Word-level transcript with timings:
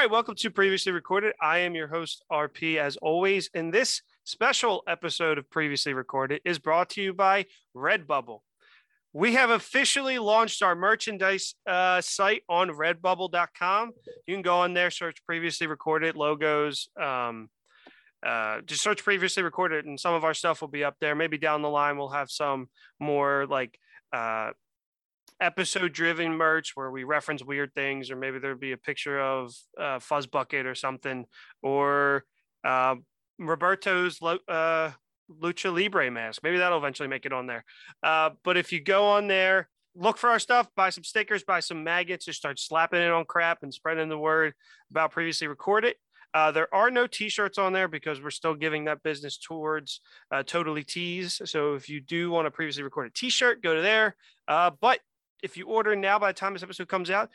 All 0.00 0.04
right, 0.06 0.10
welcome 0.10 0.34
to 0.36 0.50
previously 0.50 0.92
recorded. 0.92 1.34
I 1.42 1.58
am 1.58 1.74
your 1.74 1.86
host 1.86 2.24
RP 2.32 2.78
as 2.78 2.96
always, 2.96 3.50
and 3.52 3.70
this 3.70 4.00
special 4.24 4.82
episode 4.88 5.36
of 5.36 5.50
previously 5.50 5.92
recorded 5.92 6.40
is 6.42 6.58
brought 6.58 6.88
to 6.90 7.02
you 7.02 7.12
by 7.12 7.44
Redbubble. 7.76 8.38
We 9.12 9.34
have 9.34 9.50
officially 9.50 10.18
launched 10.18 10.62
our 10.62 10.74
merchandise 10.74 11.54
uh, 11.66 12.00
site 12.00 12.44
on 12.48 12.70
redbubble.com. 12.70 13.90
You 14.26 14.34
can 14.34 14.40
go 14.40 14.60
on 14.60 14.72
there, 14.72 14.90
search 14.90 15.22
previously 15.26 15.66
recorded 15.66 16.16
logos, 16.16 16.88
um, 16.98 17.50
uh, 18.26 18.62
just 18.62 18.82
search 18.82 19.04
previously 19.04 19.42
recorded, 19.42 19.84
and 19.84 20.00
some 20.00 20.14
of 20.14 20.24
our 20.24 20.32
stuff 20.32 20.62
will 20.62 20.68
be 20.68 20.82
up 20.82 20.96
there. 21.02 21.14
Maybe 21.14 21.36
down 21.36 21.60
the 21.60 21.68
line, 21.68 21.98
we'll 21.98 22.08
have 22.08 22.30
some 22.30 22.70
more 22.98 23.46
like 23.46 23.78
uh, 24.14 24.52
episode 25.40 25.92
driven 25.92 26.36
merch 26.36 26.72
where 26.74 26.90
we 26.90 27.04
reference 27.04 27.42
weird 27.42 27.74
things, 27.74 28.10
or 28.10 28.16
maybe 28.16 28.38
there'll 28.38 28.58
be 28.58 28.72
a 28.72 28.76
picture 28.76 29.20
of 29.20 29.54
uh, 29.78 29.98
Fuzz 29.98 30.26
Bucket 30.26 30.66
or 30.66 30.74
something, 30.74 31.26
or 31.62 32.24
uh, 32.64 32.96
Roberto's 33.38 34.20
uh, 34.22 34.90
Lucha 35.42 35.74
Libre 35.74 36.10
mask. 36.10 36.42
Maybe 36.42 36.58
that'll 36.58 36.78
eventually 36.78 37.08
make 37.08 37.26
it 37.26 37.32
on 37.32 37.46
there. 37.46 37.64
Uh, 38.02 38.30
but 38.44 38.56
if 38.56 38.72
you 38.72 38.82
go 38.82 39.06
on 39.06 39.28
there, 39.28 39.68
look 39.94 40.18
for 40.18 40.30
our 40.30 40.38
stuff, 40.38 40.68
buy 40.76 40.90
some 40.90 41.04
stickers, 41.04 41.42
buy 41.42 41.60
some 41.60 41.82
maggots, 41.82 42.26
just 42.26 42.38
start 42.38 42.58
slapping 42.58 43.00
it 43.00 43.10
on 43.10 43.24
crap 43.24 43.62
and 43.62 43.72
spreading 43.72 44.08
the 44.08 44.18
word 44.18 44.52
about 44.90 45.10
previously 45.10 45.46
recorded. 45.46 45.94
Uh, 46.32 46.52
there 46.52 46.72
are 46.72 46.92
no 46.92 47.08
t-shirts 47.08 47.58
on 47.58 47.72
there 47.72 47.88
because 47.88 48.22
we're 48.22 48.30
still 48.30 48.54
giving 48.54 48.84
that 48.84 49.02
business 49.02 49.36
towards 49.36 50.00
uh, 50.30 50.44
totally 50.44 50.84
tees. 50.84 51.40
So 51.44 51.74
if 51.74 51.88
you 51.88 52.00
do 52.00 52.30
want 52.30 52.46
a 52.46 52.52
previously 52.52 52.84
recorded 52.84 53.14
t-shirt, 53.14 53.62
go 53.62 53.74
to 53.74 53.82
there. 53.82 54.14
Uh, 54.46 54.70
but 54.80 55.00
if 55.42 55.56
you 55.56 55.66
order 55.66 55.94
now, 55.96 56.18
by 56.18 56.30
the 56.30 56.38
time 56.38 56.52
this 56.52 56.62
episode 56.62 56.88
comes 56.88 57.10
out, 57.10 57.30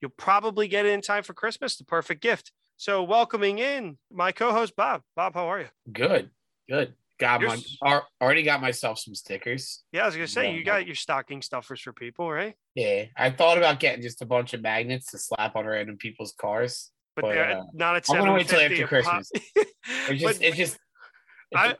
you'll 0.00 0.12
probably 0.16 0.68
get 0.68 0.86
it 0.86 0.90
in 0.92 1.00
time 1.00 1.22
for 1.22 1.34
Christmas. 1.34 1.76
The 1.76 1.84
perfect 1.84 2.22
gift. 2.22 2.52
So 2.76 3.02
welcoming 3.02 3.58
in 3.58 3.98
my 4.10 4.32
co-host 4.32 4.74
Bob. 4.76 5.02
Bob, 5.14 5.34
how 5.34 5.46
are 5.50 5.60
you? 5.60 5.66
Good, 5.92 6.30
good. 6.68 6.94
Got 7.18 7.42
You're 7.42 7.50
my 7.82 8.00
already 8.22 8.42
got 8.42 8.62
myself 8.62 8.98
some 8.98 9.14
stickers. 9.14 9.82
Yeah, 9.92 10.04
I 10.04 10.06
was 10.06 10.14
gonna 10.14 10.26
say 10.26 10.50
Yeah. 10.52 10.56
you 10.56 10.64
got 10.64 10.86
your 10.86 10.94
stocking 10.94 11.42
stuffers 11.42 11.82
for 11.82 11.92
people, 11.92 12.30
right? 12.32 12.54
Yeah, 12.74 13.04
I 13.14 13.28
thought 13.28 13.58
about 13.58 13.78
getting 13.78 14.00
just 14.00 14.22
a 14.22 14.26
bunch 14.26 14.54
of 14.54 14.62
magnets 14.62 15.10
to 15.10 15.18
slap 15.18 15.54
on 15.54 15.66
random 15.66 15.98
people's 15.98 16.32
cars. 16.32 16.90
But 17.14 17.22
But, 17.26 17.34
they're 17.34 17.58
uh, 17.58 17.62
not 17.74 17.96
at 17.96 18.08
I'm 18.08 18.16
gonna 18.20 18.32
wait 18.32 18.48
till 18.48 18.58
after. 18.60 18.86
Christmas. 18.86 19.30
It's 19.34 19.54
just, 20.08 20.24
But- 20.24 20.42
it's 20.42 20.56
just, 20.56 20.78
I- 21.54 21.76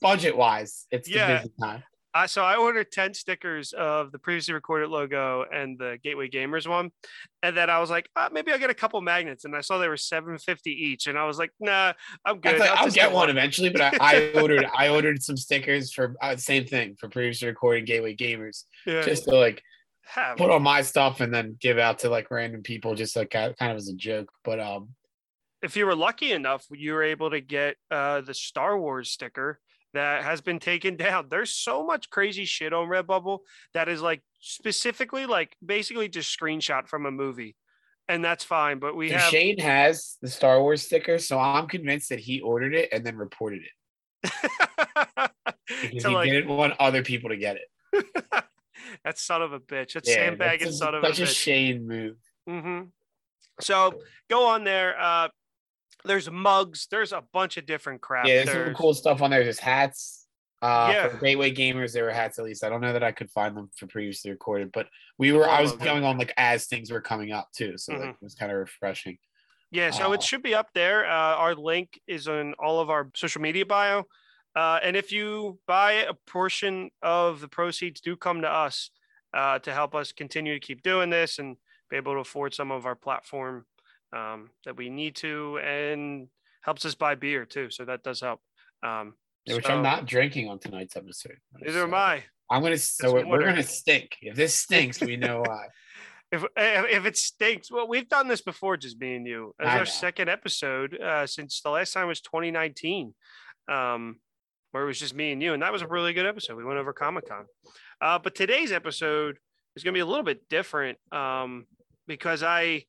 budget 0.00 0.36
wise, 0.36 0.86
it's 0.92 1.08
Yeah. 1.08 1.42
The 2.22 2.24
busy 2.24 2.24
time. 2.24 2.24
I 2.24 2.26
so 2.26 2.42
I 2.42 2.56
ordered 2.56 2.90
10 2.92 3.14
stickers 3.14 3.72
of 3.72 4.12
the 4.12 4.18
previously 4.18 4.54
recorded 4.54 4.88
logo 4.88 5.44
and 5.52 5.78
the 5.78 5.98
Gateway 6.02 6.28
Gamers 6.28 6.66
one. 6.66 6.90
And 7.42 7.56
then 7.56 7.70
I 7.70 7.78
was 7.78 7.90
like, 7.90 8.08
ah, 8.16 8.28
maybe 8.32 8.52
I'll 8.52 8.58
get 8.58 8.70
a 8.70 8.74
couple 8.74 9.00
magnets. 9.00 9.44
And 9.44 9.54
I 9.54 9.60
saw 9.60 9.78
they 9.78 9.88
were 9.88 9.96
750 9.96 10.70
each. 10.70 11.06
And 11.06 11.18
I 11.18 11.24
was 11.24 11.38
like, 11.38 11.50
nah, 11.60 11.92
I'm 12.24 12.40
good. 12.40 12.58
thought, 12.58 12.78
I'll 12.78 12.84
just 12.84 12.96
get 12.96 13.12
one 13.12 13.30
eventually, 13.30 13.70
but 13.70 13.80
I, 13.80 13.92
I 14.00 14.40
ordered 14.40 14.66
I 14.76 14.88
ordered 14.88 15.22
some 15.22 15.36
stickers 15.36 15.92
for 15.92 16.14
uh, 16.20 16.36
same 16.36 16.66
thing 16.66 16.96
for 16.98 17.08
previously 17.08 17.48
recorded 17.48 17.86
Gateway 17.86 18.16
Gamers, 18.16 18.64
Yeah. 18.86 19.02
just 19.02 19.24
to 19.24 19.36
like 19.36 19.62
Have 20.06 20.36
put 20.36 20.50
on 20.50 20.62
my 20.62 20.82
stuff 20.82 21.20
and 21.20 21.32
then 21.32 21.56
give 21.60 21.78
out 21.78 22.00
to 22.00 22.10
like 22.10 22.30
random 22.30 22.62
people, 22.62 22.94
just 22.94 23.16
like 23.16 23.30
kind 23.30 23.56
kind 23.56 23.72
of 23.72 23.76
as 23.76 23.88
a 23.88 23.94
joke. 23.94 24.30
But 24.44 24.60
um, 24.60 24.90
if 25.62 25.76
you 25.76 25.86
were 25.86 25.94
lucky 25.94 26.32
enough, 26.32 26.64
you 26.70 26.92
were 26.92 27.02
able 27.02 27.30
to 27.30 27.40
get 27.40 27.76
uh, 27.90 28.20
the 28.20 28.34
Star 28.34 28.78
Wars 28.78 29.10
sticker 29.10 29.60
that 29.96 30.22
has 30.24 30.40
been 30.40 30.58
taken 30.58 30.96
down. 30.96 31.26
There's 31.28 31.52
so 31.52 31.84
much 31.84 32.10
crazy 32.10 32.44
shit 32.44 32.72
on 32.72 32.88
Redbubble 32.88 33.40
that 33.74 33.88
is 33.88 34.00
like 34.02 34.22
specifically 34.40 35.26
like 35.26 35.56
basically 35.64 36.08
just 36.08 36.38
screenshot 36.38 36.86
from 36.86 37.06
a 37.06 37.10
movie. 37.10 37.56
And 38.08 38.24
that's 38.24 38.44
fine. 38.44 38.78
But 38.78 38.94
we 38.94 39.08
So 39.08 39.16
have 39.16 39.30
Shane 39.30 39.58
has 39.58 40.16
the 40.22 40.28
Star 40.28 40.60
Wars 40.60 40.82
sticker, 40.82 41.18
so 41.18 41.38
I'm 41.40 41.66
convinced 41.66 42.10
that 42.10 42.20
he 42.20 42.40
ordered 42.40 42.74
it 42.74 42.90
and 42.92 43.04
then 43.04 43.16
reported 43.16 43.62
it 43.62 44.32
because 45.68 46.04
he 46.04 46.14
like- 46.14 46.30
didn't 46.30 46.48
want 46.48 46.74
other 46.78 47.02
people 47.02 47.30
to 47.30 47.36
get 47.36 47.56
it. 47.56 48.06
that 49.04 49.18
son 49.18 49.42
of 49.42 49.52
a 49.52 49.58
bitch. 49.60 49.94
That's 49.94 50.08
Yeah, 50.08 50.14
sandbagging 50.16 50.66
that's 50.66 50.78
son 50.78 50.94
of 50.94 51.02
a 51.02 51.06
such 51.08 51.20
a 51.20 51.22
bitch. 51.24 51.36
Shane 51.36 51.86
move. 51.88 52.16
hmm 52.46 52.82
So 53.60 53.94
go 54.30 54.46
on 54.48 54.62
there. 54.64 55.00
Uh, 55.00 55.28
there's 56.06 56.30
mugs. 56.30 56.86
There's 56.90 57.12
a 57.12 57.22
bunch 57.32 57.56
of 57.56 57.66
different 57.66 58.00
crap. 58.00 58.26
Yeah, 58.26 58.44
there's 58.44 58.66
some 58.66 58.74
cool 58.74 58.94
stuff 58.94 59.22
on 59.22 59.30
there. 59.30 59.42
There's 59.44 59.58
hats. 59.58 60.26
Uh, 60.62 60.90
Yeah. 60.94 61.08
for 61.08 61.18
Gateway 61.18 61.52
Gamers, 61.52 61.92
there 61.92 62.04
were 62.04 62.10
hats 62.12 62.38
at 62.38 62.44
least. 62.46 62.64
I 62.64 62.70
don't 62.70 62.80
know 62.80 62.94
that 62.94 63.02
I 63.04 63.12
could 63.12 63.30
find 63.30 63.54
them 63.56 63.70
for 63.76 63.86
previously 63.86 64.30
recorded, 64.30 64.72
but 64.72 64.88
we 65.18 65.32
were. 65.32 65.46
I 65.48 65.60
was 65.60 65.72
Okay. 65.74 65.84
going 65.84 66.02
on 66.04 66.16
like 66.16 66.32
as 66.38 66.66
things 66.66 66.90
were 66.90 67.02
coming 67.02 67.30
up 67.30 67.52
too, 67.52 67.76
so 67.76 67.92
like, 67.92 68.02
Mhm. 68.02 68.10
it 68.14 68.22
was 68.22 68.34
kind 68.34 68.50
of 68.50 68.58
refreshing. 68.58 69.18
Yeah, 69.70 69.90
so 69.90 70.10
Uh, 70.10 70.12
it 70.14 70.22
should 70.22 70.42
be 70.42 70.54
up 70.54 70.72
there. 70.72 71.04
Uh, 71.04 71.34
our 71.36 71.54
link 71.54 72.00
is 72.06 72.26
on 72.26 72.54
all 72.54 72.80
of 72.80 72.88
our 72.88 73.10
social 73.14 73.42
media 73.42 73.66
bio. 73.66 74.04
Uh, 74.54 74.80
and 74.82 74.96
if 74.96 75.12
you 75.12 75.60
buy 75.66 75.92
it, 75.92 76.08
a 76.08 76.14
portion 76.14 76.90
of 77.02 77.40
the 77.40 77.48
proceeds 77.48 78.00
do 78.00 78.16
come 78.16 78.40
to 78.40 78.50
us 78.50 78.90
uh, 79.34 79.58
to 79.58 79.74
help 79.74 79.94
us 79.94 80.12
continue 80.12 80.54
to 80.54 80.60
keep 80.60 80.82
doing 80.82 81.10
this 81.10 81.38
and 81.38 81.58
be 81.90 81.96
able 81.96 82.14
to 82.14 82.20
afford 82.20 82.54
some 82.54 82.70
of 82.70 82.86
our 82.86 82.96
platform 82.96 83.66
um, 84.14 84.50
that 84.64 84.76
we 84.76 84.90
need 84.90 85.16
to 85.16 85.58
and 85.58 86.28
helps 86.62 86.84
us 86.84 86.94
buy 86.94 87.14
beer 87.14 87.44
too. 87.44 87.70
So 87.70 87.84
that 87.84 88.02
does 88.02 88.20
help. 88.20 88.40
Um, 88.82 89.14
Which 89.46 89.66
so- 89.66 89.72
I'm 89.72 89.82
not 89.82 90.06
drinking 90.06 90.48
on 90.48 90.58
tonight's 90.58 90.96
episode. 90.96 91.38
Neither 91.60 91.82
am 91.82 91.94
I. 91.94 92.24
I'm 92.50 92.62
gonna. 92.62 92.78
So 92.78 93.12
we're, 93.12 93.26
we're 93.26 93.44
gonna 93.44 93.62
stink. 93.62 94.16
If 94.20 94.36
this 94.36 94.54
stinks, 94.54 95.00
we 95.00 95.16
know 95.16 95.42
why. 95.44 95.66
if 96.32 96.44
if 96.56 97.06
it 97.06 97.16
stinks, 97.16 97.70
well, 97.70 97.88
we've 97.88 98.08
done 98.08 98.28
this 98.28 98.40
before, 98.40 98.76
just 98.76 99.00
me 99.00 99.16
and 99.16 99.26
you. 99.26 99.54
As 99.60 99.68
our 99.68 99.78
know. 99.78 99.84
second 99.84 100.28
episode 100.28 101.00
uh, 101.00 101.26
since 101.26 101.60
the 101.60 101.70
last 101.70 101.92
time 101.92 102.06
was 102.06 102.20
2019, 102.20 103.14
um, 103.70 104.20
where 104.70 104.84
it 104.84 104.86
was 104.86 104.98
just 104.98 105.14
me 105.14 105.32
and 105.32 105.42
you, 105.42 105.54
and 105.54 105.62
that 105.62 105.72
was 105.72 105.82
a 105.82 105.88
really 105.88 106.12
good 106.12 106.26
episode. 106.26 106.56
We 106.56 106.64
went 106.64 106.78
over 106.78 106.92
Comic 106.92 107.28
Con, 107.28 107.46
uh, 108.00 108.18
but 108.18 108.34
today's 108.34 108.72
episode 108.72 109.38
is 109.74 109.84
going 109.84 109.92
to 109.92 109.96
be 109.96 110.02
a 110.02 110.06
little 110.06 110.24
bit 110.24 110.48
different 110.48 110.98
um, 111.12 111.66
because 112.06 112.42
I 112.42 112.84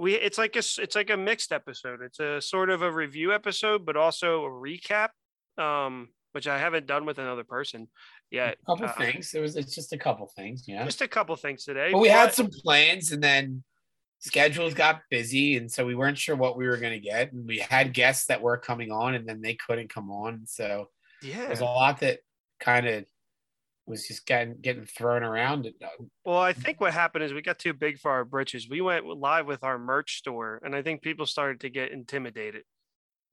we 0.00 0.14
it's 0.14 0.38
like 0.38 0.56
a 0.56 0.60
it's 0.78 0.94
like 0.94 1.10
a 1.10 1.16
mixed 1.16 1.52
episode. 1.52 2.00
It's 2.00 2.18
a 2.20 2.40
sort 2.40 2.70
of 2.70 2.80
a 2.80 2.90
review 2.90 3.34
episode, 3.34 3.84
but 3.84 3.98
also 3.98 4.46
a 4.46 4.48
recap, 4.48 5.10
um, 5.58 6.08
which 6.32 6.48
I 6.48 6.58
haven't 6.58 6.86
done 6.86 7.04
with 7.04 7.18
another 7.18 7.44
person 7.44 7.86
yet. 8.30 8.56
A 8.62 8.64
couple 8.64 8.86
Uh, 8.86 8.92
things. 8.92 9.34
It 9.34 9.40
was. 9.40 9.56
It's 9.56 9.74
just 9.74 9.92
a 9.92 9.98
couple 9.98 10.26
things. 10.34 10.64
Yeah. 10.66 10.84
Just 10.86 11.02
a 11.02 11.08
couple 11.08 11.36
things 11.36 11.64
today. 11.64 11.90
But 11.92 11.98
we 12.00 12.08
had 12.08 12.32
some 12.32 12.48
plans, 12.48 13.12
and 13.12 13.22
then 13.22 13.62
schedules 14.20 14.72
got 14.72 15.02
busy, 15.10 15.58
and 15.58 15.70
so 15.70 15.84
we 15.84 15.94
weren't 15.94 16.16
sure 16.16 16.34
what 16.34 16.56
we 16.56 16.66
were 16.66 16.78
gonna 16.78 16.98
get. 16.98 17.32
And 17.32 17.46
we 17.46 17.58
had 17.58 17.92
guests 17.92 18.24
that 18.28 18.40
were 18.40 18.56
coming 18.56 18.90
on, 18.90 19.14
and 19.14 19.28
then 19.28 19.42
they 19.42 19.54
couldn't 19.54 19.92
come 19.92 20.10
on. 20.10 20.46
So 20.46 20.88
yeah. 21.22 21.46
there's 21.46 21.60
a 21.60 21.66
lot 21.66 22.00
that 22.00 22.20
kind 22.58 22.86
of 22.86 23.04
was 23.90 24.06
just 24.06 24.24
getting 24.26 24.56
getting 24.60 24.86
thrown 24.86 25.22
around. 25.22 25.68
Well, 26.24 26.38
I 26.38 26.52
think 26.52 26.80
what 26.80 26.92
happened 26.92 27.24
is 27.24 27.32
we 27.32 27.42
got 27.42 27.58
too 27.58 27.74
big 27.74 27.98
for 27.98 28.10
our 28.10 28.24
britches. 28.24 28.68
We 28.68 28.80
went 28.80 29.04
live 29.04 29.46
with 29.46 29.64
our 29.64 29.78
merch 29.78 30.18
store, 30.18 30.60
and 30.64 30.74
I 30.74 30.82
think 30.82 31.02
people 31.02 31.26
started 31.26 31.60
to 31.60 31.68
get 31.68 31.90
intimidated. 31.90 32.62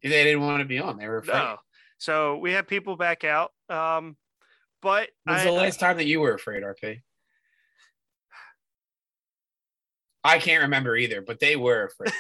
They 0.04 0.10
didn't 0.10 0.42
want 0.42 0.60
to 0.60 0.66
be 0.66 0.80
on. 0.80 0.98
They 0.98 1.08
were 1.08 1.20
afraid. 1.20 1.38
No, 1.38 1.58
so 1.98 2.38
we 2.38 2.52
had 2.52 2.68
people 2.68 2.98
back 2.98 3.24
out. 3.24 3.52
Um, 3.70 4.18
but 4.82 5.10
When's 5.24 5.42
I, 5.42 5.46
the 5.46 5.52
last 5.52 5.80
time 5.80 5.98
that 5.98 6.06
you 6.06 6.20
were 6.20 6.34
afraid, 6.34 6.64
RP? 6.64 7.02
I 10.24 10.40
can't 10.40 10.64
remember 10.64 10.98
either, 10.98 11.22
but 11.22 11.40
they 11.40 11.56
were 11.56 11.86
afraid. 11.86 12.12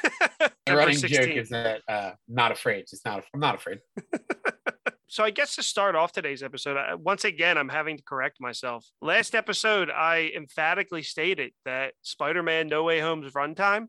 The 0.67 0.75
running 0.75 0.97
joke 0.97 1.29
is 1.29 1.50
that 1.50 1.81
uh, 1.88 2.12
not 2.27 2.51
afraid. 2.51 2.88
Just 2.89 3.06
not. 3.06 3.23
I'm 3.33 3.39
not 3.39 3.56
afraid. 3.56 3.79
so 5.07 5.24
I 5.24 5.30
guess 5.30 5.56
to 5.56 5.63
start 5.63 5.95
off 5.95 6.12
today's 6.12 6.44
episode, 6.44 6.77
I, 6.77 6.95
once 6.95 7.24
again, 7.24 7.57
I'm 7.57 7.69
having 7.69 7.98
to 7.98 8.04
correct 8.04 8.38
myself. 8.42 8.86
Last 9.01 9.36
episode, 9.36 9.89
I 9.89 10.31
emphatically 10.36 11.04
stated 11.04 11.51
that 11.65 11.94
Spider-Man: 12.01 12.68
No 12.68 12.83
Way 12.83 13.00
Home's 13.00 13.33
runtime 13.33 13.88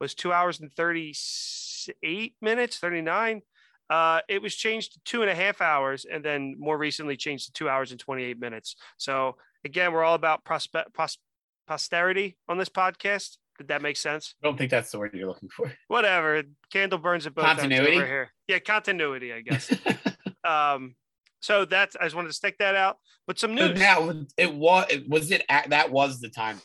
was 0.00 0.14
two 0.14 0.32
hours 0.32 0.60
and 0.60 0.72
thirty-eight 0.72 2.34
minutes, 2.40 2.78
thirty-nine. 2.78 3.42
Uh, 3.88 4.20
it 4.28 4.42
was 4.42 4.54
changed 4.54 4.94
to 4.94 5.00
two 5.04 5.22
and 5.22 5.30
a 5.30 5.34
half 5.34 5.60
hours, 5.60 6.04
and 6.10 6.24
then 6.24 6.56
more 6.58 6.76
recently 6.76 7.16
changed 7.16 7.46
to 7.46 7.52
two 7.52 7.68
hours 7.68 7.92
and 7.92 8.00
twenty-eight 8.00 8.40
minutes. 8.40 8.76
So 8.96 9.36
again, 9.64 9.92
we're 9.92 10.04
all 10.04 10.14
about 10.14 10.44
prospe- 10.44 10.92
pos- 10.92 11.18
posterity 11.66 12.36
on 12.48 12.58
this 12.58 12.68
podcast. 12.68 13.36
Did 13.58 13.68
that 13.68 13.80
make 13.80 13.96
sense? 13.96 14.34
I 14.42 14.48
don't 14.48 14.58
think 14.58 14.70
that's 14.70 14.90
the 14.90 14.98
word 14.98 15.14
you're 15.14 15.28
looking 15.28 15.48
for. 15.48 15.72
Whatever. 15.88 16.42
Candle 16.70 16.98
burns 16.98 17.26
at 17.26 17.34
both 17.34 17.46
ends 17.46 17.78
over 17.78 17.90
here. 17.90 18.30
Yeah, 18.48 18.58
continuity, 18.58 19.32
I 19.32 19.40
guess. 19.40 19.72
Um, 20.46 20.94
so 21.40 21.64
that's 21.64 21.96
I 21.96 22.04
just 22.04 22.14
wanted 22.14 22.28
to 22.28 22.34
stick 22.34 22.58
that 22.58 22.74
out. 22.74 22.98
But 23.26 23.38
some 23.38 23.56
So 23.56 23.68
news. 23.68 23.78
now 23.78 24.08
it 24.36 24.54
was. 24.54 24.86
It 24.90 25.08
was 25.08 25.30
it. 25.30 25.44
At, 25.48 25.70
that 25.70 25.90
was 25.90 26.20
the 26.20 26.28
time. 26.28 26.60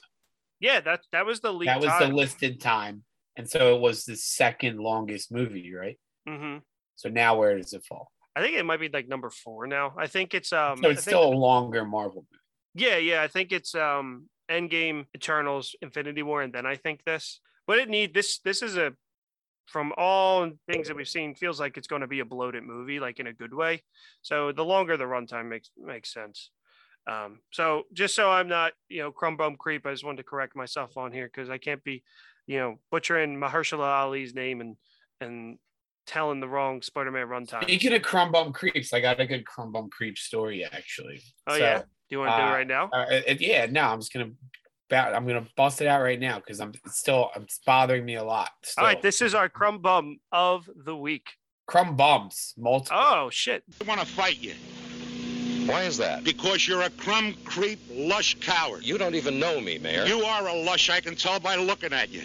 yeah, 0.59 0.79
that 0.81 1.01
that 1.11 1.25
was 1.25 1.39
the 1.39 1.51
lead. 1.51 1.67
that 1.67 1.79
was 1.79 1.89
time. 1.89 2.09
the 2.09 2.15
listed 2.15 2.61
time, 2.61 3.03
and 3.35 3.49
so 3.49 3.75
it 3.75 3.81
was 3.81 4.05
the 4.05 4.15
second 4.15 4.79
longest 4.79 5.31
movie, 5.31 5.73
right? 5.73 5.99
Mm-hmm. 6.27 6.59
So 6.95 7.09
now 7.09 7.37
where 7.37 7.57
does 7.57 7.73
it 7.73 7.83
fall? 7.85 8.11
I 8.35 8.41
think 8.41 8.55
it 8.55 8.63
might 8.65 8.79
be 8.79 8.89
like 8.89 9.07
number 9.09 9.29
four 9.29 9.67
now. 9.67 9.93
I 9.97 10.07
think 10.07 10.33
it's 10.33 10.53
um. 10.53 10.77
so 10.81 10.89
it's 10.89 11.03
think- 11.03 11.15
still 11.15 11.25
a 11.27 11.35
longer 11.35 11.83
Marvel 11.83 12.25
movie. 12.31 12.85
Yeah, 12.87 12.97
yeah. 12.97 13.21
I 13.21 13.27
think 13.27 13.51
it's 13.51 13.75
um. 13.75 14.27
Endgame, 14.49 15.05
Eternals, 15.15 15.75
Infinity 15.81 16.23
War, 16.23 16.41
and 16.41 16.51
then 16.51 16.65
I 16.65 16.75
think 16.75 17.05
this. 17.05 17.39
But 17.67 17.79
it 17.79 17.87
need 17.89 18.13
this. 18.13 18.39
This 18.39 18.61
is 18.61 18.75
a 18.75 18.93
from 19.71 19.93
all 19.97 20.51
things 20.67 20.87
that 20.87 20.97
we've 20.97 21.07
seen 21.07 21.33
feels 21.33 21.59
like 21.59 21.77
it's 21.77 21.87
going 21.87 22.01
to 22.01 22.07
be 22.07 22.19
a 22.19 22.25
bloated 22.25 22.63
movie, 22.63 22.99
like 22.99 23.19
in 23.19 23.27
a 23.27 23.33
good 23.33 23.53
way. 23.53 23.81
So 24.21 24.51
the 24.51 24.65
longer 24.65 24.97
the 24.97 25.05
runtime 25.05 25.47
makes 25.47 25.71
makes 25.77 26.13
sense. 26.13 26.49
Um, 27.07 27.39
so 27.51 27.83
just 27.93 28.13
so 28.13 28.29
I'm 28.29 28.47
not, 28.47 28.73
you 28.89 29.01
know, 29.01 29.11
crumb 29.11 29.37
bum 29.37 29.55
creep, 29.55 29.85
I 29.85 29.91
just 29.91 30.03
wanted 30.03 30.17
to 30.17 30.23
correct 30.23 30.55
myself 30.55 30.97
on 30.97 31.11
here 31.11 31.31
because 31.33 31.49
I 31.49 31.57
can't 31.57 31.83
be, 31.83 32.03
you 32.45 32.59
know, 32.59 32.79
butchering 32.91 33.39
Mahershala 33.39 33.87
Ali's 33.87 34.35
name 34.35 34.61
and 34.61 34.75
and 35.21 35.57
telling 36.05 36.39
the 36.41 36.49
wrong 36.49 36.81
Spider-Man 36.81 37.27
runtime. 37.27 37.63
Speaking 37.63 37.93
of 37.93 38.01
crumb 38.01 38.31
bum 38.31 38.51
creeps, 38.51 38.91
I 38.91 38.99
got 38.99 39.19
a 39.19 39.25
good 39.25 39.45
crumb 39.45 39.71
bum 39.71 39.89
creep 39.89 40.17
story 40.17 40.65
actually. 40.65 41.21
Oh 41.47 41.57
so, 41.57 41.63
yeah, 41.63 41.77
do 41.77 41.85
you 42.09 42.19
want 42.19 42.31
to 42.31 42.37
do 42.37 42.43
it 42.43 42.51
right 42.51 42.67
now? 42.67 42.89
Uh, 42.91 43.21
yeah, 43.39 43.67
no, 43.67 43.83
I'm 43.83 43.99
just 43.99 44.11
gonna. 44.11 44.31
I'm 44.91 45.25
gonna 45.25 45.47
bust 45.55 45.81
it 45.81 45.87
out 45.87 46.01
right 46.01 46.19
now 46.19 46.37
because 46.37 46.59
I'm 46.59 46.73
it's 46.85 46.97
still 46.97 47.31
it's 47.35 47.59
bothering 47.65 48.05
me 48.05 48.15
a 48.15 48.23
lot. 48.23 48.49
Still. 48.63 48.83
All 48.83 48.87
right, 48.87 49.01
this 49.01 49.21
is 49.21 49.33
our 49.33 49.49
crumb 49.49 49.79
bum 49.79 50.19
of 50.31 50.69
the 50.75 50.95
week. 50.95 51.29
Crumb 51.67 51.95
bums, 51.95 52.53
multiple. 52.57 52.97
Oh 52.99 53.29
shit! 53.29 53.63
I 53.79 53.83
want 53.85 54.01
to 54.01 54.05
fight 54.05 54.39
you. 54.39 54.53
Why 55.67 55.83
is 55.83 55.97
that? 55.97 56.23
Because 56.23 56.67
you're 56.67 56.81
a 56.81 56.89
crumb 56.89 57.35
creep, 57.45 57.79
lush 57.91 58.35
coward. 58.41 58.83
You 58.83 58.97
don't 58.97 59.15
even 59.15 59.39
know 59.39 59.61
me, 59.61 59.77
Mayor. 59.77 60.05
You 60.05 60.23
are 60.23 60.47
a 60.47 60.55
lush. 60.55 60.89
I 60.89 60.99
can 60.99 61.15
tell 61.15 61.39
by 61.39 61.55
looking 61.55 61.93
at 61.93 62.09
you. 62.09 62.23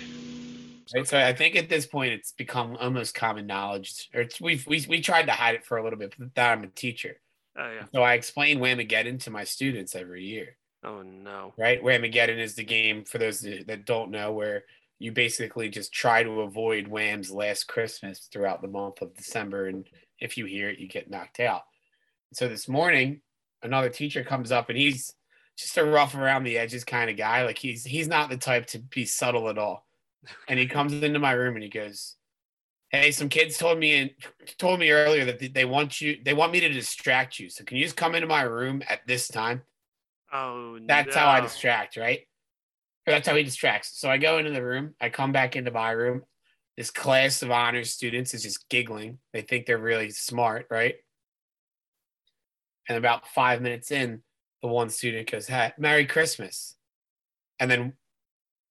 Right, 0.94 1.06
so 1.06 1.19
I 1.19 1.32
think 1.32 1.56
at 1.56 1.69
this 1.69 1.86
point 1.86 2.12
it's 2.12 2.32
become 2.32 2.76
almost 2.80 3.14
common 3.14 3.46
knowledge, 3.46 4.08
or 4.14 4.24
we've 4.40 4.66
we 4.66 4.84
we 4.88 5.00
tried 5.00 5.26
to 5.26 5.32
hide 5.32 5.54
it 5.54 5.64
for 5.64 5.78
a 5.78 5.84
little 5.84 5.98
bit, 5.98 6.14
but 6.19 6.34
that 6.34 6.52
I'm 6.52 6.64
a 6.64 6.69
teacher. 6.69 7.20
Oh 7.58 7.70
yeah. 7.70 7.84
So 7.92 8.02
I 8.02 8.14
explain 8.14 8.58
Whamageddon 8.58 9.22
to 9.24 9.30
my 9.30 9.44
students 9.44 9.94
every 9.94 10.24
year. 10.24 10.56
Oh 10.86 11.02
no. 11.02 11.52
Right, 11.58 11.82
Whamageddon 11.82 12.38
is 12.38 12.54
the 12.54 12.64
game 12.64 13.04
for 13.04 13.18
those 13.18 13.40
that 13.40 13.84
don't 13.84 14.12
know 14.12 14.32
where 14.32 14.64
you 15.00 15.10
basically 15.10 15.68
just 15.68 15.92
try 15.92 16.22
to 16.22 16.42
avoid 16.42 16.86
Wham's 16.86 17.30
last 17.30 17.64
Christmas 17.64 18.28
throughout 18.32 18.62
the 18.62 18.68
month 18.68 19.02
of 19.02 19.14
December, 19.14 19.66
and 19.66 19.86
if 20.20 20.38
you 20.38 20.46
hear 20.46 20.70
it, 20.70 20.78
you 20.78 20.88
get 20.88 21.10
knocked 21.10 21.40
out. 21.40 21.62
So 22.32 22.48
this 22.48 22.68
morning, 22.68 23.20
another 23.62 23.90
teacher 23.90 24.22
comes 24.22 24.52
up 24.52 24.68
and 24.68 24.78
he's 24.78 25.12
just 25.58 25.76
a 25.76 25.84
rough 25.84 26.14
around 26.14 26.44
the 26.44 26.56
edges 26.56 26.84
kind 26.84 27.10
of 27.10 27.16
guy. 27.16 27.44
Like 27.44 27.58
he's 27.58 27.84
he's 27.84 28.08
not 28.08 28.30
the 28.30 28.36
type 28.36 28.66
to 28.66 28.78
be 28.78 29.04
subtle 29.04 29.48
at 29.48 29.58
all. 29.58 29.86
And 30.48 30.58
he 30.58 30.66
comes 30.68 30.92
into 30.92 31.18
my 31.18 31.32
room 31.32 31.56
and 31.56 31.64
he 31.64 31.68
goes, 31.68 32.14
"Hey, 32.90 33.10
some 33.10 33.28
kids 33.28 33.58
told 33.58 33.78
me 33.78 33.96
and 33.96 34.10
told 34.56 34.78
me 34.78 34.90
earlier 34.90 35.24
that 35.24 35.52
they 35.52 35.64
want 35.64 36.00
you. 36.00 36.18
They 36.24 36.34
want 36.34 36.52
me 36.52 36.60
to 36.60 36.68
distract 36.68 37.40
you. 37.40 37.50
So 37.50 37.64
can 37.64 37.76
you 37.76 37.84
just 37.84 37.96
come 37.96 38.14
into 38.14 38.28
my 38.28 38.42
room 38.42 38.82
at 38.88 39.04
this 39.06 39.26
time?" 39.26 39.62
Oh, 40.32 40.78
that's 40.87 41.14
no. 41.14 41.20
how 41.20 41.28
I 41.28 41.40
distract, 41.40 41.96
right? 41.96 42.20
Or 43.06 43.12
that's 43.12 43.28
how 43.28 43.37
he 43.37 43.44
distracts. 43.44 43.99
So 43.99 44.11
I 44.11 44.19
go 44.19 44.38
into 44.38 44.50
the 44.50 44.64
room. 44.64 44.94
I 45.00 45.08
come 45.08 45.32
back 45.32 45.56
into 45.56 45.70
my 45.70 45.93
room. 45.93 46.23
This 46.76 46.90
class 46.90 47.43
of 47.43 47.50
honors 47.50 47.93
students 47.93 48.34
is 48.34 48.43
just 48.43 48.69
giggling. 48.69 49.19
They 49.32 49.43
think 49.43 49.67
they're 49.67 49.78
really 49.78 50.11
smart, 50.11 50.67
right? 50.70 50.96
And 52.88 52.99
about 52.99 53.28
five 53.28 53.62
minutes 53.62 53.90
in, 53.90 54.23
the 54.62 54.69
one 54.69 54.90
student 54.90 55.31
goes, 55.31 55.46
Hey, 55.46 55.73
Merry 55.78 56.06
Christmas. 56.06 56.75
And 57.58 57.70
then 57.70 57.94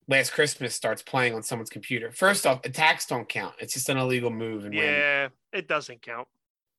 Last 0.07 0.33
Christmas 0.33 0.75
starts 0.75 1.01
playing 1.01 1.33
on 1.33 1.41
someone's 1.41 1.71
computer. 1.71 2.11
First 2.11 2.45
off, 2.45 2.63
attacks 2.63 3.07
don't 3.07 3.27
count. 3.27 3.55
It's 3.57 3.73
just 3.73 3.89
an 3.89 3.97
illegal 3.97 4.29
move. 4.29 4.65
And 4.65 4.73
yeah, 4.73 5.29
it 5.51 5.67
doesn't 5.67 6.03
count. 6.03 6.27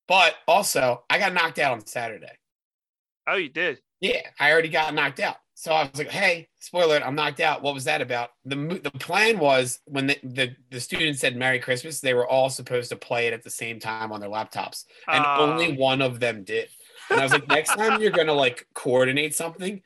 But 0.07 0.37
also, 0.47 1.03
I 1.11 1.19
got 1.19 1.35
knocked 1.35 1.59
out 1.59 1.73
on 1.73 1.85
Saturday. 1.85 2.39
Oh, 3.27 3.35
you 3.35 3.49
did? 3.49 3.81
Yeah, 4.01 4.23
I 4.39 4.53
already 4.53 4.69
got 4.69 4.95
knocked 4.95 5.21
out. 5.21 5.37
So 5.55 5.73
I 5.73 5.85
was 5.85 5.97
like, 5.97 6.11
"Hey, 6.11 6.49
spoiler! 6.61 6.97
I'm 7.03 7.15
knocked 7.15 7.41
out. 7.41 7.63
What 7.63 7.73
was 7.73 7.85
that 7.85 8.03
about?" 8.03 8.31
the 8.45 8.57
The 8.83 8.91
plan 8.91 9.39
was 9.39 9.81
when 9.87 10.07
the 10.07 10.19
the, 10.23 10.57
the 10.71 10.81
students 10.81 11.21
said 11.21 11.35
"Merry 11.35 11.59
Christmas," 11.59 12.01
they 12.01 12.13
were 12.13 12.29
all 12.29 12.51
supposed 12.51 12.91
to 12.91 12.97
play 12.97 13.27
it 13.27 13.33
at 13.33 13.43
the 13.43 13.51
same 13.51 13.81
time 13.81 14.13
on 14.13 14.21
their 14.21 14.29
laptops, 14.29 14.85
and 15.09 15.25
uh, 15.25 15.37
only 15.39 15.73
one 15.77 16.03
of 16.03 16.21
them 16.21 16.45
did. 16.45 16.69
And 17.11 17.21
I 17.21 17.23
was 17.23 17.33
like, 17.33 17.49
next 17.49 17.75
time 17.75 18.03
you're 18.03 18.11
gonna 18.11 18.35
like 18.35 18.67
coordinate 18.75 19.35
something, 19.35 19.83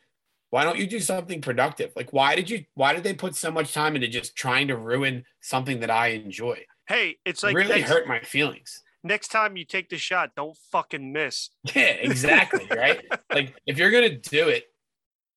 why 0.51 0.65
don't 0.65 0.79
you 0.79 0.89
do 0.89 0.99
something 0.99 1.41
productive? 1.41 1.93
Like, 1.95 2.13
why 2.13 2.35
did 2.35 2.51
you? 2.51 2.65
Why 2.75 2.93
did 2.93 3.05
they 3.05 3.15
put 3.15 3.37
so 3.37 3.53
much 3.53 3.73
time 3.73 3.95
into 3.95 4.09
just 4.09 4.35
trying 4.35 4.69
to 4.69 4.77
ruin 4.77 5.25
something 5.41 5.81
that 5.81 5.91
I 5.91 6.09
enjoy? 6.09 6.65
Hey, 6.89 7.19
it's 7.25 7.45
like 7.45 7.53
it 7.53 7.59
really 7.59 7.83
hurt 7.83 8.09
my 8.09 8.21
feelings. 8.21 8.83
Next 9.03 9.29
time 9.29 9.57
you 9.57 9.65
take 9.65 9.89
the 9.89 9.97
shot, 9.97 10.33
don't 10.37 10.57
fucking 10.71 11.13
miss. 11.13 11.51
Yeah, 11.75 11.83
exactly. 11.83 12.67
right. 12.71 13.01
Like, 13.33 13.55
if 13.67 13.79
you're 13.79 13.91
gonna 13.91 14.17
do 14.17 14.49
it, 14.49 14.65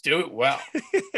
do 0.04 0.20
it 0.20 0.32
well. 0.32 0.60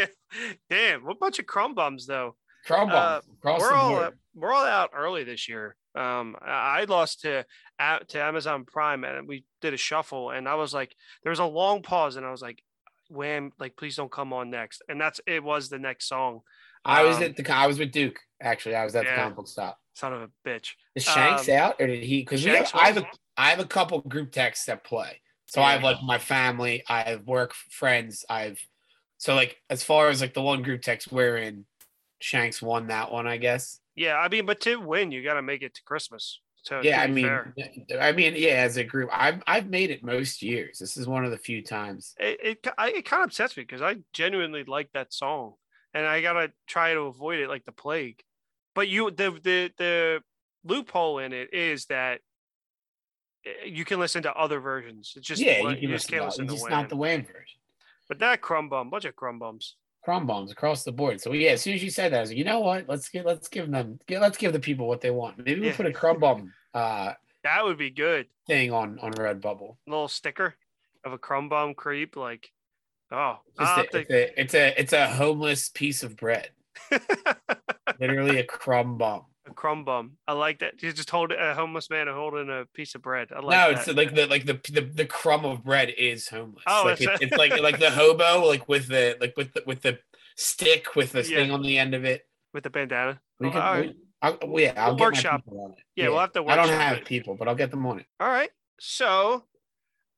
Damn, 0.70 1.04
what 1.04 1.18
bunch 1.18 1.38
of 1.38 1.46
crumb 1.46 1.74
bums 1.74 2.06
though. 2.06 2.36
Crumb 2.66 2.88
bums 2.88 3.24
uh, 3.24 3.56
we're 3.58 3.72
all, 3.72 3.90
board. 3.90 4.18
we're 4.34 4.52
all 4.52 4.64
out 4.64 4.90
early 4.94 5.24
this 5.24 5.48
year. 5.48 5.76
Um, 5.96 6.36
I 6.42 6.84
lost 6.84 7.22
to 7.22 7.46
to 7.78 8.22
Amazon 8.22 8.64
Prime, 8.64 9.04
and 9.04 9.26
we 9.26 9.44
did 9.60 9.74
a 9.74 9.78
shuffle, 9.78 10.30
and 10.30 10.48
I 10.48 10.54
was 10.54 10.74
like, 10.74 10.94
there 11.22 11.30
was 11.30 11.38
a 11.38 11.44
long 11.44 11.82
pause, 11.82 12.16
and 12.16 12.26
I 12.26 12.30
was 12.30 12.42
like, 12.42 12.62
Wham, 13.08 13.52
like 13.58 13.76
please 13.76 13.96
don't 13.96 14.10
come 14.10 14.32
on 14.32 14.50
next, 14.50 14.82
and 14.88 15.00
that's 15.00 15.20
it 15.26 15.42
was 15.42 15.68
the 15.68 15.78
next 15.78 16.08
song. 16.08 16.40
I 16.84 17.02
was 17.02 17.16
um, 17.16 17.22
at 17.24 17.36
the 17.36 17.52
I 17.52 17.66
was 17.66 17.78
with 17.78 17.92
Duke 17.92 18.18
actually. 18.40 18.74
I 18.76 18.84
was 18.84 18.94
at 18.94 19.04
yeah, 19.04 19.16
the 19.16 19.22
comic 19.22 19.36
book 19.36 19.48
stop. 19.48 19.78
Son 19.96 20.12
of 20.12 20.22
a 20.22 20.30
bitch. 20.46 20.72
Is 20.94 21.04
Shanks 21.04 21.48
um, 21.48 21.54
out 21.54 21.76
or 21.80 21.86
did 21.86 22.02
he? 22.02 22.20
Because 22.20 22.46
I 22.46 22.86
have 22.86 22.98
a 22.98 23.06
I 23.36 23.50
have 23.50 23.60
a 23.60 23.64
couple 23.64 24.00
group 24.02 24.30
texts 24.30 24.66
that 24.66 24.84
play. 24.84 25.20
So 25.46 25.60
yeah. 25.60 25.66
I 25.66 25.72
have 25.72 25.82
like 25.82 26.02
my 26.02 26.18
family, 26.18 26.82
I 26.88 27.02
have 27.02 27.26
work 27.26 27.54
friends, 27.54 28.24
I've 28.28 28.58
so 29.18 29.34
like 29.34 29.56
as 29.70 29.82
far 29.82 30.08
as 30.08 30.20
like 30.20 30.34
the 30.34 30.42
one 30.42 30.62
group 30.62 30.82
text 30.82 31.10
we're 31.10 31.38
in, 31.38 31.64
Shanks 32.20 32.60
won 32.60 32.88
that 32.88 33.10
one, 33.10 33.26
I 33.26 33.38
guess. 33.38 33.80
Yeah, 33.94 34.16
I 34.16 34.28
mean, 34.28 34.44
but 34.44 34.60
to 34.62 34.76
win, 34.76 35.10
you 35.10 35.22
got 35.22 35.34
to 35.34 35.42
make 35.42 35.62
it 35.62 35.74
to 35.74 35.82
Christmas. 35.82 36.40
So 36.62 36.80
yeah, 36.82 37.00
I 37.00 37.06
mean, 37.06 37.24
fair. 37.24 37.54
I 38.00 38.12
mean, 38.12 38.34
yeah, 38.36 38.54
as 38.54 38.76
a 38.76 38.84
group, 38.84 39.08
I've 39.12 39.42
I've 39.46 39.68
made 39.68 39.90
it 39.90 40.02
most 40.02 40.42
years. 40.42 40.78
This 40.78 40.96
is 40.96 41.06
one 41.06 41.24
of 41.24 41.30
the 41.30 41.38
few 41.38 41.62
times. 41.62 42.14
It 42.18 42.38
it, 42.42 42.66
I, 42.76 42.90
it 42.90 43.04
kind 43.04 43.22
of 43.22 43.28
upsets 43.28 43.56
me 43.56 43.62
because 43.62 43.82
I 43.82 43.96
genuinely 44.12 44.64
like 44.64 44.90
that 44.92 45.14
song, 45.14 45.54
and 45.94 46.04
I 46.04 46.20
gotta 46.20 46.50
try 46.66 46.92
to 46.92 47.02
avoid 47.02 47.38
it 47.38 47.48
like 47.48 47.64
the 47.64 47.72
plague. 47.72 48.20
But 48.76 48.86
you, 48.86 49.10
the 49.10 49.32
the 49.42 49.72
the 49.76 50.22
loophole 50.64 51.18
in 51.18 51.32
it 51.32 51.52
is 51.52 51.86
that 51.86 52.20
eh, 53.44 53.66
you 53.66 53.84
can 53.84 53.98
listen 53.98 54.22
to 54.22 54.34
other 54.34 54.60
versions. 54.60 55.14
It's 55.16 55.26
just 55.26 55.42
yeah, 55.42 55.58
you, 55.58 55.68
can 55.74 55.78
you 55.78 55.88
just 55.88 56.08
can't 56.08 56.24
listen 56.24 56.46
to 56.46 56.52
just 56.52 56.70
not 56.70 56.88
the 56.88 56.96
Wham 56.96 57.22
version. 57.24 57.58
But 58.06 58.20
that 58.20 58.40
crumb 58.40 58.68
bum, 58.68 58.90
bunch 58.90 59.04
of 59.04 59.16
crumb 59.16 59.40
bums 59.40 59.74
crumb 60.06 60.24
bombs 60.24 60.52
across 60.52 60.84
the 60.84 60.92
board. 60.92 61.20
So 61.20 61.32
yeah, 61.32 61.50
as 61.50 61.62
soon 61.62 61.74
as 61.74 61.82
you 61.82 61.90
said 61.90 62.12
that, 62.12 62.18
I 62.18 62.20
was 62.20 62.30
like, 62.30 62.38
you 62.38 62.44
know 62.44 62.60
what? 62.60 62.88
Let's 62.88 63.08
get 63.08 63.26
let's 63.26 63.48
give 63.48 63.68
them 63.68 63.98
get, 64.06 64.20
let's 64.20 64.38
give 64.38 64.52
the 64.52 64.60
people 64.60 64.86
what 64.86 65.00
they 65.00 65.10
want. 65.10 65.36
Maybe 65.38 65.60
we'll 65.60 65.70
yeah. 65.70 65.76
put 65.76 65.86
a 65.86 65.92
crumb 65.92 66.20
bomb 66.20 66.52
uh 66.74 67.14
that 67.42 67.64
would 67.64 67.78
be 67.78 67.90
good 67.90 68.26
thing 68.46 68.72
on 68.72 69.00
on 69.00 69.12
Redbubble. 69.12 69.76
A 69.86 69.90
little 69.90 70.08
sticker 70.08 70.54
of 71.04 71.12
a 71.12 71.18
crumb 71.18 71.48
bomb 71.48 71.74
creep, 71.74 72.14
like 72.16 72.52
oh 73.10 73.38
a, 73.58 73.84
it's, 73.92 74.10
a, 74.10 74.40
it's 74.40 74.54
a 74.54 74.80
it's 74.80 74.92
a 74.92 75.08
homeless 75.08 75.70
piece 75.70 76.04
of 76.04 76.16
bread. 76.16 76.50
Literally 78.00 78.38
a 78.38 78.44
crumb 78.44 78.98
bomb. 78.98 79.24
A 79.48 79.54
crumb 79.54 79.84
bum. 79.84 80.12
I 80.26 80.32
like 80.32 80.58
that. 80.58 80.82
You 80.82 80.92
just 80.92 81.10
hold 81.10 81.30
a 81.32 81.54
homeless 81.54 81.88
man 81.88 82.08
holding 82.08 82.50
a 82.50 82.64
piece 82.74 82.94
of 82.96 83.02
bread. 83.02 83.28
I 83.30 83.40
like 83.40 83.56
no, 83.56 83.72
that. 83.72 83.88
it's 83.88 83.96
like 83.96 84.14
the 84.14 84.26
like 84.26 84.44
the, 84.44 84.60
the 84.72 84.80
the 84.80 85.04
crumb 85.06 85.44
of 85.44 85.62
bread 85.62 85.90
is 85.96 86.28
homeless. 86.28 86.64
Oh, 86.66 86.82
like 86.84 87.00
it's, 87.00 87.20
it's 87.22 87.36
like 87.36 87.60
like 87.60 87.78
the 87.78 87.90
hobo, 87.90 88.46
like 88.46 88.68
with 88.68 88.88
the 88.88 89.16
like 89.20 89.36
with 89.36 89.52
the 89.52 89.62
with 89.64 89.82
the 89.82 89.98
stick 90.36 90.96
with 90.96 91.12
the 91.12 91.22
yeah. 91.22 91.36
thing 91.36 91.50
on 91.52 91.62
the 91.62 91.78
end 91.78 91.94
of 91.94 92.04
it. 92.04 92.26
With 92.52 92.64
the 92.64 92.70
bandana. 92.70 93.20
We 93.38 93.48
oh, 93.48 93.50
can, 93.52 93.62
oh, 93.62 93.80
we, 93.80 93.94
I'll, 94.22 94.38
well, 94.48 94.62
yeah, 94.62 94.72
I'll 94.76 94.96
we'll 94.96 95.06
workshop. 95.06 95.42
On 95.46 95.70
it. 95.70 95.78
Yeah, 95.94 96.04
yeah, 96.04 96.10
we'll 96.10 96.20
have 96.20 96.32
to. 96.32 96.44
I 96.44 96.56
don't 96.56 96.68
have 96.68 96.98
it. 96.98 97.04
people, 97.04 97.36
but 97.36 97.46
I'll 97.46 97.54
get 97.54 97.70
them 97.70 97.86
on 97.86 98.00
it. 98.00 98.06
All 98.18 98.28
right. 98.28 98.50
So 98.80 99.44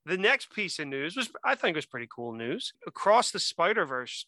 the 0.07 0.17
next 0.17 0.51
piece 0.53 0.79
of 0.79 0.89
news 0.89 1.17
was, 1.17 1.31
I 1.45 1.55
think, 1.55 1.77
was 1.77 1.87
pretty 1.87 2.09
cool 2.15 2.33
news. 2.33 2.73
Across 2.87 3.33
the 3.33 3.39
Spider 3.39 3.85
Verse, 3.85 4.27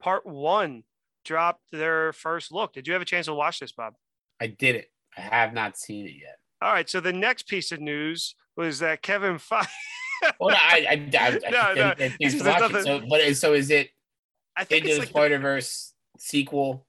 Part 0.00 0.26
One 0.26 0.84
dropped 1.24 1.70
their 1.72 2.12
first 2.12 2.52
look. 2.52 2.72
Did 2.72 2.86
you 2.86 2.92
have 2.92 3.02
a 3.02 3.06
chance 3.06 3.26
to 3.26 3.34
watch 3.34 3.60
this, 3.60 3.72
Bob? 3.72 3.94
I 4.40 4.48
did 4.48 4.76
it. 4.76 4.90
I 5.16 5.20
have 5.22 5.52
not 5.52 5.76
seen 5.76 6.06
it 6.06 6.14
yet. 6.20 6.38
All 6.62 6.72
right. 6.72 6.88
So 6.88 7.00
the 7.00 7.12
next 7.12 7.48
piece 7.48 7.72
of 7.72 7.80
news 7.80 8.34
was 8.56 8.78
that 8.80 9.02
Kevin 9.02 9.36
Feige. 9.36 9.66
well, 10.40 10.56
I, 10.56 10.86
I, 10.90 11.18
I, 11.18 11.26
I 11.26 11.50
no, 11.50 11.74
no. 11.74 11.94
I, 11.98 12.16
I 12.22 12.28
so, 12.28 13.02
but 13.08 13.36
so 13.36 13.54
is 13.54 13.70
it? 13.70 13.90
I 14.56 14.64
think 14.64 14.84
into 14.84 14.94
the 14.94 15.00
like 15.00 15.08
Spider 15.08 15.38
Verse 15.38 15.94
sequel. 16.18 16.86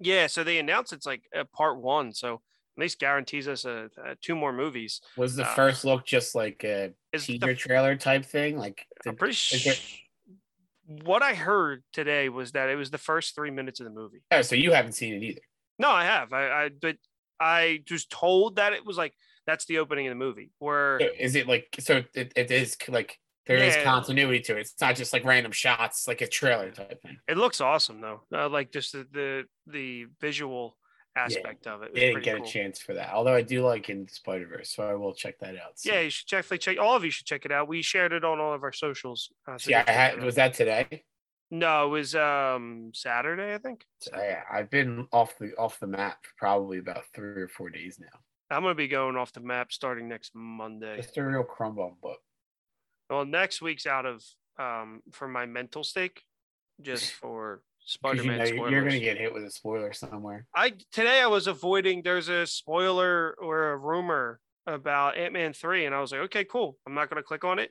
Yeah. 0.00 0.26
So 0.26 0.44
they 0.44 0.58
announced 0.58 0.92
it's 0.92 1.06
like 1.06 1.22
a 1.34 1.44
part 1.44 1.80
one. 1.80 2.12
So 2.12 2.40
at 2.76 2.80
least 2.80 2.98
guarantees 2.98 3.48
us 3.48 3.64
a, 3.64 3.88
a 4.04 4.16
two 4.16 4.34
more 4.34 4.52
movies. 4.52 5.00
Was 5.16 5.36
the 5.36 5.44
uh, 5.44 5.54
first 5.54 5.84
look 5.84 6.04
just 6.04 6.34
like 6.34 6.62
a 6.64 6.92
teaser 7.16 7.46
the, 7.46 7.54
trailer 7.54 7.96
type 7.96 8.24
thing? 8.24 8.58
Like, 8.58 8.86
I'm 9.06 9.16
pretty 9.16 9.34
sure. 9.34 9.74
What 10.86 11.22
I 11.22 11.34
heard 11.34 11.82
today 11.92 12.28
was 12.28 12.52
that 12.52 12.68
it 12.68 12.76
was 12.76 12.90
the 12.90 12.98
first 12.98 13.34
three 13.34 13.50
minutes 13.50 13.80
of 13.80 13.84
the 13.84 13.92
movie. 13.92 14.22
Oh, 14.30 14.42
so 14.42 14.54
you 14.54 14.72
haven't 14.72 14.92
seen 14.92 15.14
it 15.14 15.22
either. 15.22 15.40
No, 15.78 15.90
I 15.90 16.04
have. 16.04 16.32
I, 16.32 16.48
I 16.48 16.70
but 16.80 16.96
I 17.40 17.82
was 17.90 18.06
told 18.06 18.56
that 18.56 18.72
it 18.72 18.86
was 18.86 18.96
like 18.96 19.12
that's 19.46 19.66
the 19.66 19.78
opening 19.78 20.06
of 20.06 20.12
the 20.12 20.16
movie. 20.16 20.52
Where 20.58 20.98
is 20.98 21.34
it 21.34 21.46
like? 21.46 21.68
So 21.80 22.02
it, 22.14 22.32
it 22.36 22.50
is 22.50 22.76
like 22.88 23.18
There 23.46 23.58
is 23.58 23.76
Yeah. 23.76 23.84
continuity 23.84 24.40
to 24.40 24.56
it. 24.56 24.60
It's 24.60 24.80
not 24.80 24.96
just 24.96 25.12
like 25.12 25.24
random 25.24 25.52
shots, 25.52 26.08
like 26.08 26.20
a 26.20 26.26
trailer 26.26 26.70
type 26.70 27.00
thing. 27.02 27.18
It 27.28 27.36
looks 27.36 27.60
awesome 27.60 28.00
though. 28.00 28.22
Uh, 28.32 28.48
like 28.48 28.72
just 28.72 28.92
the, 28.92 29.06
the 29.12 29.44
the 29.66 30.06
visual 30.20 30.76
aspect 31.16 31.66
of 31.66 31.82
it. 31.82 31.92
was 31.92 32.00
They 32.00 32.08
didn't 32.08 32.22
get 32.24 32.36
cool. 32.36 32.46
a 32.46 32.48
chance 32.48 32.80
for 32.80 32.94
that. 32.94 33.12
Although 33.12 33.34
I 33.34 33.42
do 33.42 33.62
like 33.64 33.88
in 33.88 34.06
Spider 34.08 34.46
Verse, 34.46 34.70
so 34.74 34.82
I 34.88 34.94
will 34.94 35.14
check 35.14 35.38
that 35.40 35.56
out. 35.56 35.78
soon. 35.78 35.94
Yeah, 35.94 36.00
you 36.02 36.10
should 36.10 36.28
definitely 36.28 36.58
check. 36.58 36.78
All 36.78 36.94
of 36.94 37.04
you 37.04 37.10
should 37.10 37.26
check 37.26 37.44
it 37.44 37.52
out. 37.52 37.68
We 37.68 37.82
shared 37.82 38.12
it 38.12 38.24
on 38.24 38.38
all 38.38 38.52
of 38.52 38.62
our 38.62 38.72
socials. 38.72 39.30
Uh, 39.48 39.58
so 39.58 39.74
I 39.74 39.90
had 39.90 40.22
was 40.22 40.34
that 40.36 40.54
today? 40.54 41.04
No, 41.50 41.86
it 41.86 41.90
was 41.90 42.14
um 42.14 42.90
Saturday, 42.94 43.54
I 43.54 43.58
think. 43.58 43.84
Yeah, 44.12 44.42
I've 44.52 44.70
been 44.70 45.06
off 45.12 45.38
the 45.38 45.54
off 45.56 45.78
the 45.80 45.86
map 45.86 46.18
for 46.24 46.30
probably 46.38 46.78
about 46.78 47.04
three 47.14 47.40
or 47.42 47.48
four 47.48 47.70
days 47.70 47.98
now. 48.00 48.18
I'm 48.50 48.62
gonna 48.62 48.74
be 48.74 48.88
going 48.88 49.16
off 49.16 49.32
the 49.32 49.40
map 49.40 49.72
starting 49.72 50.08
next 50.08 50.32
Monday. 50.34 50.96
Just 50.96 51.16
a 51.16 51.24
real 51.24 51.44
crumb 51.44 51.76
bum 51.76 51.96
book. 52.02 52.18
Well, 53.08 53.24
next 53.24 53.62
week's 53.62 53.86
out 53.86 54.06
of 54.06 54.24
um 54.58 55.02
for 55.12 55.28
my 55.28 55.46
mental 55.46 55.84
stake, 55.84 56.22
just 56.82 57.12
for 57.20 57.62
Spider-Man 57.86 58.32
you 58.32 58.38
know, 58.38 58.44
spoilers. 58.46 58.72
you're 58.72 58.82
gonna 58.84 58.98
get 59.00 59.16
hit 59.16 59.32
with 59.32 59.44
a 59.44 59.50
spoiler 59.50 59.92
somewhere. 59.92 60.46
I 60.54 60.72
today 60.92 61.20
I 61.22 61.26
was 61.28 61.46
avoiding. 61.46 62.02
There's 62.02 62.28
a 62.28 62.46
spoiler 62.46 63.34
or 63.40 63.70
a 63.72 63.76
rumor 63.76 64.40
about 64.66 65.16
Ant 65.16 65.32
Man 65.32 65.52
three, 65.52 65.86
and 65.86 65.94
I 65.94 66.00
was 66.00 66.10
like, 66.12 66.22
okay, 66.22 66.44
cool. 66.44 66.76
I'm 66.86 66.94
not 66.94 67.08
gonna 67.08 67.22
click 67.22 67.44
on 67.44 67.58
it, 67.60 67.70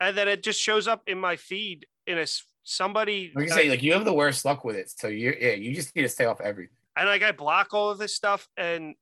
and 0.00 0.16
then 0.16 0.28
it 0.28 0.42
just 0.42 0.60
shows 0.60 0.88
up 0.88 1.02
in 1.06 1.18
my 1.20 1.36
feed 1.36 1.86
in 2.06 2.16
a 2.18 2.22
s- 2.22 2.44
somebody. 2.62 3.32
Like 3.34 3.52
I 3.52 3.54
say, 3.54 3.68
like 3.70 3.82
you 3.82 3.92
have 3.92 4.04
the 4.06 4.14
worst 4.14 4.44
luck 4.46 4.64
with 4.64 4.76
it. 4.76 4.90
So 4.90 5.08
you're 5.08 5.34
yeah, 5.38 5.52
you 5.52 5.74
just 5.74 5.94
need 5.94 6.02
to 6.02 6.08
stay 6.08 6.24
off 6.24 6.40
everything. 6.40 6.74
and 6.96 7.06
like 7.08 7.22
I 7.22 7.32
block 7.32 7.74
all 7.74 7.90
of 7.90 7.98
this 7.98 8.16
stuff, 8.16 8.48
and 8.56 8.94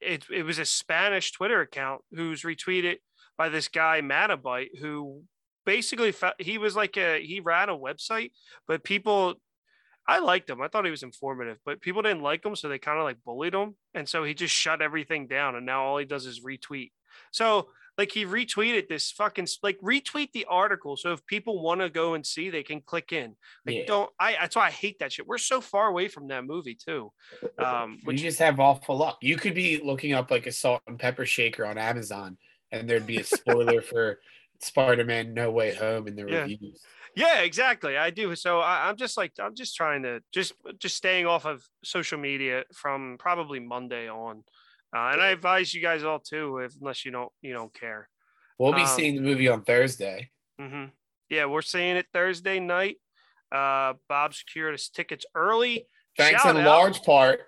it 0.00 0.24
it 0.28 0.42
was 0.42 0.58
a 0.58 0.64
Spanish 0.64 1.30
Twitter 1.30 1.60
account 1.60 2.02
who's 2.12 2.42
retweeted 2.42 2.96
by 3.38 3.48
this 3.48 3.68
guy 3.68 4.00
Manabyte 4.00 4.78
who 4.80 5.22
basically 5.64 6.10
fe- 6.10 6.32
he 6.40 6.58
was 6.58 6.74
like 6.74 6.96
a 6.96 7.24
he 7.24 7.38
ran 7.38 7.68
a 7.68 7.78
website, 7.78 8.32
but 8.66 8.82
people. 8.82 9.36
I 10.06 10.18
liked 10.18 10.50
him. 10.50 10.60
I 10.60 10.68
thought 10.68 10.84
he 10.84 10.90
was 10.90 11.02
informative, 11.02 11.58
but 11.64 11.80
people 11.80 12.02
didn't 12.02 12.22
like 12.22 12.44
him, 12.44 12.56
so 12.56 12.68
they 12.68 12.78
kind 12.78 12.98
of 12.98 13.04
like 13.04 13.22
bullied 13.24 13.54
him, 13.54 13.76
and 13.94 14.08
so 14.08 14.24
he 14.24 14.34
just 14.34 14.54
shut 14.54 14.82
everything 14.82 15.26
down. 15.26 15.54
And 15.56 15.66
now 15.66 15.84
all 15.84 15.98
he 15.98 16.04
does 16.04 16.26
is 16.26 16.40
retweet. 16.40 16.90
So 17.30 17.68
like 17.98 18.12
he 18.12 18.24
retweeted 18.24 18.88
this 18.88 19.10
fucking 19.10 19.46
like 19.62 19.78
retweet 19.80 20.32
the 20.32 20.46
article, 20.46 20.96
so 20.96 21.12
if 21.12 21.24
people 21.26 21.62
want 21.62 21.80
to 21.80 21.90
go 21.90 22.14
and 22.14 22.26
see, 22.26 22.50
they 22.50 22.62
can 22.62 22.80
click 22.80 23.12
in. 23.12 23.36
Like 23.66 23.76
Yeah. 23.76 23.86
don't 23.86 24.10
I? 24.18 24.32
That's 24.32 24.56
why 24.56 24.66
I 24.66 24.70
hate 24.70 24.98
that 25.00 25.12
shit. 25.12 25.26
We're 25.26 25.38
so 25.38 25.60
far 25.60 25.88
away 25.88 26.08
from 26.08 26.28
that 26.28 26.44
movie 26.44 26.74
too. 26.74 27.12
Um, 27.58 27.98
You 28.00 28.06
which 28.06 28.22
just 28.22 28.38
have 28.38 28.58
awful 28.58 28.96
luck. 28.96 29.18
You 29.20 29.36
could 29.36 29.54
be 29.54 29.80
looking 29.82 30.12
up 30.12 30.30
like 30.30 30.46
a 30.46 30.52
salt 30.52 30.82
and 30.86 30.98
pepper 30.98 31.26
shaker 31.26 31.64
on 31.66 31.78
Amazon, 31.78 32.38
and 32.72 32.88
there'd 32.88 33.06
be 33.06 33.18
a 33.18 33.24
spoiler 33.24 33.82
for 33.92 34.20
Spider-Man: 34.60 35.34
No 35.34 35.50
Way 35.50 35.74
Home 35.74 36.06
in 36.08 36.16
the 36.16 36.26
Yeah. 36.26 36.42
reviews. 36.42 36.82
Yeah, 37.16 37.40
exactly. 37.40 37.96
I 37.96 38.10
do. 38.10 38.34
So 38.36 38.60
I, 38.60 38.88
I'm 38.88 38.96
just 38.96 39.16
like 39.16 39.32
I'm 39.40 39.54
just 39.54 39.74
trying 39.74 40.02
to 40.04 40.22
just 40.32 40.52
just 40.78 40.96
staying 40.96 41.26
off 41.26 41.44
of 41.44 41.64
social 41.82 42.18
media 42.18 42.64
from 42.72 43.16
probably 43.18 43.58
Monday 43.58 44.08
on, 44.08 44.44
uh, 44.94 45.10
and 45.12 45.20
I 45.20 45.28
advise 45.28 45.74
you 45.74 45.82
guys 45.82 46.04
all 46.04 46.20
too, 46.20 46.58
if, 46.58 46.74
unless 46.80 47.04
you 47.04 47.10
don't 47.10 47.32
you 47.42 47.52
don't 47.52 47.74
care. 47.74 48.08
We'll 48.58 48.72
be 48.74 48.82
Um, 48.82 48.86
seeing 48.86 49.16
the 49.16 49.22
movie 49.22 49.48
on 49.48 49.64
Thursday. 49.64 50.30
hmm 50.58 50.86
Yeah, 51.28 51.46
we're 51.46 51.62
seeing 51.62 51.96
it 51.96 52.06
Thursday 52.12 52.60
night. 52.60 52.98
Uh, 53.50 53.94
Bob 54.08 54.34
secured 54.34 54.72
his 54.74 54.88
tickets 54.88 55.26
early. 55.34 55.86
Thanks 56.16 56.42
Shout 56.42 56.54
in 56.54 56.62
out. 56.62 56.66
large 56.66 57.02
part 57.02 57.40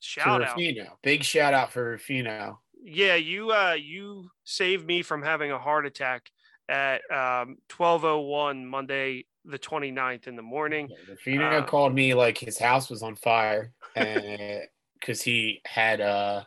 Shout 0.00 0.42
out. 0.42 0.56
Rufino. 0.56 0.98
Big 1.02 1.22
shout 1.22 1.54
out 1.54 1.72
for 1.72 1.90
Rufino. 1.90 2.60
Yeah, 2.82 3.14
you 3.16 3.50
uh 3.50 3.76
you 3.78 4.30
saved 4.44 4.86
me 4.86 5.02
from 5.02 5.22
having 5.22 5.50
a 5.50 5.58
heart 5.58 5.86
attack 5.86 6.30
at 6.68 7.02
um 7.10 7.58
1201 7.76 8.66
Monday 8.66 9.26
the 9.44 9.58
29th 9.58 10.26
in 10.26 10.36
the 10.36 10.42
morning. 10.42 10.88
Rufino 11.08 11.60
Uh, 11.60 11.64
called 11.64 11.94
me 11.94 12.14
like 12.14 12.36
his 12.38 12.58
house 12.58 12.90
was 12.90 13.02
on 13.02 13.14
fire, 13.16 13.72
and 13.96 14.62
because 14.98 15.22
he 15.22 15.60
had 15.64 16.00
uh 16.00 16.44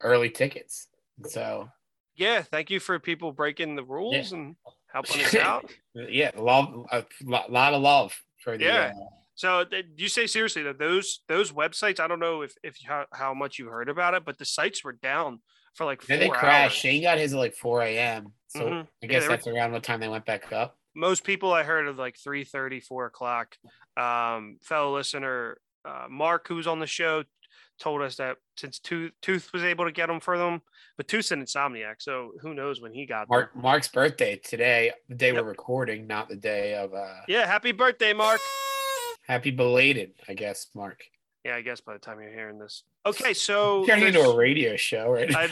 early 0.00 0.30
tickets. 0.30 0.88
So 1.26 1.68
Yeah, 2.16 2.42
thank 2.42 2.70
you 2.70 2.80
for 2.80 2.98
people 2.98 3.32
breaking 3.32 3.74
the 3.76 3.84
rules 3.84 4.32
and 4.32 4.56
helping 4.92 5.20
us 5.20 5.34
out. 5.36 5.70
yeah, 5.94 6.30
love 6.36 6.86
a 6.90 7.04
lot, 7.24 7.74
of 7.74 7.82
love 7.82 8.14
for 8.42 8.56
the. 8.56 8.64
Yeah. 8.64 8.92
uh, 8.96 9.04
So 9.34 9.64
th- 9.64 9.86
you 9.96 10.08
say 10.08 10.26
seriously 10.26 10.62
that 10.64 10.78
those 10.78 11.22
those 11.26 11.52
websites? 11.52 11.98
I 12.00 12.06
don't 12.06 12.20
know 12.20 12.42
if 12.42 12.54
if 12.62 12.76
how, 12.86 13.06
how 13.12 13.34
much 13.34 13.58
you 13.58 13.66
heard 13.66 13.88
about 13.88 14.14
it, 14.14 14.24
but 14.24 14.38
the 14.38 14.44
sites 14.44 14.84
were 14.84 14.92
down 14.92 15.40
for 15.74 15.84
like 15.84 16.02
four 16.02 16.08
Then 16.16 16.20
they 16.20 16.28
crashed. 16.28 16.78
Shane 16.78 17.02
got 17.02 17.18
his 17.18 17.32
at 17.32 17.38
like 17.38 17.54
4 17.54 17.82
a.m. 17.82 18.32
So 18.54 18.66
Mhm. 18.66 18.82
I 18.84 18.86
Yeah, 19.02 19.08
guess 19.08 19.22
were- 19.22 19.28
that's 19.30 19.46
around 19.46 19.72
what 19.72 19.82
time 19.82 20.00
they 20.00 20.08
went 20.08 20.26
back 20.26 20.52
up. 20.52 20.76
Most 20.94 21.24
people 21.24 21.52
I 21.54 21.62
heard 21.62 21.86
of 21.86 21.96
like 21.98 22.16
3 22.18 22.44
30, 22.44 22.80
4 22.80 23.06
o'clock. 23.06 23.56
Um, 23.96 24.58
fellow 24.62 24.94
listener 24.94 25.58
uh, 25.84 26.06
Mark, 26.08 26.46
who's 26.46 26.66
on 26.68 26.78
the 26.78 26.86
show, 26.86 27.24
told 27.80 28.02
us 28.02 28.14
that 28.16 28.36
since 28.56 28.78
Tooth 28.78 29.10
Tooth 29.20 29.52
was 29.52 29.64
able 29.64 29.84
to 29.84 29.90
get 29.90 30.06
them 30.06 30.20
for 30.20 30.38
them, 30.38 30.62
but 30.96 31.08
Tooth's 31.08 31.32
an 31.32 31.42
insomniac, 31.44 31.96
so 32.00 32.34
who 32.40 32.54
knows 32.54 32.80
when 32.80 32.92
he 32.92 33.04
got 33.04 33.22
them. 33.22 33.30
Mark 33.30 33.56
Mark's 33.56 33.88
birthday 33.88 34.36
today, 34.36 34.92
the 35.08 35.16
day 35.16 35.32
Yep. 35.32 35.42
we're 35.42 35.48
recording, 35.48 36.06
not 36.06 36.28
the 36.28 36.36
day 36.36 36.74
of 36.74 36.94
uh 36.94 37.22
Yeah, 37.26 37.46
happy 37.46 37.72
birthday, 37.72 38.12
Mark. 38.12 38.40
happy 39.26 39.50
belated, 39.50 40.12
I 40.28 40.34
guess, 40.34 40.68
Mark. 40.74 41.02
Yeah, 41.44 41.56
I 41.56 41.62
guess 41.62 41.80
by 41.80 41.92
the 41.92 41.98
time 41.98 42.20
you're 42.20 42.32
hearing 42.32 42.58
this. 42.58 42.84
Okay, 43.04 43.34
so 43.34 43.84
Turning 43.84 44.08
into 44.08 44.20
a 44.20 44.36
radio 44.36 44.76
show, 44.76 45.10
right? 45.10 45.34
I 45.34 45.46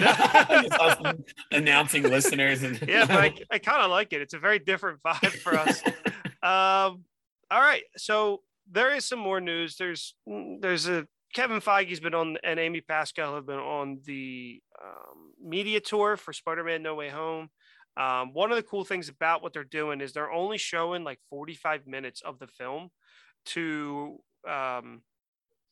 know. 1.04 1.12
Announcing 1.50 2.04
listeners 2.04 2.62
and 2.62 2.80
yeah, 2.86 3.06
but 3.06 3.16
I, 3.16 3.34
I 3.50 3.58
kind 3.58 3.82
of 3.82 3.90
like 3.90 4.12
it. 4.12 4.20
It's 4.20 4.34
a 4.34 4.38
very 4.38 4.60
different 4.60 5.02
vibe 5.02 5.32
for 5.38 5.58
us. 5.58 5.82
um, 6.42 7.04
all 7.50 7.60
right, 7.60 7.82
so 7.96 8.42
there 8.70 8.94
is 8.94 9.04
some 9.04 9.18
more 9.18 9.40
news. 9.40 9.76
There's 9.76 10.14
there's 10.60 10.86
a 10.86 11.08
Kevin 11.34 11.60
Feige's 11.60 11.98
been 11.98 12.14
on 12.14 12.36
and 12.44 12.60
Amy 12.60 12.80
Pascal 12.80 13.34
have 13.34 13.46
been 13.46 13.58
on 13.58 13.98
the 14.04 14.60
um, 14.80 15.32
media 15.44 15.80
tour 15.80 16.16
for 16.16 16.32
Spider-Man: 16.32 16.84
No 16.84 16.94
Way 16.94 17.08
Home. 17.08 17.48
Um, 17.96 18.32
one 18.32 18.52
of 18.52 18.56
the 18.56 18.62
cool 18.62 18.84
things 18.84 19.08
about 19.08 19.42
what 19.42 19.52
they're 19.52 19.64
doing 19.64 20.00
is 20.00 20.12
they're 20.12 20.30
only 20.30 20.58
showing 20.58 21.02
like 21.02 21.18
45 21.30 21.88
minutes 21.88 22.22
of 22.22 22.38
the 22.38 22.46
film 22.46 22.90
to 23.46 24.20
um, 24.48 25.02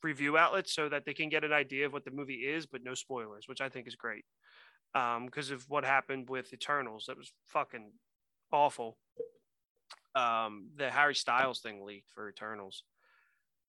review 0.03 0.37
outlets 0.37 0.73
so 0.73 0.89
that 0.89 1.05
they 1.05 1.13
can 1.13 1.29
get 1.29 1.43
an 1.43 1.53
idea 1.53 1.85
of 1.85 1.93
what 1.93 2.05
the 2.05 2.11
movie 2.11 2.45
is, 2.47 2.65
but 2.65 2.83
no 2.83 2.93
spoilers, 2.93 3.47
which 3.47 3.61
I 3.61 3.69
think 3.69 3.87
is 3.87 3.95
great 3.95 4.25
um 4.95 5.25
because 5.25 5.51
of 5.51 5.63
what 5.69 5.85
happened 5.85 6.29
with 6.29 6.53
Eternals. 6.53 7.05
That 7.07 7.17
was 7.17 7.31
fucking 7.45 7.91
awful. 8.51 8.97
Um, 10.15 10.69
the 10.75 10.89
Harry 10.89 11.15
Styles 11.15 11.59
thing 11.59 11.85
leaked 11.85 12.09
for 12.09 12.29
Eternals. 12.29 12.83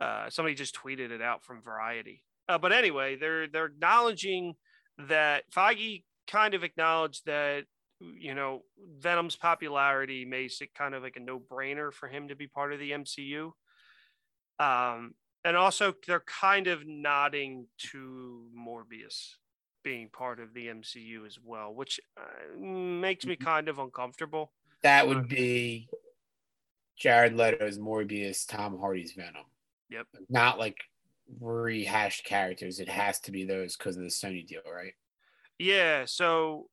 Uh, 0.00 0.30
somebody 0.30 0.54
just 0.54 0.74
tweeted 0.74 1.10
it 1.10 1.20
out 1.20 1.44
from 1.44 1.60
Variety. 1.60 2.22
Uh, 2.48 2.58
but 2.58 2.72
anyway, 2.72 3.16
they're 3.16 3.46
they're 3.46 3.66
acknowledging 3.66 4.54
that 5.08 5.44
Feige 5.54 6.04
kind 6.26 6.54
of 6.54 6.64
acknowledged 6.64 7.26
that 7.26 7.64
you 8.00 8.34
know 8.34 8.62
Venom's 8.98 9.36
popularity 9.36 10.24
makes 10.24 10.60
it 10.60 10.74
kind 10.74 10.94
of 10.94 11.02
like 11.02 11.16
a 11.16 11.20
no 11.20 11.38
brainer 11.38 11.92
for 11.92 12.08
him 12.08 12.28
to 12.28 12.34
be 12.34 12.46
part 12.46 12.72
of 12.72 12.80
the 12.80 12.92
MCU. 12.92 13.52
Um, 14.58 15.14
and 15.44 15.56
also 15.56 15.94
they're 16.06 16.24
kind 16.26 16.66
of 16.66 16.86
nodding 16.86 17.66
to 17.78 18.44
Morbius 18.56 19.36
being 19.82 20.08
part 20.10 20.40
of 20.40 20.52
the 20.52 20.66
MCU 20.66 21.26
as 21.26 21.38
well, 21.42 21.72
which 21.72 22.00
uh, 22.18 22.58
makes 22.58 23.24
me 23.24 23.36
kind 23.36 23.68
of 23.68 23.78
uncomfortable. 23.78 24.52
that 24.82 25.06
would 25.06 25.28
be 25.28 25.88
Jared 26.98 27.34
Leto's 27.34 27.78
Morbius, 27.78 28.46
Tom 28.46 28.78
Hardy's 28.78 29.12
Venom. 29.12 29.46
Yep. 29.88 30.06
Not 30.28 30.58
like 30.58 30.76
rehashed 31.40 32.24
characters. 32.24 32.78
It 32.78 32.88
has 32.88 33.20
to 33.20 33.32
be 33.32 33.44
those 33.44 33.76
because 33.76 33.96
of 33.96 34.02
the 34.02 34.08
Sony 34.08 34.46
deal, 34.46 34.60
right? 34.72 34.92
Yeah, 35.58 36.04
so 36.06 36.68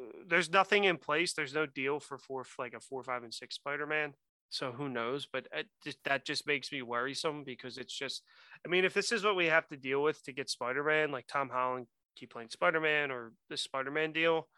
uh, 0.00 0.06
there's 0.26 0.50
nothing 0.50 0.84
in 0.84 0.96
place. 0.96 1.34
There's 1.34 1.54
no 1.54 1.66
deal 1.66 2.00
for 2.00 2.18
four, 2.18 2.44
like 2.58 2.74
a 2.74 2.80
four, 2.80 3.02
five, 3.02 3.22
and 3.22 3.32
six 3.32 3.56
Spider-Man. 3.56 4.14
So 4.48 4.72
who 4.72 4.88
knows? 4.88 5.26
But 5.30 5.48
it 5.52 5.66
just, 5.84 5.98
that 6.04 6.24
just 6.24 6.46
makes 6.46 6.70
me 6.72 6.82
worrisome 6.82 7.44
because 7.44 7.78
it's 7.78 7.96
just, 7.96 8.22
I 8.64 8.68
mean, 8.68 8.84
if 8.84 8.94
this 8.94 9.12
is 9.12 9.24
what 9.24 9.36
we 9.36 9.46
have 9.46 9.68
to 9.68 9.76
deal 9.76 10.02
with 10.02 10.22
to 10.24 10.32
get 10.32 10.48
Spider-Man, 10.48 11.10
like 11.10 11.26
Tom 11.26 11.48
Holland 11.48 11.86
keep 12.14 12.32
playing 12.32 12.50
Spider-Man 12.50 13.10
or 13.10 13.32
the 13.50 13.56
Spider-Man 13.56 14.12
deal, 14.12 14.48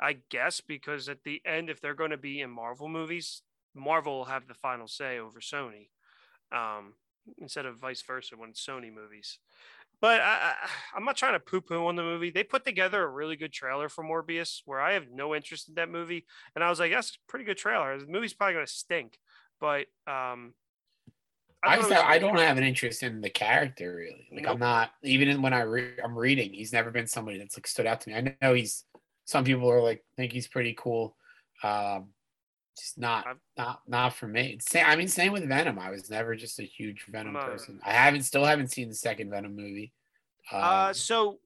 I 0.00 0.18
guess 0.30 0.60
because 0.60 1.08
at 1.08 1.24
the 1.24 1.42
end, 1.44 1.68
if 1.68 1.80
they're 1.80 1.94
going 1.94 2.10
to 2.10 2.16
be 2.16 2.40
in 2.40 2.50
Marvel 2.50 2.88
movies, 2.88 3.42
Marvel 3.74 4.18
will 4.18 4.24
have 4.26 4.46
the 4.46 4.54
final 4.54 4.88
say 4.88 5.18
over 5.18 5.40
Sony, 5.40 5.88
um, 6.52 6.94
instead 7.38 7.66
of 7.66 7.78
vice 7.78 8.02
versa 8.02 8.36
when 8.36 8.50
it's 8.50 8.64
Sony 8.64 8.92
movies. 8.92 9.38
But 10.00 10.20
I, 10.22 10.54
I, 10.54 10.54
I'm 10.96 11.04
not 11.04 11.16
trying 11.16 11.34
to 11.34 11.40
poo-poo 11.40 11.86
on 11.86 11.96
the 11.96 12.02
movie. 12.02 12.30
They 12.30 12.42
put 12.42 12.64
together 12.64 13.02
a 13.02 13.08
really 13.08 13.36
good 13.36 13.52
trailer 13.52 13.90
for 13.90 14.02
Morbius, 14.02 14.62
where 14.64 14.80
I 14.80 14.94
have 14.94 15.10
no 15.12 15.34
interest 15.34 15.68
in 15.68 15.74
that 15.74 15.90
movie, 15.90 16.24
and 16.54 16.64
I 16.64 16.70
was 16.70 16.80
like, 16.80 16.92
"That's 16.92 17.10
a 17.10 17.30
pretty 17.30 17.44
good 17.44 17.58
trailer. 17.58 17.98
The 17.98 18.06
movie's 18.06 18.32
probably 18.32 18.54
going 18.54 18.66
to 18.66 18.72
stink." 18.72 19.18
But 19.60 19.86
um, 20.06 20.54
I, 21.62 21.76
just 21.76 21.90
it 21.90 21.94
was- 21.94 22.04
I 22.06 22.18
don't 22.18 22.38
have 22.38 22.56
an 22.56 22.64
interest 22.64 23.02
in 23.02 23.20
the 23.20 23.30
character 23.30 23.94
really. 23.94 24.28
Like 24.32 24.44
Nope. 24.44 24.52
I'm 24.54 24.58
not 24.60 24.90
even 25.02 25.42
when 25.42 25.52
I 25.52 25.60
re- 25.62 25.98
I'm 26.02 26.16
reading, 26.18 26.52
he's 26.52 26.72
never 26.72 26.90
been 26.90 27.06
somebody 27.06 27.38
that's 27.38 27.56
like 27.56 27.66
stood 27.66 27.86
out 27.86 28.00
to 28.02 28.08
me. 28.10 28.16
I 28.16 28.36
know 28.42 28.54
he's 28.54 28.84
some 29.26 29.44
people 29.44 29.70
are 29.70 29.82
like 29.82 30.02
think 30.16 30.32
he's 30.32 30.48
pretty 30.48 30.74
cool. 30.78 31.16
Um, 31.62 32.08
Just 32.78 32.96
not 32.98 33.26
I'm- 33.26 33.40
not 33.58 33.82
not 33.86 34.14
for 34.14 34.26
me. 34.26 34.58
Same, 34.62 34.86
I 34.86 34.96
mean, 34.96 35.08
same 35.08 35.32
with 35.32 35.46
Venom. 35.46 35.78
I 35.78 35.90
was 35.90 36.08
never 36.08 36.34
just 36.34 36.58
a 36.58 36.62
huge 36.64 37.04
Venom 37.06 37.34
No. 37.34 37.40
person. 37.40 37.78
I 37.84 37.92
haven't 37.92 38.22
still 38.22 38.44
haven't 38.46 38.68
seen 38.72 38.88
the 38.88 38.94
second 38.94 39.28
Venom 39.30 39.54
movie. 39.54 39.92
Uh, 40.50 40.86
Um, 40.88 40.94
so 40.94 41.38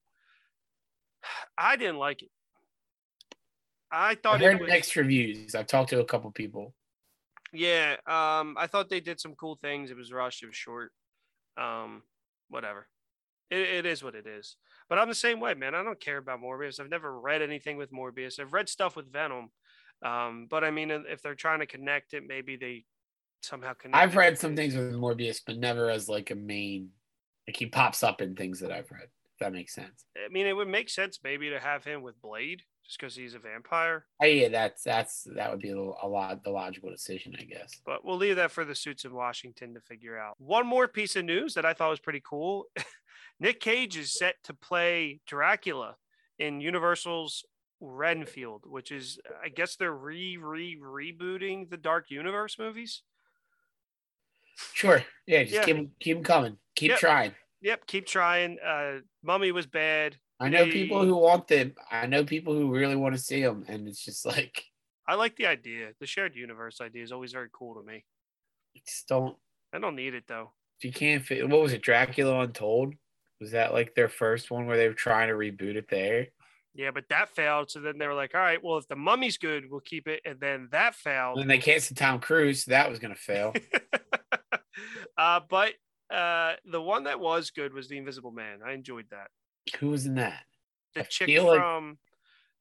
I 1.59 1.75
didn't 1.77 1.99
like 1.99 2.23
it. 2.23 2.31
I 3.91 4.15
thought 4.17 4.41
I 4.41 4.45
heard 4.45 4.57
it 4.57 4.63
was, 4.63 4.71
mixed 4.71 4.95
reviews. 4.97 5.55
I've 5.55 5.67
talked 5.67 5.91
to 5.91 6.01
a 6.01 6.05
couple 6.05 6.31
people. 6.33 6.75
Yeah. 7.55 7.97
Um, 8.07 8.57
I 8.59 8.67
thought 8.67 8.89
they 8.89 9.01
did 9.01 9.21
some 9.21 9.35
cool 9.35 9.57
things. 9.57 9.91
It 9.91 9.97
was 9.97 10.13
rushed. 10.13 10.43
It 10.43 10.47
was 10.47 10.57
short. 10.57 10.93
Um, 11.57 12.03
whatever. 12.49 12.89
It, 13.51 13.61
it 13.61 13.87
is 13.87 14.03
what 14.03 14.15
it 14.15 14.27
is. 14.27 14.57
But 14.89 14.99
I'm 14.99 15.09
the 15.09 15.15
same 15.15 15.41
way, 15.41 15.55
man. 15.55 15.75
I 15.75 15.83
don't 15.83 16.01
care 16.01 16.19
about 16.19 16.41
Morbius. 16.41 16.81
I've 16.81 16.91
never 16.91 17.19
read 17.19 17.43
anything 17.43 17.77
with 17.77 17.93
Morbius. 17.93 18.39
I've 18.39 18.53
read 18.53 18.69
stuff 18.69 18.97
with 18.97 19.13
Venom. 19.13 19.51
Um, 20.05 20.47
but 20.51 20.65
I 20.65 20.71
mean, 20.71 20.91
if 20.91 21.23
they're 21.23 21.35
trying 21.35 21.61
to 21.61 21.67
connect 21.67 22.13
it, 22.15 22.25
maybe 22.27 22.57
they 22.57 22.85
somehow 23.43 23.73
connect. 23.75 23.97
I've 23.97 24.17
read 24.17 24.39
some 24.39 24.57
things 24.57 24.75
with 24.75 24.93
Morbius, 24.95 25.41
but 25.47 25.59
never 25.59 25.89
as 25.89 26.09
like 26.09 26.31
a 26.31 26.35
main. 26.35 26.91
Like 27.47 27.57
he 27.57 27.67
pops 27.67 28.03
up 28.03 28.21
in 28.21 28.35
things 28.35 28.61
that 28.61 28.73
I've 28.73 28.91
read. 28.91 29.09
If 29.35 29.39
that 29.41 29.53
makes 29.53 29.75
sense. 29.75 30.05
I 30.17 30.29
mean, 30.33 30.47
it 30.47 30.53
would 30.53 30.69
make 30.69 30.89
sense 30.89 31.19
maybe 31.23 31.51
to 31.51 31.59
have 31.59 31.85
him 31.85 32.03
with 32.03 32.21
Blade, 32.21 32.63
just 32.85 32.99
because 32.99 33.17
he's 33.17 33.35
a 33.35 33.39
vampire. 33.39 34.07
Oh, 34.23 34.27
yeah, 34.27 34.49
that's 34.49 34.83
that's 34.83 35.27
that 35.37 35.51
would 35.51 35.61
be 35.61 35.71
a, 35.71 35.77
little, 35.77 35.97
a 36.03 36.09
lot 36.09 36.45
the 36.45 36.51
logical 36.51 36.91
decision, 36.91 37.35
I 37.39 37.45
guess. 37.45 37.71
but 37.87 38.05
we'll 38.05 38.17
leave 38.19 38.37
that 38.37 38.51
for 38.51 38.65
the 38.65 38.75
suits 38.75 39.05
in 39.05 39.13
Washington 39.15 39.75
to 39.75 39.81
figure 39.81 40.19
out. 40.19 40.35
One 40.39 40.67
more 40.67 40.87
piece 40.89 41.17
of 41.17 41.25
news 41.25 41.55
that 41.55 41.65
I 41.65 41.73
thought 41.75 41.91
was 41.91 42.01
pretty 42.01 42.23
cool. 42.25 42.67
Nick 43.41 43.61
Cage 43.61 43.97
is 43.97 44.13
set 44.13 44.37
to 44.45 44.55
play 44.55 45.21
Dracula 45.27 45.97
in 46.39 46.61
Universal's 46.61 47.45
Renfield, 47.81 48.65
which 48.67 48.93
is 48.93 49.19
I 49.43 49.49
guess 49.49 49.77
they're 49.77 49.93
re 49.93 50.37
re 50.37 50.79
rebooting 50.81 51.69
the 51.71 51.77
Dark 51.77 52.11
Universe 52.11 52.59
movies. 52.59 53.03
Sure. 54.73 55.03
Yeah, 55.27 55.43
just 55.45 55.55
Yeah. 55.55 55.65
keep 55.65 55.99
keep 55.99 56.25
coming. 56.25 56.59
Keep 56.77 56.91
Yep. 56.91 56.99
trying. 57.01 57.35
Yep, 57.63 57.87
keep 57.87 58.07
trying. 58.07 58.59
Uh 58.61 59.01
Mummy 59.23 59.53
was 59.53 59.67
bad. 59.67 60.19
I 60.41 60.49
know 60.49 60.67
people 60.67 61.05
who 61.05 61.17
want 61.17 61.49
them. 61.49 61.75
I 61.91 62.07
know 62.07 62.25
people 62.25 62.55
who 62.55 62.71
really 62.71 62.97
want 62.97 63.15
to 63.15 63.21
see 63.21 63.43
them, 63.43 63.65
and 63.69 63.87
it's 63.89 64.05
just 64.05 64.27
like 64.27 64.65
I 65.07 65.15
like 65.15 65.37
the 65.37 65.47
idea. 65.47 65.91
The 66.01 66.07
shared 66.07 66.35
universe 66.35 66.81
idea 66.81 67.03
is 67.03 67.13
always 67.13 67.33
very 67.33 67.49
cool 67.53 67.75
to 67.75 67.87
me. 67.87 68.05
just 68.87 69.09
don't. 69.09 69.37
I 69.73 69.79
don't 69.79 69.97
need 69.97 70.15
it 70.15 70.25
though. 70.27 70.53
If 70.79 70.85
you 70.85 70.93
can't 70.93 71.25
fit, 71.25 71.49
what 71.49 71.63
was 71.63 71.73
it? 71.73 71.83
Dracula 71.83 72.41
Untold. 72.41 72.95
Was 73.41 73.53
that 73.53 73.73
like 73.73 73.95
their 73.95 74.09
first 74.09 74.51
one 74.51 74.67
where 74.67 74.77
they 74.77 74.89
were 74.89 74.95
trying 74.95 75.29
to 75.29 75.35
reboot 75.35 75.77
it 75.77 75.89
there? 75.91 76.29
Yeah, 76.75 76.91
but 76.93 77.09
that 77.11 77.29
failed. 77.29 77.71
So 77.71 77.81
then 77.81 77.99
they 77.99 78.07
were 78.07 78.15
like, 78.15 78.35
all 78.35 78.41
right, 78.41 78.63
well, 78.63 78.79
if 78.79 78.89
the 78.89 78.97
mummy's 78.97 79.39
good, 79.39 79.71
we'll 79.71 79.81
keep 79.81 80.09
it. 80.09 80.23
And 80.25 80.41
then 80.41 80.69
that 80.73 80.95
failed. 80.95 81.39
And 81.39 81.43
then 81.43 81.57
they 81.57 81.63
canceled 81.63 81.99
Tom 81.99 82.21
Cruise. 82.21 82.65
So 82.65 82.73
that 82.73 82.91
was 82.91 82.99
gonna 82.99 83.15
fail. 83.15 83.55
uh, 85.19 85.41
but 85.49 85.75
uh, 86.11 86.55
the 86.65 86.83
one 86.83 87.05
that 87.05 87.21
was 87.21 87.51
good 87.51 87.73
was 87.73 87.89
the 87.89 87.99
Invisible 87.99 88.33
Man. 88.33 88.59
I 88.65 88.73
enjoyed 88.73 89.07
that. 89.11 89.29
Who 89.79 89.89
was 89.91 90.07
in 90.07 90.15
that? 90.17 90.45
The 90.95 91.01
I 91.01 91.05
chick 91.05 91.27
feel 91.27 91.47
like- 91.47 91.59
from 91.61 91.99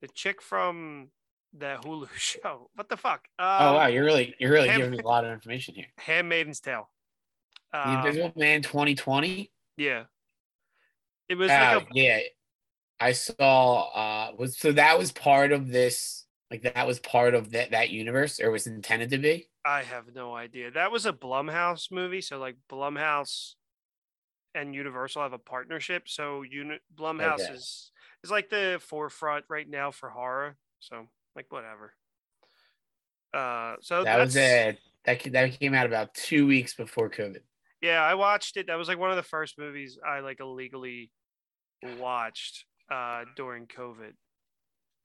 the 0.01 0.07
chick 0.09 0.41
from 0.41 1.09
the 1.53 1.77
Hulu 1.83 2.09
show. 2.15 2.69
What 2.75 2.89
the 2.89 2.97
fuck? 2.97 3.27
Um, 3.39 3.47
oh 3.47 3.73
wow, 3.75 3.87
you're 3.87 4.05
really 4.05 4.35
you're 4.39 4.51
really 4.51 4.69
giving 4.69 4.91
me 4.91 4.99
a 4.99 5.05
lot 5.07 5.25
of 5.25 5.31
information 5.31 5.75
here. 5.75 5.87
Handmaiden's 5.99 6.59
Tale. 6.59 6.89
The 7.71 7.87
Um, 7.89 7.97
Invisible 7.97 8.33
Man 8.35 8.61
2020. 8.61 9.51
yeah. 9.77 10.03
It 11.29 11.35
was 11.35 11.49
Oh, 11.49 11.53
like 11.53 11.83
a, 11.83 11.87
yeah, 11.93 12.19
I 12.99 13.13
saw. 13.13 13.89
Uh, 13.89 14.31
was 14.37 14.57
so 14.57 14.71
that 14.73 14.97
was 14.99 15.11
part 15.11 15.51
of 15.51 15.69
this. 15.71 16.25
Like 16.51 16.63
that 16.63 16.85
was 16.85 16.99
part 16.99 17.33
of 17.33 17.51
that 17.51 17.71
that 17.71 17.89
universe, 17.89 18.39
or 18.39 18.51
was 18.51 18.67
intended 18.67 19.09
to 19.11 19.17
be. 19.17 19.49
I 19.65 19.83
have 19.83 20.13
no 20.13 20.35
idea. 20.35 20.69
That 20.69 20.91
was 20.91 21.05
a 21.05 21.13
Blumhouse 21.13 21.89
movie. 21.91 22.19
So 22.21 22.37
like 22.39 22.57
Blumhouse 22.69 23.53
and 24.55 24.73
Universal 24.75 25.21
have 25.23 25.33
a 25.33 25.37
partnership. 25.37 26.07
So 26.07 26.41
Uni- 26.43 26.79
Blumhouse 26.95 27.41
Okay. 27.41 27.53
is 27.53 27.91
is 28.23 28.31
like 28.31 28.49
the 28.49 28.79
forefront 28.81 29.45
right 29.49 29.67
now 29.69 29.91
for 29.91 30.09
horror. 30.09 30.57
So 30.79 31.07
like 31.35 31.51
whatever. 31.51 31.93
Uh, 33.33 33.75
so 33.81 34.03
That 34.03 34.19
was 34.19 34.35
it. 34.35 34.79
That 35.05 35.21
that 35.31 35.59
came 35.59 35.73
out 35.73 35.85
about 35.85 36.13
two 36.13 36.45
weeks 36.47 36.75
before 36.75 37.09
COVID. 37.09 37.41
Yeah, 37.81 38.01
I 38.01 38.13
watched 38.13 38.55
it. 38.57 38.67
That 38.67 38.75
was 38.77 38.87
like 38.87 38.97
one 38.99 39.09
of 39.09 39.17
the 39.17 39.23
first 39.23 39.57
movies 39.57 39.97
I 40.05 40.19
like 40.19 40.39
illegally 40.39 41.11
watched 41.99 42.65
uh 42.89 43.25
during 43.35 43.67
COVID. 43.67 44.13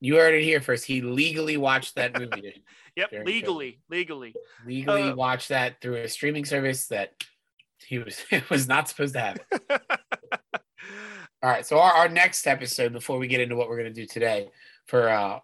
You 0.01 0.15
heard 0.17 0.35
it 0.35 0.45
here 0.45 0.61
first. 0.61 0.85
He 0.85 1.01
legally 1.01 1.57
watched 1.57 1.97
that 1.97 2.17
movie. 2.17 2.63
Yep, 2.97 3.11
During 3.11 3.27
COVID. 3.27 3.31
legally, 3.31 3.81
legally. 3.89 4.35
legally 4.67 5.03
Uh, 5.11 5.15
watched 5.15 5.51
that 5.51 5.81
through 5.81 5.97
a 5.97 6.09
streaming 6.09 6.45
service 6.45 6.89
that 6.89 7.13
he 7.87 7.99
was 7.99 8.25
it 8.31 8.49
was 8.51 8.69
not 8.69 8.89
supposed 8.89 9.15
to 9.15 9.21
have. 9.21 9.39
All 11.43 11.51
right. 11.51 11.65
So 11.65 11.79
our, 11.79 11.93
our 11.93 12.09
next 12.09 12.47
episode, 12.47 12.93
before 12.93 13.19
we 13.19 13.29
get 13.29 13.41
into 13.41 13.55
what 13.55 13.69
we're 13.69 13.79
going 13.79 13.93
to 13.93 14.01
do 14.01 14.07
today, 14.07 14.49
for 14.87 15.09
uh, 15.09 15.39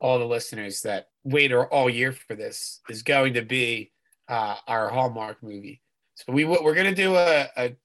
all 0.00 0.18
the 0.18 0.24
listeners 0.24 0.80
that 0.82 1.08
wait 1.24 1.52
all 1.52 1.90
year 1.90 2.12
for 2.12 2.34
this, 2.34 2.80
is 2.88 3.02
going 3.02 3.34
to 3.34 3.42
be 3.42 3.92
uh, 4.28 4.56
our 4.66 4.88
Hallmark 4.88 5.42
movie. 5.42 5.82
So 6.14 6.32
we 6.32 6.44
we're 6.44 6.74
going 6.74 6.86
to 6.86 6.94
do 6.94 7.16
a, 7.16 7.48
a 7.56 7.76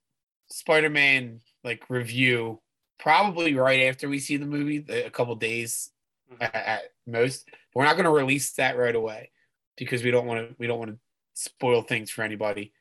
Spider-Man 0.49 1.41
like 1.63 1.89
review, 1.89 2.61
probably 2.99 3.55
right 3.55 3.87
after 3.87 4.07
we 4.07 4.19
see 4.19 4.37
the 4.37 4.45
movie, 4.45 4.85
a 4.89 5.09
couple 5.09 5.35
days 5.35 5.91
at, 6.39 6.55
at 6.55 6.81
most. 7.05 7.49
We're 7.73 7.85
not 7.85 7.95
going 7.95 8.05
to 8.05 8.11
release 8.11 8.53
that 8.53 8.77
right 8.77 8.95
away 8.95 9.31
because 9.77 10.03
we 10.03 10.11
don't 10.11 10.25
want 10.25 10.47
to 10.47 10.55
we 10.57 10.67
don't 10.67 10.79
want 10.79 10.91
to 10.91 10.97
spoil 11.33 11.81
things 11.81 12.11
for 12.11 12.23
anybody. 12.23 12.73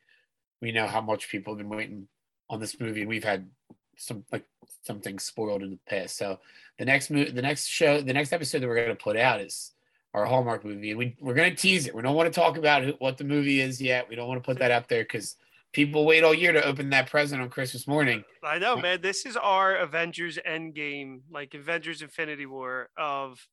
We 0.60 0.72
know 0.72 0.86
how 0.86 1.00
much 1.00 1.28
people 1.28 1.54
have 1.54 1.58
been 1.58 1.76
waiting 1.76 2.08
on 2.50 2.60
this 2.60 2.80
movie, 2.80 3.00
and 3.00 3.08
we've 3.08 3.24
had 3.24 3.48
some 3.96 4.24
like 4.32 4.44
something 4.82 5.18
spoiled 5.18 5.62
in 5.62 5.70
the 5.70 5.78
past. 5.88 6.16
So 6.16 6.38
the 6.78 6.84
next 6.84 7.10
movie, 7.10 7.30
the 7.30 7.42
next 7.42 7.66
show, 7.66 8.00
the 8.00 8.12
next 8.12 8.32
episode 8.32 8.62
that 8.62 8.68
we're 8.68 8.76
going 8.76 8.88
to 8.88 9.02
put 9.02 9.16
out 9.16 9.40
is 9.40 9.72
our 10.14 10.24
Hallmark 10.24 10.64
movie, 10.64 10.90
and 10.90 10.98
we 10.98 11.16
we're 11.20 11.34
going 11.34 11.50
to 11.50 11.56
tease 11.56 11.86
it. 11.86 11.94
We 11.94 12.02
don't 12.02 12.16
want 12.16 12.32
to 12.32 12.40
talk 12.40 12.56
about 12.56 12.82
who, 12.82 12.92
what 12.98 13.18
the 13.18 13.24
movie 13.24 13.60
is 13.60 13.80
yet. 13.80 14.08
We 14.08 14.16
don't 14.16 14.28
want 14.28 14.42
to 14.42 14.46
put 14.46 14.58
that 14.58 14.70
out 14.70 14.88
there 14.88 15.02
because 15.02 15.36
people 15.72 16.06
wait 16.06 16.24
all 16.24 16.34
year 16.34 16.52
to 16.52 16.64
open 16.64 16.90
that 16.90 17.10
present 17.10 17.42
on 17.42 17.50
Christmas 17.50 17.86
morning. 17.86 18.24
I 18.42 18.58
know, 18.58 18.76
man. 18.76 19.00
This 19.00 19.26
is 19.26 19.36
our 19.36 19.76
Avengers 19.76 20.38
Endgame, 20.46 21.20
like 21.30 21.54
Avengers 21.54 22.02
Infinity 22.02 22.46
War 22.46 22.88
of 22.96 23.46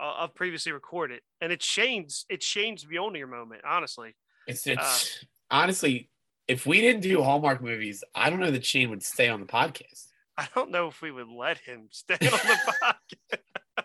uh, 0.00 0.14
of 0.20 0.34
previously 0.34 0.72
recorded, 0.72 1.20
and 1.40 1.52
it 1.52 1.60
changed. 1.60 2.26
It 2.28 2.44
the 2.54 2.76
Mjolnir 2.86 3.28
moment, 3.28 3.62
honestly. 3.66 4.14
It's 4.46 4.66
it's 4.66 5.24
honestly, 5.50 6.10
if 6.48 6.66
we 6.66 6.80
didn't 6.80 7.02
do 7.02 7.22
Hallmark 7.22 7.62
movies, 7.62 8.02
I 8.14 8.30
don't 8.30 8.40
know 8.40 8.50
that 8.50 8.64
Shane 8.64 8.90
would 8.90 9.02
stay 9.02 9.28
on 9.28 9.40
the 9.40 9.46
podcast. 9.46 10.08
I 10.36 10.48
don't 10.54 10.70
know 10.70 10.88
if 10.88 11.00
we 11.02 11.10
would 11.10 11.28
let 11.28 11.58
him 11.58 11.88
stay 11.90 12.14
on 12.14 12.30
the 12.30 12.94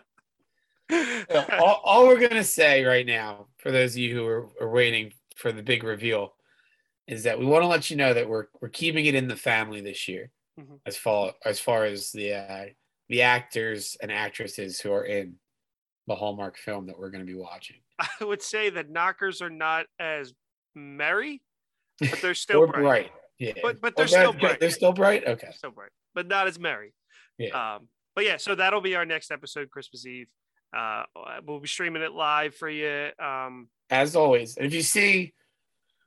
podcast. 0.90 1.60
all, 1.60 1.80
all 1.84 2.06
we're 2.06 2.18
gonna 2.26 2.42
say 2.44 2.84
right 2.84 3.06
now, 3.06 3.46
for 3.58 3.70
those 3.70 3.92
of 3.92 3.98
you 3.98 4.14
who 4.14 4.26
are, 4.26 4.48
are 4.60 4.70
waiting 4.70 5.12
for 5.36 5.52
the 5.52 5.62
big 5.62 5.84
reveal, 5.84 6.34
is 7.06 7.24
that 7.24 7.38
we 7.38 7.44
want 7.46 7.62
to 7.62 7.66
let 7.68 7.90
you 7.90 7.96
know 7.96 8.14
that 8.14 8.28
we're 8.28 8.46
we're 8.60 8.68
keeping 8.70 9.06
it 9.06 9.14
in 9.14 9.28
the 9.28 9.36
family 9.36 9.80
this 9.80 10.08
year, 10.08 10.30
Mhm. 10.58 10.80
as 10.86 10.96
far 10.96 11.34
as 11.44 11.60
far 11.60 11.84
as 11.84 12.10
the 12.12 12.32
uh, 12.34 12.64
the 13.08 13.22
actors 13.22 13.96
and 14.00 14.10
actresses 14.10 14.80
who 14.80 14.92
are 14.92 15.04
in 15.04 15.34
the 16.06 16.14
Hallmark 16.14 16.56
film 16.56 16.86
that 16.86 16.98
we're 16.98 17.10
going 17.10 17.24
to 17.26 17.30
be 17.30 17.38
watching. 17.38 17.76
I 17.98 18.08
would 18.24 18.40
say 18.42 18.70
that 18.70 18.88
knockers 18.88 19.42
are 19.42 19.50
not 19.50 19.84
as 19.98 20.32
merry, 20.74 21.42
but 22.00 22.20
they're 22.20 22.34
still 22.34 22.66
bright. 22.66 22.80
bright. 22.82 23.12
Yeah, 23.38 23.52
But- 23.62 23.80
but 23.80 23.96
they're 23.96 24.06
still 24.08 24.32
they're- 24.32 24.40
bright. 24.40 24.60
They're 24.60 24.70
still 24.70 24.92
bright. 24.92 25.26
Okay. 25.26 25.50
Still 25.52 25.70
bright, 25.70 25.90
but 26.14 26.26
not 26.26 26.46
as 26.48 26.58
merry. 26.58 26.92
Yeah. 27.38 27.76
Um, 27.76 27.88
but 28.16 28.24
yeah, 28.24 28.36
so 28.36 28.54
that'll 28.54 28.80
be 28.80 28.96
our 28.96 29.04
next 29.06 29.30
episode, 29.30 29.70
Christmas 29.70 30.04
Eve. 30.06 30.28
Uh, 30.76 31.04
we'll 31.44 31.60
be 31.60 31.68
streaming 31.68 32.02
it 32.02 32.12
live 32.12 32.54
for 32.54 32.68
you. 32.68 33.10
Um, 33.18 33.68
As 33.90 34.16
always, 34.16 34.56
and 34.56 34.66
if 34.66 34.74
you 34.74 34.82
see 34.82 35.32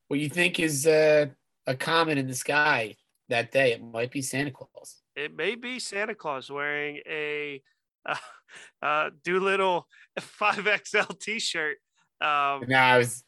what 0.08 0.20
you 0.20 0.30
think 0.30 0.60
is 0.60 0.86
uh, 0.86 1.28
a 1.66 1.76
comet 1.76 2.18
in 2.18 2.28
the 2.28 2.36
sky 2.36 2.96
that 3.30 3.52
day, 3.52 3.72
it 3.72 3.82
might 3.82 4.12
be 4.12 4.22
Santa 4.22 4.52
Claus. 4.52 5.02
it 5.16 5.36
may 5.36 5.56
be 5.56 5.80
Santa 5.80 6.14
Claus 6.16 6.52
wearing 6.52 6.98
a 7.08 7.64
uh, 8.06 8.16
uh, 8.82 9.10
Doolittle 9.24 9.88
5XL 10.20 11.18
T-shirt. 11.20 11.78
Um, 12.20 12.66
No, 12.68 12.76
I 12.78 12.98
was 12.98 13.24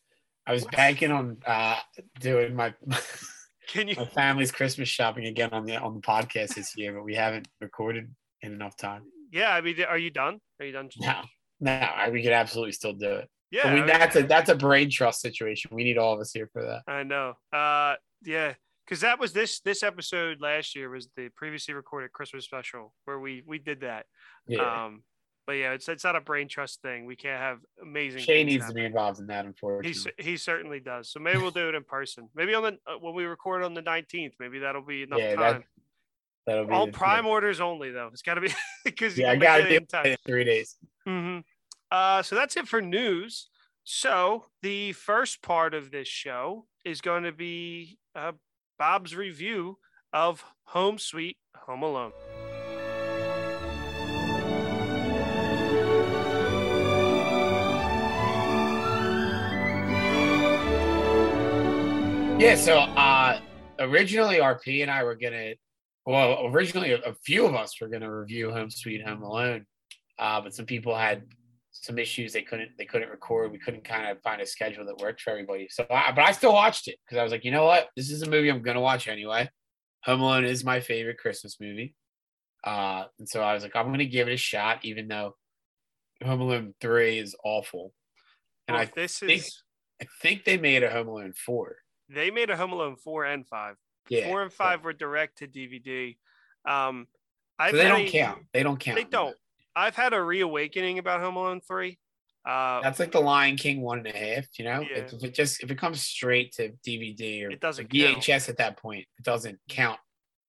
I 0.45 0.53
was 0.53 0.65
banking 0.65 1.11
on 1.11 1.37
uh, 1.45 1.77
doing 2.19 2.55
my 2.55 2.73
can 3.67 3.87
you? 3.87 3.95
my 3.97 4.05
family's 4.05 4.51
Christmas 4.51 4.89
shopping 4.89 5.25
again 5.25 5.49
on 5.51 5.65
the 5.65 5.77
on 5.77 5.93
the 5.95 6.01
podcast 6.01 6.55
this 6.55 6.75
year, 6.77 6.93
but 6.93 7.03
we 7.03 7.15
haven't 7.15 7.47
recorded 7.61 8.13
in 8.41 8.53
enough 8.53 8.75
time. 8.75 9.03
Yeah, 9.31 9.53
I 9.53 9.61
mean, 9.61 9.81
are 9.83 9.97
you 9.97 10.11
done? 10.11 10.39
Are 10.59 10.65
you 10.65 10.73
done? 10.73 10.89
No, 10.99 11.21
no, 11.59 11.71
I, 11.71 12.09
we 12.09 12.21
could 12.21 12.33
absolutely 12.33 12.73
still 12.73 12.93
do 12.93 13.09
it. 13.09 13.29
Yeah, 13.51 13.63
But 13.63 13.71
I 13.71 13.75
mean, 13.75 13.85
that's 13.85 14.15
a 14.15 14.23
that's 14.23 14.49
a 14.49 14.55
brain 14.55 14.89
trust 14.89 15.21
situation. 15.21 15.71
We 15.73 15.83
need 15.83 15.97
all 15.97 16.13
of 16.13 16.19
us 16.19 16.31
here 16.31 16.49
for 16.51 16.63
that. 16.63 16.81
I 16.91 17.03
know. 17.03 17.33
Uh, 17.51 17.95
yeah, 18.23 18.53
because 18.85 19.01
that 19.01 19.19
was 19.19 19.31
this 19.31 19.59
this 19.61 19.83
episode 19.83 20.41
last 20.41 20.75
year 20.75 20.89
was 20.89 21.07
the 21.15 21.29
previously 21.35 21.73
recorded 21.73 22.11
Christmas 22.11 22.45
special 22.45 22.93
where 23.05 23.19
we 23.19 23.43
we 23.45 23.59
did 23.59 23.81
that. 23.81 24.05
Yeah, 24.47 24.85
Um, 24.85 25.03
But 25.45 25.53
yeah, 25.53 25.73
it's 25.73 25.89
it's 25.89 26.03
not 26.05 26.15
a 26.15 26.21
brain 26.21 26.47
trust 26.47 26.81
thing. 26.81 27.05
We 27.05 27.15
can't 27.17 27.39
have 27.39 27.59
amazing. 27.81 28.21
Shay 28.21 28.39
things 28.45 28.53
needs 28.53 28.67
to 28.67 28.73
be 28.73 28.85
involved 28.85 29.19
in 29.19 29.27
that, 29.27 29.43
He 29.43 29.47
unfortunately. 29.49 29.93
cer- 29.93 30.13
he 30.17 30.37
certainly 30.37 30.79
does. 30.79 31.09
So 31.11 31.19
maybe 31.19 31.39
we'll 31.39 31.51
do 31.51 31.67
it 31.67 31.75
in 31.75 31.83
person. 31.83 32.29
Maybe 32.33 32.53
on 32.53 32.63
the 32.63 32.77
uh, 32.87 32.97
when 32.99 33.13
we 33.13 33.25
record 33.25 33.61
on 33.63 33.73
the 33.73 33.81
nineteenth. 33.81 34.35
Maybe 34.39 34.59
that'll 34.59 34.81
be 34.85 35.03
enough 35.03 35.19
Yeah, 35.19 35.35
time. 35.35 35.63
That'll 36.45 36.65
be 36.65 36.73
All 36.73 36.87
prime 36.87 37.25
orders 37.25 37.59
only 37.59 37.91
though. 37.91 38.07
It's 38.13 38.21
got 38.21 38.35
to 38.35 38.41
be 38.41 38.53
because 38.85 39.17
Yeah, 39.17 39.31
I 39.31 39.35
got 39.35 39.57
to 39.57 39.67
do 39.69 39.75
in 39.75 39.85
time. 39.85 40.05
it 40.05 40.09
in 40.11 40.17
three 40.25 40.43
days. 40.45 40.77
hmm 41.05 41.39
Uh, 41.91 42.21
so 42.21 42.35
that's 42.35 42.55
it 42.55 42.67
for 42.67 42.81
news. 42.81 43.49
So 43.83 44.45
the 44.61 44.93
first 44.93 45.41
part 45.41 45.73
of 45.73 45.91
this 45.91 46.07
show 46.07 46.67
is 46.85 47.01
going 47.01 47.23
to 47.23 47.33
be 47.33 47.97
uh, 48.15 48.31
Bob's 48.79 49.13
review 49.13 49.77
of 50.13 50.43
Home 50.67 50.97
Sweet 50.97 51.37
Home 51.65 51.83
Alone. 51.83 52.13
Yeah, 62.43 62.55
so 62.55 62.77
uh 62.79 63.39
originally 63.79 64.39
RP 64.39 64.81
and 64.81 64.91
I 64.91 65.03
were 65.05 65.15
gonna 65.15 65.53
well, 66.05 66.47
originally 66.47 66.91
a, 66.91 66.97
a 66.97 67.13
few 67.13 67.45
of 67.45 67.55
us 67.55 67.79
were 67.79 67.87
gonna 67.87 68.13
review 68.13 68.51
Home 68.51 68.69
Sweet 68.69 69.01
Home 69.07 69.21
Alone. 69.23 69.65
Uh, 70.19 70.41
but 70.41 70.53
some 70.53 70.65
people 70.65 70.93
had 70.93 71.23
some 71.71 71.97
issues 71.97 72.33
they 72.33 72.41
couldn't 72.41 72.71
they 72.77 72.83
couldn't 72.83 73.07
record. 73.07 73.53
We 73.53 73.59
couldn't 73.59 73.85
kind 73.85 74.09
of 74.11 74.21
find 74.23 74.41
a 74.41 74.45
schedule 74.45 74.85
that 74.87 74.97
worked 74.97 75.21
for 75.21 75.29
everybody. 75.29 75.69
So 75.69 75.85
I, 75.89 76.11
but 76.11 76.23
I 76.25 76.33
still 76.33 76.51
watched 76.51 76.89
it 76.89 76.97
because 77.05 77.17
I 77.17 77.23
was 77.23 77.31
like, 77.31 77.45
you 77.45 77.51
know 77.51 77.63
what? 77.63 77.87
This 77.95 78.11
is 78.11 78.23
a 78.23 78.29
movie 78.29 78.49
I'm 78.49 78.61
gonna 78.61 78.81
watch 78.81 79.07
anyway. 79.07 79.49
Home 80.03 80.19
Alone 80.19 80.43
is 80.43 80.65
my 80.65 80.81
favorite 80.81 81.19
Christmas 81.19 81.61
movie. 81.61 81.95
Uh, 82.65 83.05
and 83.19 83.29
so 83.29 83.41
I 83.41 83.53
was 83.53 83.63
like, 83.63 83.77
I'm 83.77 83.85
gonna 83.89 84.03
give 84.03 84.27
it 84.27 84.33
a 84.33 84.37
shot, 84.37 84.79
even 84.83 85.07
though 85.07 85.37
Home 86.25 86.41
Alone 86.41 86.73
3 86.81 87.19
is 87.19 87.37
awful. 87.45 87.93
And 88.67 88.75
Well, 88.75 88.83
I, 88.83 88.91
this 88.93 89.19
think- 89.19 89.31
is 89.31 89.63
I 90.01 90.07
think 90.21 90.43
they 90.43 90.57
made 90.57 90.83
a 90.83 90.89
Home 90.89 91.07
Alone 91.07 91.31
4. 91.33 91.77
They 92.13 92.31
made 92.31 92.49
a 92.49 92.57
Home 92.57 92.73
Alone 92.73 92.95
four 92.95 93.25
and 93.25 93.45
five. 93.47 93.75
Yeah. 94.09 94.27
four 94.27 94.41
and 94.41 94.51
five 94.51 94.83
were 94.83 94.93
direct 94.93 95.37
to 95.39 95.47
DVD. 95.47 96.17
Um, 96.65 97.07
I've 97.57 97.71
So 97.71 97.77
they 97.77 97.83
don't 97.87 98.01
a- 98.01 98.09
count. 98.11 98.45
They 98.53 98.63
don't 98.63 98.79
count. 98.79 98.97
They 98.97 99.03
don't. 99.05 99.35
I've 99.75 99.95
had 99.95 100.13
a 100.13 100.21
reawakening 100.21 100.99
about 100.99 101.21
Home 101.21 101.35
Alone 101.37 101.61
three. 101.61 101.99
Uh, 102.45 102.81
That's 102.81 102.99
like 102.99 103.13
the 103.13 103.21
Lion 103.21 103.55
King 103.55 103.81
one 103.81 103.99
and 103.99 104.07
a 104.07 104.11
half. 104.17 104.45
You 104.59 104.65
know, 104.65 104.81
Yeah. 104.81 104.97
if, 104.99 105.13
if 105.13 105.23
it 105.23 105.33
just 105.33 105.63
if 105.63 105.71
it 105.71 105.77
comes 105.77 106.01
straight 106.03 106.51
to 106.53 106.73
DVD 106.85 107.45
or 107.45 107.51
It 107.51 107.61
doesn't 107.61 107.89
VHS 107.89 108.49
at 108.49 108.57
that 108.57 108.75
point, 108.77 109.05
it 109.17 109.23
doesn't 109.23 109.59
count 109.69 109.99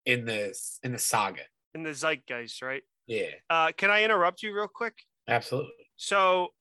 in 0.05 0.25
the 0.25 0.53
in 0.83 0.91
the 0.93 0.99
saga. 0.99 1.43
in 1.75 1.83
the 1.85 1.91
zeitgeist, 1.95 2.63
right? 2.63 2.83
Yeah, 3.07 3.31
Uh, 3.51 3.71
can 3.77 3.91
I 3.91 4.03
interrupt 4.03 4.43
you 4.43 4.55
real 4.55 4.67
quick? 4.69 4.95
absolutely. 5.29 5.73
So, 5.97 6.53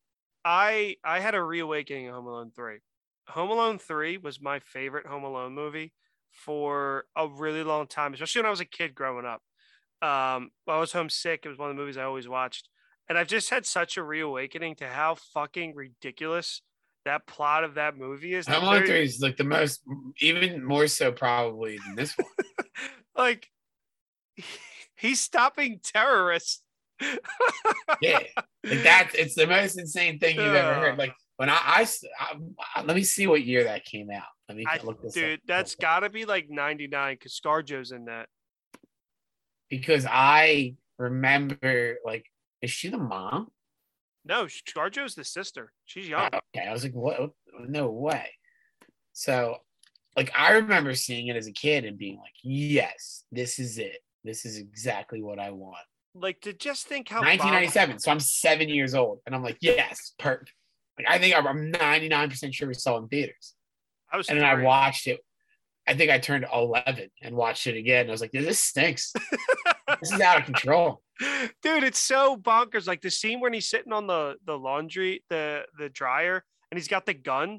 I 0.46 0.98
I 1.04 1.20
had 1.20 1.36
a 1.36 1.42
reawakening 1.42 2.08
of 2.10 2.16
Home 2.16 2.28
Alone 2.28 2.52
three. 2.56 2.80
Home 3.30 3.50
Alone 3.50 3.80
three 3.80 4.18
was 4.18 4.42
my 4.42 4.60
favorite 4.60 5.06
Home 5.06 5.24
Alone 5.24 5.54
movie 5.54 5.94
for 6.32 7.06
a 7.16 7.28
really 7.28 7.64
long 7.64 7.88
time, 7.88 8.14
especially 8.14 8.42
when 8.42 8.48
I 8.48 8.52
was 8.52 8.60
a 8.60 8.66
kid 8.66 8.96
growing 8.96 9.26
up. 9.26 9.42
Um, 10.02 10.52
I 10.68 10.80
was 10.80 10.92
homesick. 10.92 11.42
It 11.46 11.50
was 11.50 11.58
one 11.58 11.70
of 11.70 11.76
the 11.76 11.82
movies 11.82 11.98
I 11.98 12.04
always 12.04 12.28
watched, 12.28 12.70
and 13.08 13.18
I've 13.18 13.28
just 13.28 13.50
had 13.50 13.66
such 13.66 13.98
a 13.98 14.04
reawakening 14.04 14.76
to 14.76 14.88
how 14.88 15.16
fucking 15.34 15.76
ridiculous 15.76 16.62
that 17.06 17.28
plot 17.28 17.64
of 17.64 17.76
that 17.76 17.98
movie 17.98 18.34
is. 18.34 18.48
Home 18.48 18.64
Alone 18.64 18.86
three 18.86 19.04
is 19.04 19.20
like 19.22 19.38
the 19.38 19.44
most, 19.44 19.82
even 20.20 20.64
more 20.64 20.88
so 20.88 21.12
probably 21.12 21.78
than 21.78 21.96
this 21.96 22.18
one. 22.18 22.28
like 23.16 23.50
he's 24.96 25.22
stopping 25.22 25.80
terrorists. 25.84 26.62
yeah, 28.02 28.20
like 28.64 28.84
that. 28.84 29.12
It's 29.14 29.36
the 29.36 29.48
most 29.48 29.78
insane 29.78 30.20
thing 30.20 30.36
you've 30.36 30.56
ever 30.56 30.74
heard. 30.74 30.98
Like 30.98 31.14
when 31.38 31.50
I 31.50 31.88
let 32.84 32.96
me 32.96 33.04
see 33.04 33.28
what 33.28 33.43
year 33.43 33.63
that 33.65 33.86
came 33.86 34.10
out. 34.12 34.24
Let 34.48 34.58
me 34.58 34.65
I, 34.67 34.80
look 34.84 35.02
this 35.02 35.13
dude, 35.13 35.36
up. 35.36 35.39
that's 35.48 35.76
got 35.76 36.02
to 36.02 36.10
be 36.10 36.26
like 36.26 36.50
99 36.50 37.15
because 37.15 37.39
ScarJo's 37.43 37.91
in 37.91 38.06
that. 38.06 38.28
because 39.69 40.06
I 40.06 40.76
remember 40.98 41.98
like, 42.06 42.26
is 42.62 42.72
she 42.72 42.89
the 42.89 42.98
mom? 42.98 43.48
No, 44.26 44.46
ScarJo's 44.46 45.15
the 45.15 45.24
sister. 45.24 45.72
She's 45.86 46.08
young. 46.08 46.30
Oh, 46.32 46.39
okay. 46.56 46.67
I 46.67 46.72
was 46.72 46.84
like, 46.84 46.93
what? 46.93 47.32
No 47.67 47.89
way. 47.89 48.30
So, 49.13 49.58
like, 50.15 50.32
I 50.38 50.54
remember 50.54 50.93
seeing 50.93 51.28
it 51.28 51.36
as 51.36 51.48
a 51.48 51.52
kid 51.52 51.84
and 51.86 51.98
being 51.98 52.17
like, 52.17 52.34
yes, 52.41 53.24
this 53.32 53.60
is 53.60 53.78
it. 53.78 53.98
This 54.24 54.46
is 54.46 54.58
exactly 54.58 55.22
what 55.22 55.39
I 55.39 55.52
want. 55.52 55.84
Like 56.15 56.39
to 56.41 56.54
just 56.54 56.88
think 56.88 57.10
how 57.10 57.17
Bob- 57.17 57.39
1997. 57.39 58.00
So 58.00 58.12
I'm 58.12 58.19
seven 58.19 58.69
years 58.69 58.93
old. 58.93 59.19
And 59.26 59.34
I'm 59.36 59.43
like, 59.43 59.58
yes, 59.62 60.13
perfect. 60.19 60.54
Like, 60.97 61.08
I 61.10 61.17
think 61.19 61.36
I'm- 61.36 61.47
I'm 61.47 61.71
99% 61.71 62.53
sure 62.53 62.67
we 62.67 62.73
saw 62.73 62.97
in 62.97 63.08
theaters. 63.08 63.56
I 64.12 64.17
was 64.17 64.29
And 64.29 64.38
then 64.38 64.45
I 64.45 64.62
watched 64.62 65.08
it. 65.08 65.19
I 65.88 65.95
think 65.95 66.12
I 66.12 66.19
turned 66.19 66.45
11 66.53 67.10
and 67.21 67.36
watched 67.36 67.67
it 67.67 67.75
again. 67.75 68.08
I 68.08 68.12
was 68.12 68.21
like, 68.21 68.32
this 68.32 68.60
stinks. 68.60 69.12
this 70.01 70.12
is 70.12 70.21
out 70.21 70.39
of 70.39 70.45
control. 70.45 71.01
Dude, 71.62 71.84
it's 71.84 71.99
so 71.99 72.38
bonkers. 72.38 72.88
Like 72.88 73.01
the 73.01 73.12
scene 73.12 73.39
when 73.39 73.53
he's 73.53 73.67
sitting 73.67 73.91
on 73.91 74.08
the 74.08 74.36
the 74.45 74.58
laundry, 74.58 75.23
the 75.29 75.63
the 75.77 75.89
dryer, 75.89 76.43
and 76.71 76.77
he's 76.77 76.88
got 76.88 77.06
the 77.06 77.13
gun, 77.13 77.49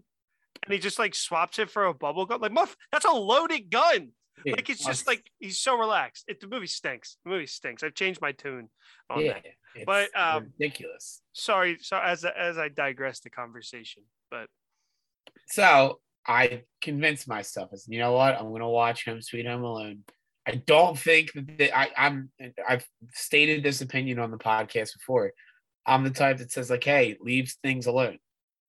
and 0.64 0.72
he 0.72 0.78
just 0.78 0.98
like 0.98 1.14
swaps 1.14 1.58
it 1.58 1.70
for 1.70 1.84
a 1.86 1.94
bubble 1.94 2.26
gun. 2.26 2.40
Like, 2.40 2.52
muff, 2.52 2.76
that's 2.92 3.04
a 3.04 3.12
loaded 3.12 3.70
gun. 3.70 4.12
Like 4.46 4.68
it's 4.70 4.84
just 4.84 5.06
like 5.06 5.30
he's 5.38 5.58
so 5.58 5.76
relaxed. 5.78 6.24
It, 6.28 6.40
the 6.40 6.46
movie 6.46 6.66
stinks. 6.66 7.16
The 7.24 7.30
movie 7.30 7.46
stinks. 7.46 7.82
I've 7.82 7.94
changed 7.94 8.20
my 8.20 8.32
tune 8.32 8.68
on 9.10 9.24
yeah, 9.24 9.34
that. 9.34 9.86
But, 9.86 10.08
um, 10.18 10.52
ridiculous. 10.58 11.22
Sorry, 11.32 11.78
so 11.80 11.98
as 11.98 12.24
as 12.24 12.58
I 12.58 12.68
digress 12.68 13.20
the 13.20 13.30
conversation, 13.30 14.02
but 14.30 14.48
So 15.46 16.00
I 16.26 16.62
convinced 16.80 17.28
myself, 17.28 17.70
as 17.72 17.86
you 17.88 17.98
know 17.98 18.12
what? 18.12 18.38
I'm 18.38 18.52
gonna 18.52 18.68
watch 18.68 19.04
Home 19.06 19.22
Sweet 19.22 19.46
Home 19.46 19.64
Alone. 19.64 20.04
I 20.46 20.56
don't 20.66 20.98
think 20.98 21.32
that 21.58 21.76
I, 21.76 21.90
I'm 21.96 22.30
I've 22.68 22.86
stated 23.12 23.62
this 23.62 23.80
opinion 23.80 24.18
on 24.18 24.30
the 24.30 24.38
podcast 24.38 24.92
before. 24.92 25.32
I'm 25.86 26.04
the 26.04 26.10
type 26.10 26.38
that 26.38 26.52
says 26.52 26.70
like, 26.70 26.84
hey, 26.84 27.16
leave 27.20 27.54
things 27.62 27.86
alone. 27.86 28.18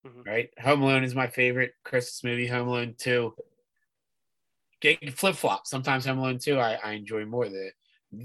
Mhm. 0.05 0.25
Right? 0.25 0.49
Home 0.59 0.83
Alone 0.83 1.03
is 1.03 1.15
my 1.15 1.27
favorite 1.27 1.73
Christmas 1.83 2.23
movie. 2.23 2.47
Home 2.47 2.67
Alone 2.67 2.95
2. 2.97 3.33
Get 4.81 5.17
flip 5.17 5.35
flop. 5.35 5.65
Sometimes 5.65 6.05
Home 6.05 6.19
Alone 6.19 6.39
2 6.39 6.59
I, 6.59 6.73
I 6.83 6.91
enjoy 6.91 7.25
more. 7.25 7.47
The 7.49 7.71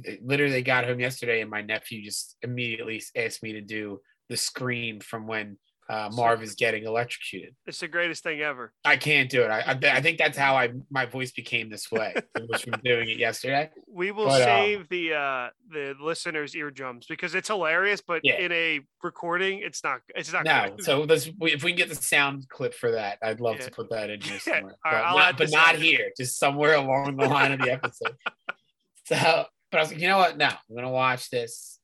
it 0.05 0.25
literally 0.25 0.63
got 0.63 0.85
home 0.85 1.01
yesterday 1.01 1.41
and 1.41 1.51
my 1.51 1.63
nephew 1.63 2.03
just 2.05 2.37
immediately 2.43 3.03
asked 3.17 3.43
me 3.43 3.53
to 3.53 3.61
do 3.61 4.01
the 4.29 4.37
scream 4.37 5.01
from 5.01 5.27
when 5.27 5.59
uh, 5.91 6.09
Marv 6.13 6.43
is 6.43 6.55
getting 6.55 6.85
electrocuted. 6.85 7.55
it's 7.67 7.81
the 7.81 7.89
greatest 7.89 8.23
thing 8.23 8.41
ever. 8.41 8.73
I 8.85 8.97
can't 8.97 9.29
do 9.29 9.43
it. 9.43 9.49
I, 9.51 9.61
I, 9.61 9.79
I 9.97 10.01
think 10.01 10.19
that's 10.19 10.39
how 10.39 10.55
I 10.57 10.71
my 10.91 11.05
voice 11.07 11.33
became 11.33 11.69
this 11.69 11.91
way. 11.91 12.15
It 12.37 12.49
was 12.49 12.63
from 12.63 12.81
doing 12.85 13.09
it 13.11 13.19
yesterday. 13.19 13.71
We 13.89 14.11
will 14.13 14.27
But, 14.27 14.43
um, 14.43 14.47
save 14.47 14.89
the 14.89 15.15
uh 15.15 15.49
the 15.69 15.95
listeners' 16.01 16.55
eardrums 16.55 17.07
because 17.07 17.35
it's 17.35 17.49
hilarious, 17.49 18.01
but 18.01 18.21
Yeah. 18.25 18.39
in 18.39 18.53
a 18.53 18.81
recording, 19.03 19.61
it's 19.61 19.83
not. 19.85 20.01
It's 20.15 20.33
not. 20.33 20.45
No, 20.45 20.71
good. 20.77 20.85
so 20.85 21.07
this, 21.07 21.29
we- 21.39 21.53
if 21.53 21.65
we 21.65 21.73
can 21.73 21.79
get 21.79 21.89
the 21.89 21.95
sound 21.95 22.49
clip 22.49 22.75
for 22.75 22.93
that, 22.93 23.19
I'd 23.23 23.41
love 23.41 23.57
Yeah. 23.57 23.67
to 23.67 23.71
put 23.73 23.91
that 23.91 24.11
in 24.11 24.21
here 24.21 24.35
Yeah, 24.47 24.55
somewhere. 24.55 24.77
all 24.85 24.93
right, 24.93 25.03
but 25.13 25.17
not, 25.19 25.39
but 25.39 25.51
not 25.51 25.75
here, 25.77 26.11
just 26.17 26.39
somewhere 26.39 26.75
along 26.75 27.17
the 27.17 27.27
line 27.29 27.53
of 27.53 27.61
the 27.61 27.73
episode. 27.73 28.17
so, 29.07 29.45
but 29.71 29.79
I 29.79 29.81
was 29.83 29.91
like, 29.93 30.01
you 30.01 30.09
know 30.09 30.19
what? 30.19 30.37
No, 30.37 30.47
I'm 30.47 30.75
gonna 30.75 30.91
watch 30.91 31.31
this. 31.31 31.79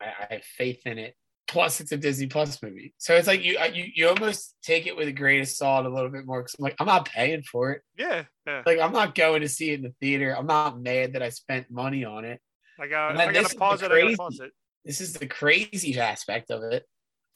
I, 0.00 0.06
I 0.30 0.34
have 0.34 0.44
faith 0.44 0.86
in 0.86 0.98
it. 0.98 1.14
Plus, 1.50 1.80
it's 1.80 1.90
a 1.90 1.96
Disney 1.96 2.28
Plus 2.28 2.62
movie, 2.62 2.94
so 2.96 3.16
it's 3.16 3.26
like 3.26 3.42
you 3.42 3.58
you 3.72 3.84
you 3.92 4.08
almost 4.08 4.54
take 4.62 4.86
it 4.86 4.96
with 4.96 5.08
a 5.08 5.12
grain 5.12 5.40
of 5.40 5.48
salt 5.48 5.84
a 5.84 5.88
little 5.88 6.08
bit 6.08 6.24
more. 6.24 6.42
Because 6.42 6.54
I'm 6.58 6.62
like, 6.62 6.76
I'm 6.78 6.86
not 6.86 7.08
paying 7.08 7.42
for 7.42 7.72
it. 7.72 7.82
yeah, 7.98 8.24
yeah. 8.46 8.62
Like, 8.64 8.78
I'm 8.78 8.92
not 8.92 9.16
going 9.16 9.40
to 9.40 9.48
see 9.48 9.70
it 9.70 9.80
in 9.80 9.82
the 9.82 9.94
theater. 10.00 10.36
I'm 10.36 10.46
not 10.46 10.80
mad 10.80 11.14
that 11.14 11.22
I 11.22 11.30
spent 11.30 11.68
money 11.68 12.04
on 12.04 12.24
it. 12.24 12.40
I 12.78 12.86
got. 12.86 13.16
I 13.16 13.32
gotta 13.32 13.56
pause 13.56 13.82
it. 13.82 13.90
I 13.90 14.00
gotta 14.00 14.16
pause 14.16 14.38
it. 14.40 14.52
this 14.84 15.00
is 15.00 15.12
the 15.14 15.26
crazy 15.26 15.98
aspect 15.98 16.52
of 16.52 16.62
it. 16.62 16.84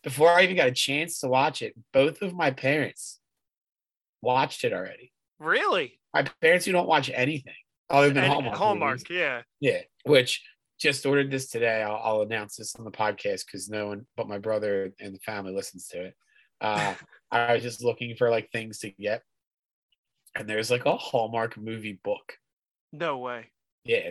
Before 0.05 0.31
I 0.31 0.42
even 0.44 0.55
got 0.55 0.68
a 0.68 0.72
chance 0.72 1.18
to 1.20 1.29
watch 1.29 1.61
it, 1.61 1.74
both 1.92 2.22
of 2.22 2.33
my 2.35 2.53
parents 2.53 3.18
watched 4.22 4.62
it 4.62 4.72
already. 4.72 5.12
Really? 5.40 5.98
My 6.14 6.24
parents 6.40 6.66
who 6.66 6.72
don't 6.72 6.87
watch 6.87 7.11
anything 7.12 7.55
other 7.90 8.11
than 8.11 8.31
Hallmark. 8.31 8.57
Hallmark. 8.57 8.92
movies. 8.92 9.07
Yeah. 9.11 9.42
Yeah, 9.61 9.81
which 10.05 10.40
just 10.79 11.07
ordered 11.07 11.31
this 11.31 11.49
today. 11.49 11.83
I'll, 11.83 12.01
I'll 12.03 12.23
announce 12.23 12.57
this 12.57 12.75
on 12.77 12.85
the 12.85 12.91
podcast 12.91 13.47
because 13.47 13.69
no 13.69 13.89
one 13.89 14.07
but 14.17 14.29
my 14.29 14.39
brother 14.39 14.93
and 15.01 15.15
the 15.15 15.19
family 15.21 15.53
listens 15.55 15.89
to 15.89 16.05
it. 16.07 16.15
Uh, 16.61 16.95
I 17.31 17.55
was 17.55 17.63
just 17.63 17.83
looking 17.83 18.17
for 18.17 18.31
like 18.31 18.51
things 18.51 18.79
to 18.81 18.91
get, 18.91 19.23
and 20.35 20.49
there's 20.49 20.71
like 20.71 20.87
a 20.87 20.97
Hallmark 20.97 21.57
movie 21.57 21.99
book. 22.05 22.35
No 22.93 23.19
way. 23.19 23.51
Yeah, 23.85 24.11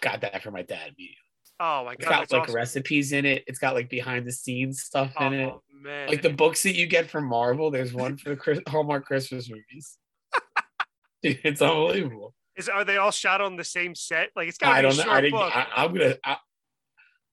got 0.00 0.20
that 0.22 0.42
for 0.42 0.50
my 0.50 0.62
dad 0.62 0.88
immediately. 0.96 1.16
Oh 1.60 1.84
my 1.84 1.92
It's 1.92 2.04
god. 2.04 2.10
got 2.28 2.32
like 2.32 2.42
awesome. 2.42 2.54
recipes 2.56 3.12
in 3.12 3.24
it. 3.24 3.44
It's 3.46 3.60
got 3.60 3.74
like 3.74 3.88
behind 3.88 4.26
the 4.26 4.32
scenes 4.32 4.82
stuff 4.82 5.12
in 5.20 5.34
it. 5.34 5.52
Oh 5.52 5.62
man. 5.82 6.08
like 6.08 6.20
the 6.20 6.30
books 6.30 6.64
that 6.64 6.74
you 6.74 6.86
get 6.86 7.08
from 7.08 7.24
Marvel. 7.26 7.70
There's 7.70 7.94
one 7.94 8.16
for 8.16 8.30
the 8.30 8.36
Chris- 8.36 8.60
Hallmark 8.68 9.06
Christmas 9.06 9.48
movies. 9.48 9.96
Dude, 11.22 11.38
it's 11.44 11.62
unbelievable. 11.62 12.34
Is 12.56 12.68
are 12.68 12.84
they 12.84 12.96
all 12.96 13.10
shot 13.10 13.40
on 13.40 13.56
the 13.56 13.64
same 13.64 13.94
set? 13.94 14.30
Like 14.36 14.48
it's 14.48 14.58
gotta 14.58 14.74
I 14.74 14.82
be 14.82 14.88
don't 14.88 14.96
know. 14.96 15.04
short 15.04 15.24
I 15.24 15.30
book. 15.30 15.56
I, 15.56 15.66
I'm 15.76 15.94
gonna. 15.94 16.14
I, 16.24 16.36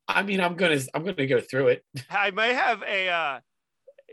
I 0.07 0.23
mean, 0.23 0.41
I'm 0.41 0.55
gonna 0.55 0.79
I'm 0.93 1.03
gonna 1.03 1.27
go 1.27 1.39
through 1.39 1.67
it. 1.69 1.85
I 2.09 2.31
may 2.31 2.53
have 2.53 2.83
a. 2.83 3.09
Uh, 3.09 3.39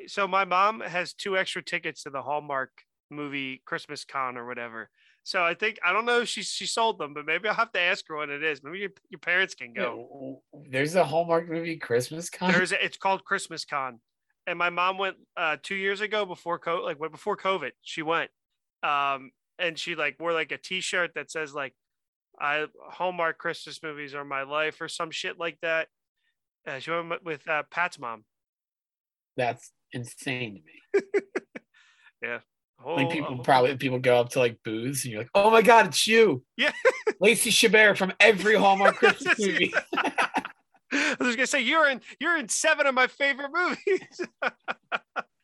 so 0.07 0.29
my 0.29 0.45
mom 0.45 0.81
has 0.81 1.13
two 1.13 1.37
extra 1.37 1.63
tickets 1.63 2.03
to 2.05 2.11
the 2.11 2.23
Hallmark 2.23 2.71
movie 3.11 3.63
Christmas 3.65 4.05
Con 4.05 4.37
or 4.37 4.47
whatever. 4.47 4.91
So 5.25 5.43
I 5.43 5.55
think 5.55 5.79
I 5.85 5.93
don't 5.93 6.07
know 6.07 6.21
if 6.21 6.29
she 6.29 6.43
she 6.43 6.67
sold 6.67 6.99
them, 6.99 7.13
but 7.13 7.27
maybe 7.27 7.49
I'll 7.49 7.55
have 7.55 7.73
to 7.73 7.81
ask 7.81 8.07
her 8.09 8.17
what 8.17 8.31
it 8.31 8.43
is. 8.43 8.63
Maybe 8.63 8.79
your, 8.79 8.91
your 9.11 9.19
parents 9.19 9.55
can 9.55 9.75
go. 9.75 10.41
There's 10.71 10.95
a 10.95 11.05
Hallmark 11.05 11.49
movie 11.51 11.77
Christmas 11.77 12.31
con. 12.31 12.53
There's 12.53 12.73
a, 12.73 12.83
it's 12.83 12.97
called 12.97 13.25
Christmas 13.25 13.65
Con, 13.65 14.01
and 14.47 14.59
my 14.59 14.71
mom 14.71 14.97
went 14.97 15.17
uh, 15.37 15.57
two 15.63 15.75
years 15.75 16.01
ago 16.01 16.25
before 16.25 16.59
COVID, 16.59 16.85
like 16.85 16.99
went 16.99 17.13
before 17.13 17.37
COVID. 17.37 17.73
She 17.83 18.01
went, 18.01 18.31
um, 18.83 19.31
and 19.59 19.79
she 19.79 19.95
like 19.95 20.17
wore 20.21 20.33
like 20.33 20.53
a 20.53 20.59
T-shirt 20.59 21.13
that 21.15 21.31
says 21.31 21.55
like, 21.55 21.75
"I 22.41 22.67
Hallmark 22.91 23.39
Christmas 23.39 23.83
movies 23.83 24.15
are 24.15 24.25
my 24.25 24.43
life" 24.43 24.81
or 24.81 24.89
some 24.89 25.11
shit 25.11 25.39
like 25.39 25.59
that. 25.63 25.89
Uh, 26.67 26.79
she 26.79 26.91
went 26.91 27.25
with 27.25 27.49
uh, 27.49 27.63
Pat's 27.71 27.99
mom. 27.99 28.25
That's 29.37 29.73
insane 29.93 30.61
to 30.95 31.01
me. 31.01 31.03
yeah. 32.23 32.39
Like 32.85 33.07
oh, 33.07 33.11
people 33.11 33.39
probably 33.39 33.77
people 33.77 33.99
go 33.99 34.21
up 34.21 34.29
to 34.31 34.39
like 34.39 34.59
booths 34.65 35.05
and 35.05 35.13
you're 35.13 35.23
like, 35.23 35.31
oh 35.35 35.51
my 35.51 35.63
god, 35.63 35.87
it's 35.89 36.07
you. 36.07 36.45
Yeah. 36.57 36.73
Lacey 37.21 37.51
Chabert 37.51 37.97
from 37.97 38.13
every 38.21 38.55
Hallmark 38.55 38.97
Christmas 38.99 39.39
movie. 39.39 39.73
I 40.93 41.17
was 41.19 41.35
gonna 41.35 41.47
say 41.47 41.61
you're 41.61 41.89
in 41.89 42.01
you're 42.21 42.37
in 42.37 42.49
seven 42.49 42.87
of 42.87 42.95
my 42.95 43.09
favorite 43.09 43.51
movies. 43.53 44.21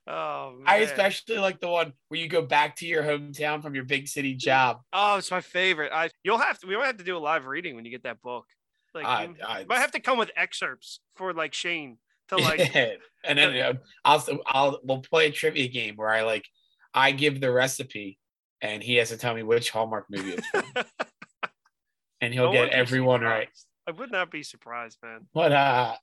Oh 0.06 0.54
man. 0.58 0.64
I 0.66 0.76
especially 0.78 1.38
like 1.38 1.60
the 1.60 1.68
one 1.68 1.92
where 2.08 2.20
you 2.20 2.28
go 2.28 2.42
back 2.42 2.76
to 2.76 2.86
your 2.86 3.02
hometown 3.02 3.62
from 3.62 3.74
your 3.74 3.84
big 3.84 4.08
city 4.08 4.34
job. 4.34 4.80
Oh, 4.92 5.16
it's 5.16 5.30
my 5.30 5.40
favorite. 5.40 5.92
I 5.92 6.10
you'll 6.22 6.38
have 6.38 6.58
to 6.60 6.66
we 6.66 6.76
might 6.76 6.86
have 6.86 6.98
to 6.98 7.04
do 7.04 7.16
a 7.16 7.18
live 7.18 7.46
reading 7.46 7.76
when 7.76 7.84
you 7.84 7.90
get 7.90 8.04
that 8.04 8.20
book. 8.22 8.46
Like 8.94 9.06
I, 9.06 9.24
you, 9.24 9.34
I, 9.46 9.64
might 9.64 9.80
have 9.80 9.92
to 9.92 10.00
come 10.00 10.18
with 10.18 10.30
excerpts 10.36 11.00
for 11.16 11.32
like 11.32 11.52
Shane 11.52 11.98
to 12.28 12.36
like 12.36 12.74
and 13.24 13.38
then 13.38 13.54
you 13.54 13.62
know, 13.62 13.72
I'll 14.04 14.24
I'll 14.46 14.80
we'll 14.84 15.00
play 15.00 15.26
a 15.26 15.30
trivia 15.32 15.68
game 15.68 15.96
where 15.96 16.10
I 16.10 16.22
like 16.22 16.46
I 16.92 17.10
give 17.10 17.40
the 17.40 17.50
recipe 17.50 18.18
and 18.60 18.82
he 18.82 18.96
has 18.96 19.10
to 19.10 19.16
tell 19.16 19.34
me 19.34 19.42
which 19.42 19.70
Hallmark 19.70 20.06
movie 20.10 20.34
it's 20.34 20.46
from. 20.48 20.64
and 22.20 22.32
he'll 22.32 22.52
get 22.52 22.70
everyone 22.70 23.20
right. 23.20 23.48
I 23.86 23.90
would 23.90 24.10
not 24.10 24.30
be 24.30 24.42
surprised, 24.42 24.98
man. 25.02 25.26
But 25.34 25.52
uh 25.52 25.94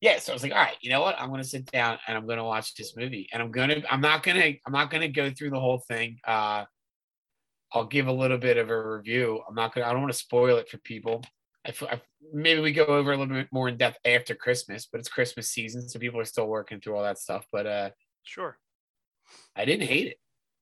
yeah, 0.00 0.18
so 0.18 0.32
I 0.32 0.34
was 0.34 0.42
like, 0.42 0.52
all 0.52 0.58
right, 0.58 0.76
you 0.80 0.90
know 0.90 1.00
what? 1.00 1.16
I'm 1.18 1.30
gonna 1.30 1.42
sit 1.42 1.66
down 1.66 1.98
and 2.06 2.16
I'm 2.16 2.26
gonna 2.26 2.44
watch 2.44 2.74
this 2.74 2.96
movie. 2.96 3.28
And 3.32 3.42
I'm 3.42 3.50
gonna 3.50 3.82
I'm 3.90 4.00
not 4.00 4.22
gonna 4.22 4.52
I'm 4.64 4.72
not 4.72 4.90
gonna 4.90 5.08
go 5.08 5.30
through 5.30 5.50
the 5.50 5.60
whole 5.60 5.78
thing. 5.88 6.18
Uh 6.26 6.64
I'll 7.72 7.86
give 7.86 8.06
a 8.06 8.12
little 8.12 8.38
bit 8.38 8.56
of 8.56 8.70
a 8.70 8.96
review. 8.96 9.42
I'm 9.48 9.54
not 9.54 9.74
gonna 9.74 9.86
I 9.86 9.92
don't 9.92 10.02
want 10.02 10.12
to 10.12 10.18
spoil 10.18 10.56
it 10.58 10.68
for 10.68 10.78
people. 10.78 11.24
I, 11.66 11.74
I, 11.90 12.00
maybe 12.32 12.60
we 12.60 12.72
go 12.72 12.86
over 12.86 13.12
a 13.12 13.16
little 13.16 13.34
bit 13.34 13.48
more 13.50 13.68
in 13.68 13.76
depth 13.76 13.98
after 14.04 14.34
Christmas, 14.36 14.86
but 14.90 15.00
it's 15.00 15.08
Christmas 15.08 15.50
season, 15.50 15.88
so 15.88 15.98
people 15.98 16.20
are 16.20 16.24
still 16.24 16.46
working 16.46 16.80
through 16.80 16.96
all 16.96 17.02
that 17.02 17.18
stuff. 17.18 17.44
But 17.50 17.66
uh 17.66 17.90
sure. 18.22 18.56
I 19.56 19.64
didn't 19.64 19.88
hate 19.88 20.06
it. 20.06 20.18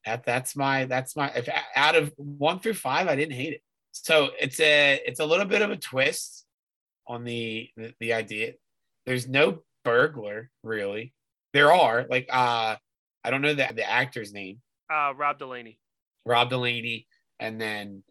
That 0.07 0.25
that's 0.25 0.57
my 0.57 0.87
that's 0.87 1.15
my 1.15 1.31
if 1.33 1.49
out 1.75 1.95
of 1.95 2.11
one 2.17 2.59
through 2.61 2.75
five, 2.75 3.07
I 3.07 3.17
didn't 3.17 3.35
hate 3.35 3.53
it. 3.53 3.61
So 3.93 4.31
it's 4.41 4.61
a 4.61 4.99
it's 5.07 5.21
a 5.21 5.27
little 5.27 5.47
bit 5.47 5.61
of 5.61 5.71
a 5.71 5.77
twist 5.77 6.47
on 7.07 7.25
the 7.25 7.69
the, 7.77 7.93
the 8.01 8.13
idea. 8.15 8.55
There's 9.07 9.29
no 9.29 9.63
burglar 9.85 10.51
really. 10.63 11.15
There 11.53 11.73
are 11.73 12.07
like 12.11 12.29
uh 12.31 12.77
I 13.25 13.31
don't 13.31 13.43
know 13.43 13.55
the 13.55 13.69
the 13.75 13.89
actor's 13.89 14.33
name. 14.33 14.61
Uh 14.93 15.15
Rob 15.17 15.39
Delaney. 15.39 15.79
Rob 16.25 16.51
Delaney, 16.51 17.07
and 17.39 17.61
then 17.61 18.03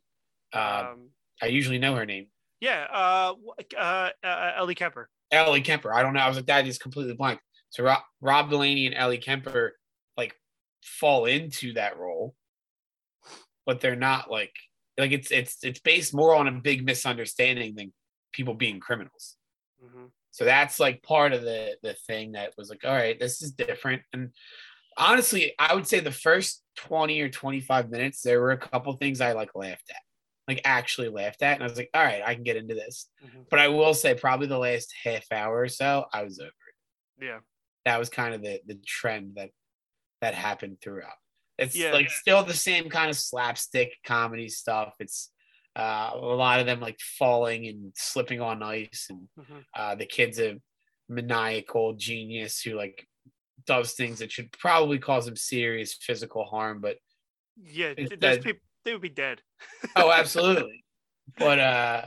uh, 0.54 0.88
um, 0.92 1.10
I 1.42 1.48
usually 1.48 1.78
know 1.78 1.96
her 1.96 2.06
name. 2.06 2.28
Yeah, 2.62 2.88
uh, 2.92 3.34
uh, 3.78 4.10
uh, 4.24 4.52
Ellie 4.56 4.76
Kemper. 4.76 5.10
Ellie 5.32 5.62
Kemper. 5.62 5.94
I 5.94 6.02
don't 6.02 6.14
know. 6.14 6.22
I 6.22 6.28
was 6.28 6.38
like, 6.38 6.46
that 6.48 6.66
is 6.66 6.78
completely 6.78 7.14
blank. 7.14 7.40
So 7.70 7.84
Rob, 7.84 8.02
Rob 8.22 8.50
Delaney 8.50 8.86
and 8.86 8.96
Ellie 8.96 9.18
Kemper 9.18 9.74
like 10.16 10.34
fall 10.82 11.26
into 11.26 11.74
that 11.74 11.98
role, 11.98 12.34
but 13.66 13.82
they're 13.82 13.98
not 13.98 14.32
like 14.32 14.54
like 14.98 15.12
it's 15.12 15.30
it's 15.32 15.58
it's 15.64 15.82
based 15.82 16.16
more 16.16 16.34
on 16.34 16.48
a 16.48 16.52
big 16.54 16.86
misunderstanding 16.86 17.76
than 17.76 17.92
people 18.32 18.54
being 18.54 18.80
criminals. 18.80 19.36
Mm-hmm. 19.84 20.06
So 20.36 20.44
that's 20.44 20.82
like 20.82 21.02
part 21.02 21.32
of 21.32 21.44
the 21.44 21.78
the 21.82 21.94
thing 21.94 22.34
that 22.34 22.52
was 22.58 22.70
like, 22.70 22.84
all 22.84 22.92
right, 22.92 23.18
this 23.18 23.42
is 23.42 23.52
different. 23.52 24.02
And 24.12 24.32
honestly, 24.98 25.54
I 25.58 25.74
would 25.74 25.88
say 25.88 26.02
the 26.02 26.12
first 26.12 26.62
20 26.76 27.22
or 27.22 27.30
25 27.30 27.90
minutes, 27.90 28.22
there 28.22 28.42
were 28.42 28.52
a 28.52 28.58
couple 28.58 28.92
things 28.98 29.22
I 29.22 29.32
like 29.32 29.56
laughed 29.56 29.90
at, 29.90 30.02
like 30.46 30.60
actually 30.66 31.08
laughed 31.08 31.42
at. 31.42 31.54
And 31.54 31.64
I 31.64 31.68
was 31.68 31.78
like, 31.78 31.90
all 31.94 32.04
right, 32.04 32.22
I 32.22 32.36
can 32.36 32.44
get 32.44 32.58
into 32.58 32.76
this. 32.76 33.08
Mm-hmm. 33.26 33.44
But 33.50 33.60
I 33.60 33.70
will 33.70 33.94
say 33.94 34.14
probably 34.14 34.48
the 34.48 34.58
last 34.58 34.94
half 35.06 35.24
hour 35.32 35.58
or 35.58 35.70
so, 35.70 36.04
I 36.12 36.24
was 36.24 36.38
over 36.38 36.50
it. 36.50 37.26
Yeah. 37.26 37.40
That 37.86 37.98
was 37.98 38.10
kind 38.10 38.36
of 38.36 38.42
the 38.42 38.60
the 38.66 38.78
trend 38.86 39.36
that 39.38 39.52
that 40.20 40.34
happened 40.34 40.80
throughout. 40.82 41.16
It's 41.58 41.78
yeah. 41.78 41.94
like 41.94 42.10
still 42.10 42.44
the 42.44 42.54
same 42.54 42.90
kind 42.90 43.10
of 43.10 43.16
slapstick 43.16 43.94
comedy 44.06 44.50
stuff. 44.50 44.96
It's 45.00 45.32
uh, 45.76 46.12
a 46.14 46.18
lot 46.18 46.60
of 46.60 46.66
them 46.66 46.80
like 46.80 47.00
falling 47.00 47.68
and 47.68 47.92
slipping 47.96 48.42
on 48.42 48.64
ice, 48.64 49.08
and 49.10 49.28
mm-hmm. 49.40 49.60
uh, 49.76 49.96
the 49.96 50.06
kid's 50.06 50.40
a 50.40 50.58
maniacal 51.10 51.94
genius 51.94 52.62
who 52.62 52.74
like 52.74 53.08
does 53.66 53.94
things 53.94 54.20
that 54.20 54.32
should 54.32 54.52
probably 54.52 55.00
cause 55.00 55.28
him 55.28 55.36
serious 55.36 55.94
physical 55.94 56.46
harm, 56.46 56.80
but 56.82 56.98
yeah, 57.62 57.94
those 58.20 58.40
people 58.40 58.62
they 58.86 58.94
would 58.94 59.02
be 59.02 59.10
dead. 59.10 59.42
oh, 59.96 60.12
absolutely. 60.16 60.84
But 61.38 61.60
uh, 61.60 62.06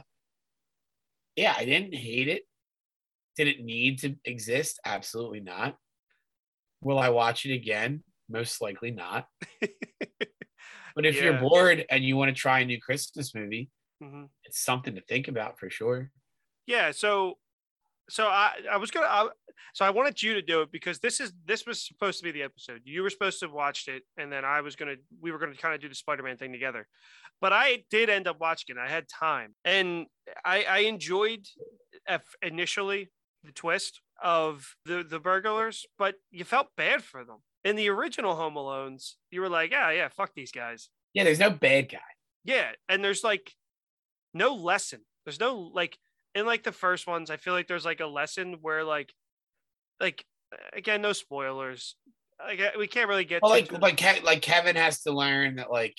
yeah, 1.36 1.54
I 1.56 1.64
didn't 1.64 1.94
hate 1.94 2.28
it. 2.28 2.42
Did 3.36 3.48
it 3.48 3.64
need 3.64 4.00
to 4.00 4.16
exist? 4.24 4.80
Absolutely 4.84 5.40
not. 5.40 5.76
Will 6.80 6.98
I 6.98 7.08
watch 7.10 7.44
it 7.44 7.54
again? 7.54 8.02
Most 8.28 8.62
likely 8.62 8.92
not. 8.92 9.26
but 10.98 11.06
if 11.06 11.14
yeah. 11.14 11.22
you're 11.22 11.38
bored 11.38 11.86
and 11.90 12.02
you 12.02 12.16
want 12.16 12.28
to 12.28 12.34
try 12.34 12.58
a 12.58 12.64
new 12.64 12.80
Christmas 12.80 13.32
movie, 13.32 13.70
mm-hmm. 14.02 14.24
it's 14.42 14.58
something 14.58 14.96
to 14.96 15.00
think 15.02 15.28
about 15.28 15.56
for 15.56 15.70
sure. 15.70 16.10
Yeah. 16.66 16.90
So, 16.90 17.34
so 18.10 18.26
I, 18.26 18.54
I 18.68 18.78
was 18.78 18.90
gonna, 18.90 19.06
I, 19.06 19.28
so 19.74 19.84
I 19.84 19.90
wanted 19.90 20.20
you 20.20 20.34
to 20.34 20.42
do 20.42 20.60
it 20.62 20.72
because 20.72 20.98
this 20.98 21.20
is 21.20 21.32
this 21.46 21.66
was 21.66 21.86
supposed 21.86 22.18
to 22.18 22.24
be 22.24 22.32
the 22.32 22.42
episode. 22.42 22.80
You 22.82 23.04
were 23.04 23.10
supposed 23.10 23.38
to 23.38 23.46
have 23.46 23.52
watched 23.52 23.86
it, 23.86 24.02
and 24.16 24.32
then 24.32 24.44
I 24.44 24.60
was 24.60 24.74
gonna, 24.74 24.96
we 25.20 25.30
were 25.30 25.38
gonna 25.38 25.54
kind 25.54 25.72
of 25.72 25.80
do 25.80 25.88
the 25.88 25.94
Spider-Man 25.94 26.36
thing 26.36 26.50
together. 26.50 26.88
But 27.40 27.52
I 27.52 27.84
did 27.92 28.10
end 28.10 28.26
up 28.26 28.40
watching 28.40 28.74
it. 28.74 28.80
I 28.80 28.90
had 28.90 29.06
time, 29.08 29.54
and 29.64 30.06
I, 30.44 30.64
I 30.64 30.78
enjoyed 30.78 31.46
initially 32.42 33.08
the 33.44 33.52
twist 33.52 34.00
of 34.20 34.74
the 34.84 35.06
the 35.08 35.20
burglars, 35.20 35.86
but 35.96 36.16
you 36.32 36.44
felt 36.44 36.74
bad 36.76 37.04
for 37.04 37.24
them. 37.24 37.36
In 37.68 37.76
the 37.76 37.90
original 37.90 38.34
Home 38.34 38.54
Alones, 38.54 39.16
you 39.30 39.42
were 39.42 39.50
like, 39.50 39.72
yeah, 39.72 39.90
yeah, 39.90 40.08
fuck 40.08 40.30
these 40.34 40.52
guys. 40.52 40.88
Yeah, 41.12 41.24
there's 41.24 41.38
no 41.38 41.50
bad 41.50 41.90
guy. 41.90 41.98
Yeah, 42.42 42.70
and 42.88 43.04
there's 43.04 43.22
like 43.22 43.52
no 44.32 44.54
lesson. 44.54 45.00
There's 45.26 45.38
no 45.38 45.70
like 45.74 45.98
in 46.34 46.46
like 46.46 46.62
the 46.62 46.72
first 46.72 47.06
ones. 47.06 47.30
I 47.30 47.36
feel 47.36 47.52
like 47.52 47.68
there's 47.68 47.84
like 47.84 48.00
a 48.00 48.06
lesson 48.06 48.56
where 48.62 48.84
like 48.84 49.12
like 50.00 50.24
again, 50.72 51.02
no 51.02 51.12
spoilers. 51.12 51.94
Like 52.40 52.58
we 52.78 52.86
can't 52.86 53.06
really 53.06 53.26
get 53.26 53.42
well, 53.42 53.50
like 53.50 53.70
like 53.70 54.24
like 54.24 54.40
Kevin 54.40 54.76
has 54.76 55.02
to 55.02 55.12
learn 55.12 55.56
that 55.56 55.70
like 55.70 55.96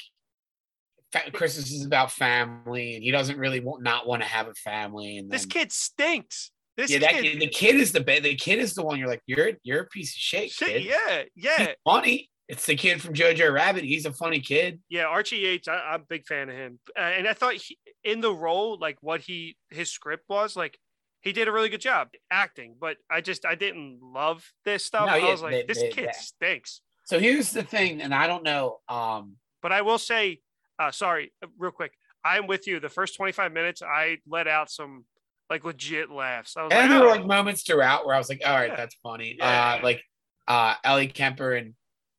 Christmas 1.34 1.72
is 1.72 1.86
about 1.86 2.12
family, 2.12 2.96
and 2.96 3.04
he 3.04 3.12
doesn't 3.12 3.38
really 3.38 3.60
want, 3.60 3.84
not 3.84 4.08
want 4.08 4.24
to 4.24 4.28
have 4.28 4.48
a 4.48 4.56
family. 4.56 5.18
And 5.18 5.30
this 5.30 5.46
kid 5.46 5.72
stinks. 5.72 6.50
This 6.80 6.92
yeah, 6.92 7.00
kid, 7.00 7.34
that, 7.34 7.40
the 7.42 7.48
kid 7.48 7.76
is 7.76 7.92
the 7.92 8.00
the 8.00 8.36
kid 8.36 8.58
is 8.58 8.74
the 8.74 8.84
one 8.84 8.98
you're 8.98 9.10
like 9.10 9.22
you're 9.28 9.52
you're 9.64 9.82
a 9.82 9.88
piece 9.88 10.16
of 10.16 10.20
shit. 10.22 10.50
shit 10.50 10.68
kid. 10.70 10.84
Yeah, 10.86 11.24
yeah. 11.36 11.58
He's 11.58 11.76
funny. 11.84 12.30
It's 12.48 12.66
the 12.66 12.76
kid 12.76 13.02
from 13.02 13.14
Jojo 13.14 13.54
Rabbit. 13.54 13.84
He's 13.84 14.06
a 14.06 14.14
funny 14.14 14.40
kid. 14.40 14.80
Yeah, 14.88 15.04
Archie 15.04 15.40
Yates. 15.40 15.68
I, 15.68 15.96
am 15.96 16.02
a 16.02 16.04
big 16.08 16.26
fan 16.26 16.48
of 16.48 16.56
him, 16.56 16.80
uh, 16.98 17.02
and 17.02 17.28
I 17.28 17.34
thought 17.34 17.56
he, 17.56 17.78
in 18.06 18.22
the 18.22 18.32
role, 18.32 18.78
like 18.80 18.98
what 19.02 19.20
he 19.20 19.58
his 19.70 19.92
script 19.92 20.24
was, 20.30 20.56
like 20.56 20.80
he 21.20 21.34
did 21.34 21.50
a 21.50 21.52
really 21.52 21.68
good 21.68 21.82
job 21.82 22.08
acting. 22.32 22.78
But 22.80 22.96
I 23.12 23.20
just 23.20 23.46
I 23.46 23.56
didn't 23.56 24.00
love 24.02 24.50
this 24.64 24.86
stuff. 24.86 25.08
No, 25.08 25.16
yeah, 25.16 25.26
I 25.26 25.32
was 25.32 25.42
like, 25.42 25.52
they, 25.52 25.66
this 25.68 25.82
they, 25.82 25.90
kid 25.90 26.08
they, 26.08 26.14
stinks. 26.14 26.80
So 27.04 27.20
here's 27.20 27.52
the 27.52 27.64
thing, 27.64 28.02
and 28.02 28.16
I 28.16 28.26
don't 28.26 28.44
know. 28.44 28.78
Um, 28.88 29.36
but 29.62 29.74
I 29.74 29.82
will 29.82 30.00
say, 30.00 30.40
uh, 30.80 30.92
sorry, 30.92 31.34
uh, 31.44 31.48
real 31.58 31.72
quick. 31.72 31.92
I'm 32.24 32.48
with 32.48 32.68
you. 32.68 32.80
The 32.80 32.90
first 32.90 33.18
25 33.18 33.52
minutes, 33.52 33.82
I 33.82 34.20
let 34.26 34.48
out 34.48 34.72
some 34.72 35.04
like 35.50 35.64
legit 35.64 36.12
laughs. 36.12 36.56
and 36.56 36.70
like, 36.70 36.90
there 36.90 37.00
oh. 37.00 37.04
were 37.04 37.10
like 37.10 37.26
moments 37.26 37.64
throughout 37.64 38.06
where 38.06 38.16
I 38.16 38.18
was 38.18 38.30
like, 38.30 38.42
all 38.46 38.54
right, 38.54 38.70
yeah. 38.70 38.76
that's 38.76 38.96
funny. 39.02 39.36
Yeah. 39.38 39.78
Uh, 39.80 39.84
like 39.84 40.04
uh, 40.48 40.76
Ellie 40.84 41.08
Kemper 41.08 41.54
and 41.54 41.74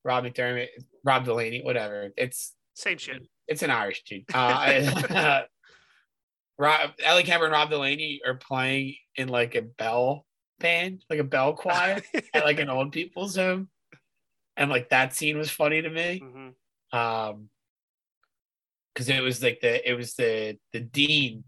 Rob 0.05 0.25
McDermott, 0.25 0.69
Rob 1.05 1.25
Delaney, 1.25 1.63
whatever. 1.63 2.11
It's 2.17 2.55
same 2.75 2.99
shit. 2.99 3.27
It's 3.47 3.63
an 3.63 3.71
Irish 3.71 4.03
dude. 4.05 4.25
Uh, 4.35 5.43
Rob, 6.59 6.91
Ellie 7.03 7.23
Kemper 7.23 7.45
and 7.45 7.53
Rob 7.53 7.71
Delaney 7.71 8.21
are 8.27 8.35
playing 8.35 8.97
in 9.17 9.29
like 9.29 9.55
a 9.55 9.63
bell 9.63 10.27
band, 10.59 11.03
like 11.09 11.19
a 11.19 11.25
bell 11.25 11.55
choir 11.55 12.03
at 12.35 12.45
like 12.45 12.59
an 12.59 12.69
old 12.69 12.93
people's 12.93 13.37
home. 13.37 13.69
And 14.57 14.71
like 14.71 14.91
that 14.91 15.15
scene 15.15 15.39
was 15.39 15.51
funny 15.51 15.81
to 15.81 15.89
me. 15.89 16.23
Mm-hmm. 16.23 16.99
Um, 16.99 17.49
because 18.93 19.09
it 19.09 19.23
was 19.23 19.43
like 19.43 19.61
the 19.61 19.89
it 19.89 19.95
was 19.95 20.15
the 20.15 20.59
the 20.73 20.81
dean 20.81 21.45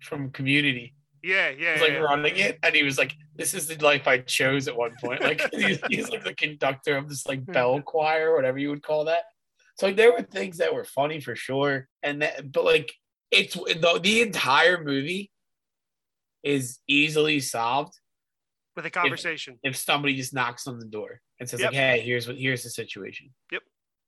from 0.00 0.30
community 0.30 0.94
Yeah, 1.22 1.50
yeah, 1.50 1.74
was 1.74 1.82
like 1.82 1.92
yeah. 1.92 1.98
running 1.98 2.36
it, 2.36 2.58
and 2.62 2.74
he 2.74 2.82
was 2.82 2.98
like, 2.98 3.14
"This 3.36 3.54
is 3.54 3.66
the 3.66 3.76
life 3.84 4.06
I 4.08 4.18
chose." 4.18 4.68
At 4.68 4.76
one 4.76 4.94
point, 5.00 5.22
like 5.22 5.42
he's, 5.54 5.78
he's 5.88 6.10
like 6.10 6.24
the 6.24 6.34
conductor 6.34 6.96
of 6.96 7.08
this 7.08 7.26
like 7.26 7.44
bell 7.44 7.80
choir, 7.84 8.34
whatever 8.34 8.58
you 8.58 8.70
would 8.70 8.82
call 8.82 9.04
that. 9.06 9.24
So 9.76 9.86
like 9.86 9.96
there 9.96 10.12
were 10.12 10.22
things 10.22 10.58
that 10.58 10.74
were 10.74 10.84
funny 10.84 11.20
for 11.20 11.36
sure, 11.36 11.88
and 12.02 12.22
that, 12.22 12.50
but 12.52 12.64
like 12.64 12.92
it's 13.30 13.54
the, 13.54 14.00
the 14.02 14.22
entire 14.22 14.82
movie 14.82 15.30
is 16.42 16.78
easily 16.88 17.40
solved 17.40 17.94
with 18.76 18.86
a 18.86 18.90
conversation. 18.90 19.58
if 19.62 19.76
somebody 19.76 20.16
just 20.16 20.34
knocks 20.34 20.66
on 20.66 20.78
the 20.78 20.86
door 20.86 21.20
and 21.38 21.48
says 21.48 21.60
Yep. 21.60 21.72
like, 21.72 21.76
"Hey, 21.76 22.00
here's 22.00 22.26
what 22.26 22.36
here's 22.36 22.62
the 22.62 22.70
situation." 22.70 23.30
Yep. 23.52 23.62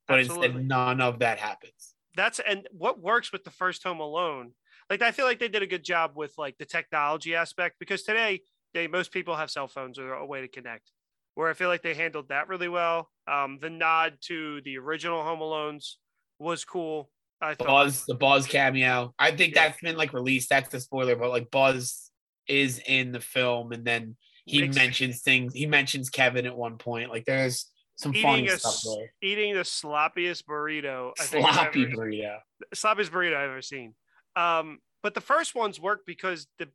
But 0.08 0.20
Absolutely. 0.20 0.46
instead, 0.48 0.66
none 0.66 1.00
of 1.00 1.20
that 1.20 1.38
happens. 1.38 1.94
That's 2.16 2.40
and 2.40 2.66
what 2.72 3.00
works 3.00 3.32
with 3.32 3.44
the 3.44 3.50
first 3.50 3.82
Home 3.84 4.00
Alone. 4.00 4.52
Like 4.90 5.02
I 5.02 5.10
feel 5.12 5.24
like 5.26 5.38
they 5.38 5.48
did 5.48 5.62
a 5.62 5.66
good 5.66 5.84
job 5.84 6.12
with 6.14 6.34
like 6.38 6.58
the 6.58 6.64
technology 6.64 7.34
aspect 7.34 7.76
because 7.78 8.02
today 8.02 8.40
they 8.74 8.86
most 8.88 9.12
people 9.12 9.36
have 9.36 9.50
cell 9.50 9.68
phones 9.68 9.98
or 9.98 10.12
a 10.14 10.26
way 10.26 10.40
to 10.40 10.48
connect. 10.48 10.90
Where 11.34 11.48
I 11.48 11.54
feel 11.54 11.68
like 11.68 11.82
they 11.82 11.94
handled 11.94 12.28
that 12.28 12.48
really 12.48 12.68
well. 12.68 13.08
Um, 13.26 13.58
the 13.60 13.70
nod 13.70 14.18
to 14.22 14.60
the 14.62 14.76
original 14.78 15.22
Home 15.22 15.40
Alones 15.40 15.94
was 16.38 16.64
cool. 16.64 17.10
I 17.40 17.54
thought. 17.54 17.66
Buzz, 17.66 18.04
the 18.04 18.14
Buzz 18.14 18.46
cameo. 18.46 19.14
I 19.18 19.30
think 19.30 19.54
Yeah. 19.54 19.68
that's 19.68 19.80
been 19.80 19.96
like 19.96 20.12
released. 20.12 20.50
That's 20.50 20.68
the 20.68 20.78
spoiler, 20.78 21.16
but 21.16 21.30
like 21.30 21.50
Buzz 21.50 22.10
is 22.46 22.80
in 22.86 23.12
the 23.12 23.20
film, 23.20 23.72
and 23.72 23.84
then 23.84 24.16
he 24.44 24.60
Makes- 24.60 24.76
mentions 24.76 25.22
things. 25.22 25.54
He 25.54 25.66
mentions 25.66 26.10
Kevin 26.10 26.44
at 26.46 26.54
one 26.56 26.76
point. 26.76 27.10
Like 27.10 27.24
there's 27.24 27.70
some 27.96 28.12
eating 28.12 28.22
funny 28.22 28.46
a 28.48 28.58
stuff 28.58 28.82
there. 28.96 29.12
eating 29.22 29.54
the 29.54 29.60
sloppiest 29.60 30.44
burrito. 30.44 31.12
I 31.18 31.24
think 31.24 31.46
Sloppy 31.48 31.82
ever- 31.84 31.92
burrito. 31.92 32.38
sloppiest 32.74 33.10
burrito 33.10 33.36
I've 33.36 33.50
ever 33.50 33.62
seen. 33.62 33.94
Um, 34.36 34.78
but 35.02 35.14
the 35.14 35.20
first 35.20 35.54
ones 35.54 35.80
work 35.80 36.00
because 36.06 36.46
the 36.58 36.68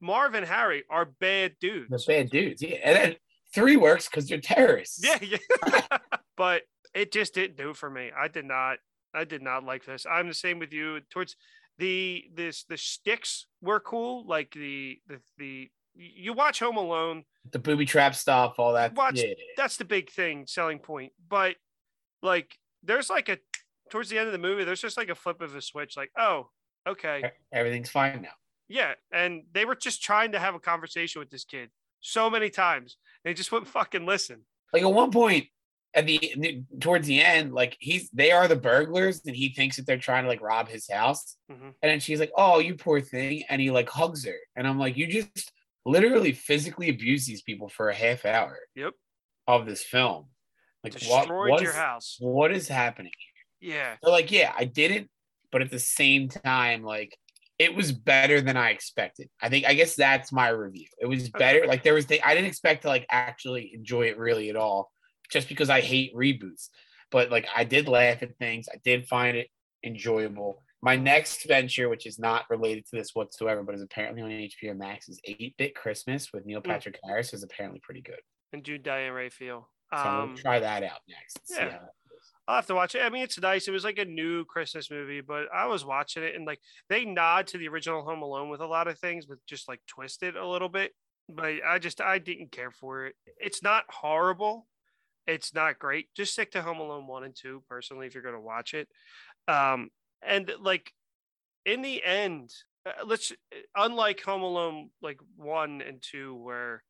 Marv 0.00 0.34
and 0.34 0.46
Harry 0.46 0.84
are 0.90 1.04
bad 1.04 1.56
dudes. 1.60 1.90
The 1.90 2.12
bad 2.12 2.30
dudes. 2.30 2.62
Yeah, 2.62 2.76
and 2.82 2.96
then 2.96 3.16
three 3.54 3.76
works 3.76 4.08
because 4.08 4.28
they're 4.28 4.40
terrorists. 4.40 5.04
Yeah, 5.04 5.18
yeah. 5.22 5.98
but 6.36 6.62
it 6.94 7.12
just 7.12 7.34
didn't 7.34 7.56
do 7.56 7.74
for 7.74 7.90
me. 7.90 8.10
I 8.16 8.28
did 8.28 8.44
not. 8.44 8.78
I 9.14 9.24
did 9.24 9.42
not 9.42 9.64
like 9.64 9.84
this. 9.84 10.06
I'm 10.10 10.28
the 10.28 10.34
same 10.34 10.58
with 10.58 10.72
you. 10.72 11.00
Towards 11.10 11.36
the 11.78 12.24
this 12.34 12.64
the 12.64 12.76
sticks 12.76 13.46
were 13.60 13.80
cool. 13.80 14.26
Like 14.26 14.52
the 14.52 14.98
the 15.06 15.20
the 15.38 15.70
you 15.94 16.32
watch 16.34 16.60
Home 16.60 16.76
Alone. 16.76 17.24
The 17.52 17.58
booby 17.58 17.86
trap 17.86 18.14
stuff, 18.14 18.56
all 18.58 18.74
that. 18.74 18.94
Watch- 18.94 19.22
yeah. 19.22 19.32
That's 19.56 19.76
the 19.78 19.84
big 19.84 20.10
thing, 20.10 20.46
selling 20.46 20.78
point. 20.78 21.12
But 21.28 21.56
like, 22.22 22.58
there's 22.82 23.08
like 23.08 23.28
a 23.28 23.38
towards 23.90 24.10
the 24.10 24.18
end 24.18 24.26
of 24.26 24.32
the 24.32 24.38
movie, 24.38 24.64
there's 24.64 24.80
just 24.80 24.96
like 24.96 25.08
a 25.08 25.14
flip 25.14 25.40
of 25.40 25.54
a 25.54 25.62
switch. 25.62 25.96
Like, 25.96 26.10
oh, 26.18 26.50
okay, 26.86 27.32
Everything's 27.52 27.90
fine 27.90 28.22
now. 28.22 28.32
yeah. 28.68 28.94
And 29.12 29.44
they 29.52 29.64
were 29.64 29.74
just 29.76 30.02
trying 30.02 30.32
to 30.32 30.38
have 30.38 30.54
a 30.54 30.60
conversation 30.60 31.20
with 31.20 31.30
this 31.30 31.44
kid 31.44 31.70
so 32.00 32.28
many 32.30 32.50
times. 32.50 32.96
They 33.24 33.34
just 33.34 33.50
wouldn't 33.52 33.70
fucking 33.70 34.06
listen. 34.06 34.42
Like 34.72 34.82
at 34.82 34.92
one 34.92 35.10
point, 35.10 35.46
at 35.94 36.06
the 36.06 36.62
towards 36.80 37.06
the 37.06 37.22
end, 37.22 37.52
like 37.54 37.76
he's 37.80 38.10
they 38.10 38.30
are 38.32 38.46
the 38.48 38.56
burglars, 38.56 39.22
and 39.26 39.34
he 39.34 39.48
thinks 39.54 39.76
that 39.76 39.86
they're 39.86 39.96
trying 39.98 40.24
to 40.24 40.28
like 40.28 40.42
rob 40.42 40.68
his 40.68 40.90
house. 40.90 41.36
Mhm. 41.50 41.74
And 41.82 41.90
then 41.90 42.00
she's 42.00 42.20
like, 42.20 42.32
"Oh, 42.36 42.58
you 42.58 42.74
poor 42.76 43.00
thing," 43.00 43.44
and 43.48 43.60
he 43.62 43.70
like 43.70 43.88
hugs 43.88 44.24
her, 44.26 44.36
and 44.56 44.66
I'm 44.66 44.78
like, 44.78 44.96
"You 44.96 45.06
just 45.06 45.52
literally 45.86 46.32
physically 46.32 46.88
abuse 46.90 47.26
these 47.26 47.42
people 47.42 47.68
for 47.68 47.88
a 47.88 47.94
half 47.94 48.24
hour 48.26 48.58
Yep. 48.74 48.92
of 49.46 49.64
this 49.66 49.82
film. 49.84 50.28
Like 50.84 50.92
what? 51.08 51.20
Destroyed 51.22 51.50
What 51.50 51.62
your 51.62 51.70
is, 51.70 51.76
house. 51.76 52.16
what 52.20 52.52
is 52.52 52.68
happening?" 52.68 53.12
Yeah. 53.60 53.96
So 54.04 54.10
like, 54.10 54.30
yeah, 54.30 54.52
I 54.56 54.64
didn't, 54.66 55.10
but 55.52 55.62
at 55.62 55.70
the 55.70 55.78
same 55.78 56.28
time, 56.28 56.82
like 56.82 57.16
it 57.58 57.74
was 57.74 57.90
better 57.92 58.40
than 58.40 58.56
I 58.56 58.70
expected. 58.70 59.28
I 59.40 59.48
think 59.48 59.64
I 59.66 59.74
guess 59.74 59.94
that's 59.96 60.32
my 60.32 60.48
review. 60.48 60.88
It 61.00 61.06
was 61.06 61.30
better. 61.30 61.66
Like 61.66 61.82
there 61.82 61.94
was 61.94 62.06
the 62.06 62.22
I 62.22 62.34
didn't 62.34 62.48
expect 62.48 62.82
to 62.82 62.88
like 62.88 63.06
actually 63.10 63.72
enjoy 63.74 64.02
it 64.08 64.18
really 64.18 64.50
at 64.50 64.56
all, 64.56 64.90
just 65.30 65.48
because 65.48 65.70
I 65.70 65.80
hate 65.80 66.14
reboots. 66.14 66.68
But 67.10 67.30
like 67.30 67.46
I 67.54 67.64
did 67.64 67.88
laugh 67.88 68.22
at 68.22 68.36
things. 68.38 68.66
I 68.72 68.76
did 68.84 69.06
find 69.08 69.36
it 69.36 69.48
enjoyable. 69.84 70.62
My 70.82 70.94
next 70.96 71.46
venture, 71.48 71.88
which 71.88 72.06
is 72.06 72.18
not 72.18 72.44
related 72.50 72.84
to 72.90 72.96
this 72.96 73.10
whatsoever, 73.14 73.62
but 73.62 73.74
is 73.74 73.82
apparently 73.82 74.22
on 74.22 74.30
HBO 74.30 74.76
Max, 74.76 75.08
is 75.08 75.18
8-Bit 75.26 75.74
Christmas 75.74 76.32
with 76.32 76.44
Neil 76.44 76.60
Mm. 76.60 76.64
Patrick 76.66 76.98
Harris, 77.02 77.32
is 77.32 77.42
apparently 77.42 77.80
pretty 77.82 78.02
good. 78.02 78.20
And 78.52 78.62
June 78.62 78.82
Diane 78.82 79.12
Raphael. 79.12 79.68
So 79.94 79.98
I'm 79.98 80.20
Um, 80.20 80.28
gonna 80.30 80.42
try 80.42 80.58
that 80.60 80.82
out 80.82 81.00
next. 81.08 81.40
yeah. 81.48 81.78
I'll 82.48 82.56
have 82.56 82.66
to 82.66 82.74
watch 82.74 82.94
it. 82.94 83.02
I 83.02 83.10
mean, 83.10 83.24
it's 83.24 83.40
nice. 83.40 83.66
It 83.66 83.72
was 83.72 83.84
like 83.84 83.98
a 83.98 84.04
new 84.04 84.44
Christmas 84.44 84.90
movie, 84.90 85.20
but 85.20 85.46
I 85.52 85.66
was 85.66 85.84
watching 85.84 86.22
it 86.22 86.36
and 86.36 86.46
like 86.46 86.60
they 86.88 87.04
nod 87.04 87.48
to 87.48 87.58
the 87.58 87.68
original 87.68 88.04
Home 88.04 88.22
Alone 88.22 88.50
with 88.50 88.60
a 88.60 88.66
lot 88.66 88.86
of 88.86 88.98
things, 88.98 89.26
but 89.26 89.38
just 89.46 89.68
like 89.68 89.80
twist 89.88 90.22
it 90.22 90.36
a 90.36 90.46
little 90.46 90.68
bit. 90.68 90.92
But 91.28 91.54
I 91.66 91.78
just 91.80 92.00
I 92.00 92.18
didn't 92.18 92.52
care 92.52 92.70
for 92.70 93.06
it. 93.06 93.16
It's 93.38 93.62
not 93.62 93.84
horrible. 93.88 94.68
It's 95.26 95.52
not 95.54 95.80
great. 95.80 96.06
Just 96.14 96.34
stick 96.34 96.52
to 96.52 96.62
Home 96.62 96.78
Alone 96.78 97.08
one 97.08 97.24
and 97.24 97.34
two 97.34 97.64
personally 97.68 98.06
if 98.06 98.14
you're 98.14 98.22
gonna 98.22 98.40
watch 98.40 98.74
it. 98.74 98.88
Um, 99.48 99.90
and 100.22 100.50
like 100.60 100.92
in 101.64 101.82
the 101.82 102.04
end, 102.04 102.52
uh, 102.86 103.04
let's 103.04 103.32
unlike 103.74 104.20
Home 104.22 104.42
Alone 104.42 104.90
like 105.02 105.18
one 105.36 105.82
and 105.82 106.00
two 106.00 106.36
where 106.36 106.84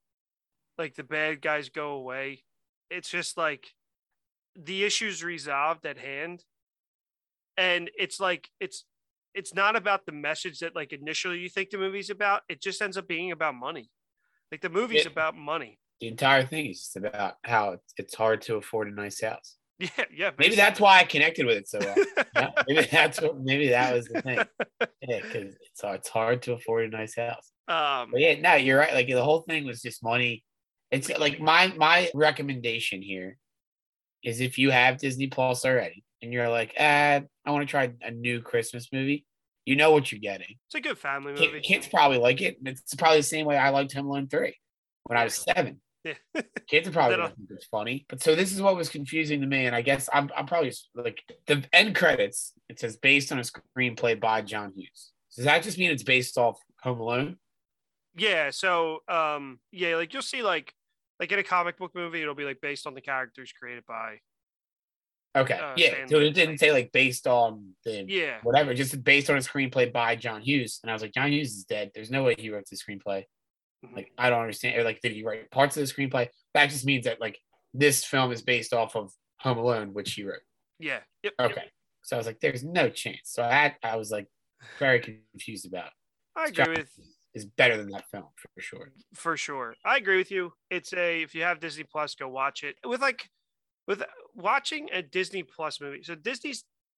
like 0.77 0.95
the 0.95 1.05
bad 1.05 1.41
guys 1.41 1.71
go 1.71 1.93
away. 1.93 2.43
It's 2.91 3.09
just 3.09 3.39
like 3.39 3.67
the 4.57 4.85
issues 4.85 5.23
resolved 5.23 5.85
at 5.87 5.99
hand 5.99 6.45
and 7.57 7.91
it's 7.99 8.21
like 8.21 8.49
it's 8.61 8.85
it's 9.35 9.55
not 9.55 9.77
about 9.77 10.07
the 10.07 10.13
message 10.13 10.61
that 10.61 10.75
like 10.75 10.93
initially 10.93 11.39
you 11.39 11.49
think 11.49 11.71
the 11.71 11.79
movie's 11.79 12.11
about 12.11 12.43
it 12.49 12.61
just 12.61 12.81
ends 12.81 12.97
up 12.97 13.07
being 13.07 13.33
about 13.33 13.55
money 13.55 13.91
like 14.51 14.61
the 14.61 14.69
movie's 14.71 15.05
Yeah. 15.05 15.11
about 15.13 15.37
money 15.37 15.79
The 16.01 16.09
entire 16.09 16.45
thing 16.45 16.67
is 16.67 16.81
just 16.81 16.97
about 16.97 17.35
how 17.45 17.75
it's- 17.99 18.15
hard 18.15 18.43
to 18.43 18.57
afford 18.57 18.89
a 18.89 18.95
nice 18.95 19.21
house. 19.21 19.57
yeah 19.79 19.89
yeah 20.11 20.31
Maybe 20.39 20.57
that's 20.57 20.81
why 20.81 21.01
I 21.01 21.05
connected 21.05 21.45
with 21.47 21.57
it 21.59 21.69
so 21.69 21.79
well. 21.81 21.97
Yeah, 22.37 22.51
maybe 22.69 22.87
that's 22.91 23.21
what 23.21 23.39
maybe 23.41 23.69
that 23.69 23.95
was 23.95 24.07
the 24.09 24.21
thing. 24.23 24.39
Yeah, 25.03 25.21
because 25.23 25.55
it's 25.55 25.83
it's 25.83 26.09
hard 26.09 26.43
to 26.43 26.53
afford 26.55 26.87
a 26.87 26.97
nice 26.97 27.15
house. 27.17 27.51
um 27.69 28.11
But 28.13 28.21
yeah, 28.21 28.35
no, 28.41 28.55
you're 28.55 28.79
right. 28.79 28.95
Like 28.95 29.09
the 29.09 29.23
whole 29.23 29.43
thing 29.49 29.67
was 29.67 29.81
just 29.83 30.03
money. 30.03 30.45
It's 30.91 31.09
like 31.11 31.41
my 31.41 31.63
my 31.77 32.09
recommendation 32.15 33.03
here 33.03 33.37
is 34.23 34.41
if 34.41 34.59
you 34.59 34.71
have 34.71 34.99
Disney 34.99 35.27
Plus 35.29 35.65
already 35.65 36.05
and 36.23 36.33
you're 36.33 36.49
like, 36.49 36.75
ah, 36.79 37.21
I 37.45 37.51
want 37.51 37.63
to 37.63 37.71
try 37.71 37.93
a 38.03 38.11
new 38.11 38.41
Christmas 38.41 38.89
movie, 38.93 39.25
you 39.65 39.77
know 39.77 39.91
what 39.93 40.11
you're 40.11 40.21
getting. 40.21 40.57
it's 40.67 40.75
a 40.75 40.81
good 40.81 40.99
family 40.99 41.33
movie 41.33 41.61
Kids 41.61 41.89
probably 41.89 42.19
like 42.19 42.41
it. 42.41 42.59
It's 42.65 42.95
probably 42.95 43.19
the 43.19 43.25
same 43.25 43.47
way 43.47 43.57
I 43.57 43.71
liked 43.71 43.93
Home 43.95 44.07
Alone 44.07 44.29
3 44.29 44.55
when 45.05 45.19
I 45.19 45.25
was 45.25 45.35
seven. 45.35 45.81
yeah 46.05 46.15
Kids 46.69 46.89
are 46.89 46.93
probably 46.93 47.17
think 47.17 47.51
it's 47.51 47.67
funny. 47.67 48.07
But 48.09 48.23
so 48.23 48.35
this 48.35 48.53
is 48.53 48.63
what 48.63 48.77
was 48.77 48.89
confusing 48.89 49.41
to 49.41 49.47
me, 49.47 49.67
and 49.67 49.75
I 49.75 49.83
guess 49.83 50.09
I'm 50.13 50.31
I'm 50.37 50.47
probably 50.47 50.73
like 50.95 51.21
the 51.47 51.65
end 51.73 51.95
credits. 51.95 52.53
It 52.69 52.81
says 52.81 52.97
based 52.97 53.33
on 53.33 53.39
a 53.39 53.43
screenplay 53.43 54.21
by 54.21 54.43
John 54.43 54.73
Hughes. 54.75 55.13
Does 55.35 55.45
that 55.45 55.63
just 55.63 55.79
mean 55.79 55.91
it's 55.91 56.03
based 56.03 56.39
off 56.39 56.59
Home 56.83 57.01
Alone? 57.01 57.37
yeah 58.19 58.51
so 58.51 59.01
um 59.09 59.59
yeah 59.73 59.97
like 59.97 60.13
you'll 60.13 60.23
see 60.23 60.43
like 60.43 60.73
like 61.21 61.33
in 61.33 61.39
a 61.39 61.43
comic 61.43 61.79
book 61.79 61.93
movie 61.95 62.21
it'll 62.23 62.35
be 62.35 62.45
like 62.45 62.61
based 62.61 62.87
on 62.87 62.95
the 62.95 63.01
characters 63.01 63.53
created 63.53 63.85
by 63.87 64.17
Okay, 65.37 65.53
Uh, 65.59 65.75
yeah. 65.77 66.07
So 66.07 66.19
it 66.19 66.31
didn't 66.33 66.57
say 66.57 66.73
like 66.73 66.93
based 66.93 67.27
on 67.27 67.75
the 67.85 68.07
yeah 68.09 68.39
whatever, 68.43 68.73
just 68.73 69.05
based 69.05 69.29
on 69.29 69.37
a 69.37 69.41
screenplay 69.41 69.93
by 69.93 70.17
John 70.17 70.41
Hughes. 70.41 70.81
And 70.83 70.91
I 70.91 70.95
was 70.95 71.03
like, 71.03 71.13
John 71.13 71.31
Hughes 71.31 71.51
is 71.55 71.65
dead. 71.65 71.91
There's 71.95 72.11
no 72.11 72.23
way 72.25 72.35
he 72.39 72.49
wrote 72.49 72.65
the 72.71 72.77
screenplay. 72.77 73.25
Mhm. 73.85 73.95
Like 73.95 74.13
I 74.17 74.31
don't 74.31 74.41
understand. 74.41 74.79
Or 74.79 74.83
like, 74.85 75.03
did 75.03 75.13
he 75.13 75.23
write 75.25 75.51
parts 75.51 75.77
of 75.77 75.87
the 75.87 75.93
screenplay? 75.93 76.29
That 76.55 76.71
just 76.71 76.87
means 76.87 77.05
that 77.05 77.21
like 77.21 77.39
this 77.75 78.03
film 78.03 78.33
is 78.33 78.41
based 78.41 78.73
off 78.73 78.97
of 78.97 79.13
Home 79.41 79.59
Alone, 79.59 79.93
which 79.93 80.15
he 80.15 80.25
wrote. 80.25 80.41
yeah 80.79 81.01
yep, 81.23 81.35
yep. 81.39 81.51
Okay. 81.51 81.65
So 82.01 82.17
I 82.17 82.19
was 82.19 82.27
like, 82.27 82.41
there's 82.41 82.65
no 82.65 82.89
chance. 82.89 83.21
So 83.25 83.43
I 83.43 83.77
I 83.83 83.97
was 83.97 84.11
like 84.11 84.29
very 84.79 85.01
confused 85.01 85.67
about. 85.67 85.91
i 86.35 86.47
agree 86.47 86.77
with 86.79 86.89
Is 87.37 87.45
better 87.47 87.77
than 87.77 87.91
that 87.91 88.11
film 88.11 88.25
for 88.37 88.61
sure. 88.61 88.93
for 89.15 89.37
sure. 89.37 89.75
I 89.85 89.97
agree 89.99 90.17
with 90.17 90.31
you. 90.31 90.53
It's 90.71 90.93
a 90.95 91.23
if 91.23 91.35
you 91.35 91.43
have 91.43 91.61
Disney 91.61 91.85
Plus, 91.85 92.15
go 92.15 92.29
watch 92.29 92.65
it. 92.65 92.77
With 92.85 93.01
like 93.03 93.29
with 93.87 94.03
watching 94.35 94.89
a 94.93 95.03
Disney 95.03 95.43
Plus 95.43 95.81
movie. 95.81 96.03
So 96.03 96.15
Disney 96.15 96.55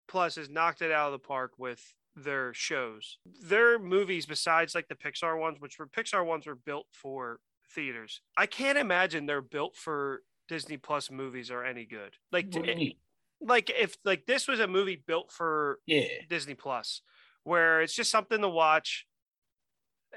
Plus 0.06 0.36
has 0.36 0.48
knocked 0.48 0.80
it 0.80 0.92
out 0.92 1.06
of 1.06 1.12
the 1.20 1.26
park 1.26 1.52
with 1.58 1.82
their 2.14 2.54
shows. 2.54 3.18
Their 3.42 3.78
movies, 3.78 4.26
besides 4.26 4.74
like 4.74 4.88
the 4.88 4.94
Pixar 4.94 5.38
ones, 5.38 5.60
which 5.60 5.78
were 5.78 5.86
Pixar 5.88 6.24
ones 6.24 6.46
were 6.46 6.54
built 6.54 6.86
for 6.92 7.40
theaters. 7.74 8.20
I 8.36 8.46
can't 8.46 8.78
imagine 8.78 9.26
they're 9.26 9.42
built 9.42 9.76
for 9.76 10.22
Disney 10.48 10.76
Plus 10.78 11.10
movies 11.10 11.50
are 11.50 11.64
any 11.64 11.84
good. 11.84 12.14
Like 12.32 12.46
What 12.46 12.52
do 12.52 12.58
you 12.60 12.72
it- 12.72 12.76
mean? 12.78 12.92
like 13.40 13.70
if 13.70 13.96
like 14.04 14.26
this 14.26 14.46
was 14.48 14.60
a 14.60 14.66
movie 14.68 15.02
built 15.06 15.30
for 15.32 15.78
Yeah. 15.86 16.06
Disney 16.28 16.54
Plus, 16.54 17.02
where 17.42 17.82
it's 17.82 17.94
just 17.94 18.10
something 18.10 18.40
to 18.40 18.48
watch, 18.48 19.04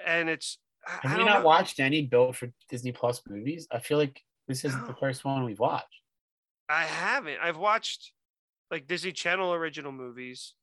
and 0.06 0.30
it's 0.30 0.58
I- 0.88 0.92
I 1.04 1.08
Have 1.10 1.20
you 1.20 1.26
don't 1.26 1.42
know. 1.42 1.46
watched 1.46 1.80
any 1.80 2.06
built 2.08 2.36
for 2.36 2.52
Disney 2.70 2.92
Plus 2.92 3.22
movies? 3.30 3.68
I 3.72 3.80
feel 3.80 3.98
like 4.00 4.20
this 4.48 4.66
isn't 4.66 4.88
the 4.88 4.96
first 4.96 5.24
one 5.24 5.44
we've 5.44 5.60
watched. 5.60 5.86
I 6.68 6.84
haven't. 6.86 7.38
I've 7.42 7.58
watched 7.58 8.14
like 8.72 8.88
Disney 8.88 9.12
Channel 9.12 9.54
original 9.54 9.92
movies. 9.92 10.54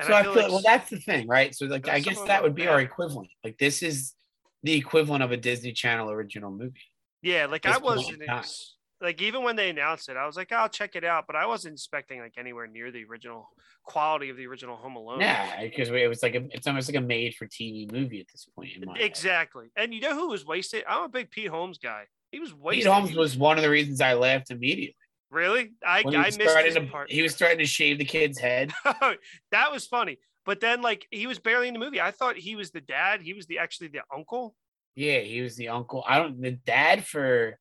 so 0.00 0.12
I 0.14 0.22
feel, 0.22 0.34
like, 0.34 0.48
well, 0.48 0.62
that's 0.64 0.88
the 0.90 0.98
thing, 1.00 1.26
right? 1.26 1.54
So 1.54 1.66
like, 1.66 1.88
I 1.88 1.98
guess 2.00 2.20
that 2.22 2.42
would 2.42 2.54
be 2.54 2.66
our 2.68 2.80
equivalent. 2.80 3.28
Like 3.44 3.58
this 3.58 3.82
is 3.82 4.14
the 4.62 4.72
equivalent 4.74 5.22
of 5.22 5.32
a 5.32 5.36
Disney 5.36 5.72
Channel 5.72 6.10
original 6.10 6.50
movie. 6.50 6.80
Yeah, 7.20 7.46
like 7.46 7.66
I 7.66 7.76
wasn't 7.78 8.22
ex- 8.28 8.76
like 9.00 9.22
even 9.22 9.42
when 9.42 9.56
they 9.56 9.70
announced 9.70 10.08
it, 10.08 10.16
I 10.16 10.26
was 10.26 10.36
like, 10.36 10.52
I'll 10.52 10.68
check 10.68 10.96
it 10.96 11.04
out, 11.04 11.24
but 11.26 11.36
I 11.36 11.46
wasn't 11.46 11.74
expecting 11.74 12.20
like 12.20 12.34
anywhere 12.38 12.66
near 12.66 12.90
the 12.90 13.04
original 13.04 13.48
quality 13.84 14.28
of 14.30 14.36
the 14.36 14.46
original 14.46 14.76
Home 14.76 14.96
Alone. 14.96 15.20
Yeah, 15.20 15.62
because 15.62 15.88
it 15.88 16.08
was 16.08 16.22
like 16.22 16.34
a, 16.34 16.46
it's 16.50 16.66
almost 16.66 16.88
like 16.88 16.96
a 16.96 17.04
made 17.06 17.34
for 17.34 17.46
TV 17.46 17.90
movie 17.92 18.20
at 18.20 18.26
this 18.32 18.46
point 18.54 18.70
in 18.76 18.84
my 18.86 18.96
head. 18.96 19.06
exactly. 19.06 19.66
And 19.76 19.94
you 19.94 20.00
know 20.00 20.14
who 20.14 20.28
was 20.28 20.44
wasted? 20.44 20.84
I'm 20.88 21.04
a 21.04 21.08
big 21.08 21.30
Pete 21.30 21.48
Holmes 21.48 21.78
guy. 21.78 22.04
He 22.32 22.40
was 22.40 22.52
wasted. 22.52 22.84
Pete. 22.84 22.92
Holmes 22.92 23.14
was 23.14 23.36
one 23.36 23.56
of 23.56 23.62
the 23.62 23.70
reasons 23.70 24.00
I 24.00 24.14
laughed 24.14 24.50
immediately. 24.50 24.96
really. 25.30 25.72
I 25.86 26.02
he 26.02 26.16
I 26.16 26.24
missed 26.24 26.38
this 26.38 26.74
to, 26.74 26.82
part. 26.86 27.10
he 27.10 27.22
was 27.22 27.34
starting 27.34 27.58
to 27.58 27.66
shave 27.66 27.98
the 27.98 28.04
kid's 28.04 28.38
head. 28.38 28.72
Oh, 28.84 29.14
that 29.52 29.70
was 29.70 29.86
funny. 29.86 30.18
But 30.44 30.60
then 30.60 30.82
like 30.82 31.06
he 31.10 31.26
was 31.26 31.38
barely 31.38 31.68
in 31.68 31.74
the 31.74 31.80
movie. 31.80 32.00
I 32.00 32.10
thought 32.10 32.36
he 32.36 32.56
was 32.56 32.70
the 32.70 32.80
dad. 32.80 33.20
He 33.20 33.34
was 33.34 33.46
the 33.46 33.58
actually 33.58 33.88
the 33.88 34.00
uncle. 34.14 34.54
Yeah, 34.96 35.20
he 35.20 35.40
was 35.40 35.56
the 35.56 35.68
uncle. 35.68 36.02
I 36.08 36.18
don't. 36.18 36.40
The 36.40 36.52
dad 36.52 37.04
for 37.04 37.58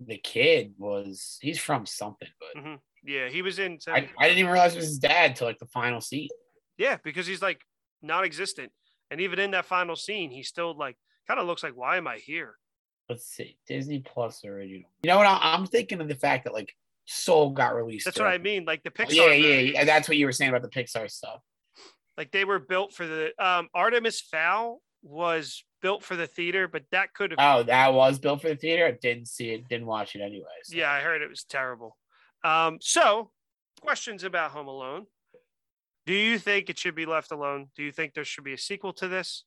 the 0.00 0.16
kid 0.18 0.74
was 0.78 1.38
he's 1.40 1.58
from 1.58 1.86
something, 1.86 2.28
but 2.38 2.62
hmm 2.62 2.74
Yeah, 3.04 3.28
he 3.28 3.42
was 3.42 3.58
in. 3.58 3.78
I, 3.88 4.08
I 4.18 4.26
didn't 4.28 4.38
even 4.38 4.50
realize 4.52 4.74
it 4.74 4.78
was 4.78 4.88
his 4.88 4.98
dad 4.98 5.36
till 5.36 5.46
like 5.46 5.58
the 5.58 5.66
final 5.66 6.00
scene. 6.00 6.28
Yeah, 6.76 6.96
because 7.02 7.26
he's 7.26 7.42
like 7.42 7.60
non-existent, 8.02 8.70
and 9.10 9.20
even 9.20 9.38
in 9.38 9.50
that 9.52 9.64
final 9.64 9.96
scene, 9.96 10.30
he 10.30 10.42
still 10.42 10.76
like 10.76 10.96
kind 11.26 11.40
of 11.40 11.46
looks 11.46 11.62
like, 11.62 11.76
"Why 11.76 11.96
am 11.96 12.06
I 12.06 12.18
here?" 12.18 12.54
Let's 13.08 13.26
see, 13.26 13.56
Disney 13.66 14.00
Plus 14.00 14.44
original. 14.44 14.88
You 15.02 15.08
know 15.08 15.16
what? 15.16 15.26
I- 15.26 15.54
I'm 15.54 15.66
thinking 15.66 16.00
of 16.00 16.08
the 16.08 16.14
fact 16.14 16.44
that 16.44 16.52
like 16.52 16.72
Soul 17.06 17.50
got 17.50 17.74
released. 17.74 18.04
That's 18.04 18.18
what 18.18 18.28
I 18.28 18.38
mean. 18.38 18.64
Like 18.66 18.82
the 18.82 18.90
Pixar. 18.90 19.12
yeah, 19.14 19.32
yeah, 19.32 19.58
yeah. 19.58 19.84
That's 19.84 20.08
what 20.08 20.18
you 20.18 20.26
were 20.26 20.32
saying 20.32 20.50
about 20.50 20.62
the 20.62 20.68
Pixar 20.68 21.10
stuff. 21.10 21.40
Like 22.16 22.30
they 22.32 22.44
were 22.44 22.58
built 22.58 22.92
for 22.92 23.06
the 23.06 23.30
um 23.44 23.68
Artemis 23.74 24.20
Fowl 24.20 24.80
was 25.02 25.64
built 25.80 26.02
for 26.02 26.16
the 26.16 26.26
theater, 26.26 26.68
but 26.68 26.84
that 26.90 27.14
could 27.14 27.32
have. 27.32 27.38
Oh, 27.40 27.62
that 27.64 27.94
was 27.94 28.18
built 28.18 28.42
for 28.42 28.48
the 28.48 28.56
theater. 28.56 28.86
I 28.86 28.92
didn't 28.92 29.28
see 29.28 29.50
it. 29.50 29.68
Didn't 29.68 29.86
watch 29.86 30.14
it 30.14 30.20
anyways. 30.20 30.72
yeah, 30.72 30.90
I 30.90 31.00
heard 31.00 31.22
it 31.22 31.28
was 31.30 31.44
terrible. 31.44 31.96
Um, 32.44 32.78
so 32.80 33.30
questions 33.80 34.24
about 34.24 34.52
Home 34.52 34.68
Alone. 34.68 35.06
Do 36.06 36.14
you 36.14 36.38
think 36.38 36.70
it 36.70 36.78
should 36.78 36.94
be 36.94 37.06
left 37.06 37.32
alone? 37.32 37.68
Do 37.76 37.82
you 37.82 37.92
think 37.92 38.14
there 38.14 38.24
should 38.24 38.44
be 38.44 38.54
a 38.54 38.58
sequel 38.58 38.94
to 38.94 39.08
this? 39.08 39.44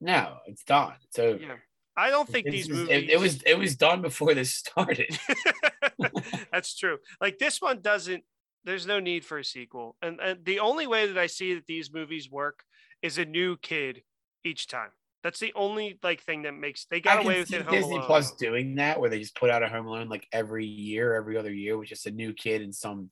No, 0.00 0.38
it's 0.46 0.64
done. 0.64 0.94
It's 1.04 1.18
over. 1.18 1.38
Yeah. 1.38 1.56
I 1.96 2.10
don't 2.10 2.28
think 2.28 2.46
these 2.50 2.68
movies. 2.68 2.88
it, 2.90 3.10
it 3.10 3.20
was 3.20 3.42
it 3.42 3.58
was 3.58 3.76
done 3.76 4.02
before 4.02 4.34
this 4.34 4.52
started. 4.52 5.16
That's 6.52 6.76
true. 6.76 6.98
Like 7.20 7.38
this 7.38 7.60
one 7.60 7.80
doesn't. 7.80 8.24
There's 8.64 8.86
no 8.86 8.98
need 8.98 9.26
for 9.26 9.38
a 9.38 9.44
sequel, 9.44 9.94
and, 10.00 10.18
and 10.20 10.42
the 10.44 10.60
only 10.60 10.86
way 10.86 11.06
that 11.06 11.18
I 11.18 11.26
see 11.26 11.54
that 11.54 11.66
these 11.66 11.92
movies 11.92 12.30
work 12.30 12.64
is 13.02 13.18
a 13.18 13.24
new 13.26 13.58
kid 13.58 14.02
each 14.44 14.66
time. 14.68 14.92
That's 15.22 15.40
the 15.40 15.52
only 15.54 15.98
like 16.02 16.22
thing 16.22 16.42
that 16.42 16.52
makes 16.52 16.86
they 16.86 17.00
got 17.00 17.18
can 17.20 17.20
away 17.20 17.38
with 17.40 17.52
it. 17.52 17.66
Disney 17.68 18.00
Alone. 18.00 18.00
Plus 18.00 18.34
doing 18.36 18.76
that, 18.76 18.98
where 19.00 19.10
they 19.10 19.18
just 19.20 19.36
put 19.36 19.50
out 19.50 19.62
a 19.62 19.68
Home 19.68 19.86
Alone 19.86 20.08
like 20.08 20.26
every 20.32 20.66
year, 20.66 21.14
every 21.14 21.36
other 21.36 21.52
year, 21.52 21.76
with 21.78 21.88
just 21.88 22.06
a 22.06 22.10
new 22.10 22.32
kid 22.32 22.62
and 22.62 22.74
some 22.74 23.10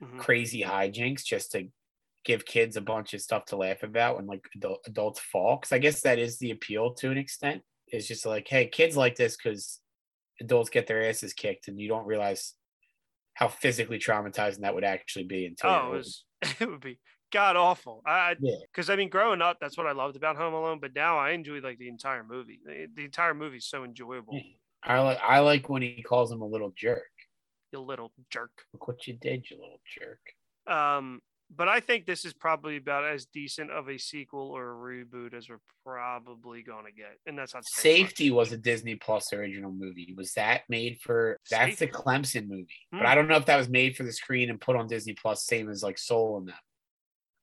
Mhm. 0.00 0.18
crazy 0.18 0.62
hijinks, 0.62 1.24
just 1.24 1.52
to 1.52 1.68
give 2.24 2.46
kids 2.46 2.76
a 2.76 2.82
bunch 2.82 3.14
of 3.14 3.22
stuff 3.22 3.46
to 3.46 3.56
laugh 3.56 3.82
about 3.82 4.16
when 4.16 4.26
like 4.26 4.46
adult, 4.56 4.80
adults 4.86 5.20
fall. 5.20 5.56
Because 5.58 5.72
I 5.72 5.78
guess 5.78 6.02
that 6.02 6.18
is 6.18 6.38
the 6.38 6.52
appeal 6.52 6.94
to 6.96 7.10
an 7.10 7.18
extent. 7.18 7.62
It's 7.88 8.08
just 8.08 8.26
like, 8.26 8.48
hey, 8.48 8.68
kids 8.68 8.96
like 8.96 9.16
this 9.16 9.36
because 9.36 9.80
adults 10.40 10.70
get 10.70 10.86
their 10.88 11.08
asses 11.08 11.34
kicked, 11.34 11.68
and 11.68 11.80
you 11.80 11.88
don't 11.88 12.06
realize 12.06 12.54
how 13.34 13.48
physically 13.48 13.98
traumatizing 13.98 14.60
that 14.60 14.74
would 14.74 14.84
actually 14.84 15.26
be 15.26 15.46
until 15.46 15.74
Oh, 15.74 15.92
it 15.94 15.96
was 15.98 16.24
it 16.60 16.68
would 16.68 16.80
be 16.80 17.00
god 17.32 17.56
awful. 17.56 18.02
I 18.06 18.36
Yeah. 18.40 18.56
because 18.72 18.90
I 18.90 18.96
mean, 18.96 19.08
growing 19.08 19.42
up, 19.42 19.58
that's 19.60 19.76
what 19.76 19.86
I 19.86 19.92
loved 19.92 20.16
about 20.16 20.36
Home 20.36 20.54
Alone. 20.54 20.78
But 20.80 20.94
now 20.94 21.18
I 21.18 21.30
enjoy 21.30 21.60
like 21.60 21.78
the 21.78 21.88
entire 21.88 22.24
movie. 22.24 22.60
The, 22.64 22.86
the 22.94 23.04
entire 23.04 23.34
movie 23.34 23.58
is 23.58 23.66
so 23.66 23.84
enjoyable. 23.84 24.40
I 24.82 25.00
like 25.00 25.18
I 25.22 25.40
like 25.40 25.68
when 25.68 25.82
he 25.82 26.02
calls 26.02 26.30
him 26.32 26.40
a 26.42 26.46
little 26.46 26.72
jerk. 26.76 27.02
You 27.72 27.80
little 27.80 28.12
jerk. 28.30 28.50
Look 28.72 28.88
what 28.88 29.06
you 29.06 29.14
did, 29.14 29.44
you 29.50 29.56
little 29.58 29.80
jerk. 29.98 30.20
Um, 30.66 31.20
but 31.54 31.66
I 31.68 31.80
think 31.80 32.04
this 32.06 32.24
is 32.26 32.34
probably 32.34 32.76
about 32.76 33.04
as 33.04 33.24
decent 33.26 33.70
of 33.70 33.88
a 33.88 33.98
sequel 33.98 34.50
or 34.50 34.70
a 34.70 34.74
reboot 34.74 35.32
as 35.34 35.48
we're 35.48 35.60
probably 35.84 36.62
gonna 36.62 36.92
get, 36.92 37.16
and 37.26 37.38
that's 37.38 37.54
not 37.54 37.64
saying 37.66 38.02
much. 38.02 38.08
Safety 38.10 38.30
was 38.30 38.52
a 38.52 38.56
Disney 38.58 38.96
Plus 38.96 39.32
original 39.32 39.72
movie. 39.72 40.14
Was 40.16 40.32
that 40.34 40.62
made 40.68 41.00
for? 41.00 41.38
That's 41.50 41.78
the 41.78 41.86
Clemson 41.88 42.48
movie, 42.48 42.86
Hmm. 42.92 42.98
but 42.98 43.06
I 43.06 43.14
don't 43.14 43.28
know 43.28 43.36
if 43.36 43.46
that 43.46 43.56
was 43.56 43.68
made 43.70 43.96
for 43.96 44.02
the 44.02 44.12
screen 44.12 44.50
and 44.50 44.60
put 44.60 44.76
on 44.76 44.86
Disney 44.88 45.14
Plus, 45.14 45.44
same 45.44 45.70
as 45.70 45.82
like 45.82 45.96
Soul 45.98 46.36
and 46.38 46.48
that. 46.48 46.60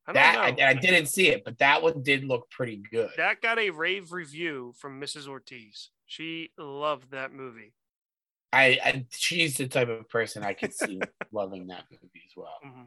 I 0.08 0.14
That. 0.14 0.56
I, 0.62 0.68
I 0.70 0.74
didn't 0.74 1.08
see 1.08 1.30
it, 1.30 1.44
but 1.44 1.58
that 1.60 1.82
one 1.82 2.04
did 2.04 2.24
look 2.24 2.50
pretty 2.52 2.82
good. 2.92 3.10
that 3.18 3.42
got 3.42 3.58
a 3.60 3.70
rave 3.72 4.12
review 4.12 4.74
from 4.78 5.02
Mrs. 5.02 5.28
Ortiz. 5.28 5.90
She 6.06 6.52
loved 6.58 7.12
that 7.12 7.34
movie. 7.34 7.74
I, 8.54 8.80
I 8.84 9.06
she's 9.12 9.58
the 9.58 9.68
type 9.68 9.90
of 9.90 10.08
person 10.10 10.44
I 10.44 10.54
could 10.54 10.74
see 10.74 11.00
loving 11.32 11.68
that 11.68 11.84
movie 11.92 12.22
as 12.26 12.34
well. 12.38 12.58
Mhm. 12.64 12.86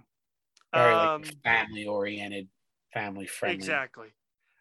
Very 0.73 0.95
Um, 0.95 1.23
like 1.23 1.43
family 1.43 1.87
oriented, 1.87 2.49
family 2.95 3.27
friendly. 3.27 3.57
exactly. 3.57 4.09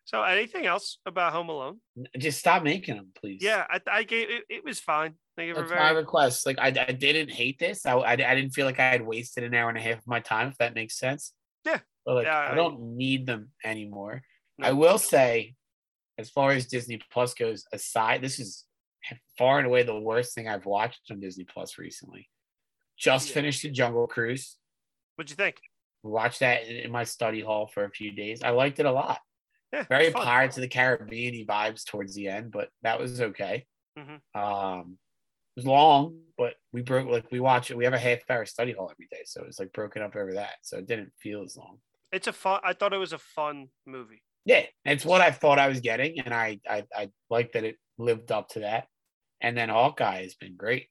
So, 0.05 0.23
anything 0.23 0.65
else 0.65 0.99
about 1.05 1.33
Home 1.33 1.49
Alone? 1.49 1.81
Just 2.17 2.39
stop 2.39 2.63
making 2.63 2.95
them, 2.95 3.11
please. 3.13 3.43
Yeah, 3.43 3.65
I, 3.69 3.81
I 3.91 4.03
gave 4.03 4.29
it. 4.29 4.43
It 4.49 4.63
was 4.63 4.79
fine. 4.79 5.15
Thank 5.35 5.49
you 5.49 5.53
for 5.53 5.59
That's 5.61 5.71
very. 5.71 5.81
my 5.83 5.89
request. 5.91 6.45
Like 6.45 6.57
I, 6.59 6.67
I 6.67 6.93
didn't 6.93 7.29
hate 7.29 7.59
this. 7.59 7.85
I, 7.85 7.91
I, 7.93 8.11
I 8.13 8.15
didn't 8.35 8.51
feel 8.51 8.65
like 8.65 8.79
I 8.79 8.89
had 8.89 9.05
wasted 9.05 9.43
an 9.43 9.53
hour 9.53 9.67
and 9.69 9.77
a 9.77 9.81
half 9.81 9.97
of 9.99 10.07
my 10.07 10.21
time. 10.21 10.47
If 10.47 10.57
that 10.59 10.73
makes 10.75 10.97
sense. 10.97 11.33
Yeah. 11.65 11.79
But 12.07 12.15
like 12.15 12.25
Yeah, 12.25 12.37
I 12.39 12.51
I- 12.53 12.55
don't 12.55 12.95
need 12.95 13.25
them 13.27 13.51
anymore. 13.65 14.23
No. 14.57 14.67
I 14.69 14.71
will 14.71 14.97
say, 14.97 15.55
as 16.17 16.29
far 16.29 16.51
as 16.51 16.65
Disney 16.65 16.99
Plus 17.11 17.33
goes, 17.33 17.65
aside, 17.73 18.21
this 18.21 18.39
is 18.39 18.63
far 19.37 19.57
and 19.59 19.67
away 19.67 19.83
the 19.83 19.99
worst 19.99 20.33
thing 20.33 20.47
I've 20.47 20.65
watched 20.65 21.01
on 21.11 21.19
Disney 21.19 21.43
Plus 21.43 21.77
recently. 21.77 22.29
Just 22.97 23.27
Yeah. 23.27 23.33
finished 23.35 23.61
the 23.61 23.69
Jungle 23.69 24.07
Cruise. 24.07 24.57
What'd 25.15 25.29
you 25.29 25.35
think? 25.35 25.59
Watched 26.01 26.39
that 26.39 26.65
in 26.65 26.91
my 26.91 27.03
study 27.03 27.41
hall 27.41 27.67
for 27.67 27.83
a 27.83 27.91
few 27.91 28.11
days. 28.13 28.41
I 28.41 28.51
liked 28.51 28.79
it 28.79 28.85
a 28.85 28.91
lot. 28.91 29.19
Yeah, 29.73 29.83
Very. 29.83 30.11
Pirates 30.11 30.55
of 30.57 30.61
the 30.61 30.69
Caribbean 30.69 31.45
vibes 31.45 31.83
towards 31.85 32.15
the 32.15 32.29
end, 32.29 32.51
but 32.51 32.71
that 32.83 32.99
was 33.01 33.19
okay. 33.19 33.67
Mhm. 33.97 34.21
Um, 34.33 34.97
it 35.55 35.59
was 35.59 35.65
long, 35.67 36.23
but 36.37 36.55
we 36.71 36.81
broke 36.83 37.09
like 37.09 37.29
we 37.31 37.41
watch 37.41 37.69
it. 37.69 37.75
We 37.77 37.83
have 37.83 37.93
a 37.93 37.99
half 37.99 38.19
hour 38.29 38.45
study 38.45 38.71
hall 38.71 38.89
every 38.89 39.07
day, 39.11 39.23
so 39.25 39.41
it 39.41 39.47
was 39.47 39.59
like 39.59 39.73
broken 39.73 40.01
up 40.01 40.15
over 40.15 40.33
that, 40.35 40.55
so 40.61 40.77
it 40.77 40.85
didn't 40.87 41.11
feel 41.19 41.43
as 41.43 41.57
long. 41.57 41.81
It's 42.11 42.27
a 42.27 42.33
fun. 42.33 42.61
I 42.63 42.73
thought 42.73 42.93
it 42.93 42.97
was 42.97 43.13
a 43.13 43.17
fun 43.17 43.69
movie. 43.85 44.23
Yeah, 44.45 44.65
it's 44.85 45.05
what 45.05 45.21
I 45.21 45.31
thought 45.31 45.59
I 45.59 45.67
was 45.67 45.81
getting, 45.81 46.19
and 46.19 46.33
I 46.33 46.59
I, 46.67 46.85
I 46.95 47.11
like 47.29 47.51
that 47.53 47.63
it 47.63 47.77
lived 47.97 48.31
up 48.31 48.49
to 48.49 48.61
that. 48.61 48.87
And 49.41 49.57
then 49.57 49.69
Hawkeye 49.69 50.21
has 50.23 50.35
been 50.35 50.55
great. 50.55 50.87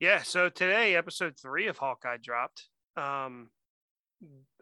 Yeah. 0.00 0.22
So 0.22 0.48
today, 0.48 0.96
episode 0.96 1.36
three 1.40 1.68
of 1.68 1.78
Hawkeye 1.78 2.18
dropped. 2.22 2.68
Um, 2.96 3.50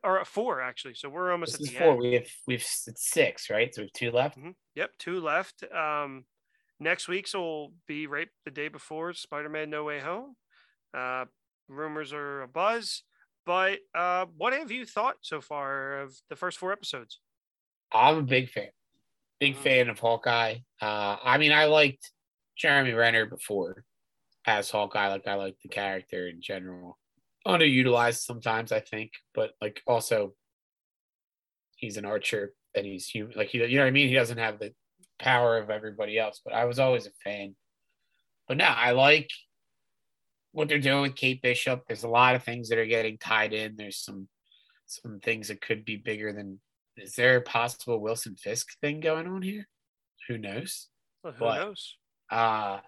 or 0.03 0.25
four 0.25 0.61
actually. 0.63 0.95
So 0.95 1.09
we're 1.09 1.33
almost 1.33 1.59
This 1.59 1.69
at 1.69 1.73
the 1.75 1.79
four. 1.79 1.93
end. 1.93 1.99
We 2.01 2.15
have 2.15 2.29
we've 2.47 2.61
it's 2.87 3.11
six, 3.11 3.51
right? 3.51 3.75
So 3.75 3.83
we 3.83 3.87
have 3.87 3.93
two 3.93 4.11
left. 4.11 4.39
Mhm. 4.39 4.55
Yep, 4.75 4.91
two 4.99 5.21
left. 5.21 5.63
Um, 5.65 6.25
next 6.79 7.09
week's 7.09 7.35
will 7.35 7.75
be 7.87 8.07
right 8.07 8.29
the 8.45 8.51
day 8.51 8.69
before 8.69 9.13
Spider-Man: 9.13 9.69
No 9.71 9.85
Way 9.85 10.01
Home. 10.01 10.37
Uh, 10.95 11.27
rumors 11.69 12.13
are 12.13 12.43
a 12.43 12.49
buzz, 12.49 13.03
but 13.47 13.81
uh, 13.95 14.27
what 14.37 14.53
have 14.53 14.71
you 14.71 14.85
thought 14.87 15.17
so 15.23 15.41
far 15.41 16.01
of 16.01 16.15
the 16.29 16.37
first 16.37 16.59
four 16.59 16.73
episodes? 16.73 17.21
I'm 17.93 18.19
a 18.19 18.23
big 18.23 18.51
fan. 18.51 18.71
Big 19.41 19.57
Mhm. 19.57 19.63
fan 19.63 19.89
of 19.89 19.99
Hawkeye. 19.99 20.59
Uh, 20.81 21.17
I 21.23 21.39
mean, 21.39 21.53
I 21.53 21.65
liked 21.65 22.13
Jeremy 22.57 22.93
Renner 22.93 23.27
before 23.27 23.85
as 24.47 24.71
Hawkeye. 24.71 25.09
Like 25.09 25.27
I 25.27 25.35
like 25.35 25.59
the 25.63 25.69
character 25.69 26.29
in 26.29 26.41
general. 26.41 26.99
Underutilized 27.47 28.21
sometimes, 28.23 28.71
I 28.71 28.81
think, 28.81 29.13
but 29.35 29.53
like 29.61 29.83
also 29.87 30.37
he's 31.77 31.97
an 31.97 32.05
archer 32.05 32.55
and 32.75 32.85
he's 32.87 33.09
human. 33.09 33.37
Like 33.37 33.49
he, 33.49 33.59
you 33.59 33.77
know 33.77 33.83
what 33.83 33.89
I 33.89 33.93
mean. 33.93 34.09
He 34.09 34.15
doesn't 34.15 34.39
have 34.39 34.59
the 34.59 34.75
power 35.19 35.57
of 35.59 35.71
everybody 35.71 36.19
else. 36.19 36.41
But 36.45 36.53
I 36.55 36.67
was 36.67 36.79
always 36.79 37.07
a 37.07 37.13
fan. 37.25 37.57
But 38.47 38.59
now 38.59 38.75
I 38.75 38.93
like 38.93 39.31
what 40.53 40.69
they're 40.69 40.79
doing 40.79 41.03
with 41.03 41.17
Kate 41.17 41.41
Bishop. 41.43 41.85
There's 41.87 42.05
a 42.05 42.09
lot 42.09 42.35
of 42.35 42.43
things 42.43 42.69
that 42.69 42.79
are 42.79 42.87
getting 42.87 43.19
tied 43.19 43.53
in. 43.53 43.77
There's 43.77 43.99
some 43.99 44.29
some 44.87 45.21
things 45.21 45.49
that 45.49 45.61
could 45.61 45.85
be 45.85 45.97
bigger 45.97 46.33
than 46.33 46.61
is 46.97 47.15
there 47.15 47.37
a 47.37 47.43
possible 47.43 48.01
Wilson 48.01 48.35
Fisk 48.37 48.69
thing 48.81 49.01
going 49.01 49.27
on 49.29 49.43
here? 49.43 49.69
Who 50.29 50.37
knows? 50.39 50.89
Well, 51.23 51.33
who 51.33 51.39
But- 51.45 51.59
knows? 51.59 51.97
Uh 52.31 52.81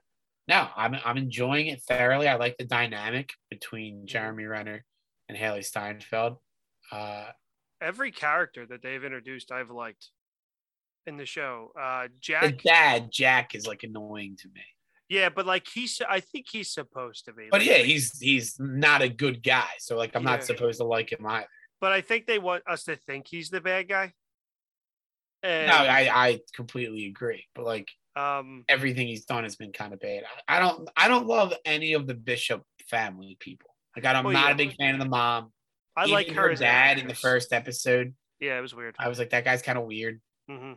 no, 0.49 0.69
I'm 0.77 0.97
I'm 1.05 1.17
enjoying 1.19 1.69
it 1.69 1.83
thoroughly. 1.83 2.27
I 2.29 2.35
like 2.35 2.57
the 2.59 2.65
dynamic 2.65 3.33
between 3.51 4.07
Jeremy 4.07 4.45
Renner 4.45 4.85
and 5.29 5.39
Hailee 5.39 5.65
Steinfeld. 5.65 6.39
Uh 6.91 7.27
Every 7.81 8.13
character 8.13 8.65
that 8.67 8.83
they've 8.83 9.03
introduced, 9.03 9.51
I've 9.51 9.71
liked 9.71 10.11
in 11.07 11.17
the 11.17 11.27
show. 11.27 11.73
Uh, 11.77 12.05
the 12.05 12.11
Jack, 12.21 12.63
dad, 12.63 13.11
Jack, 13.11 13.55
is 13.57 13.67
like 13.67 13.83
annoying 13.83 14.37
to 14.39 14.49
me. 14.55 14.63
Yeah, 15.13 15.29
but 15.29 15.45
like 15.45 15.67
he's, 15.69 16.01
I 16.09 16.21
think 16.21 16.47
he's 16.51 16.71
supposed 16.73 17.27
to 17.27 17.35
be. 17.35 17.49
But 17.51 17.61
Like, 17.61 17.69
yeah, 17.69 17.79
he's 17.79 18.19
he's 18.19 18.59
not 18.59 19.03
a 19.03 19.09
good 19.11 19.43
guy. 19.43 19.69
So 19.79 19.97
like 19.97 20.17
I'm 20.17 20.23
Yeah. 20.25 20.31
not 20.31 20.45
supposed 20.45 20.79
to 20.79 20.85
like 20.85 21.13
him 21.13 21.27
either. 21.27 21.47
but 21.83 21.93
I 21.93 22.01
think 22.01 22.27
they 22.27 22.39
want 22.39 22.63
us 22.67 22.85
to 22.85 22.97
think 22.97 23.27
he's 23.29 23.51
the 23.51 23.61
bad 23.61 23.89
guy. 23.89 24.13
And 25.43 25.67
No, 25.69 25.75
I, 25.75 26.09
I 26.29 26.41
completely 26.55 27.07
agree. 27.07 27.45
But 27.55 27.65
like 27.67 27.91
um, 28.17 28.65
everything 28.69 29.07
he's 29.09 29.25
done 29.25 29.45
has 29.45 29.57
been 29.57 29.73
kind 29.73 29.93
of 29.93 30.01
bad. 30.01 30.23
I, 30.49 30.57
I 30.57 30.61
don't 30.61 30.89
I 30.97 31.09
don't 31.09 31.27
love 31.27 31.53
any 31.65 31.93
of 31.95 32.07
the 32.07 32.15
Bishop 32.15 32.63
family 32.89 33.37
people. 33.41 33.71
Like 33.97 34.05
I'm 34.07 34.25
Well, 34.25 34.33
not 34.33 34.47
yeah. 34.47 34.53
a 34.53 34.57
big 34.57 34.75
fan 34.77 34.95
of 34.95 35.01
the 35.01 35.09
mom. 35.09 35.53
I 35.95 36.05
Even 36.05 36.15
like 36.15 36.31
her, 36.31 36.49
her 36.49 36.55
dad 36.55 36.99
in 36.99 37.07
the 37.07 37.15
first 37.15 37.53
episode. 37.53 38.15
Yeah, 38.41 38.57
it 38.59 38.63
was 38.63 38.75
weird. 38.75 38.95
I 38.99 39.09
was 39.09 39.19
like, 39.19 39.31
that 39.31 39.45
guy's 39.45 39.61
kind 39.63 39.77
of 39.79 39.85
weird. 39.85 40.21
hmm 40.49 40.73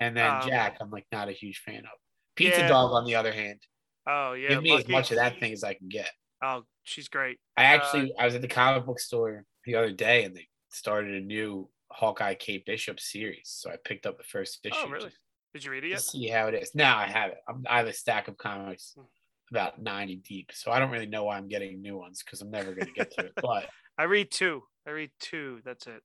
And 0.00 0.14
then 0.16 0.30
Um, 0.30 0.48
Jack, 0.48 0.76
I'm 0.80 0.90
like 0.90 1.06
not 1.10 1.28
a 1.28 1.32
huge 1.32 1.60
fan 1.60 1.78
of. 1.80 1.98
Pizza 2.36 2.60
Yeah. 2.60 2.68
Dog, 2.68 2.92
on 2.92 3.04
the 3.06 3.14
other 3.16 3.32
hand, 3.32 3.60
Oh 4.08 4.32
yeah, 4.32 4.48
give 4.48 4.62
me 4.62 4.76
as 4.76 4.88
much 4.88 5.10
of 5.10 5.16
that 5.18 5.38
thing 5.38 5.52
as 5.52 5.62
I 5.64 5.74
can 5.74 5.88
get. 5.88 6.10
Oh, 6.42 6.62
she's 6.84 7.08
great. 7.08 7.38
I 7.56 7.62
Uh, 7.62 7.66
actually 7.66 8.12
I 8.18 8.24
was 8.24 8.34
at 8.34 8.42
the 8.42 8.48
comic 8.48 8.86
book 8.86 8.98
store 9.00 9.44
the 9.64 9.74
other 9.74 9.90
day 9.92 10.24
and 10.24 10.34
they 10.34 10.48
started 10.70 11.14
a 11.14 11.20
new 11.20 11.68
Hawkeye 11.90 12.34
Kate 12.34 12.64
Bishop 12.64 13.00
series. 13.00 13.42
So 13.44 13.70
I 13.70 13.76
picked 13.84 14.06
up 14.06 14.16
the 14.18 14.24
first 14.24 14.60
issue. 14.64 14.76
Oh, 14.78 14.88
really? 14.88 15.10
Did 15.54 15.64
you 15.64 15.70
read 15.70 15.84
it 15.84 15.88
yet? 15.88 16.00
see 16.00 16.28
how 16.28 16.46
it 16.48 16.54
is. 16.54 16.74
Now 16.74 16.96
I 16.98 17.06
have 17.06 17.30
it. 17.32 17.38
I'm, 17.48 17.64
I 17.68 17.78
have 17.78 17.86
a 17.86 17.92
stack 17.92 18.28
of 18.28 18.36
comics 18.38 18.92
Hmm. 18.94 19.02
about 19.50 19.80
90 19.82 20.16
deep. 20.16 20.50
So 20.52 20.70
I 20.70 20.78
don't 20.78 20.90
really 20.90 21.06
know 21.06 21.24
why 21.24 21.36
I'm 21.36 21.48
getting 21.48 21.80
new 21.82 21.96
ones 21.96 22.22
because 22.24 22.40
I'm 22.40 22.50
never 22.50 22.72
going 22.74 22.86
to 22.86 22.92
get 22.92 23.10
to 23.12 23.26
it. 23.26 23.32
But 23.42 23.68
I 23.98 24.04
read 24.04 24.30
two. 24.30 24.62
I 24.86 24.90
read 24.90 25.10
two. 25.18 25.60
That's 25.64 25.86
it. 25.86 26.02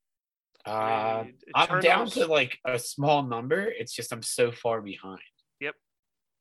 uh, 0.66 1.26
I'm 1.54 1.82
down 1.82 2.08
to 2.12 2.26
like 2.26 2.58
a 2.66 2.80
small 2.80 3.24
number. 3.24 3.62
It's 3.78 3.94
just 3.94 4.12
I'm 4.14 4.24
so 4.24 4.52
far 4.52 4.82
behind. 4.82 5.20
Yep. 5.60 5.76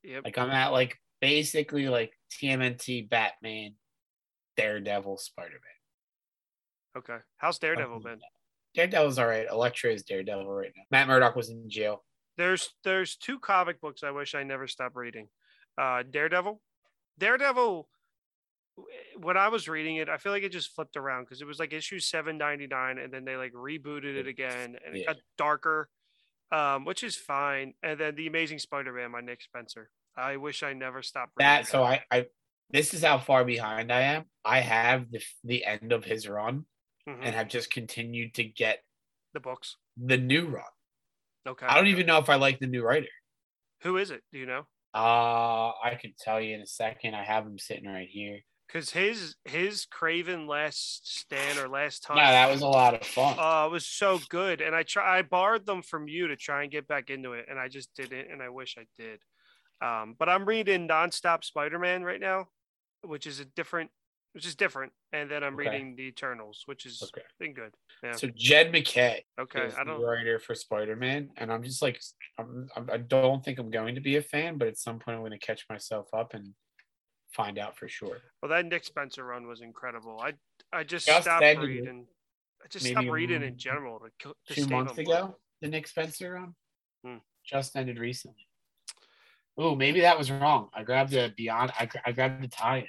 Yep. 0.03 0.21
Like 0.23 0.37
I'm 0.37 0.49
at 0.49 0.71
like 0.71 0.97
basically 1.23 1.87
like 1.87 2.11
TMNT, 2.31 3.09
Batman, 3.09 3.75
Daredevil, 4.57 5.17
Spider 5.19 5.51
Man. 5.53 6.97
Okay. 6.97 7.23
How's 7.37 7.59
Daredevil 7.59 8.01
been? 8.01 8.19
Daredevil's 8.75 9.17
all 9.17 9.27
right. 9.27 9.47
Elektra 9.49 9.91
is 9.93 10.03
Daredevil 10.03 10.45
right 10.53 10.71
now. 10.75 10.83
Matt 10.91 11.07
Murdock 11.07 11.35
was 11.37 11.49
in 11.49 11.69
jail. 11.69 12.03
There's 12.37 12.71
there's 12.83 13.15
two 13.15 13.39
comic 13.39 13.79
books 13.79 14.03
I 14.03 14.11
wish 14.11 14.35
I 14.35 14.43
never 14.43 14.67
stopped 14.67 14.97
reading. 14.97 15.29
Uh, 15.77 16.03
Daredevil. 16.03 16.59
Daredevil. 17.19 17.87
When 19.17 19.37
I 19.37 19.47
was 19.47 19.69
reading 19.69 19.97
it, 19.97 20.09
I 20.09 20.17
feel 20.17 20.31
like 20.33 20.43
it 20.43 20.51
just 20.51 20.73
flipped 20.75 20.97
around 20.97 21.23
because 21.23 21.41
it 21.41 21.47
was 21.47 21.59
like 21.59 21.71
issue 21.73 21.99
799 21.99 22.97
and 22.97 23.13
then 23.13 23.23
they 23.23 23.37
like 23.37 23.53
rebooted 23.53 24.15
it 24.17 24.27
again 24.27 24.75
and 24.85 24.95
it 24.95 25.01
Yeah. 25.01 25.13
got 25.13 25.17
darker, 25.37 25.89
um, 26.51 26.83
which 26.83 27.03
is 27.03 27.15
fine. 27.15 27.75
And 27.83 27.99
then 27.99 28.15
The 28.15 28.25
Amazing 28.27 28.59
Spider-Man 28.59 29.11
by 29.11 29.21
Nick 29.21 29.41
Spencer. 29.43 29.89
I 30.15 30.37
wish 30.37 30.63
I 30.63 30.73
never 30.73 31.01
stopped 31.01 31.33
That 31.37 31.67
so 31.67 31.83
I, 31.83 32.03
I 32.11 32.27
this 32.69 32.93
is 32.93 33.03
how 33.03 33.19
far 33.19 33.45
behind 33.45 33.91
I 33.91 34.01
am. 34.01 34.25
I 34.45 34.59
have 34.59 35.11
the 35.11 35.21
the 35.43 35.65
end 35.65 35.91
of 35.91 36.03
his 36.05 36.27
run 36.27 36.65
Mhm. 37.07 37.19
and 37.21 37.35
have 37.35 37.47
just 37.49 37.71
continued 37.71 38.33
to 38.35 38.43
get 38.43 38.83
the 39.33 39.39
books. 39.39 39.77
the 39.97 40.17
new 40.17 40.47
run. 40.47 40.65
Okay. 41.45 41.65
I 41.65 41.75
don't 41.75 41.87
even 41.87 42.05
know 42.05 42.19
if 42.19 42.29
I 42.29 42.35
like 42.35 42.59
the 42.59 42.67
new 42.67 42.83
writer. 42.83 43.07
Who 43.83 43.97
is 43.97 44.09
it? 44.09 44.23
Do 44.31 44.39
you 44.39 44.47
know? 44.47 44.67
Uh 44.93 45.69
I 45.83 45.97
can 45.99 46.13
tell 46.17 46.39
you 46.41 46.55
in 46.55 46.61
a 46.61 46.67
second. 46.67 47.15
I 47.15 47.23
have 47.23 47.45
him 47.45 47.57
sitting 47.59 47.87
right 47.89 48.09
here. 48.09 48.41
Because 48.67 48.91
his 48.91 49.35
his 49.45 49.85
Kraven 49.85 50.47
last 50.47 51.07
stand 51.07 51.59
or 51.59 51.67
last 51.67 52.01
time. 52.03 52.17
Yeah, 52.17 52.31
that 52.31 52.51
was 52.51 52.61
a 52.61 52.67
lot 52.67 52.93
of 52.95 53.05
fun. 53.05 53.37
Uh, 53.37 53.67
it 53.67 53.71
was 53.71 53.85
so 53.85 54.19
good, 54.29 54.61
and 54.61 54.75
I 54.75 54.83
try. 54.83 55.19
I 55.19 55.21
borrowed 55.21 55.65
them 55.65 55.83
from 55.83 56.07
you 56.07 56.27
to 56.27 56.35
try 56.35 56.63
and 56.63 56.71
get 56.71 56.87
back 56.87 57.09
into 57.09 57.33
it, 57.33 57.45
and 57.49 57.59
I 57.59 57.67
just 57.67 57.93
didn't, 57.93 58.31
and 58.31 58.41
I 58.41 58.49
wish 58.49 58.77
I 58.77 58.85
did. 58.97 59.21
Um, 59.83 60.15
but 60.17 60.29
I'm 60.29 60.45
reading 60.45 60.87
Nonstop 60.87 61.43
Spider-Man 61.43 62.03
right 62.03 62.21
now, 62.21 62.47
which 63.03 63.27
is 63.27 63.39
a 63.39 63.45
different, 63.45 63.91
which 64.31 64.45
is 64.45 64.55
different, 64.55 64.93
and 65.11 65.29
then 65.29 65.43
I'm 65.43 65.55
Okay. 65.55 65.69
reading 65.69 65.95
The 65.95 66.03
Eternals, 66.03 66.63
which 66.65 66.85
is 66.85 67.01
Okay. 67.03 67.25
been 67.39 67.53
good. 67.53 67.73
Yeah. 68.01 68.15
So 68.15 68.27
Jed 68.35 68.71
MacKay 68.71 69.25
Okay, 69.39 69.67
is 69.67 69.75
I 69.75 69.83
don't. 69.83 70.01
writer 70.01 70.39
for 70.39 70.55
Spider 70.55 70.95
Man, 70.95 71.31
and 71.37 71.51
I'm 71.51 71.63
just 71.63 71.81
like, 71.81 71.99
I'm, 72.37 72.69
I'm, 72.75 72.89
I 72.89 72.97
don't 72.97 73.43
think 73.43 73.59
I'm 73.59 73.69
going 73.69 73.95
to 73.95 74.01
be 74.01 74.15
a 74.15 74.21
fan, 74.21 74.57
but 74.57 74.67
at 74.69 74.77
some 74.77 74.99
point 74.99 75.15
I'm 75.15 75.21
going 75.21 75.31
to 75.31 75.37
catch 75.45 75.65
myself 75.69 76.07
up 76.13 76.33
and 76.33 76.53
find 77.33 77.57
out 77.57 77.77
for 77.77 77.89
sure. 77.89 78.21
Well, 78.41 78.49
that 78.49 78.65
Nick 78.65 78.85
Spencer 78.85 79.25
run 79.25 79.47
was 79.47 79.61
incredible. 79.61 80.19
I 80.21 80.33
I 80.71 80.83
just, 80.83 81.05
Just 81.05 81.23
stopped 81.23 81.59
reading. 81.59 82.07
I 82.63 82.67
just 82.67 82.85
stopped 82.87 83.09
reading 83.09 83.43
in 83.43 83.57
general. 83.57 83.99
To, 84.19 84.33
to 84.47 84.53
Two 84.55 84.67
months 84.67 84.97
ago, 84.97 85.37
the 85.61 85.67
Nick 85.67 85.87
Spencer 85.87 86.33
run 86.33 86.55
Hmm. 87.05 87.17
just 87.45 87.75
ended 87.75 87.99
recently. 87.99 88.47
Oh, 89.57 89.75
maybe 89.75 90.01
that 90.01 90.17
was 90.17 90.31
wrong. 90.31 90.69
I 90.73 90.83
grabbed 90.83 91.11
the 91.11 91.33
Beyond. 91.35 91.71
I, 91.79 91.87
I 92.05 92.11
grabbed 92.11 92.43
the 92.43 92.47
tie-in. 92.47 92.87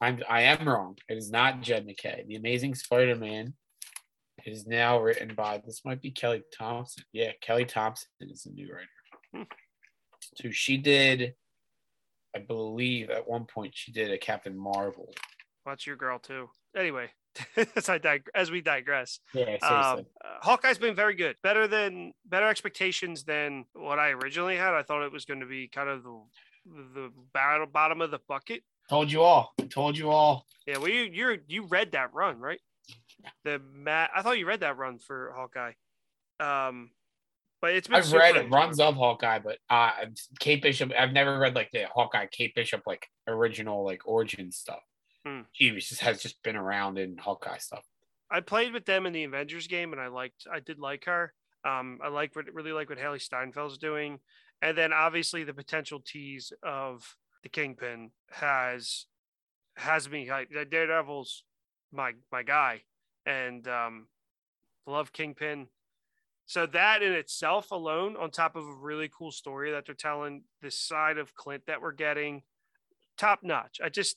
I'm 0.00 0.20
I 0.28 0.42
am 0.42 0.68
wrong. 0.68 0.98
It 1.08 1.16
is 1.16 1.30
not 1.30 1.60
Jed 1.62 1.86
MacKay. 1.86 2.24
The 2.26 2.34
Amazing 2.34 2.74
Spider-Man 2.74 3.54
is 4.44 4.66
now 4.66 5.00
written 5.00 5.34
by 5.34 5.62
this 5.64 5.84
might 5.84 6.02
be 6.02 6.10
Kelly 6.10 6.42
Thompson. 6.56 7.04
Yeah, 7.12 7.30
Kelly 7.40 7.64
Thompson 7.64 8.08
is 8.20 8.42
the 8.42 8.50
new 8.50 8.72
writer. 8.72 8.88
Hmm. 9.34 9.42
So 10.34 10.50
she 10.50 10.76
did, 10.76 11.34
I 12.34 12.40
believe, 12.40 13.10
at 13.10 13.28
one 13.28 13.44
point 13.44 13.72
she 13.74 13.92
did 13.92 14.10
a 14.10 14.18
Captain 14.18 14.56
Marvel. 14.56 15.12
That's 15.64 15.86
your 15.86 15.96
girl 15.96 16.18
too. 16.18 16.48
Anyway, 16.76 17.08
as 17.76 17.88
I 17.88 17.98
dig- 17.98 18.28
as 18.34 18.50
we 18.50 18.60
digress, 18.60 19.20
Yeah, 19.34 19.44
seriously. 19.44 19.68
um, 19.68 20.06
uh, 20.24 20.28
Hawkeye's 20.42 20.78
been 20.78 20.94
very 20.94 21.14
good. 21.14 21.36
Better 21.42 21.66
than 21.66 22.12
better 22.26 22.48
expectations 22.48 23.24
than 23.24 23.64
what 23.74 23.98
I 23.98 24.10
originally 24.10 24.56
had. 24.56 24.74
I 24.74 24.82
thought 24.82 25.04
it 25.04 25.12
was 25.12 25.24
going 25.24 25.40
to 25.40 25.46
be 25.46 25.68
kind 25.68 25.88
of 25.88 26.02
the 26.02 26.20
the 26.94 27.12
battle, 27.34 27.66
bottom 27.66 28.00
of 28.00 28.10
the 28.10 28.20
bucket. 28.28 28.62
told 28.88 29.10
you 29.10 29.22
all. 29.22 29.52
Told 29.70 29.96
you 29.98 30.10
all. 30.10 30.46
Yeah, 30.66 30.78
well, 30.78 30.88
you 30.88 31.02
you 31.02 31.38
you 31.48 31.64
read 31.66 31.92
that 31.92 32.12
run, 32.14 32.38
right? 32.38 32.60
The 33.44 33.60
Matt, 33.72 34.10
I 34.14 34.22
thought 34.22 34.38
you 34.38 34.46
read 34.46 34.60
that 34.60 34.76
run 34.76 34.98
for 34.98 35.32
Hawkeye. 35.36 35.72
Um, 36.40 36.90
but 37.60 37.74
it's 37.74 37.86
been 37.88 37.96
I've 37.98 38.12
read 38.12 38.30
enjoyable. 38.36 38.56
runs 38.56 38.80
of 38.80 38.94
Hawkeye, 38.96 39.38
but 39.38 39.58
uh, 39.70 39.90
Kate 40.40 40.60
Bishop. 40.62 40.92
I've 40.98 41.12
never 41.12 41.38
read 41.38 41.54
like 41.54 41.70
the 41.72 41.84
Hawkeye 41.92 42.26
Kate 42.26 42.54
Bishop 42.54 42.82
like 42.86 43.06
original 43.28 43.84
like 43.84 44.02
origin 44.06 44.50
stuff. 44.52 44.80
She 45.52 45.70
just 45.70 46.00
has 46.00 46.22
just 46.22 46.42
been 46.42 46.56
around 46.56 46.98
in 46.98 47.18
Hawkeye 47.18 47.58
stuff. 47.58 47.84
I 48.30 48.40
played 48.40 48.72
with 48.72 48.86
them 48.86 49.04
in 49.04 49.12
the 49.12 49.24
Avengers 49.24 49.66
game, 49.66 49.92
and 49.92 50.00
I 50.00 50.08
liked. 50.08 50.46
I 50.50 50.60
did 50.60 50.78
like 50.78 51.04
her. 51.04 51.34
Um, 51.64 51.98
I 52.02 52.08
like 52.08 52.34
what 52.34 52.46
really 52.52 52.72
like 52.72 52.88
what 52.88 52.98
Hailee 52.98 53.22
Steinfeld's 53.22 53.78
doing, 53.78 54.18
and 54.62 54.76
then 54.76 54.92
obviously 54.92 55.44
the 55.44 55.54
potential 55.54 56.00
tease 56.04 56.52
of 56.62 57.16
the 57.42 57.48
Kingpin 57.48 58.10
has 58.30 59.06
has 59.76 60.08
me 60.08 60.26
hyped. 60.26 60.70
Daredevil's 60.70 61.44
my 61.92 62.12
my 62.32 62.42
guy, 62.42 62.82
and 63.26 63.68
um, 63.68 64.08
love 64.86 65.12
Kingpin. 65.12 65.68
So 66.46 66.66
that 66.66 67.02
in 67.02 67.12
itself 67.12 67.70
alone, 67.70 68.16
on 68.16 68.30
top 68.30 68.56
of 68.56 68.64
a 68.64 68.74
really 68.74 69.10
cool 69.16 69.30
story 69.30 69.70
that 69.70 69.86
they're 69.86 69.94
telling, 69.94 70.42
this 70.60 70.76
side 70.76 71.18
of 71.18 71.34
Clint 71.34 71.66
that 71.66 71.80
we're 71.80 71.92
getting, 71.92 72.42
top 73.16 73.40
notch. 73.42 73.80
I 73.82 73.88
just 73.88 74.16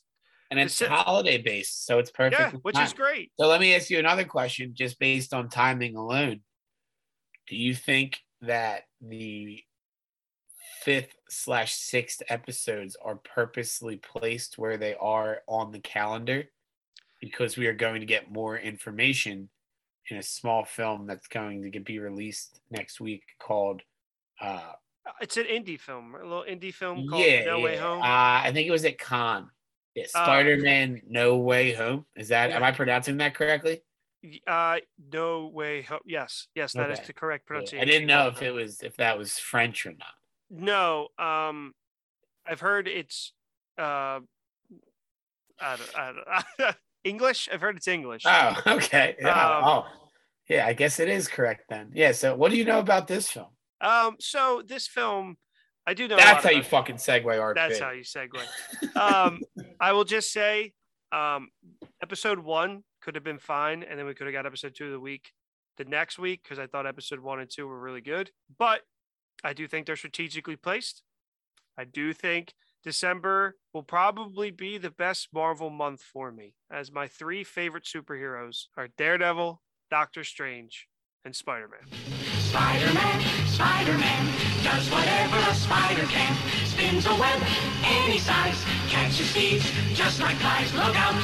And 0.52 0.60
it's 0.60 0.80
holiday 0.80 1.42
based, 1.42 1.86
so 1.86 1.98
it's 1.98 2.12
perfect. 2.12 2.40
yeah, 2.40 2.52
which 2.62 2.78
is 2.78 2.94
great. 2.94 3.32
So 3.40 3.48
let 3.48 3.60
me 3.60 3.74
ask 3.74 3.90
you 3.90 3.98
another 3.98 4.26
question, 4.26 4.74
just 4.76 5.00
based 5.00 5.34
on 5.34 5.50
timing 5.50 5.96
alone. 5.96 6.42
Do 7.48 7.56
you 7.56 7.74
think 7.74 8.20
that 8.42 8.84
the 9.02 9.64
fifth 10.82 11.16
slash 11.30 11.74
sixth 11.74 12.22
episodes 12.30 12.96
are 13.04 13.16
purposely 13.16 13.98
placed 13.98 14.58
where 14.58 14.78
they 14.78 14.96
are 14.96 15.40
on 15.48 15.72
the 15.72 15.80
calendar 15.80 16.44
because 17.20 17.58
we 17.58 17.66
are 17.66 17.74
going 17.74 18.02
to 18.02 18.06
get 18.06 18.32
more 18.32 18.58
information 18.58 19.50
in 20.12 20.18
a 20.18 20.24
small 20.24 20.64
film 20.64 21.08
that's 21.08 21.28
going 21.28 21.72
to 21.72 21.80
be 21.80 21.98
released 21.98 22.60
next 22.70 23.02
week 23.02 23.24
called 23.40 23.82
uh 24.40 24.74
It's 25.22 25.38
an 25.38 25.46
indie 25.46 25.80
film, 25.80 26.14
a 26.14 26.24
little 26.24 26.46
indie 26.48 26.74
film 26.74 27.08
called 27.08 27.24
yeah, 27.24 27.46
No 27.46 27.60
Way. 27.60 27.78
Home. 27.78 28.02
Uh, 28.02 28.06
I 28.44 28.52
think 28.54 28.68
it 28.68 28.72
was 28.72 28.86
at 28.86 29.00
Con. 29.00 29.50
Yeah, 29.96 30.04
Uh, 30.04 30.26
Spider-Man 30.26 31.02
No 31.08 31.38
Way 31.38 31.74
Home. 31.74 32.06
Is 32.16 32.28
that 32.28 32.52
am 32.52 32.64
I 32.64 32.72
pronouncing 32.72 33.18
that 33.18 33.34
correctly? 33.34 33.82
Uh, 34.46 34.80
no 35.12 35.48
way. 35.48 35.84
Ho- 35.84 36.00
yes, 36.06 36.48
yes, 36.56 36.74
that 36.74 36.92
is 36.92 37.00
Okay. 37.00 37.08
the 37.08 37.14
correct 37.14 37.44
Yeah, 37.46 37.48
pronunciation. 37.48 37.82
I 37.88 37.92
didn't 37.92 38.08
know 38.08 38.28
if 38.28 38.42
Uh, 38.42 38.46
it 38.46 38.52
was 38.54 38.82
if 38.82 38.98
that 38.98 39.18
was 39.18 39.40
French 39.40 39.86
or 39.86 39.94
not. 39.94 40.14
No, 40.50 41.08
um, 41.18 41.74
I've 42.46 42.60
heard 42.60 42.88
it's 42.88 43.34
uh, 43.78 44.20
I 45.60 45.78
don't, 45.78 45.98
I 45.98 46.14
don't, 46.58 46.76
English. 47.04 47.48
I've 47.52 47.62
heard 47.62 47.78
it's 47.78 47.88
English. 47.88 48.24
Oh, 48.26 48.62
okay. 48.68 49.16
Yeah. 49.20 49.58
Um, 49.58 49.64
oh, 49.64 49.86
yeah. 50.50 50.66
I 50.68 50.74
guess 50.74 51.00
it 51.00 51.08
is 51.08 51.28
correct 51.28 51.66
then. 51.70 51.92
Yeah. 51.94 52.12
So, 52.12 52.36
what 52.36 52.52
do 52.52 52.58
you 52.58 52.66
know 52.66 52.80
about 52.80 53.08
this 53.08 53.30
film? 53.32 53.48
Um, 53.82 54.16
so 54.20 54.62
this 54.66 54.88
film, 54.88 55.38
I 55.88 55.94
do 55.94 56.08
know. 56.08 56.18
That's 56.18 56.44
how 56.44 56.52
you 56.52 56.64
fucking 56.64 56.96
segue 56.96 57.24
RP. 57.24 57.56
That's 57.56 57.80
how 57.80 57.92
you 57.92 58.04
segue. 58.04 58.40
Um, 58.96 59.42
I 59.80 59.94
will 59.94 60.04
just 60.04 60.32
say, 60.32 60.74
um, 61.12 61.50
episode 62.02 62.40
one 62.40 62.84
could 63.02 63.16
have 63.16 63.24
been 63.24 63.40
fine, 63.40 63.84
and 63.84 64.00
then 64.00 64.06
we 64.06 64.14
could 64.14 64.28
have 64.28 64.34
got 64.34 64.46
episode 64.46 64.74
two 64.76 64.86
of 64.86 64.92
the 64.92 65.00
week 65.00 65.32
the 65.78 65.86
next 65.86 66.18
week 66.18 66.42
because 66.44 66.60
I 66.60 66.68
thought 66.68 66.88
episode 66.88 67.20
one 67.20 67.40
and 67.40 67.50
two 67.50 67.68
were 67.68 67.80
really 67.80 68.02
good. 68.02 68.32
But 68.58 68.82
I 69.44 69.54
do 69.54 69.68
think 69.68 69.86
they're 69.86 69.96
strategically 69.96 70.56
placed. 70.56 71.04
I 71.78 71.84
do 71.84 72.14
think 72.14 72.54
December 72.84 73.58
will 73.74 73.84
probably 73.84 74.52
be 74.52 74.78
the 74.78 74.92
best 74.92 75.30
Marvel 75.34 75.70
month 75.70 76.02
for 76.02 76.32
me, 76.32 76.54
as 76.72 76.92
my 76.92 77.08
three 77.08 77.44
favorite 77.44 77.84
superheroes 77.84 78.66
are 78.78 78.88
Daredevil, 78.98 79.62
Doctor 79.92 80.24
Strange, 80.24 80.88
and 81.26 81.36
Spider 81.36 81.68
Man. 81.68 82.25
Spider-Man, 82.56 83.22
Spider-Man 83.48 84.34
does 84.64 84.90
whatever 84.90 85.36
a 85.52 85.54
spider 85.56 86.04
can. 86.04 86.34
Spins 86.64 87.06
a 87.06 87.14
web 87.16 87.44
any 87.84 88.18
size, 88.18 88.64
catches 88.88 89.30
thieves 89.34 89.70
just 89.94 90.22
like 90.22 90.38
flies. 90.38 90.74
Look 90.74 90.96
out, 90.96 91.22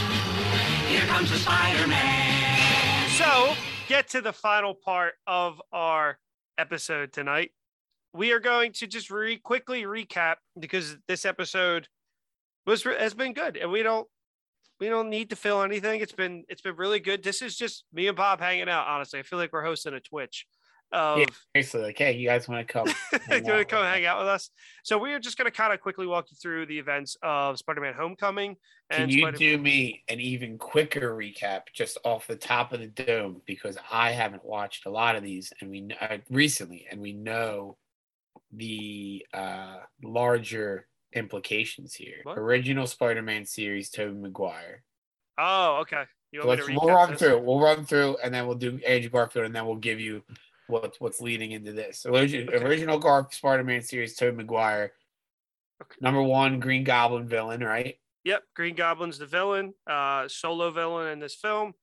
here 0.89 1.07
comes 1.07 1.31
the 1.31 1.37
Spider-Man. 1.37 3.09
So, 3.11 3.53
get 3.87 4.09
to 4.09 4.19
the 4.19 4.33
final 4.33 4.73
part 4.73 5.13
of 5.25 5.61
our 5.71 6.19
episode 6.57 7.13
tonight. 7.13 7.51
We 8.13 8.33
are 8.33 8.41
going 8.41 8.73
to 8.73 8.87
just 8.87 9.09
re- 9.09 9.37
quickly 9.37 9.83
recap 9.83 10.35
because 10.59 10.97
this 11.07 11.23
episode 11.23 11.87
was 12.65 12.83
has 12.83 13.13
been 13.13 13.31
good, 13.31 13.55
and 13.55 13.71
we 13.71 13.83
don't 13.83 14.05
we 14.81 14.89
don't 14.89 15.09
need 15.09 15.29
to 15.29 15.37
fill 15.37 15.61
anything. 15.61 16.01
It's 16.01 16.11
been 16.11 16.43
it's 16.49 16.61
been 16.61 16.75
really 16.75 16.99
good. 16.99 17.23
This 17.23 17.41
is 17.41 17.55
just 17.55 17.85
me 17.93 18.07
and 18.07 18.17
Bob 18.17 18.41
hanging 18.41 18.67
out. 18.67 18.87
Honestly, 18.87 19.19
I 19.19 19.23
feel 19.23 19.39
like 19.39 19.53
we're 19.53 19.63
hosting 19.63 19.93
a 19.93 20.01
Twitch. 20.01 20.45
Of, 20.91 21.19
Yeah, 21.19 21.25
basically, 21.53 21.83
like, 21.83 21.97
hey, 21.97 22.13
you 22.13 22.27
guys 22.27 22.47
want 22.47 22.67
to 22.67 22.73
come? 22.73 22.87
hang 23.27 23.45
you 23.45 23.45
want 23.45 23.45
to 23.45 23.51
out 23.53 23.69
come 23.69 23.79
with 23.79 23.89
hang 23.89 24.05
out 24.05 24.19
with 24.19 24.27
us? 24.27 24.49
So 24.83 24.97
we 24.97 25.13
are 25.13 25.19
just 25.19 25.37
going 25.37 25.49
to 25.49 25.55
kind 25.55 25.73
of 25.73 25.79
quickly 25.79 26.05
walk 26.05 26.27
you 26.31 26.37
through 26.41 26.65
the 26.65 26.77
events 26.77 27.15
of 27.23 27.57
Spider-Man: 27.57 27.93
Homecoming. 27.93 28.57
Can 28.91 29.09
you 29.09 29.21
Spider- 29.21 29.37
do 29.37 29.57
me 29.57 30.03
an 30.09 30.19
even 30.19 30.57
quicker 30.57 31.15
recap 31.15 31.61
just 31.73 31.97
off 32.03 32.27
the 32.27 32.35
top 32.35 32.73
of 32.73 32.81
the 32.81 32.87
dome 32.87 33.41
because 33.45 33.77
I 33.91 34.11
haven't 34.11 34.43
watched 34.43 34.85
a 34.85 34.89
lot 34.89 35.15
of 35.15 35.23
these 35.23 35.53
and 35.61 35.69
we 35.69 35.87
uh, 36.01 36.17
recently 36.29 36.85
and 36.91 36.99
we 36.99 37.13
know 37.13 37.77
the 38.51 39.25
uh, 39.33 39.77
larger 40.03 40.87
implications 41.13 41.93
here. 41.93 42.17
What? 42.23 42.37
Original 42.37 42.87
Spider-Man 42.87 43.45
series, 43.45 43.89
Tobey 43.89 44.17
Maguire. 44.17 44.83
Oh, 45.37 45.79
okay. 45.81 46.03
So 46.33 46.47
let's 46.47 46.65
to 46.65 46.73
we'll 46.73 46.93
run 46.93 47.11
this? 47.11 47.19
through. 47.19 47.39
We'll 47.39 47.59
run 47.59 47.85
through 47.85 48.17
and 48.23 48.33
then 48.33 48.47
we'll 48.47 48.55
do 48.55 48.79
Andrew 48.87 49.09
Garfield 49.09 49.45
and 49.45 49.55
then 49.55 49.65
we'll 49.65 49.75
give 49.75 49.99
you 49.99 50.23
what 50.67 50.95
what's 50.99 51.21
leading 51.21 51.51
into 51.51 51.73
this. 51.73 52.05
Original, 52.05 52.53
Okay. 52.55 52.65
original 52.65 52.99
Gar 52.99 53.27
Spider-Man 53.31 53.81
series, 53.81 54.15
Tobey 54.15 54.37
Maguire. 54.37 54.93
Okay. 55.81 55.95
Number 56.01 56.21
one, 56.21 56.59
Green 56.59 56.83
Goblin 56.83 57.27
villain, 57.27 57.63
right? 57.63 57.95
Yep, 58.23 58.43
Green 58.55 58.75
Goblin's 58.75 59.17
the 59.17 59.25
villain, 59.25 59.73
uh, 59.87 60.27
solo 60.27 60.69
villain 60.71 61.07
in 61.07 61.19
this 61.19 61.35
film. 61.35 61.73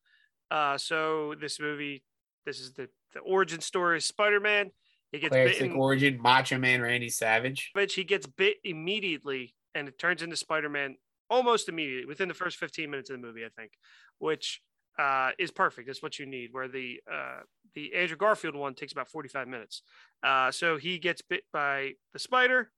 Uh, 0.51 0.79
so 0.79 1.35
this 1.41 1.59
movie, 1.61 2.05
this 2.47 2.61
is 2.61 2.73
the 2.75 2.89
the 3.15 3.21
origin 3.21 3.61
story 3.61 3.97
of 3.97 4.05
Spider-Man. 4.05 4.71
He 5.13 5.19
gets 5.19 5.33
Classic 5.33 5.59
bitten. 5.61 5.77
origin, 5.77 6.21
Macho 6.21 6.59
Man 6.59 6.83
Randy 6.83 7.09
Savage. 7.09 7.71
Savage, 7.75 7.95
he 7.95 8.05
gets 8.05 8.27
bit 8.27 8.59
immediately 8.65 9.55
and 9.75 9.89
it 9.89 9.99
turns 9.99 10.23
into 10.23 10.37
Spider-Man 10.37 10.97
almost 11.31 11.69
immediately 11.71 12.05
within 12.07 12.29
the 12.29 12.35
first 12.35 12.59
15 12.59 12.91
minutes 12.91 13.09
of 13.11 13.19
the 13.21 13.27
movie, 13.27 13.45
I 13.45 13.49
think, 13.49 13.73
which 14.19 14.61
uh, 14.99 15.31
is 15.39 15.51
perfect. 15.51 15.87
That's 15.87 16.03
what 16.03 16.19
you 16.19 16.27
need. 16.27 16.51
Where 16.53 16.69
the 16.69 17.01
uh, 17.11 17.41
the 17.75 17.95
Andrew 17.95 18.17
Garfield 18.17 18.55
one 18.57 18.75
takes 18.75 18.93
about 18.93 19.09
45 19.09 19.47
minutes. 19.49 19.83
Uh, 20.23 20.51
so 20.51 20.77
he 20.77 20.99
gets 20.99 21.23
bit 21.23 21.45
by 21.53 21.93
the 22.13 22.19
spider. 22.19 22.71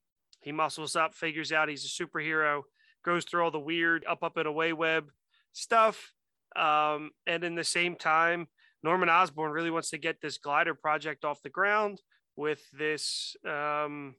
He 0.42 0.52
muscles 0.52 0.96
up, 0.96 1.14
figures 1.14 1.52
out 1.52 1.68
he's 1.68 1.84
a 1.84 2.04
superhero, 2.04 2.62
goes 3.04 3.24
through 3.24 3.42
all 3.44 3.50
the 3.50 3.58
weird 3.60 4.04
up, 4.08 4.22
up, 4.22 4.36
and 4.36 4.46
away 4.46 4.72
web 4.72 5.10
stuff. 5.52 6.12
Um, 6.56 7.10
and 7.26 7.44
in 7.44 7.54
the 7.54 7.64
same 7.64 7.94
time, 7.96 8.48
Norman 8.82 9.08
Osborn 9.08 9.52
really 9.52 9.70
wants 9.70 9.90
to 9.90 9.98
get 9.98 10.20
this 10.20 10.38
glider 10.38 10.74
project 10.74 11.24
off 11.24 11.42
the 11.42 11.50
ground 11.50 12.00
with 12.36 12.62
this 12.72 13.36
um, 13.46 14.14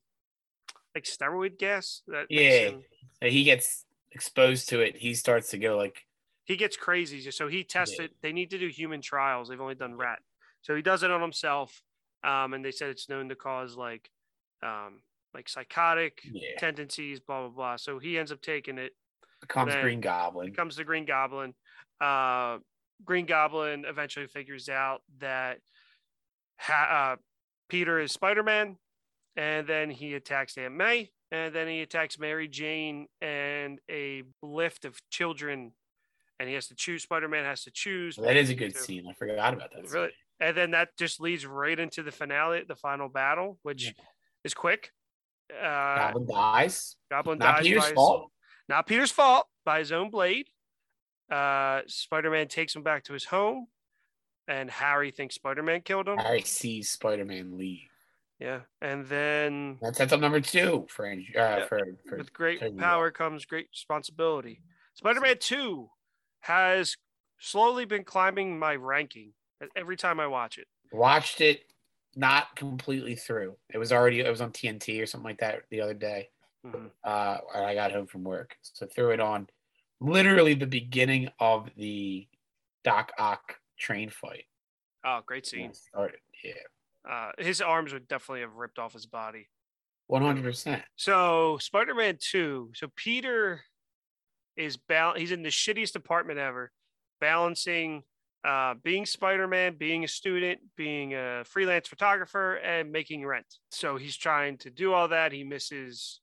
like 0.95 1.03
steroid 1.05 1.57
gas 1.57 2.01
that 2.07 2.27
Yeah. 2.29 2.69
him- 2.69 2.83
he 3.21 3.43
gets 3.43 3.85
exposed 4.11 4.69
to 4.69 4.79
it. 4.81 4.95
He 4.97 5.13
starts 5.15 5.49
to 5.51 5.57
go 5.57 5.75
like, 5.77 6.05
he 6.45 6.55
gets 6.55 6.77
crazy. 6.77 7.29
So 7.31 7.47
he 7.47 7.63
tested. 7.63 8.11
They 8.21 8.33
need 8.33 8.49
to 8.51 8.57
do 8.57 8.67
human 8.67 9.01
trials. 9.01 9.49
They've 9.49 9.61
only 9.61 9.75
done 9.75 9.95
rat. 9.95 10.19
So 10.61 10.75
he 10.75 10.81
does 10.81 11.03
it 11.03 11.11
on 11.11 11.21
himself. 11.21 11.81
Um, 12.23 12.53
and 12.53 12.63
they 12.63 12.71
said 12.71 12.89
it's 12.89 13.09
known 13.09 13.29
to 13.29 13.35
cause 13.35 13.75
like, 13.75 14.09
um, 14.63 15.01
like 15.33 15.49
psychotic 15.49 16.21
yeah, 16.23 16.57
tendencies, 16.59 17.19
blah 17.19 17.41
blah 17.41 17.49
blah. 17.49 17.75
So 17.77 17.99
he 17.99 18.17
ends 18.17 18.31
up 18.31 18.41
taking 18.41 18.77
it. 18.77 18.91
becomes 19.41 19.73
Green 19.75 20.01
Goblin. 20.01 20.49
Becomes 20.49 20.75
the 20.75 20.83
Green 20.83 21.05
Goblin. 21.05 21.53
Uh, 21.99 22.57
Green 23.03 23.25
Goblin 23.25 23.85
eventually 23.87 24.27
figures 24.27 24.69
out 24.69 25.01
that 25.19 25.59
ha- 26.57 27.13
uh, 27.13 27.15
Peter 27.69 27.99
is 27.99 28.11
Spider 28.11 28.43
Man, 28.43 28.77
and 29.35 29.65
then 29.65 29.89
he 29.89 30.13
attacks 30.13 30.57
Aunt 30.57 30.75
May, 30.75 31.11
and 31.31 31.55
then 31.55 31.67
he 31.67 31.81
attacks 31.81 32.19
Mary 32.19 32.47
Jane 32.47 33.07
and 33.21 33.79
a 33.89 34.23
lift 34.43 34.85
of 34.85 34.99
children, 35.09 35.71
and 36.41 36.49
he 36.49 36.55
has 36.55 36.67
to 36.67 36.75
choose. 36.75 37.03
Spider 37.03 37.27
Man 37.27 37.45
has 37.45 37.63
to 37.65 37.71
choose. 37.71 38.15
that 38.15 38.35
is 38.35 38.49
a 38.49 38.55
good 38.55 38.73
to- 38.73 38.79
scene. 38.81 39.05
I 39.07 39.13
forgot 39.13 39.53
about 39.53 39.71
that. 39.75 39.87
Really, 39.91 40.07
scene. 40.07 40.15
and 40.39 40.57
then 40.57 40.71
that 40.71 40.89
just 40.97 41.21
leads 41.21 41.45
right 41.45 41.79
into 41.79 42.01
the 42.01 42.11
finale, 42.11 42.63
the 42.67 42.75
final 42.75 43.07
battle, 43.09 43.59
which 43.61 43.85
Yeah. 43.85 43.91
is 44.43 44.53
quick. 44.55 44.91
Uh, 45.53 45.61
Goblin 46.11 46.27
dies. 46.27 46.95
Goblin 47.11 47.37
Not 47.37 47.57
dies 47.57 47.63
Peter's 47.65 47.91
fault. 47.91 48.31
not 48.67 48.87
Peter's 48.87 49.11
fault 49.11 49.47
by 49.65 49.79
his 49.79 49.91
own 49.91 50.09
blade. 50.09 50.47
Uh, 51.29 51.81
Spider-Man 51.87 52.47
takes 52.47 52.75
him 52.75 52.83
back 52.83 53.03
to 53.05 53.13
his 53.13 53.25
home, 53.25 53.67
and 54.47 54.69
Harry 54.71 55.11
thinks 55.11 55.35
Spider-Man 55.35 55.81
killed 55.81 56.07
him. 56.07 56.17
Harry 56.17 56.41
sees 56.41 56.89
Spider-Man 56.89 57.57
leave. 57.57 57.87
Yeah, 58.39 58.61
and 58.81 59.05
then 59.05 59.77
That 59.81 59.95
sets 59.95 60.11
up 60.11 60.19
number 60.19 60.41
two 60.41 60.87
for. 60.89 61.05
Uh, 61.05 61.15
Yeah. 61.33 61.65
for, 61.67 61.79
for 62.09 62.17
with 62.17 62.33
great 62.33 62.59
power 62.77 63.11
comes 63.11 63.45
great 63.45 63.67
responsibility. 63.71 64.61
Spider-Man 64.95 65.37
Two 65.39 65.89
has 66.41 66.95
slowly 67.39 67.85
been 67.85 68.03
climbing 68.03 68.59
my 68.59 68.75
ranking 68.75 69.33
every 69.75 69.97
time 69.97 70.19
I 70.19 70.27
watch 70.27 70.57
it. 70.57 70.67
watched 70.91 71.41
it 71.41 71.71
not 72.15 72.55
completely 72.55 73.15
through. 73.15 73.57
It 73.73 73.77
was 73.77 73.91
already 73.93 74.19
it 74.19 74.29
was 74.29 74.41
on 74.41 74.51
TNT 74.51 75.01
or 75.01 75.05
something 75.05 75.25
like 75.29 75.39
that 75.39 75.63
the 75.69 75.81
other 75.81 75.93
day. 75.93 76.29
Mhm. 76.65 76.91
Uh, 77.03 77.39
when 77.53 77.63
I 77.63 77.73
got 77.73 77.91
home 77.91 78.05
from 78.07 78.23
work, 78.23 78.57
so 78.61 78.85
threw 78.85 79.11
it 79.11 79.19
on. 79.19 79.49
Literally 79.99 80.53
the 80.53 80.67
beginning 80.67 81.29
of 81.39 81.73
the 81.75 82.27
Doc 82.83 83.11
Ock 83.17 83.59
train 83.77 84.09
fight. 84.09 84.45
Oh, 85.03 85.21
great 85.25 85.45
scene. 85.47 85.73
Started. 85.73 86.19
Yeah, 86.43 86.53
Uh, 87.09 87.31
his 87.39 87.61
arms 87.61 87.93
would 87.93 88.07
definitely 88.07 88.41
have 88.41 88.53
ripped 88.55 88.77
off 88.77 88.93
his 88.93 89.05
body. 89.05 89.49
one 90.07 90.21
hundred 90.21 90.43
percent. 90.43 90.83
So 90.97 91.57
Spider-Man 91.59 92.17
2. 92.19 92.71
So 92.75 92.89
Peter 92.95 93.63
is 94.57 94.77
bal- 94.77 95.15
he's 95.15 95.31
in 95.31 95.43
the 95.43 95.49
shittiest 95.49 95.95
apartment 95.95 96.39
ever, 96.39 96.71
balancing 97.19 98.03
uh, 98.43 98.73
being 98.83 99.05
Spider-Man, 99.05 99.75
being 99.77 100.03
a 100.03 100.07
student, 100.07 100.59
being 100.75 101.13
a 101.13 101.43
freelance 101.45 101.87
photographer, 101.87 102.55
and 102.55 102.91
making 102.91 103.25
rent. 103.25 103.45
So 103.69 103.97
he's 103.97 104.17
trying 104.17 104.57
to 104.59 104.71
do 104.71 104.93
all 104.93 105.07
that. 105.09 105.31
He 105.31 105.43
misses 105.43 106.21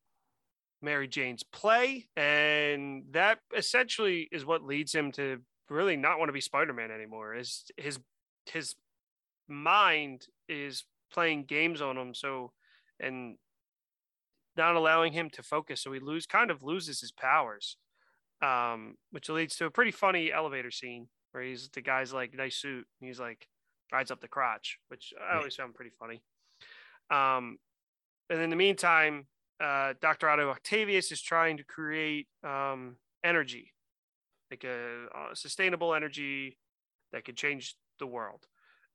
Mary 0.82 1.06
Jane's 1.06 1.44
play, 1.44 2.08
and 2.16 3.04
that 3.12 3.38
essentially 3.56 4.28
is 4.32 4.44
what 4.44 4.64
leads 4.64 4.92
him 4.92 5.12
to 5.12 5.38
really 5.70 5.96
not 5.96 6.18
want 6.18 6.28
to 6.28 6.32
be 6.32 6.40
Spider-Man 6.40 6.90
anymore. 6.90 7.36
Is 7.36 7.64
his 7.76 7.98
his 8.46 8.74
mind 9.48 10.26
is 10.48 10.84
playing 11.12 11.44
games 11.44 11.80
on 11.80 11.96
him. 11.96 12.14
So 12.14 12.52
and 13.00 13.36
not 14.56 14.74
allowing 14.74 15.12
him 15.12 15.30
to 15.30 15.42
focus. 15.42 15.82
So 15.82 15.92
he 15.92 16.00
lose 16.00 16.26
kind 16.26 16.50
of 16.50 16.62
loses 16.62 17.00
his 17.00 17.12
powers, 17.12 17.76
um, 18.42 18.96
which 19.10 19.28
leads 19.28 19.56
to 19.56 19.66
a 19.66 19.70
pretty 19.70 19.90
funny 19.90 20.32
elevator 20.32 20.70
scene 20.70 21.08
where 21.32 21.42
he's 21.42 21.68
the 21.70 21.80
guy's 21.80 22.12
like 22.12 22.34
nice 22.34 22.56
suit 22.56 22.86
and 23.00 23.08
he's 23.08 23.20
like 23.20 23.48
rides 23.92 24.10
up 24.10 24.20
the 24.20 24.28
crotch, 24.28 24.78
which 24.88 25.12
I 25.20 25.36
always 25.36 25.56
found 25.56 25.74
pretty 25.74 25.92
funny. 25.98 26.22
Um, 27.10 27.58
and 28.30 28.40
in 28.40 28.50
the 28.50 28.56
meantime, 28.56 29.26
uh, 29.62 29.94
Dr. 30.00 30.28
Otto 30.28 30.50
Octavius 30.50 31.10
is 31.10 31.22
trying 31.22 31.56
to 31.56 31.64
create 31.64 32.28
um, 32.44 32.96
energy, 33.24 33.72
like 34.50 34.64
a, 34.64 35.06
uh 35.14 35.34
sustainable 35.34 35.94
energy 35.94 36.58
that 37.12 37.24
could 37.24 37.36
change 37.36 37.76
the 37.98 38.06
world. 38.06 38.46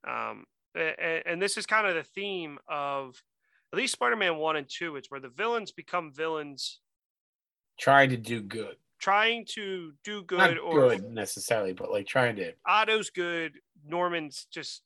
Um, 0.08 0.46
and, 0.76 1.24
and 1.26 1.41
this 1.41 1.58
is 1.58 1.66
kind 1.66 1.88
of 1.88 1.96
the 1.96 2.04
theme 2.04 2.60
of 2.68 3.22
at 3.74 3.78
least 3.78 3.94
Spider-Man 3.94 4.38
one 4.38 4.56
and 4.56 4.68
two. 4.70 4.96
It's 4.96 5.10
where 5.10 5.20
the 5.20 5.30
villains 5.30 5.72
become 5.72 6.12
villains, 6.14 6.80
Trying 7.80 8.10
to 8.12 8.18
do 8.18 8.41
good. 8.41 8.76
Trying 9.04 9.45
to 9.45 9.91
do 10.06 10.24
good 10.24 10.38
Not 10.38 10.58
or 10.60 10.89
good 10.89 11.12
necessarily, 11.12 11.74
but 11.74 11.91
like 11.91 12.08
trying 12.08 12.38
to. 12.38 12.54
Otto's 12.66 13.10
good. 13.10 13.54
Norman's 13.86 14.47
just 14.49 14.82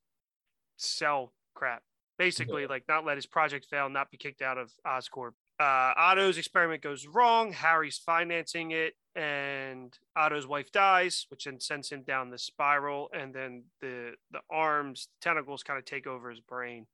sell 0.78 1.34
crap. 1.54 1.84
Basically, 2.18 2.64
Yeah. 2.64 2.70
like 2.70 2.88
not 2.88 3.06
let 3.06 3.18
his 3.18 3.28
project 3.28 3.68
fail, 3.70 3.90
not 3.90 4.10
be 4.10 4.18
kicked 4.18 4.42
out 4.42 4.58
of 4.58 4.72
Oscorp. 4.86 5.34
Uh, 5.60 5.94
Otto's 5.96 6.38
experiment 6.40 6.82
goes 6.82 7.06
wrong. 7.06 7.52
Harry's 7.52 8.00
financing 8.00 8.72
it, 8.72 8.96
and 9.16 9.96
Otto's 10.16 10.48
wife 10.48 10.72
dies, 10.72 11.26
which 11.30 11.46
then 11.46 11.60
sends 11.60 11.92
him 11.92 12.02
down 12.04 12.32
the 12.32 12.40
spiral. 12.40 13.10
And 13.14 13.36
then 13.36 13.66
the 13.82 14.16
the 14.32 14.42
arms 14.50 15.10
tentacles 15.22 15.62
kind 15.62 15.78
of 15.78 15.86
take 15.86 16.08
over 16.08 16.32
his 16.32 16.40
brain 16.40 16.88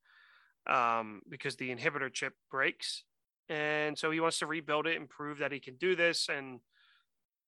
um, 0.67 1.21
because 1.29 1.55
the 1.55 1.73
inhibitor 1.73 2.11
chip 2.11 2.33
breaks, 2.51 3.05
and 3.47 3.97
so 3.97 4.11
he 4.11 4.19
wants 4.19 4.39
to 4.39 4.45
rebuild 4.45 4.87
it 4.87 4.97
and 4.97 5.09
prove 5.09 5.37
that 5.39 5.53
he 5.53 5.59
can 5.61 5.75
do 5.77 5.95
this. 5.95 6.27
And 6.29 6.59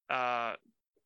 uh, 0.10 0.54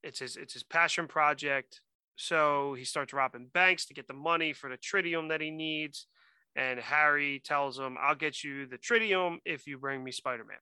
it's 0.04 0.20
his 0.20 0.38
it's 0.38 0.54
his 0.54 0.64
passion 0.64 1.08
project. 1.08 1.82
So 2.16 2.74
he 2.78 2.84
starts 2.84 3.14
robbing 3.14 3.50
banks 3.54 3.86
to 3.86 3.94
get 3.94 4.08
the 4.08 4.14
money 4.14 4.52
for 4.54 4.70
the 4.70 4.78
tritium 4.78 5.30
that 5.30 5.42
he 5.42 5.52
needs. 5.52 6.08
and 6.56 6.80
Harry 6.80 7.42
tells 7.44 7.80
him, 7.80 7.98
"I'll 8.00 8.16
get 8.16 8.44
you 8.44 8.66
the 8.66 8.78
tritium 8.78 9.38
if 9.46 9.68
you 9.68 9.78
bring 9.78 10.04
me 10.04 10.12
Spider-Man." 10.12 10.58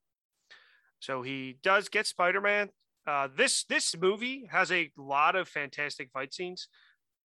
So 0.99 1.21
he 1.21 1.57
does 1.63 1.89
get 1.89 2.07
Spider-Man. 2.07 2.69
Uh, 3.05 3.29
this 3.35 3.63
this 3.63 3.95
movie 3.97 4.47
has 4.51 4.71
a 4.71 4.91
lot 4.97 5.35
of 5.35 5.47
fantastic 5.47 6.11
fight 6.11 6.33
scenes 6.33 6.67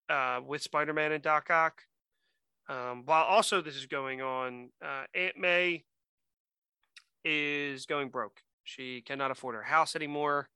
uh, 0.09 0.41
with 0.45 0.63
Spider-Man 0.63 1.13
and 1.13 1.23
Doc 1.23 1.51
Ock. 1.51 1.83
Um, 2.69 3.03
while 3.05 3.25
also 3.25 3.61
this 3.61 3.77
is 3.77 3.87
going 3.87 4.23
on, 4.23 4.71
uh, 4.85 5.05
Aunt 5.15 5.37
May 5.37 5.85
is 7.25 7.87
going 7.87 8.09
broke. 8.09 8.41
She 8.65 9.01
cannot 9.03 9.33
afford 9.33 9.57
her 9.57 9.63
house 9.63 9.97
anymore, 9.97 10.49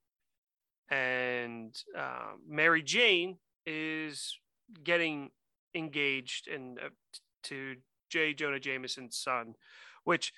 and 0.91 1.74
uh, 1.97 2.32
Mary 2.49 2.82
Jane 2.82 3.39
is 3.64 4.39
getting 4.82 5.30
engaged 5.74 6.49
and 6.49 6.78
uh, 6.78 6.89
to 7.45 7.76
J. 8.11 8.34
Jonah 8.34 8.61
Jameson's 8.61 9.16
son, 9.16 9.55
which 10.05 10.32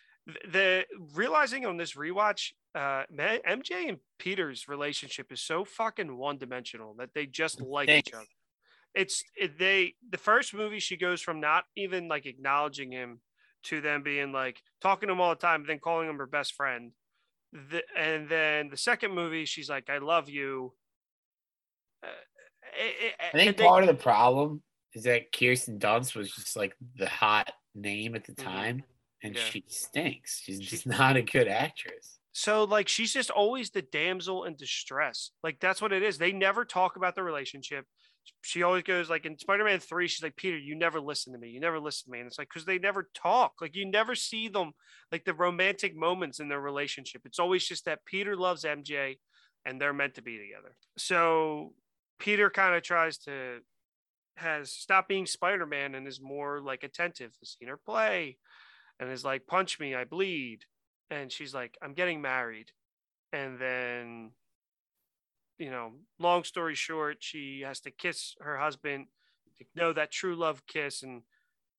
the 0.50 0.84
realizing 1.14 1.64
on 1.66 1.76
this 1.76 1.94
rewatch, 1.94 2.52
uh, 2.74 3.04
MJ 3.16 3.88
and 3.88 3.98
Peter's 4.18 4.68
relationship 4.68 5.32
is 5.32 5.40
so 5.40 5.64
fucking 5.64 6.16
one 6.16 6.38
dimensional 6.38 6.94
that 6.98 7.10
they 7.14 7.26
just 7.26 7.60
like 7.60 7.88
Thanks. 7.88 8.08
each 8.08 8.14
other. 8.14 8.24
It's 8.94 9.22
it, 9.36 9.58
they 9.58 9.94
the 10.10 10.18
first 10.18 10.54
movie 10.54 10.80
she 10.80 10.96
goes 10.96 11.20
from 11.20 11.40
not 11.40 11.64
even 11.76 12.08
like 12.08 12.26
acknowledging 12.26 12.90
him 12.90 13.20
to 13.64 13.80
them 13.80 14.02
being 14.02 14.32
like 14.32 14.60
talking 14.80 15.08
to 15.08 15.12
him 15.12 15.20
all 15.20 15.30
the 15.30 15.36
time, 15.36 15.64
then 15.66 15.78
calling 15.78 16.08
him 16.08 16.18
her 16.18 16.26
best 16.26 16.54
friend. 16.54 16.92
The, 17.52 17.82
and 17.96 18.28
then 18.28 18.68
the 18.68 18.76
second 18.76 19.12
movie, 19.12 19.44
she's 19.46 19.70
like, 19.70 19.88
"I 19.88 19.98
love 19.98 20.28
you." 20.28 20.74
Uh, 22.02 22.08
it- 22.78 22.96
it- 23.04 23.14
I 23.20 23.30
think 23.30 23.56
they- 23.56 23.64
part 23.64 23.82
of 23.84 23.88
the 23.88 24.02
problem 24.02 24.62
is 24.94 25.04
that 25.04 25.32
Kirsten 25.32 25.78
Dunst 25.78 26.14
was 26.14 26.30
just 26.34 26.56
like 26.56 26.76
the 26.96 27.08
hot 27.08 27.52
name 27.74 28.14
at 28.14 28.24
the 28.24 28.32
Mhm. 28.34 28.44
time, 28.44 28.84
and 29.22 29.34
Yeah. 29.34 29.44
she 29.44 29.64
stinks. 29.68 30.40
She's 30.42 30.60
She- 30.62 30.66
just 30.68 30.86
not 30.86 31.16
a 31.16 31.22
good 31.22 31.48
actress. 31.48 32.18
So 32.32 32.64
like 32.64 32.86
she's 32.88 33.12
just 33.12 33.30
always 33.30 33.70
the 33.70 33.82
damsel 33.82 34.44
in 34.44 34.54
distress. 34.54 35.32
Like 35.42 35.58
that's 35.58 35.80
what 35.82 35.92
it 35.92 36.02
is. 36.02 36.18
They 36.18 36.32
never 36.32 36.64
talk 36.64 36.96
about 36.96 37.14
the 37.16 37.22
relationship. 37.24 37.86
She 38.42 38.62
always 38.62 38.82
goes 38.82 39.10
like 39.10 39.26
in 39.26 39.38
Spider-Man 39.38 39.80
3, 39.80 40.08
she's 40.08 40.22
like, 40.22 40.36
Peter, 40.36 40.56
you 40.56 40.74
never 40.74 41.00
listen 41.00 41.32
to 41.32 41.38
me. 41.38 41.48
You 41.48 41.60
never 41.60 41.80
listen 41.80 42.06
to 42.06 42.12
me. 42.12 42.20
And 42.20 42.26
it's 42.26 42.38
like, 42.38 42.48
because 42.48 42.64
they 42.64 42.78
never 42.78 43.08
talk. 43.14 43.54
Like 43.60 43.74
you 43.74 43.86
never 43.86 44.14
see 44.14 44.48
them 44.48 44.72
like 45.12 45.24
the 45.24 45.34
romantic 45.34 45.96
moments 45.96 46.40
in 46.40 46.48
their 46.48 46.60
relationship. 46.60 47.22
It's 47.24 47.38
always 47.38 47.66
just 47.66 47.84
that 47.84 48.04
Peter 48.04 48.36
loves 48.36 48.64
MJ 48.64 49.18
and 49.64 49.80
they're 49.80 49.92
meant 49.92 50.14
to 50.14 50.22
be 50.22 50.38
together. 50.38 50.74
So 50.96 51.74
Peter 52.18 52.50
kind 52.50 52.74
of 52.74 52.82
tries 52.82 53.18
to 53.18 53.58
has 54.36 54.70
stopped 54.70 55.08
being 55.08 55.26
Spider-Man 55.26 55.94
and 55.94 56.06
is 56.06 56.20
more 56.20 56.60
like 56.60 56.84
attentive. 56.84 57.32
Has 57.40 57.56
seen 57.58 57.68
her 57.68 57.76
play 57.76 58.38
and 59.00 59.10
is 59.10 59.24
like, 59.24 59.46
punch 59.46 59.80
me, 59.80 59.94
I 59.94 60.04
bleed 60.04 60.64
and 61.10 61.30
she's 61.32 61.54
like 61.54 61.76
i'm 61.82 61.94
getting 61.94 62.20
married 62.20 62.70
and 63.32 63.58
then 63.58 64.30
you 65.58 65.70
know 65.70 65.92
long 66.18 66.44
story 66.44 66.74
short 66.74 67.16
she 67.20 67.62
has 67.64 67.80
to 67.80 67.90
kiss 67.90 68.34
her 68.40 68.56
husband 68.58 69.06
to 69.58 69.64
know 69.74 69.92
that 69.92 70.10
true 70.10 70.36
love 70.36 70.62
kiss 70.66 71.02
and 71.02 71.22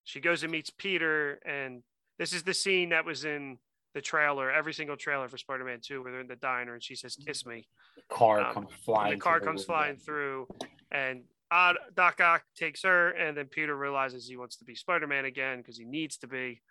she 0.03 0.19
goes 0.19 0.43
and 0.43 0.51
meets 0.51 0.69
peter 0.69 1.39
and 1.45 1.81
this 2.17 2.33
is 2.33 2.43
the 2.43 2.53
scene 2.53 2.89
that 2.89 3.05
was 3.05 3.23
in 3.25 3.57
the 3.93 4.01
trailer 4.01 4.51
every 4.51 4.73
single 4.73 4.97
trailer 4.97 5.27
for 5.29 5.37
spider-man 5.37 5.79
2 5.81 6.03
where 6.03 6.11
they're 6.11 6.21
in 6.21 6.27
the 6.27 6.35
diner 6.35 6.73
and 6.73 6.83
she 6.83 6.95
says 6.95 7.15
kiss 7.25 7.45
me 7.45 7.67
The 7.95 8.15
car 8.15 8.41
Um, 8.41 8.53
comes 8.53 8.73
flying. 8.83 9.11
the 9.13 9.17
car 9.19 9.39
comes 9.39 9.63
flying 9.63 9.95
through 9.97 10.47
and 10.91 11.23
Odd, 11.51 11.77
Doc 11.95 12.21
Ock 12.21 12.43
takes 12.55 12.83
her, 12.83 13.09
and 13.09 13.35
then 13.35 13.47
Peter 13.47 13.75
realizes 13.75 14.27
he 14.27 14.37
wants 14.37 14.57
to 14.57 14.65
be 14.65 14.75
Spider 14.75 15.07
Man 15.07 15.25
again 15.25 15.57
because 15.57 15.79
he 15.79 15.83
needs 15.83 16.15
to 16.17 16.27
be, 16.27 16.61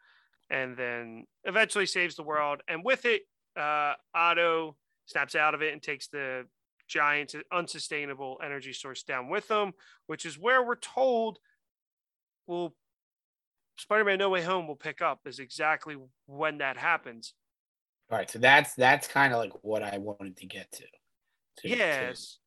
and 0.50 0.76
then 0.76 1.26
eventually 1.42 1.84
saves 1.84 2.14
the 2.14 2.22
world. 2.22 2.60
And 2.68 2.84
with 2.84 3.04
it, 3.04 3.22
uh, 3.58 3.94
Otto 4.14 4.76
snaps 5.06 5.34
out 5.34 5.54
of 5.54 5.62
it 5.62 5.72
and 5.72 5.82
takes 5.82 6.06
the 6.06 6.46
giant, 6.88 7.34
unsustainable 7.52 8.40
energy 8.44 8.72
source 8.72 9.02
down 9.04 9.28
with 9.28 9.46
them, 9.48 9.72
which 10.06 10.24
is 10.26 10.38
where 10.38 10.64
we're 10.64 10.74
told 10.76 11.38
will 12.46 12.74
Spider 13.76 14.04
Man 14.04 14.18
No 14.18 14.30
Way 14.30 14.42
Home 14.42 14.66
will 14.66 14.74
pick 14.76 15.00
up, 15.00 15.20
is 15.26 15.38
exactly 15.38 15.96
when 16.26 16.58
that 16.58 16.76
happens. 16.76 17.34
All 18.10 18.18
right, 18.18 18.28
so 18.28 18.38
that's 18.40 18.74
that's 18.74 19.06
kind 19.06 19.32
of 19.32 19.38
like 19.38 19.52
what 19.62 19.82
I 19.82 19.98
wanted 19.98 20.36
to 20.38 20.46
get 20.46 20.72
to. 20.72 20.82
to- 20.82 21.68
to- 21.68 21.76
yes. 21.76 22.38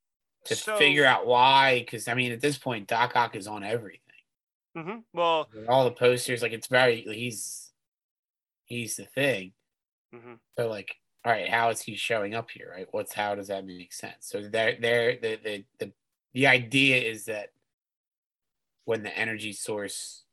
To, 0.45 0.55
So- 0.55 0.77
figure 0.77 1.05
out 1.05 1.27
why, 1.27 1.79
because 1.79 2.07
I 2.07 2.15
mean, 2.15 2.31
at 2.31 2.41
this 2.41 2.57
point, 2.57 2.87
Doc 2.87 3.15
Ock 3.15 3.35
is 3.35 3.45
on 3.47 3.63
everything. 3.63 4.01
hmm 4.75 4.99
Well, 5.13 5.47
With 5.53 5.67
all 5.69 5.85
the 5.85 5.91
posters, 5.91 6.41
like 6.41 6.51
it's 6.53 6.67
very 6.67 7.01
he's 7.03 7.71
he's 8.65 8.95
the 8.95 9.05
thing. 9.05 9.53
mhm. 10.13 10.39
So 10.57 10.67
like, 10.67 10.95
all 11.24 11.32
right, 11.32 11.49
how 11.49 11.69
is 11.69 11.82
he 11.82 11.95
showing 11.95 12.34
up 12.34 12.49
here? 12.51 12.72
Right? 12.76 12.88
What's 12.91 13.13
how 13.13 13.36
does 13.36 13.47
that 13.49 13.65
make 13.65 13.93
sense? 13.93 14.28
So 14.28 14.41
there, 14.41 14.78
there, 14.80 15.17
the 15.22 15.38
the 15.43 15.65
the 15.80 15.93
the 16.34 16.47
idea 16.47 16.97
is 16.97 17.26
that 17.26 17.49
when 18.86 19.03
the 19.03 19.17
energy 19.17 19.53
source 19.53 20.26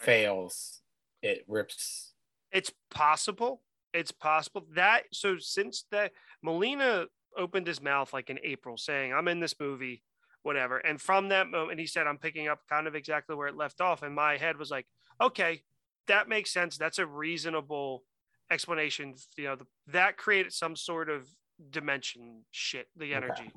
Right. 0.00 0.06
fails, 0.06 0.82
it 1.22 1.44
rips. 1.48 2.14
it's 2.52 2.72
possible. 2.90 3.62
It's 3.92 4.12
possible 4.12 4.66
that 4.74 5.04
so 5.12 5.38
since 5.38 5.84
that 5.90 6.12
Molina 6.42 7.06
opened 7.36 7.66
his 7.66 7.80
mouth 7.82 8.12
like 8.12 8.30
in 8.30 8.38
April 8.42 8.76
saying, 8.76 9.12
I'm 9.12 9.28
in 9.28 9.40
this 9.40 9.54
movie, 9.60 10.02
whatever. 10.42 10.78
And 10.78 11.00
from 11.00 11.28
that 11.28 11.48
moment, 11.48 11.80
he 11.80 11.86
said, 11.86 12.06
I'm 12.06 12.18
picking 12.18 12.48
up 12.48 12.60
kind 12.68 12.86
of 12.86 12.94
exactly 12.94 13.36
where 13.36 13.48
it 13.48 13.56
left 13.56 13.80
off. 13.80 14.02
And 14.02 14.14
my 14.14 14.36
head 14.36 14.56
was 14.56 14.70
like, 14.70 14.86
okay, 15.20 15.62
that 16.06 16.28
makes 16.28 16.52
sense. 16.52 16.76
That's 16.76 16.98
a 16.98 17.06
reasonable 17.06 18.04
explanation. 18.50 19.14
You 19.36 19.44
know, 19.44 19.56
the, 19.56 19.66
that 19.88 20.16
created 20.16 20.52
some 20.52 20.76
sort 20.76 21.08
of 21.10 21.28
dimension 21.70 22.44
shit, 22.50 22.88
the 22.96 23.14
Okay. 23.14 23.16
energy. 23.16 23.52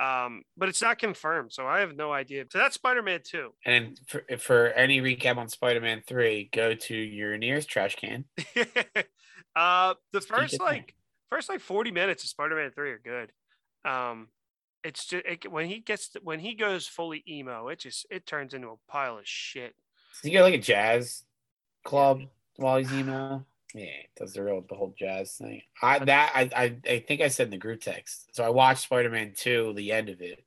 Um, 0.00 0.44
but 0.56 0.68
it's 0.68 0.80
not 0.80 0.98
confirmed, 0.98 1.52
so 1.52 1.66
I 1.66 1.80
have 1.80 1.96
no 1.96 2.12
idea. 2.12 2.44
So 2.52 2.58
that's 2.58 2.76
Spider-Man 2.76 3.20
2. 3.24 3.50
And 3.66 3.98
for, 4.08 4.24
for 4.38 4.66
any 4.68 5.00
recap 5.00 5.36
on 5.38 5.48
Spider-Man 5.48 6.02
Three, 6.06 6.48
go 6.52 6.74
to 6.74 6.94
your 6.94 7.36
nearest 7.36 7.68
trash 7.68 7.96
can. 7.96 8.24
uh 9.56 9.94
the 10.12 10.20
first 10.20 10.60
like 10.60 10.94
first 11.30 11.48
like 11.48 11.60
40 11.60 11.90
minutes 11.90 12.22
of 12.22 12.30
spider-man 12.30 12.70
3 12.70 12.90
are 12.90 12.98
good 12.98 13.32
um 13.90 14.28
it's 14.84 15.06
just 15.06 15.24
it, 15.26 15.50
when 15.50 15.66
he 15.66 15.80
gets 15.80 16.10
to, 16.10 16.20
when 16.22 16.38
he 16.38 16.54
goes 16.54 16.86
fully 16.86 17.24
emo 17.28 17.68
it 17.68 17.80
just 17.80 18.06
it 18.10 18.26
turns 18.26 18.54
into 18.54 18.68
a 18.68 18.76
pile 18.88 19.18
of 19.18 19.26
shit 19.26 19.74
Does 20.12 20.20
he 20.22 20.30
go 20.30 20.42
like 20.42 20.54
a 20.54 20.58
jazz 20.58 21.24
club 21.84 22.22
while 22.56 22.78
he's 22.78 22.92
emo? 22.92 23.44
Yeah, 23.74 24.02
does 24.16 24.34
the 24.34 24.42
real 24.44 24.60
the 24.62 24.74
whole 24.74 24.94
jazz 24.98 25.36
thing. 25.36 25.62
I 25.82 25.98
that 26.04 26.32
I 26.34 26.64
I, 26.64 26.80
I 26.86 26.98
think 27.00 27.20
I 27.20 27.28
said 27.28 27.46
in 27.48 27.50
the 27.50 27.58
group 27.58 27.80
text. 27.80 28.34
So 28.34 28.44
I 28.44 28.48
watched 28.50 28.82
Spider 28.82 29.10
Man 29.10 29.32
two, 29.34 29.72
the 29.74 29.92
end 29.92 30.08
of 30.08 30.20
it, 30.20 30.44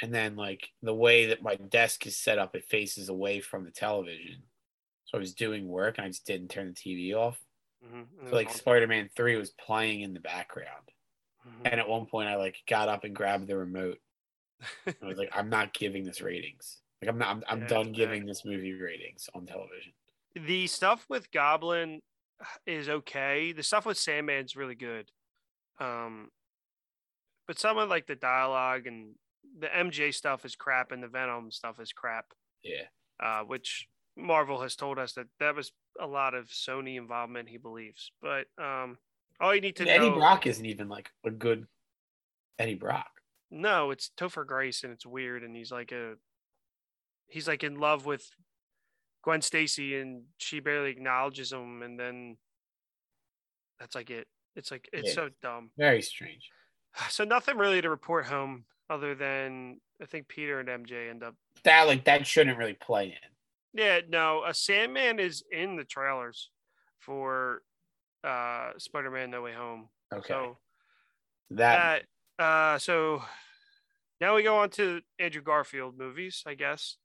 and 0.00 0.12
then 0.14 0.36
like 0.36 0.70
the 0.82 0.94
way 0.94 1.26
that 1.26 1.42
my 1.42 1.56
desk 1.56 2.06
is 2.06 2.16
set 2.16 2.38
up, 2.38 2.54
it 2.56 2.64
faces 2.64 3.08
away 3.08 3.40
from 3.40 3.64
the 3.64 3.70
television. 3.70 4.44
So 5.06 5.18
I 5.18 5.20
was 5.20 5.34
doing 5.34 5.68
work 5.68 5.98
and 5.98 6.06
I 6.06 6.10
just 6.10 6.26
didn't 6.26 6.50
turn 6.50 6.68
the 6.68 6.74
TV 6.74 7.14
off. 7.14 7.44
Mhm, 7.82 8.08
So 8.26 8.36
like 8.36 8.50
Spider 8.50 8.86
Man 8.88 9.10
three 9.16 9.36
was 9.36 9.52
playing 9.52 10.02
in 10.02 10.14
the 10.14 10.20
background, 10.20 10.90
Mhm. 11.44 11.66
and 11.66 11.80
at 11.80 11.88
one 11.88 12.06
point 12.06 12.28
I 12.28 12.36
like 12.36 12.62
got 12.68 12.88
up 12.88 13.04
and 13.04 13.16
grabbed 13.16 13.48
the 13.48 13.56
remote. 13.58 14.00
I 15.02 15.06
was 15.08 15.18
like, 15.18 15.30
I'm 15.32 15.48
not 15.50 15.74
giving 15.74 16.04
this 16.04 16.20
ratings. 16.20 16.80
Like 17.00 17.08
I'm 17.10 17.18
not. 17.18 17.28
I'm, 17.36 17.44
I'm 17.48 17.64
Yeah, 17.64 17.66
done 17.66 17.92
giving 17.92 18.24
this 18.26 18.44
movie 18.44 18.72
ratings 18.72 19.28
on 19.34 19.46
television. 19.46 19.92
The 20.34 20.66
stuff 20.66 21.04
with 21.08 21.30
goblin 21.30 22.00
is 22.66 22.88
okay 22.88 23.52
the 23.52 23.62
stuff 23.62 23.86
with 23.86 23.98
sandman's 23.98 24.56
really 24.56 24.74
good 24.74 25.10
um 25.80 26.28
but 27.46 27.58
some 27.58 27.78
of 27.78 27.88
like 27.88 28.06
the 28.06 28.14
dialogue 28.16 28.86
and 28.86 29.14
the 29.58 29.66
mj 29.68 30.12
stuff 30.14 30.44
is 30.44 30.56
crap 30.56 30.90
and 30.92 31.02
the 31.02 31.08
venom 31.08 31.50
stuff 31.50 31.78
is 31.80 31.92
crap 31.92 32.26
Yeah. 32.64 32.84
uh, 33.20 33.42
which 33.44 33.86
Marvel 34.16 34.60
has 34.60 34.76
told 34.76 34.98
us 34.98 35.14
that 35.14 35.26
that 35.40 35.54
was 35.56 35.72
a 35.98 36.06
lot 36.06 36.34
of 36.34 36.48
Sony 36.48 36.98
involvement, 36.98 37.48
he 37.48 37.56
believes. 37.56 38.12
But 38.20 38.44
um, 38.58 38.98
all 39.40 39.54
you 39.54 39.62
need 39.62 39.76
to 39.76 39.84
And 39.84 39.90
Eddie 39.90 40.10
Brock 40.10 40.46
isn't 40.46 40.66
even 40.66 40.90
like 40.90 41.08
a 41.24 41.30
good 41.30 41.66
Eddie 42.58 42.74
Brock. 42.74 43.08
no, 43.50 43.90
it's 43.90 44.10
Topher 44.18 44.46
Grace, 44.46 44.84
and 44.84 44.92
it's 44.92 45.06
weird, 45.06 45.42
and 45.42 45.56
he's 45.56 45.72
like 45.72 45.92
a, 45.92 46.16
he's 47.26 47.48
like 47.48 47.64
in 47.64 47.76
love 47.80 48.04
with 48.04 48.28
Gwen 49.22 49.40
Stacy, 49.42 49.96
and 49.98 50.24
she 50.38 50.60
barely 50.60 50.90
acknowledges 50.90 51.52
him, 51.52 51.82
and 51.82 51.98
then 51.98 52.36
that's 53.78 53.94
like 53.94 54.10
it. 54.10 54.26
It's 54.56 54.70
like 54.70 54.88
it's 54.92 55.08
Yeah. 55.10 55.14
so 55.14 55.30
dumb. 55.42 55.70
Very 55.76 56.02
strange. 56.02 56.50
So 57.10 57.24
nothing 57.24 57.56
really 57.56 57.80
to 57.80 57.88
report 57.88 58.26
home 58.26 58.66
other 58.90 59.14
than 59.14 59.80
I 60.02 60.04
think 60.06 60.28
Peter 60.28 60.60
and 60.60 60.68
MJ 60.68 61.08
end 61.08 61.22
up 61.22 61.34
That 61.64 61.84
like 61.86 62.04
that 62.04 62.26
shouldn't 62.26 62.58
really 62.58 62.74
play 62.74 63.06
in. 63.06 63.80
Yeah, 63.80 64.00
no, 64.08 64.44
a 64.44 64.52
Sandman 64.52 65.18
is 65.18 65.42
in 65.50 65.76
the 65.76 65.84
trailers 65.84 66.50
for 66.98 67.62
uh 68.22 68.72
Spider-Man 68.76 69.30
No 69.30 69.40
Way 69.42 69.54
Home. 69.54 69.88
Okay. 70.12 70.28
So 70.28 70.58
that 71.50 72.02
that 72.38 72.44
uh 72.44 72.78
so 72.78 73.22
now 74.20 74.36
we 74.36 74.42
go 74.42 74.58
on 74.58 74.68
to 74.70 75.00
Andrew 75.18 75.42
Garfield 75.42 75.96
movies, 75.96 76.42
I 76.46 76.54
guess. 76.54 76.98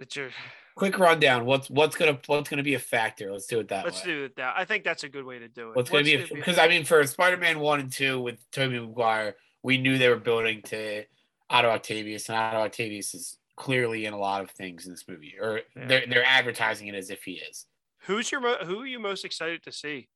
Are 0.00 0.30
Quick 0.76 0.98
rundown. 0.98 1.44
What's 1.44 1.68
what's 1.68 1.94
gonna 1.96 2.18
what's 2.26 2.48
gonna 2.48 2.62
be 2.62 2.74
a 2.74 2.78
factor? 2.78 3.30
Let's 3.32 3.46
do 3.46 3.60
it 3.60 3.68
that 3.68 3.84
Let's 3.84 4.00
way. 4.04 4.12
do 4.12 4.24
it 4.24 4.36
that. 4.36 4.54
I 4.56 4.64
think 4.64 4.82
that's 4.84 5.04
a 5.04 5.08
good 5.08 5.24
way 5.24 5.38
to 5.38 5.48
do 5.48 5.70
it. 5.70 5.76
What's 5.76 5.90
gonna 5.90 6.04
be 6.04 6.24
because 6.32 6.58
I 6.58 6.68
mean 6.68 6.84
for 6.84 7.04
Spider-Man 7.06 7.58
one 7.60 7.80
and 7.80 7.92
two 7.92 8.20
with 8.20 8.38
Tobey 8.50 8.78
Maguire, 8.80 9.36
we 9.62 9.76
knew 9.78 9.98
they 9.98 10.08
were 10.08 10.16
building 10.16 10.62
to 10.66 11.04
Otto 11.50 11.68
Octavius, 11.68 12.28
and 12.28 12.38
Otto 12.38 12.58
Octavius 12.60 13.14
is 13.14 13.36
clearly 13.56 14.06
in 14.06 14.14
a 14.14 14.18
lot 14.18 14.40
of 14.42 14.50
things 14.52 14.86
in 14.86 14.92
this 14.92 15.04
movie, 15.06 15.34
or 15.38 15.60
Yeah. 15.76 15.86
they're 15.86 16.06
they're 16.08 16.24
advertising 16.24 16.86
it 16.88 16.94
as 16.94 17.10
if 17.10 17.24
he 17.24 17.32
is. 17.32 17.66
who's 18.04 18.32
your 18.32 18.40
mo- 18.40 18.64
who 18.64 18.80
are 18.80 18.86
you 18.86 18.98
most 18.98 19.24
excited 19.26 19.62
to 19.64 19.72
see 19.72 20.08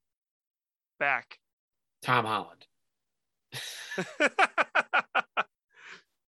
back? 0.99 1.39
Tom 2.01 2.25
Holland. 2.25 2.67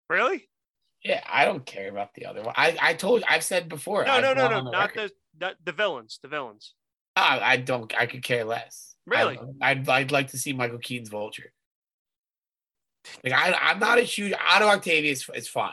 really? 0.09 0.49
Yeah, 1.05 1.23
I 1.31 1.45
don't 1.45 1.67
care 1.67 1.91
about 1.91 2.15
the 2.15 2.27
other 2.27 2.43
one. 2.43 2.55
I 2.57 2.77
I 2.81 2.95
told 2.95 3.25
I've 3.29 3.45
said 3.45 3.69
before. 3.69 4.05
No, 4.05 4.13
I've 4.13 4.23
no, 4.23 4.35
no, 4.35 4.49
no, 4.49 4.65
the 4.65 4.71
not 4.71 4.95
record. 4.95 5.11
the 5.11 5.47
not 5.47 5.57
the 5.65 5.73
villains. 5.73 6.19
The 6.23 6.29
villains. 6.29 6.75
I, 7.17 7.41
I 7.41 7.57
don't. 7.57 7.93
I 7.99 8.07
could 8.07 8.23
care 8.23 8.45
less. 8.45 8.95
Really? 9.07 9.39
I, 9.61 9.71
I'd 9.71 9.89
I'd 9.89 10.13
like 10.13 10.29
to 10.29 10.39
see 10.39 10.53
Michael 10.53 10.79
Keaton's 10.79 11.09
Vulture. 11.09 11.53
Like 13.25 13.33
I, 13.33 13.53
I'm 13.53 13.79
not 13.81 13.99
a 13.99 14.03
huge 14.03 14.33
Otto 14.33 14.67
Octavius 14.67 15.29
is 15.35 15.49
fine, 15.49 15.73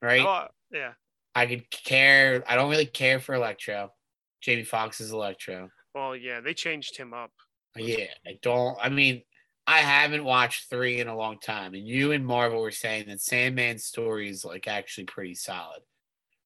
right? 0.00 0.24
Oh, 0.24 0.46
yeah. 0.72 0.92
I 1.34 1.46
could 1.46 1.70
care. 1.70 2.42
I 2.48 2.56
don't 2.56 2.70
really 2.70 2.86
care 2.86 3.20
for 3.20 3.34
Electro. 3.34 3.92
Jamie 4.40 4.64
Foxx 4.64 5.00
is 5.00 5.12
Electro. 5.12 5.68
Well, 5.94 6.16
yeah, 6.16 6.40
they 6.40 6.54
changed 6.54 6.96
him 6.96 7.12
up. 7.12 7.32
Yeah, 7.76 8.06
I 8.26 8.38
don't. 8.40 8.78
I 8.80 8.88
mean, 8.88 9.22
I 9.66 9.78
haven't 9.78 10.24
watched 10.24 10.68
three 10.68 11.00
in 11.00 11.08
a 11.08 11.16
long 11.16 11.38
time, 11.38 11.74
and 11.74 11.86
you 11.86 12.12
and 12.12 12.24
Marvel 12.26 12.60
were 12.60 12.70
saying 12.70 13.06
that 13.08 13.18
Sandman's 13.18 13.84
story 13.84 14.28
is 14.28 14.44
like 14.44 14.68
actually 14.68 15.04
pretty 15.04 15.34
solid. 15.34 15.80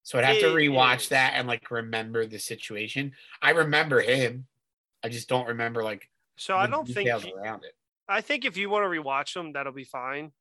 So 0.05 0.19
I'd 0.19 0.25
have 0.25 0.39
to 0.39 0.47
rewatch 0.47 1.09
that 1.09 1.35
and 1.35 1.47
like 1.47 1.71
remember 1.71 2.27
the 2.27 2.39
situation. 2.39 3.13
I 3.43 3.51
remember 3.51 4.01
him. 4.01 4.47
I 5.05 5.09
just 5.09 5.29
don't 5.29 5.49
remember 5.49 5.83
like 5.85 6.09
So 6.37 6.57
I 6.57 6.67
don't 6.67 6.87
think 6.87 6.99
details 7.01 7.27
around 7.27 7.65
it. 7.65 7.73
I 8.09 8.23
think 8.23 8.45
if 8.45 8.57
you 8.57 8.71
want 8.71 8.85
to 8.85 8.89
rewatch 8.89 9.35
them, 9.35 9.53
that'll 9.53 9.73
be 9.73 9.85
fine. 9.85 10.33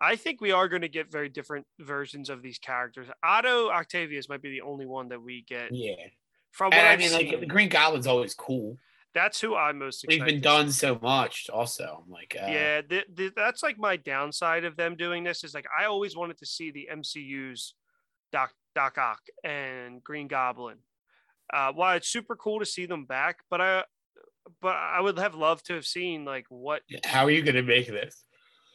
I 0.00 0.14
think 0.14 0.40
we 0.40 0.52
are 0.52 0.68
going 0.68 0.82
to 0.82 0.88
get 0.88 1.10
very 1.10 1.28
different 1.28 1.66
versions 1.80 2.30
of 2.30 2.42
these 2.42 2.58
characters. 2.58 3.08
Otto 3.22 3.70
Octavius 3.70 4.28
might 4.28 4.42
be 4.42 4.50
the 4.50 4.60
only 4.60 4.86
one 4.86 5.08
that 5.08 5.20
we 5.20 5.42
get 5.48 5.74
Yeah, 5.74 5.94
from 6.52 6.66
what 6.66 6.74
and 6.74 6.86
I 6.86 6.96
mean, 6.96 7.12
like 7.12 7.30
seen. 7.30 7.40
the 7.40 7.46
Green 7.46 7.68
Goblin's 7.68 8.06
always 8.06 8.34
cool. 8.34 8.78
That's 9.16 9.40
who 9.40 9.56
I'm 9.56 9.78
most 9.78 10.04
excited. 10.04 10.24
been 10.26 10.34
to 10.34 10.38
see. 10.38 10.42
done 10.42 10.70
so 10.70 10.98
much. 11.02 11.48
Also, 11.50 12.04
I'm 12.04 12.12
like, 12.12 12.36
uh, 12.40 12.46
yeah, 12.46 12.82
th- 12.82 13.06
th- 13.16 13.32
that's 13.34 13.62
like 13.62 13.78
my 13.78 13.96
downside 13.96 14.64
of 14.64 14.76
them 14.76 14.94
doing 14.94 15.24
this 15.24 15.42
is 15.42 15.54
like 15.54 15.66
I 15.76 15.86
always 15.86 16.14
wanted 16.14 16.36
to 16.38 16.46
see 16.46 16.70
the 16.70 16.88
MCU's 16.92 17.74
Doc 18.30 18.52
Doc 18.74 18.98
Ock 18.98 19.20
and 19.42 20.04
Green 20.04 20.28
Goblin. 20.28 20.76
Uh, 21.52 21.72
while 21.72 21.96
it's 21.96 22.08
super 22.08 22.36
cool 22.36 22.58
to 22.60 22.66
see 22.66 22.84
them 22.84 23.06
back, 23.06 23.38
but 23.48 23.60
I 23.62 23.84
but 24.60 24.76
I 24.76 25.00
would 25.00 25.18
have 25.18 25.34
loved 25.34 25.64
to 25.66 25.74
have 25.74 25.86
seen 25.86 26.24
like 26.26 26.44
what 26.50 26.82
How 27.04 27.24
are 27.24 27.30
you 27.30 27.42
gonna 27.42 27.62
make 27.62 27.86
this? 27.88 28.22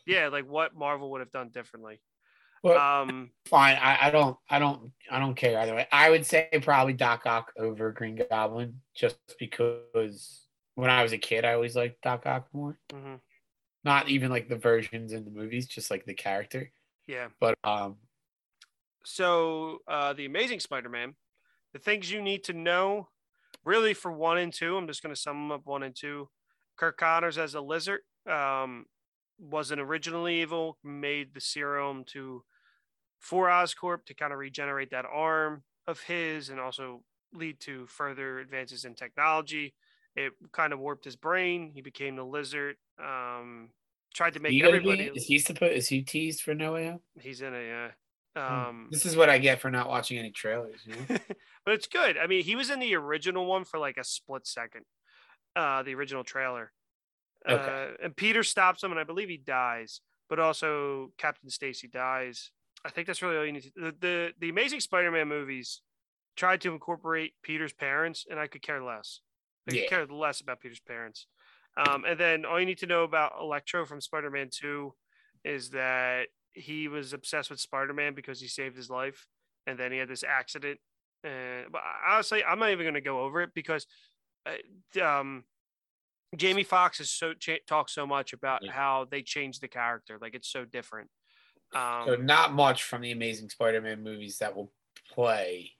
yeah 0.07 0.29
like 0.29 0.45
what 0.45 0.75
Marvel 0.75 1.11
would 1.11 1.21
have 1.21 1.31
done 1.31 1.49
differently. 1.49 2.01
Well, 2.63 2.77
Um, 2.77 3.31
fine. 3.45 3.75
I, 3.77 4.07
I 4.07 4.11
don't. 4.11 4.37
I 4.49 4.59
don't. 4.59 4.91
I 5.09 5.19
don't 5.19 5.35
care 5.35 5.59
either 5.59 5.73
way. 5.75 5.87
I 5.91 6.09
would 6.09 6.25
say 6.25 6.47
probably 6.61 6.93
Doc 6.93 7.25
Ock 7.25 7.51
over 7.57 7.91
Green 7.91 8.21
Goblin, 8.29 8.81
just 8.93 9.17
because 9.39 10.47
when 10.75 10.89
I 10.89 11.03
was 11.03 11.11
a 11.11 11.17
kid, 11.17 11.43
I 11.43 11.53
always 11.53 11.75
liked 11.75 12.01
Doc 12.01 12.25
Ock 12.25 12.47
more. 12.53 12.77
mhm, 12.89 13.19
Not 13.83 14.09
even 14.09 14.29
like 14.29 14.47
the 14.47 14.57
versions 14.57 15.11
in 15.11 15.25
the 15.25 15.31
movies, 15.31 15.67
just 15.67 15.89
like 15.91 16.05
the 16.05 16.13
character. 16.13 16.71
yeah. 17.07 17.29
But 17.39 17.57
um, 17.63 17.97
So 19.03 19.79
uh, 19.87 20.13
the 20.13 20.25
Amazing 20.25 20.59
Spider-Man, 20.59 21.15
the 21.73 21.79
things 21.79 22.11
you 22.11 22.21
need 22.21 22.43
to 22.45 22.53
know, 22.53 23.09
really 23.65 23.93
for 23.93 24.11
one 24.11 24.37
and 24.37 24.53
two. 24.53 24.77
I'm 24.77 24.87
just 24.87 25.01
going 25.01 25.13
to 25.15 25.19
sum 25.19 25.51
up 25.51 25.65
one 25.65 25.83
and 25.83 25.95
two. 25.95 26.29
Curt 26.77 26.97
Connors 26.97 27.37
as 27.37 27.55
a 27.55 27.61
lizard 27.61 28.01
um, 28.27 28.85
wasn't 29.41 29.81
originally 29.81 30.41
evil. 30.41 30.77
Made 30.83 31.33
the 31.33 31.41
serum 31.41 32.03
to 32.09 32.43
for 33.19 33.47
Oscorp 33.47 34.05
to 34.05 34.13
kind 34.13 34.31
of 34.33 34.39
regenerate 34.39 34.91
that 34.91 35.05
arm 35.05 35.63
of 35.87 35.99
his, 36.01 36.49
and 36.49 36.59
also 36.59 37.03
lead 37.33 37.59
to 37.61 37.85
further 37.87 38.39
advances 38.39 38.85
in 38.85 38.95
technology. 38.95 39.73
It 40.15 40.33
kind 40.51 40.73
of 40.73 40.79
warped 40.79 41.05
his 41.05 41.15
brain. 41.15 41.71
He 41.73 41.81
became 41.81 42.15
the 42.15 42.25
lizard. 42.25 42.75
Um, 43.01 43.69
tried 44.13 44.33
to 44.33 44.39
make 44.39 44.51
you 44.51 44.67
everybody. 44.67 45.09
be, 45.09 45.17
is 45.17 45.25
he 45.25 45.39
supposed? 45.39 45.73
Is 45.73 45.87
he 45.87 46.01
teased 46.01 46.41
for 46.41 46.53
No 46.53 46.73
Way 46.73 46.87
Home? 46.87 46.99
He's 47.19 47.41
in 47.41 47.53
it, 47.53 47.67
yeah. 47.67 47.91
Hmm. 48.35 48.53
Um, 48.53 48.87
this 48.91 49.05
is 49.05 49.15
what 49.15 49.29
I 49.29 49.37
get 49.37 49.59
for 49.59 49.69
not 49.69 49.89
watching 49.89 50.17
any 50.17 50.31
trailers. 50.31 50.81
You 50.85 50.95
know? 50.95 51.17
but 51.65 51.73
it's 51.73 51.87
good. 51.87 52.17
I 52.17 52.27
mean, 52.27 52.43
he 52.43 52.55
was 52.55 52.69
in 52.69 52.79
the 52.79 52.95
original 52.95 53.45
one 53.45 53.65
for 53.65 53.79
like 53.79 53.97
a 53.97 54.03
split 54.03 54.47
second, 54.47 54.85
uh, 55.55 55.83
the 55.83 55.95
original 55.95 56.23
trailer. 56.23 56.71
Okay. 57.49 57.93
Uh, 57.99 58.05
and 58.05 58.15
Peter 58.15 58.43
stops 58.43 58.83
him, 58.83 58.91
and 58.91 58.99
I 58.99 59.03
believe 59.03 59.29
he 59.29 59.37
dies. 59.37 60.01
But 60.29 60.39
also 60.39 61.11
Captain 61.17 61.49
Stacy 61.49 61.89
dies. 61.89 62.51
I 62.85 62.89
think 62.89 63.05
that's 63.05 63.21
really 63.21 63.37
all 63.37 63.45
you 63.45 63.51
need. 63.51 63.63
To, 63.63 63.71
the, 63.75 63.95
the 63.99 64.33
the 64.39 64.49
Amazing 64.49 64.79
Spider-Man 64.79 65.27
movies 65.27 65.81
tried 66.37 66.61
to 66.61 66.71
incorporate 66.71 67.33
Peter's 67.43 67.73
parents, 67.73 68.25
and 68.29 68.39
I 68.39 68.47
could 68.47 68.61
care 68.61 68.81
less. 68.81 69.19
I 69.67 69.73
Yeah. 69.73 69.81
could 69.81 69.89
care 69.89 70.05
less 70.05 70.39
about 70.39 70.61
Peter's 70.61 70.79
parents. 70.79 71.27
Um, 71.75 72.05
and 72.05 72.17
then 72.19 72.45
all 72.45 72.59
you 72.59 72.65
need 72.65 72.79
to 72.79 72.85
know 72.85 73.03
about 73.03 73.33
Electro 73.39 73.85
from 73.85 74.01
Spider-Man 74.01 74.49
Two 74.51 74.93
is 75.43 75.71
that 75.71 76.27
he 76.53 76.87
was 76.87 77.13
obsessed 77.13 77.49
with 77.49 77.59
Spider-Man 77.59 78.13
because 78.13 78.39
he 78.39 78.47
saved 78.47 78.77
his 78.77 78.89
life, 78.89 79.27
and 79.67 79.77
then 79.77 79.91
he 79.91 79.97
had 79.97 80.07
this 80.07 80.23
accident. 80.23 80.79
And 81.23 81.71
but 81.71 81.81
honestly, 82.07 82.43
I'm 82.43 82.59
not 82.59 82.71
even 82.71 82.85
going 82.85 82.93
to 82.93 83.01
go 83.01 83.21
over 83.21 83.41
it 83.41 83.51
because, 83.53 83.85
uh, 84.45 85.03
um, 85.03 85.43
Jamie 86.35 86.63
Foxx 86.63 86.99
has 86.99 87.09
so 87.09 87.33
cha- 87.33 87.57
talked 87.67 87.89
so 87.89 88.07
much 88.07 88.33
about 88.33 88.63
Yeah. 88.63 88.71
how 88.71 89.05
they 89.09 89.21
changed 89.21 89.61
the 89.61 89.67
character, 89.67 90.17
like 90.21 90.33
it's 90.33 90.47
so 90.49 90.65
different. 90.65 91.09
Um, 91.73 92.03
so 92.05 92.15
not 92.15 92.53
much 92.53 92.83
from 92.83 93.01
the 93.01 93.11
Amazing 93.11 93.49
Spider-Man 93.49 94.03
movies 94.03 94.37
that 94.39 94.55
will 94.55 94.71
play. 95.09 95.71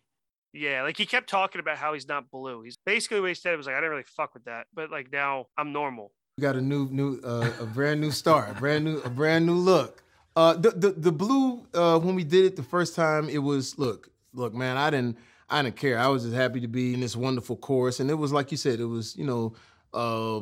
Yeah, 0.54 0.84
like 0.84 0.98
he 0.98 1.06
kept 1.06 1.30
talking 1.30 1.60
about 1.60 1.78
how 1.78 1.94
he's 1.94 2.08
not 2.08 2.30
blue. 2.30 2.62
He's 2.62 2.78
basically 2.78 3.22
what 3.22 3.30
he 3.30 3.36
said 3.36 3.56
was 3.56 3.66
like, 3.66 3.76
I 3.76 3.80
didn't 3.80 3.92
really 3.92 4.04
fuck 4.04 4.34
with 4.34 4.46
that, 4.46 4.68
but 4.74 4.92
like 4.92 5.12
now 5.12 5.48
I'm 5.58 5.72
normal. 5.72 6.12
We 6.38 6.42
got 6.42 6.56
a 6.56 6.62
new, 6.62 6.90
new, 6.90 7.20
uh, 7.24 7.52
a 7.60 7.66
brand 7.66 8.02
new 8.02 8.12
start, 8.12 8.50
a 8.50 8.54
brand 8.54 8.84
new, 8.84 9.00
a 9.00 9.10
brand 9.10 9.46
new 9.46 9.56
look. 9.56 10.04
Uh, 10.36 10.54
the 10.54 10.72
the 10.72 10.92
the 10.92 11.12
blue 11.12 11.66
uh, 11.74 12.00
when 12.00 12.16
we 12.16 12.24
did 12.24 12.46
it 12.46 12.56
the 12.56 12.64
first 12.64 12.96
time, 12.96 13.28
it 13.30 13.40
was 13.40 13.78
look, 13.78 14.10
look, 14.34 14.54
man, 14.54 14.78
I 14.78 14.90
didn't, 14.90 15.18
I 15.50 15.62
didn't 15.62 15.76
care. 15.76 16.00
I 16.00 16.08
was 16.08 16.24
just 16.24 16.36
happy 16.36 16.62
to 16.62 16.70
be 16.70 16.94
in 16.94 17.02
this 17.02 17.18
wonderful 17.18 17.58
chorus, 17.58 18.00
and 18.00 18.10
it 18.10 18.14
was 18.16 18.32
like 18.32 18.50
you 18.52 18.58
said, 18.58 18.80
it 18.80 18.86
was 18.86 19.16
you 19.18 19.26
know, 19.26 19.54
uh, 19.94 20.42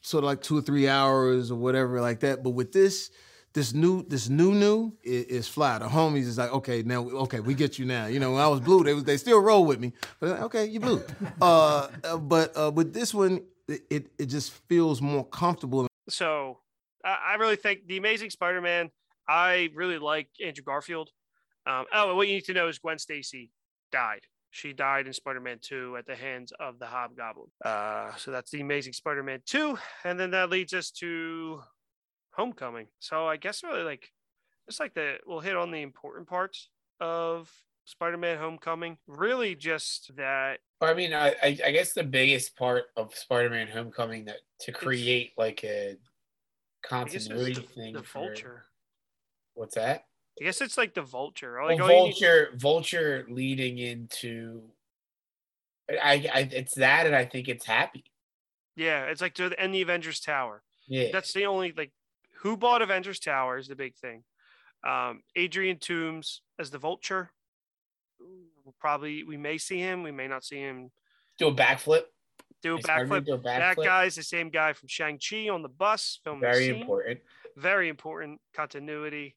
sort 0.00 0.24
of 0.24 0.28
like 0.28 0.42
two 0.42 0.58
or 0.58 0.62
three 0.62 0.88
hours 0.88 1.50
or 1.50 1.56
whatever 1.56 2.00
like 2.00 2.20
that. 2.20 2.42
But 2.42 2.50
with 2.50 2.72
this, 2.72 3.10
this 3.52 3.72
new, 3.74 4.02
this 4.04 4.28
new 4.28 4.52
new 4.52 4.92
is, 5.02 5.24
is 5.24 5.48
fly. 5.48 5.78
The 5.78 5.86
homies 5.86 6.26
is 6.26 6.38
like, 6.38 6.52
okay, 6.52 6.82
now, 6.82 7.02
okay, 7.08 7.40
we 7.40 7.54
get 7.54 7.78
you 7.78 7.84
now. 7.84 8.06
You 8.06 8.20
know, 8.20 8.32
when 8.32 8.40
I 8.40 8.48
was 8.48 8.60
blue, 8.60 8.82
they 8.84 8.94
was 8.94 9.04
they 9.04 9.16
still 9.16 9.40
roll 9.40 9.64
with 9.64 9.80
me, 9.80 9.92
but 10.20 10.30
like, 10.30 10.42
okay, 10.42 10.66
you 10.66 10.80
blue. 10.80 11.02
Uh, 11.40 11.88
uh, 12.04 12.16
but 12.18 12.56
uh, 12.56 12.70
with 12.72 12.92
this 12.94 13.12
one, 13.12 13.42
it, 13.68 14.10
it 14.18 14.26
just 14.26 14.52
feels 14.68 15.00
more 15.00 15.24
comfortable. 15.24 15.86
So 16.08 16.58
I, 17.04 17.34
really 17.34 17.56
think 17.56 17.86
the 17.86 17.96
Amazing 17.96 18.30
Spider-Man. 18.30 18.90
I 19.28 19.70
really 19.74 19.98
like 19.98 20.28
Andrew 20.44 20.64
Garfield. 20.64 21.10
Um, 21.66 21.86
oh, 21.92 22.16
what 22.16 22.28
you 22.28 22.34
need 22.34 22.44
to 22.46 22.54
know 22.54 22.68
is 22.68 22.78
Gwen 22.78 22.98
Stacy 22.98 23.50
died. 23.92 24.22
She 24.54 24.74
died 24.74 25.06
in 25.06 25.14
Spider-Man 25.14 25.60
2 25.62 25.96
at 25.96 26.06
the 26.06 26.14
hands 26.14 26.52
of 26.60 26.78
the 26.78 26.84
Hobgoblin. 26.84 27.48
Uh, 27.64 28.14
so 28.16 28.30
that's 28.30 28.50
the 28.50 28.60
Amazing 28.60 28.92
Spider-Man 28.92 29.40
2, 29.46 29.78
and 30.04 30.20
then 30.20 30.30
that 30.32 30.50
leads 30.50 30.74
us 30.74 30.90
to 30.90 31.62
Homecoming. 32.34 32.86
So 33.00 33.26
I 33.26 33.38
guess 33.38 33.62
really 33.62 33.82
like 33.82 34.10
it's 34.68 34.78
like 34.78 34.92
the 34.92 35.16
we'll 35.26 35.40
hit 35.40 35.56
on 35.56 35.70
the 35.70 35.80
important 35.80 36.28
parts 36.28 36.68
of 37.00 37.50
Spider-Man 37.86 38.36
Homecoming. 38.36 38.98
Really, 39.06 39.54
just 39.54 40.14
that 40.16 40.58
I 40.82 40.92
mean, 40.92 41.14
I, 41.14 41.28
I 41.42 41.58
I 41.66 41.70
guess 41.70 41.94
the 41.94 42.04
biggest 42.04 42.54
part 42.54 42.84
of 42.94 43.14
Spider-Man: 43.14 43.68
Homecoming 43.68 44.26
that 44.26 44.40
to 44.60 44.72
create 44.72 45.32
like 45.38 45.64
a 45.64 45.96
continuity 46.82 47.54
the, 47.54 47.60
thing. 47.62 47.94
the 47.94 48.02
for- 48.02 48.26
Vulture. 48.26 48.66
What's 49.54 49.76
that? 49.76 50.04
I 50.42 50.44
guess 50.44 50.60
it's 50.60 50.76
like 50.76 50.92
the 50.92 51.02
Vulture. 51.02 51.54
Well, 51.56 51.68
Like 51.68 51.78
need- 51.78 51.86
Vulture, 51.86 52.48
Vulture 52.56 53.24
leading 53.30 53.78
into. 53.78 54.62
I, 55.88 56.28
I, 56.34 56.48
it's 56.50 56.74
that, 56.76 57.06
and 57.06 57.14
I 57.14 57.24
think 57.26 57.48
it's 57.48 57.64
Happy. 57.64 58.02
yeah, 58.74 59.04
it's 59.04 59.20
like 59.20 59.34
to 59.34 59.50
the 59.50 59.60
end 59.60 59.72
the 59.72 59.82
Avengers 59.82 60.18
Tower. 60.18 60.64
Yeah, 60.88 61.10
That's 61.12 61.32
the 61.32 61.46
only 61.46 61.72
like 61.76 61.92
who 62.40 62.56
bought 62.56 62.82
Avengers 62.82 63.20
Tower 63.20 63.56
is 63.56 63.68
the 63.68 63.76
big 63.76 63.94
thing. 63.94 64.24
Um, 64.84 65.22
Adrian 65.36 65.78
Toombs 65.78 66.40
as 66.58 66.70
the 66.70 66.78
Vulture. 66.78 67.30
We'll 68.64 68.74
probably 68.80 69.22
we 69.22 69.36
may 69.36 69.58
see 69.58 69.78
him, 69.78 70.02
we 70.02 70.10
may 70.10 70.26
not 70.26 70.42
see 70.44 70.56
him 70.58 70.90
do 71.38 71.48
a 71.48 71.54
backflip. 71.54 72.02
do 72.62 72.74
a 72.74 72.80
backflip. 72.80 73.26
Do 73.26 73.34
a 73.34 73.38
That 73.38 73.76
backflip. 73.76 73.84
guy's 73.84 74.16
the 74.16 74.24
same 74.24 74.50
guy 74.50 74.72
from 74.72 74.88
Shang 74.88 75.20
Chi 75.20 75.48
on 75.50 75.62
the 75.62 75.68
bus 75.68 76.18
the 76.24 76.34
very 76.34 76.68
important. 76.68 77.20
very 77.56 77.88
important 77.88 78.40
continuity. 78.54 79.36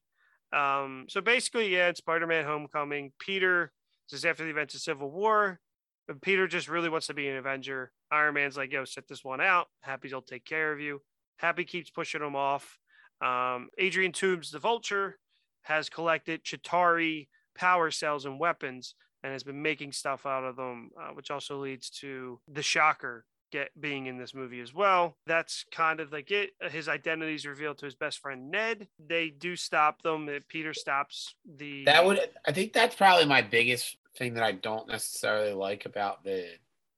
Um, 0.56 1.06
so 1.08 1.20
basically, 1.20 1.68
yeah, 1.72 1.88
it's 1.88 1.98
Spider-Man: 1.98 2.44
Homecoming. 2.44 3.12
Peter 3.18 3.72
This 4.10 4.20
is 4.20 4.24
after 4.24 4.44
the 4.44 4.50
events 4.50 4.74
of 4.74 4.80
Civil 4.80 5.10
War. 5.10 5.60
But 6.06 6.22
Peter 6.22 6.46
just 6.46 6.68
really 6.68 6.88
wants 6.88 7.08
to 7.08 7.14
be 7.14 7.28
an 7.28 7.36
Avenger. 7.36 7.90
Iron 8.12 8.34
Man's 8.34 8.56
like, 8.56 8.72
yo, 8.72 8.84
set 8.84 9.08
this 9.08 9.24
one 9.24 9.40
out. 9.40 9.66
Happy 9.80 10.08
he'll 10.08 10.22
take 10.22 10.44
care 10.44 10.72
of 10.72 10.80
you. 10.80 11.02
Happy 11.38 11.64
keeps 11.64 11.90
pushing 11.90 12.22
him 12.22 12.36
off. 12.36 12.78
Um, 13.20 13.68
Adrian 13.78 14.12
Toombs, 14.12 14.50
the 14.50 14.60
Vulture, 14.60 15.18
has 15.62 15.88
collected 15.88 16.44
Chitauri 16.44 17.26
power 17.56 17.90
cells 17.90 18.24
and 18.24 18.38
weapons 18.38 18.94
and 19.24 19.32
has 19.32 19.42
been 19.42 19.60
making 19.60 19.90
stuff 19.90 20.26
out 20.26 20.44
of 20.44 20.54
them, 20.54 20.90
uh, 21.00 21.08
which 21.08 21.32
also 21.32 21.58
leads 21.58 21.90
to 21.90 22.38
the 22.46 22.62
Shocker 22.62 23.24
get 23.50 23.70
being 23.80 24.06
in 24.06 24.18
this 24.18 24.34
movie 24.34 24.60
as 24.60 24.74
well. 24.74 25.16
That's 25.26 25.64
kind 25.70 26.00
of 26.00 26.12
like 26.12 26.30
it. 26.30 26.50
His 26.70 26.88
identity 26.88 27.34
is 27.34 27.46
revealed 27.46 27.78
to 27.78 27.84
his 27.86 27.94
best 27.94 28.18
friend 28.18 28.50
Ned. 28.50 28.88
They 28.98 29.30
do 29.30 29.56
stop 29.56 30.02
them. 30.02 30.28
Peter 30.48 30.74
stops 30.74 31.34
the. 31.44 31.84
That 31.84 32.04
would, 32.04 32.20
I 32.46 32.52
think, 32.52 32.72
that's 32.72 32.94
probably 32.96 33.26
my 33.26 33.42
biggest 33.42 33.96
thing 34.16 34.34
that 34.34 34.42
I 34.42 34.52
don't 34.52 34.88
necessarily 34.88 35.52
like 35.52 35.86
about 35.86 36.24
the 36.24 36.46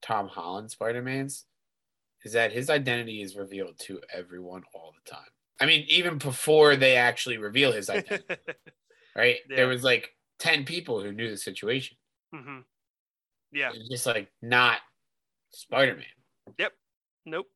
Tom 0.02 0.28
Holland 0.28 0.70
Spider 0.70 1.02
Mans 1.02 1.44
is 2.24 2.32
that 2.32 2.52
his 2.52 2.70
identity 2.70 3.22
is 3.22 3.36
revealed 3.36 3.78
to 3.78 4.00
everyone 4.12 4.62
all 4.74 4.92
the 4.92 5.10
time. 5.10 5.20
I 5.60 5.66
mean, 5.66 5.84
even 5.88 6.18
before 6.18 6.76
they 6.76 6.96
actually 6.96 7.38
reveal 7.38 7.72
his 7.72 7.90
identity, 7.90 8.24
right? 9.16 9.36
Yeah. 9.48 9.56
There 9.56 9.68
was 9.68 9.82
like 9.82 10.14
ten 10.38 10.64
people 10.64 11.02
who 11.02 11.12
knew 11.12 11.30
the 11.30 11.36
situation. 11.36 11.96
hmm 12.32 12.60
Yeah. 13.52 13.70
It's 13.74 13.88
just 13.88 14.06
like 14.06 14.30
not 14.40 14.78
Spider 15.50 15.94
Man. 15.94 16.04
Nope. 17.26 17.46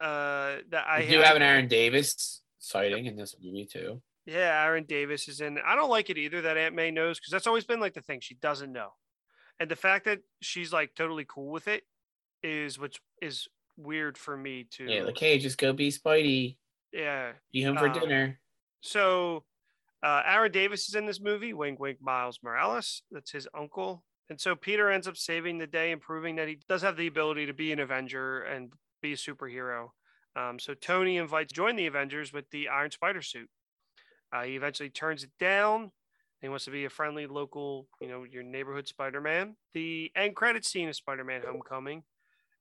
Uh, 0.00 0.56
that 0.70 0.86
I 0.86 0.98
I 0.98 1.06
do 1.08 1.20
have 1.20 1.36
an 1.36 1.42
Aaron 1.42 1.68
Davis 1.68 2.42
sighting 2.58 3.06
in 3.06 3.16
this 3.16 3.34
movie 3.42 3.64
too. 3.70 4.02
Yeah, 4.26 4.64
Aaron 4.64 4.84
Davis 4.84 5.28
is 5.28 5.40
in. 5.40 5.58
I 5.64 5.76
don't 5.76 5.90
like 5.90 6.10
it 6.10 6.18
either 6.18 6.42
that 6.42 6.56
Aunt 6.56 6.74
May 6.74 6.90
knows 6.90 7.18
because 7.18 7.30
that's 7.30 7.46
always 7.46 7.64
been 7.64 7.80
like 7.80 7.94
the 7.94 8.00
thing. 8.02 8.20
She 8.20 8.34
doesn't 8.34 8.72
know, 8.72 8.90
and 9.60 9.70
the 9.70 9.76
fact 9.76 10.04
that 10.06 10.20
she's 10.42 10.72
like 10.72 10.94
totally 10.94 11.24
cool 11.28 11.50
with 11.50 11.68
it 11.68 11.84
is 12.42 12.78
which 12.78 13.00
is 13.22 13.48
weird 13.76 14.18
for 14.18 14.36
me 14.36 14.66
to. 14.72 14.84
Yeah, 14.84 15.02
like 15.04 15.18
hey, 15.18 15.38
just 15.38 15.58
go 15.58 15.72
be 15.72 15.90
Spidey. 15.90 16.56
yeah. 16.92 17.32
Be 17.52 17.62
home 17.62 17.76
for 17.76 17.88
Uh, 17.88 17.92
dinner. 17.92 18.40
So, 18.82 19.44
uh, 20.02 20.22
Aaron 20.26 20.52
Davis 20.52 20.88
is 20.88 20.94
in 20.94 21.06
this 21.06 21.20
movie. 21.20 21.52
Wink, 21.54 21.78
wink. 21.80 21.98
Miles 22.02 22.38
Morales. 22.42 23.02
That's 23.10 23.30
his 23.30 23.48
uncle. 23.56 24.04
And 24.30 24.40
so 24.40 24.54
Peter 24.54 24.90
ends 24.90 25.06
up 25.06 25.16
saving 25.16 25.58
the 25.58 25.66
day 25.66 25.92
and 25.92 26.00
proving 26.00 26.36
that 26.36 26.48
he 26.48 26.58
does 26.68 26.82
have 26.82 26.96
the 26.96 27.06
ability 27.06 27.46
to 27.46 27.52
be 27.52 27.72
an 27.72 27.80
Avenger 27.80 28.42
and 28.42 28.72
be 29.02 29.12
a 29.12 29.16
superhero. 29.16 29.88
Um, 30.34 30.58
so 30.58 30.74
Tony 30.74 31.18
invites 31.18 31.52
to 31.52 31.54
join 31.54 31.76
the 31.76 31.86
Avengers 31.86 32.32
with 32.32 32.50
the 32.50 32.68
Iron 32.68 32.90
Spider 32.90 33.22
suit. 33.22 33.50
Uh, 34.32 34.42
he 34.42 34.56
eventually 34.56 34.90
turns 34.90 35.22
it 35.22 35.30
down. 35.38 35.92
He 36.40 36.48
wants 36.48 36.64
to 36.64 36.70
be 36.70 36.84
a 36.84 36.90
friendly 36.90 37.26
local, 37.26 37.86
you 38.00 38.08
know, 38.08 38.24
your 38.24 38.42
neighborhood 38.42 38.88
Spider-Man. 38.88 39.56
The 39.72 40.10
end 40.16 40.36
credit 40.36 40.64
scene 40.64 40.88
of 40.88 40.96
Spider-Man: 40.96 41.42
Homecoming 41.46 42.02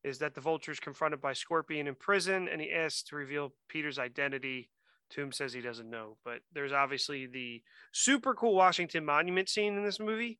is 0.03 0.19
that 0.19 0.35
the 0.35 0.41
Vulture 0.41 0.71
is 0.71 0.79
confronted 0.79 1.19
by 1.19 1.33
Scorpion 1.33 1.87
in 1.87 1.95
prison, 1.95 2.47
and 2.47 2.61
he 2.61 2.71
asks 2.71 3.03
to 3.03 3.15
reveal 3.15 3.53
Peter's 3.67 3.99
identity. 3.99 4.69
Toomes 5.13 5.35
says 5.35 5.53
he 5.53 5.61
doesn't 5.61 5.89
know, 5.89 6.17
but 6.23 6.39
there's 6.53 6.71
obviously 6.71 7.25
the 7.25 7.61
super 7.91 8.33
cool 8.33 8.55
Washington 8.55 9.05
Monument 9.05 9.49
scene 9.49 9.77
in 9.77 9.83
this 9.83 9.99
movie, 9.99 10.39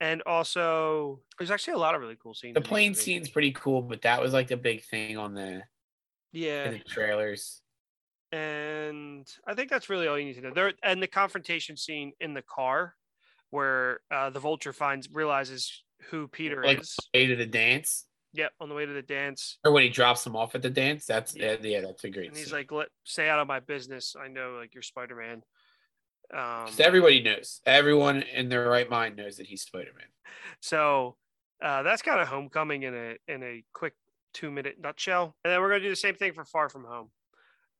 and 0.00 0.22
also 0.22 1.20
there's 1.38 1.50
actually 1.50 1.74
a 1.74 1.78
lot 1.78 1.94
of 1.94 2.00
really 2.00 2.16
cool 2.22 2.34
scenes. 2.34 2.54
The 2.54 2.60
plane 2.60 2.90
movie. 2.90 3.00
scene's 3.00 3.28
pretty 3.28 3.52
cool, 3.52 3.82
but 3.82 4.02
that 4.02 4.20
was 4.20 4.32
like 4.32 4.48
the 4.48 4.56
big 4.56 4.84
thing 4.84 5.16
on 5.16 5.34
the, 5.34 5.62
yeah, 6.32 6.70
the 6.70 6.78
trailers. 6.80 7.60
and 8.32 9.26
I 9.46 9.54
think 9.54 9.70
that's 9.70 9.88
really 9.88 10.06
all 10.06 10.18
you 10.18 10.26
need 10.26 10.34
to 10.34 10.40
know. 10.42 10.52
There 10.54 10.72
and 10.82 11.02
the 11.02 11.06
confrontation 11.06 11.76
scene 11.76 12.12
in 12.20 12.34
the 12.34 12.42
car, 12.42 12.94
where 13.50 14.00
uh, 14.10 14.30
the 14.30 14.40
Vulture 14.40 14.72
finds 14.72 15.08
realizes 15.10 15.84
who 16.10 16.28
Peter 16.28 16.62
Like 16.64 16.80
is. 16.80 16.96
way 17.14 17.26
to 17.26 17.36
the 17.36 17.46
dance, 17.46 18.04
Yep, 18.34 18.52
on 18.60 18.68
the 18.68 18.74
way 18.74 18.84
to 18.86 18.92
the 18.92 19.02
dance, 19.02 19.58
or 19.64 19.72
when 19.72 19.82
he 19.82 19.88
drops 19.88 20.24
him 20.26 20.36
off 20.36 20.54
at 20.54 20.62
the 20.62 20.70
dance. 20.70 21.06
That's 21.06 21.34
Yeah. 21.34 21.52
yeah, 21.60 21.66
yeah 21.68 21.80
that's 21.80 22.04
a 22.04 22.10
great. 22.10 22.28
and 22.28 22.36
he's 22.36 22.46
scene. 22.46 22.54
like, 22.54 22.70
"Let 22.70 22.88
stay 23.04 23.28
out 23.28 23.40
of 23.40 23.48
my 23.48 23.60
business. 23.60 24.14
I 24.22 24.28
know, 24.28 24.58
like 24.60 24.74
you're 24.74 24.82
Spider 24.82 25.16
Man." 25.16 25.42
Um, 26.34 26.68
everybody 26.78 27.22
knows. 27.22 27.60
Everyone 27.64 28.22
in 28.22 28.48
their 28.48 28.68
right 28.68 28.88
mind 28.88 29.16
knows 29.16 29.36
that 29.36 29.46
he's 29.46 29.62
Spider 29.62 29.92
Man. 29.96 30.06
So 30.60 31.16
uh, 31.62 31.82
that's 31.82 32.02
kind 32.02 32.20
of 32.20 32.28
homecoming 32.28 32.82
in 32.82 32.94
a 32.94 33.16
in 33.32 33.42
a 33.42 33.64
quick 33.72 33.94
two 34.34 34.50
minute 34.50 34.76
nutshell. 34.80 35.36
And 35.44 35.52
then 35.52 35.60
we're 35.60 35.70
gonna 35.70 35.82
do 35.82 35.90
the 35.90 35.96
same 35.96 36.14
thing 36.14 36.32
for 36.32 36.44
Far 36.44 36.68
From 36.68 36.84
Home. 36.84 37.10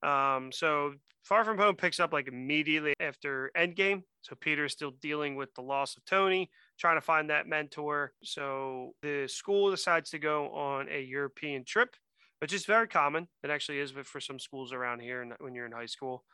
Um, 0.09 0.53
so 0.53 0.95
Far 1.25 1.45
From 1.45 1.59
Home 1.59 1.77
picks 1.77 2.01
up 2.01 2.13
like 2.13 2.29
immediately 2.29 2.95
after 3.01 3.51
Endgame. 3.57 4.03
So 4.23 4.35
Peter's 4.35 4.73
still 4.73 4.93
dealing 5.03 5.37
with 5.37 5.55
the 5.55 5.63
loss 5.63 5.97
of 5.97 6.05
Tony, 6.07 6.51
trying 6.79 6.97
to 6.97 7.03
find 7.03 7.29
that 7.31 7.47
mentor. 7.47 8.13
So 8.25 8.95
the 9.03 9.29
school 9.29 9.71
decides 9.71 10.11
to 10.11 10.19
go 10.19 10.49
on 10.51 10.89
a 10.91 11.03
European 11.03 11.65
trip, 11.65 11.97
which 12.41 12.53
is 12.53 12.65
very 12.65 12.89
common. 12.89 13.29
It 13.43 13.51
actually 13.51 13.81
is 13.81 13.93
but 13.93 14.07
for 14.07 14.21
some 14.21 14.39
schools 14.39 14.73
around 14.73 15.01
here 15.01 15.27
when 15.41 15.55
you're 15.55 15.67
in 15.67 15.73
high 15.73 15.87
school. 15.87 16.25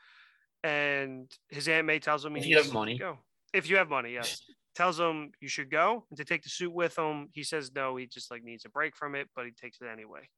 And 0.64 1.30
his 1.50 1.68
Aunt 1.68 1.86
May 1.86 2.00
tells 2.00 2.24
him 2.24 2.34
he 2.34 2.40
If 2.40 2.46
you 2.48 2.56
have 2.56 2.72
money. 2.72 2.98
go. 2.98 3.18
If 3.52 3.70
you 3.70 3.76
have 3.76 3.88
money, 3.88 4.14
yes 4.14 4.42
tells 4.74 4.98
him 4.98 5.30
you 5.40 5.48
should 5.48 5.70
go 5.70 6.04
and 6.10 6.16
to 6.16 6.24
take 6.24 6.42
the 6.42 6.48
suit 6.48 6.72
with 6.72 6.98
him. 6.98 7.28
He 7.32 7.44
says 7.44 7.70
no, 7.74 7.96
he 7.96 8.06
just 8.06 8.30
like 8.30 8.42
needs 8.42 8.64
a 8.64 8.68
break 8.68 8.96
from 8.96 9.14
it, 9.14 9.28
but 9.34 9.44
he 9.44 9.52
takes 9.52 9.80
it 9.80 9.86
anyway. 9.86 10.28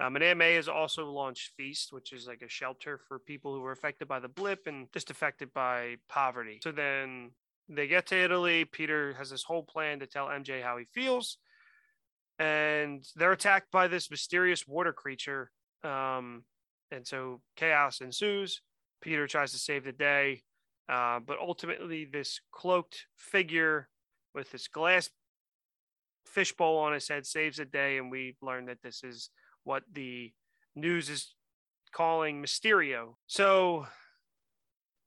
Um, 0.00 0.16
and 0.16 0.24
AMA 0.24 0.44
has 0.44 0.68
also 0.68 1.10
launched 1.10 1.52
Feast, 1.56 1.92
which 1.92 2.12
is 2.12 2.26
like 2.26 2.42
a 2.42 2.48
shelter 2.48 2.98
for 2.98 3.18
people 3.18 3.54
who 3.54 3.60
were 3.60 3.72
affected 3.72 4.08
by 4.08 4.18
the 4.18 4.28
blip 4.28 4.66
and 4.66 4.88
just 4.92 5.10
affected 5.10 5.52
by 5.52 5.96
poverty. 6.08 6.60
So 6.62 6.72
then 6.72 7.30
they 7.68 7.86
get 7.86 8.06
to 8.06 8.16
Italy. 8.16 8.64
Peter 8.64 9.14
has 9.14 9.30
this 9.30 9.44
whole 9.44 9.62
plan 9.62 10.00
to 10.00 10.06
tell 10.06 10.26
MJ 10.26 10.62
how 10.62 10.76
he 10.78 10.84
feels, 10.92 11.38
and 12.38 13.04
they're 13.14 13.32
attacked 13.32 13.70
by 13.70 13.86
this 13.88 14.10
mysterious 14.10 14.66
water 14.66 14.92
creature. 14.92 15.50
Um, 15.84 16.44
and 16.90 17.06
so 17.06 17.40
chaos 17.56 18.00
ensues. 18.00 18.60
Peter 19.04 19.26
tries 19.26 19.52
to 19.52 19.58
save 19.58 19.84
the 19.84 19.92
day. 19.92 20.42
Uh, 20.88 21.20
but 21.20 21.38
ultimately, 21.38 22.04
this 22.04 22.40
cloaked 22.50 23.06
figure 23.16 23.88
with 24.34 24.50
this 24.50 24.66
glass 24.66 25.10
fishbowl 26.26 26.78
on 26.78 26.92
his 26.92 27.08
head 27.08 27.24
saves 27.24 27.58
the 27.58 27.64
day, 27.64 27.98
and 27.98 28.10
we 28.10 28.36
learn 28.42 28.66
that 28.66 28.82
this 28.82 29.04
is 29.04 29.30
what 29.62 29.82
the 29.92 30.32
news 30.74 31.08
is 31.08 31.34
calling 31.94 32.42
Mysterio. 32.42 33.14
So 33.26 33.86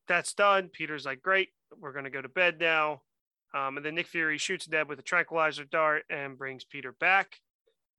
that's 0.08 0.32
done. 0.32 0.68
Peter's 0.68 1.04
like, 1.04 1.20
"Great, 1.20 1.50
we're 1.76 1.92
gonna 1.92 2.10
go 2.10 2.22
to 2.22 2.28
bed 2.28 2.58
now." 2.58 3.02
Um, 3.54 3.76
and 3.76 3.84
then 3.84 3.94
Nick 3.94 4.06
Fury 4.06 4.38
shoots 4.38 4.68
Ned 4.68 4.88
with 4.88 4.98
a 4.98 5.02
tranquilizer 5.02 5.64
dart 5.64 6.04
and 6.10 6.38
brings 6.38 6.64
Peter 6.64 6.92
back 6.92 7.40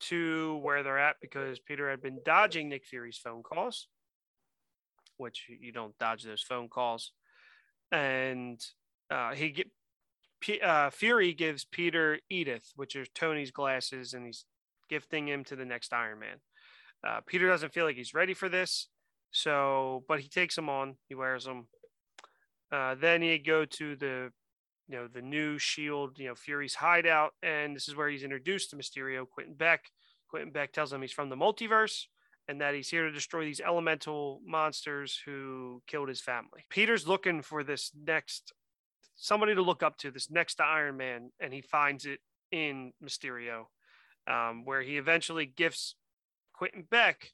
to 0.02 0.58
where 0.58 0.84
they're 0.84 1.00
at 1.00 1.18
because 1.22 1.60
Peter 1.60 1.89
had 1.89 2.02
been 2.02 2.20
dodging 2.24 2.70
Nick 2.70 2.86
Fury's 2.86 3.18
phone 3.18 3.43
calls, 3.43 3.88
which 5.20 5.45
you 5.61 5.72
don't 5.72 5.97
dodge 5.99 6.24
those 6.24 6.41
phone 6.41 6.70
calls 6.70 7.11
and 7.91 8.63
uh, 9.11 9.34
he 9.34 9.49
get 9.49 9.67
P- 10.41 10.61
uh, 10.61 10.89
Fury 10.89 11.34
gives 11.34 11.65
Peter 11.65 12.20
Edith, 12.30 12.72
which 12.76 12.95
are 12.95 13.05
Tony's 13.13 13.51
glasses, 13.51 14.13
and 14.13 14.26
he's 14.26 14.45
gifting 14.89 15.28
him 15.28 15.43
to 15.45 15.55
the 15.55 15.65
next 15.65 15.93
Iron 15.93 16.20
Man. 16.20 16.38
Uh, 17.05 17.20
Peter 17.26 17.47
doesn't 17.47 17.74
feel 17.74 17.86
like 17.86 17.95
he's 17.95 18.13
ready 18.13 18.34
for 18.34 18.47
this, 18.47 18.88
so 19.32 20.03
but 20.07 20.20
he 20.20 20.30
takes 20.30 20.55
them 20.55 20.70
on. 20.70 20.95
He 21.07 21.15
wears 21.15 21.45
them. 21.45 21.67
Uh, 22.72 22.95
then 22.95 23.22
he 23.22 23.38
go 23.39 23.65
to 23.65 23.95
the, 23.95 24.32
you 24.88 24.95
know, 24.95 25.07
the 25.07 25.22
new 25.22 25.57
Shield, 25.57 26.20
you 26.20 26.28
know, 26.28 26.36
Fury's 26.36 26.76
hideout, 26.76 27.34
and 27.41 27.76
this 27.76 27.88
is 27.88 27.95
where 27.95 28.09
he's 28.09 28.24
introduced 28.24 28.70
to 28.70 28.76
Mysterio, 28.76 29.28
Quentin 29.28 29.55
Beck. 29.55 29.86
Quentin 30.30 30.51
Beck 30.51 30.72
tells 30.72 30.93
him 30.93 31.01
he's 31.01 31.11
from 31.11 31.30
the 31.30 31.36
multiverse 31.36 32.05
and 32.50 32.60
that 32.62 32.74
he's 32.74 32.89
here 32.89 33.06
to 33.06 33.12
destroy 33.12 33.45
these 33.45 33.62
elemental 33.62 34.41
monsters 34.43 35.22
who 35.24 35.84
killed 35.86 36.10
his 36.10 36.20
family. 36.20 36.66
Peter's 36.70 37.08
looking 37.08 37.43
for 37.43 37.64
this 37.64 37.91
next 38.04 38.54
somebody 39.16 39.54
to 39.54 39.62
look 39.62 39.84
up 39.84 39.97
to, 39.97 40.10
this 40.10 40.32
next 40.32 40.60
Iron 40.60 40.97
Man, 40.97 41.32
and 41.39 41.54
he 41.54 41.62
finds 41.62 42.06
it 42.06 42.20
in 42.52 42.91
Mysterio, 43.04 43.66
um, 44.28 44.66
where 44.66 44.82
he 44.82 44.97
eventually 44.97 45.45
gifts 45.45 45.93
Quentin 46.54 46.86
Beck 46.89 47.32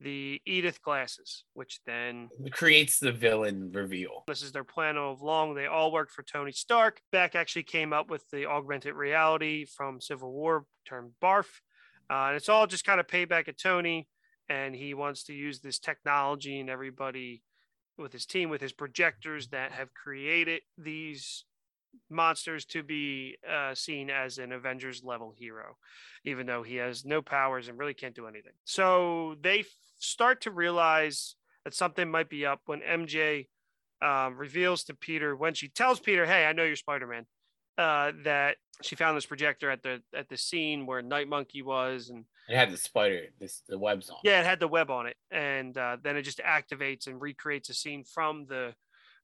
the 0.00 0.42
Edith 0.44 0.82
glasses, 0.82 1.44
which 1.54 1.80
then 1.86 2.28
creates 2.50 2.98
the 2.98 3.12
villain 3.12 3.70
reveal. 3.72 4.24
this 4.26 4.42
is 4.42 4.52
their 4.52 4.64
plan 4.64 4.98
all 4.98 5.16
along. 5.18 5.54
They 5.54 5.66
all 5.66 5.92
worked 5.92 6.10
for 6.10 6.24
Tony 6.24 6.52
Stark. 6.52 7.00
Beck 7.12 7.34
actually 7.36 7.62
came 7.62 7.92
up 7.92 8.10
with 8.10 8.28
the 8.30 8.46
augmented 8.46 8.94
reality 8.94 9.64
from 9.64 10.00
Civil 10.00 10.32
War 10.32 10.66
termed 10.84 11.12
BARF. 11.22 11.62
Uh, 12.10 12.26
and 12.26 12.36
it's 12.36 12.48
all 12.48 12.66
just 12.66 12.84
kind 12.84 12.98
of 13.00 13.06
payback 13.06 13.46
at 13.46 13.58
Tony. 13.58 14.08
And 14.52 14.74
he 14.74 14.92
wants 14.92 15.24
to 15.24 15.32
use 15.32 15.60
this 15.60 15.78
technology 15.78 16.60
and 16.60 16.68
everybody 16.68 17.42
with 17.96 18.12
his 18.12 18.26
team, 18.26 18.50
with 18.50 18.60
his 18.60 18.72
projectors 18.72 19.48
that 19.48 19.72
have 19.72 19.94
created 19.94 20.60
these 20.76 21.44
monsters 22.10 22.64
to 22.66 22.82
be 22.82 23.36
uh, 23.50 23.74
seen 23.74 24.10
as 24.10 24.36
an 24.36 24.52
Avengers 24.52 25.02
level 25.02 25.32
hero, 25.36 25.76
even 26.24 26.46
though 26.46 26.62
he 26.62 26.76
has 26.76 27.04
no 27.04 27.22
powers 27.22 27.68
and 27.68 27.78
really 27.78 27.94
can't 27.94 28.14
do 28.14 28.26
anything. 28.26 28.52
So 28.64 29.36
they 29.40 29.60
f- 29.60 29.66
start 29.98 30.42
to 30.42 30.50
realize 30.50 31.36
that 31.64 31.74
something 31.74 32.10
might 32.10 32.28
be 32.28 32.44
up 32.44 32.60
when 32.66 32.80
MJ 32.80 33.48
um, 34.02 34.36
reveals 34.36 34.84
to 34.84 34.94
Peter 34.94 35.34
when 35.34 35.54
she 35.54 35.68
tells 35.68 36.00
Peter, 36.00 36.26
"Hey, 36.26 36.44
I 36.44 36.52
know 36.52 36.64
you're 36.64 36.76
Spider 36.76 37.06
Man." 37.06 37.26
Uh, 37.82 38.12
that 38.24 38.56
she 38.82 38.96
found 38.96 39.16
this 39.16 39.26
projector 39.26 39.70
at 39.70 39.82
the 39.82 40.02
at 40.14 40.28
the 40.28 40.36
scene 40.36 40.86
where 40.86 41.02
Night 41.02 41.28
Monkey 41.28 41.62
was, 41.62 42.08
and 42.08 42.24
It 42.48 42.56
had 42.56 42.70
the 42.70 42.76
spider, 42.76 43.26
this 43.40 43.62
the 43.68 43.78
webs 43.78 44.08
on. 44.10 44.18
yeah, 44.24 44.40
it 44.40 44.46
had 44.46 44.60
the 44.60 44.68
web 44.68 44.90
on 44.90 45.06
it, 45.06 45.16
and 45.30 45.76
uh, 45.76 45.96
then 46.02 46.16
it 46.16 46.22
just 46.22 46.38
activates 46.38 47.06
and 47.06 47.20
recreates 47.20 47.68
a 47.70 47.74
scene 47.74 48.04
from 48.04 48.46
the 48.48 48.74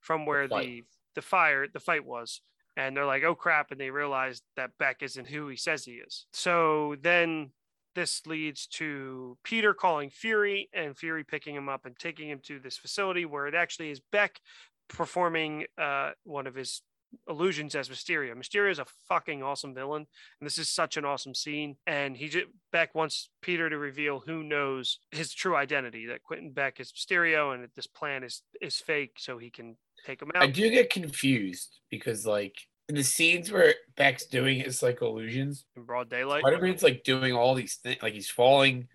from 0.00 0.26
where 0.26 0.46
the 0.46 0.54
fight. 0.54 0.84
the, 1.14 1.22
fire 1.22 1.66
the 1.72 1.80
fight 1.80 2.04
was, 2.04 2.40
and 2.76 2.96
they're 2.96 3.06
like, 3.06 3.24
oh 3.24 3.34
crap, 3.34 3.70
and 3.70 3.80
they 3.80 3.90
realize 3.90 4.42
that 4.56 4.70
Beck 4.78 5.02
isn't 5.02 5.26
who 5.28 5.48
he 5.48 5.56
says 5.56 5.84
he 5.84 5.92
is. 5.92 6.26
So 6.32 6.96
then 7.02 7.50
this 7.94 8.26
leads 8.26 8.66
to 8.68 9.36
Peter 9.42 9.74
calling 9.74 10.10
Fury 10.10 10.68
and 10.72 10.96
Fury 10.96 11.24
picking 11.24 11.56
him 11.56 11.68
up 11.68 11.84
and 11.84 11.98
taking 11.98 12.28
him 12.30 12.40
to 12.44 12.60
this 12.60 12.78
facility 12.78 13.24
where 13.24 13.48
it 13.48 13.54
actually 13.56 13.90
is 13.90 14.00
Beck 14.12 14.40
performing 14.88 15.66
uh, 15.76 16.10
one 16.22 16.46
of 16.46 16.54
his 16.54 16.82
illusions 17.28 17.74
as 17.74 17.88
Mysterio. 17.88 18.34
Mysterio 18.34 18.70
is 18.70 18.78
a 18.78 18.86
fucking 19.08 19.42
awesome 19.42 19.74
villain, 19.74 20.06
and 20.40 20.46
this 20.46 20.58
is 20.58 20.68
such 20.68 20.96
an 20.96 21.04
awesome 21.04 21.34
scene. 21.34 21.76
And 21.86 22.16
he 22.16 22.28
just 22.28 22.46
Beck 22.72 22.94
wants 22.94 23.30
Peter 23.40 23.68
to 23.70 23.78
reveal 23.78 24.20
who 24.20 24.42
knows 24.42 24.98
his 25.10 25.32
true 25.32 25.56
identity. 25.56 26.06
That 26.06 26.22
Quentin 26.22 26.50
Beck 26.50 26.80
is 26.80 26.92
Mysterio, 26.92 27.54
and 27.54 27.62
that 27.62 27.74
this 27.74 27.86
plan 27.86 28.24
is 28.24 28.42
is 28.60 28.76
fake, 28.76 29.16
so 29.18 29.38
he 29.38 29.50
can 29.50 29.76
take 30.06 30.22
him 30.22 30.30
out. 30.34 30.42
I 30.42 30.46
do 30.46 30.70
get 30.70 30.90
confused 30.90 31.80
because 31.90 32.26
like 32.26 32.54
in 32.88 32.94
the 32.94 33.04
scenes 33.04 33.52
where 33.52 33.74
Beck's 33.96 34.26
doing 34.26 34.60
his 34.60 34.82
like 34.82 35.02
illusions, 35.02 35.64
in 35.76 35.84
broad 35.84 36.08
daylight. 36.08 36.40
Spider-Man's 36.40 36.82
like 36.82 37.04
doing 37.04 37.34
all 37.34 37.54
these 37.54 37.76
things, 37.76 37.98
like 38.02 38.14
he's 38.14 38.30
falling, 38.30 38.88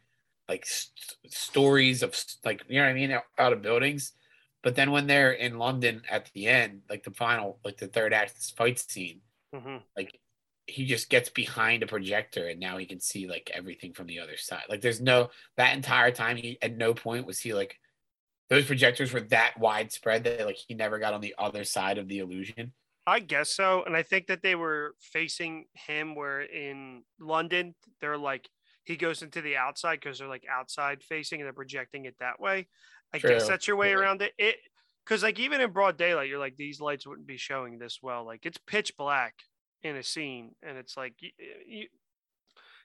like 0.49 0.65
st- 0.65 1.31
stories 1.31 2.03
of 2.03 2.15
like 2.43 2.63
you 2.67 2.77
know 2.77 2.83
what 2.83 2.91
I 2.91 2.93
mean, 2.93 3.11
out, 3.11 3.23
out 3.37 3.53
of 3.53 3.61
buildings. 3.61 4.13
But 4.63 4.75
then 4.75 4.91
when 4.91 5.07
they're 5.07 5.33
in 5.33 5.59
London 5.59 6.03
at 6.09 6.31
the 6.33 6.47
end, 6.47 6.81
like 6.89 7.03
the 7.03 7.11
final, 7.11 7.59
like 7.63 7.77
the 7.77 7.87
third 7.87 8.13
act 8.13 8.35
this 8.35 8.51
fight 8.51 8.79
scene, 8.79 9.21
hmm 9.53 9.77
like 9.95 10.19
he 10.65 10.85
just 10.85 11.09
gets 11.09 11.29
behind 11.29 11.83
a 11.83 11.87
projector 11.87 12.47
and 12.47 12.59
now 12.59 12.77
he 12.77 12.85
can 12.85 12.99
see 13.01 13.27
like 13.27 13.51
everything 13.53 13.93
from 13.93 14.07
the 14.07 14.19
other 14.19 14.37
side. 14.37 14.63
Like 14.69 14.81
there's 14.81 15.01
no 15.01 15.29
that 15.57 15.75
entire 15.75 16.11
time 16.11 16.37
he 16.37 16.57
at 16.61 16.77
no 16.77 16.93
point 16.93 17.27
was 17.27 17.39
he 17.39 17.53
like 17.53 17.77
those 18.49 18.65
projectors 18.65 19.11
were 19.11 19.21
that 19.21 19.55
widespread 19.59 20.23
that 20.23 20.45
like 20.45 20.57
he 20.67 20.73
never 20.73 20.99
got 20.99 21.13
on 21.13 21.21
the 21.21 21.35
other 21.37 21.63
side 21.63 21.97
of 21.97 22.07
the 22.07 22.19
illusion. 22.19 22.73
I 23.05 23.19
guess 23.19 23.49
so. 23.49 23.83
And 23.83 23.97
I 23.97 24.03
think 24.03 24.27
that 24.27 24.41
they 24.41 24.55
were 24.55 24.95
facing 24.99 25.65
him 25.73 26.15
where 26.15 26.41
in 26.41 27.03
London, 27.19 27.75
they're 27.99 28.17
like, 28.17 28.47
he 28.85 28.95
goes 28.95 29.21
into 29.21 29.41
the 29.41 29.57
outside 29.57 29.99
because 29.99 30.19
they're 30.19 30.27
like 30.27 30.45
outside 30.49 31.03
facing 31.03 31.41
and 31.41 31.45
they're 31.45 31.53
projecting 31.53 32.05
it 32.05 32.15
that 32.19 32.39
way. 32.39 32.67
I 33.13 33.19
guess 33.19 33.47
that's 33.47 33.67
your 33.67 33.77
way 33.77 33.93
true. 33.93 34.01
around 34.01 34.21
it. 34.21 34.33
It 34.37 34.55
because 35.05 35.23
like 35.23 35.39
even 35.39 35.61
in 35.61 35.71
broad 35.71 35.97
daylight, 35.97 36.29
you're 36.29 36.39
like 36.39 36.55
these 36.55 36.81
lights 36.81 37.05
wouldn't 37.05 37.27
be 37.27 37.37
showing 37.37 37.77
this 37.77 37.99
well. 38.01 38.25
Like 38.25 38.45
it's 38.45 38.57
pitch 38.57 38.95
black 38.97 39.35
in 39.83 39.95
a 39.95 40.03
scene, 40.03 40.55
and 40.63 40.77
it's 40.77 40.97
like 40.97 41.13
you 41.19 41.29
you, 41.67 41.87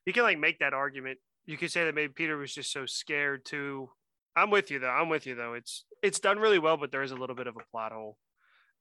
you 0.05 0.13
can 0.13 0.23
like 0.23 0.39
make 0.39 0.59
that 0.59 0.75
argument. 0.75 1.19
You 1.47 1.57
could 1.57 1.71
say 1.71 1.85
that 1.85 1.95
maybe 1.95 2.13
Peter 2.13 2.37
was 2.37 2.53
just 2.53 2.73
so 2.73 2.87
scared 2.87 3.45
to. 3.47 3.89
I'm 4.37 4.51
with 4.51 4.71
you 4.71 4.79
though. 4.79 4.91
I'm 4.91 5.09
with 5.09 5.27
you 5.27 5.35
though. 5.35 5.55
It's 5.55 5.85
it's 6.03 6.21
done 6.21 6.39
really 6.39 6.59
well, 6.59 6.77
but 6.77 6.93
there 6.93 7.03
is 7.03 7.11
a 7.11 7.17
little 7.17 7.37
bit 7.37 7.47
of 7.47 7.57
a 7.57 7.71
plot 7.71 7.93
hole. 7.93 8.19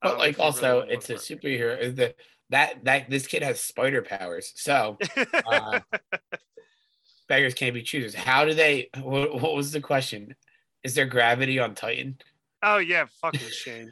But 0.01 0.09
don't 0.09 0.19
like 0.19 0.39
also 0.39 0.81
really 0.81 0.93
it's 0.93 1.09
a 1.09 1.15
superhero. 1.15 1.79
is 1.79 1.95
The 1.95 2.13
that 2.49 2.83
that 2.83 3.09
this 3.09 3.27
kid 3.27 3.43
has 3.43 3.59
spider 3.59 4.01
powers. 4.01 4.51
So 4.55 4.97
uh, 5.47 5.79
beggars 7.27 7.53
can't 7.53 7.73
be 7.73 7.83
choosers. 7.83 8.13
How 8.13 8.45
do 8.45 8.53
they 8.53 8.89
what, 9.01 9.41
what 9.41 9.55
was 9.55 9.71
the 9.71 9.81
question? 9.81 10.35
Is 10.83 10.95
there 10.95 11.05
gravity 11.05 11.59
on 11.59 11.75
Titan? 11.75 12.17
Oh 12.63 12.77
yeah, 12.77 13.05
fucking 13.21 13.49
shame. 13.49 13.91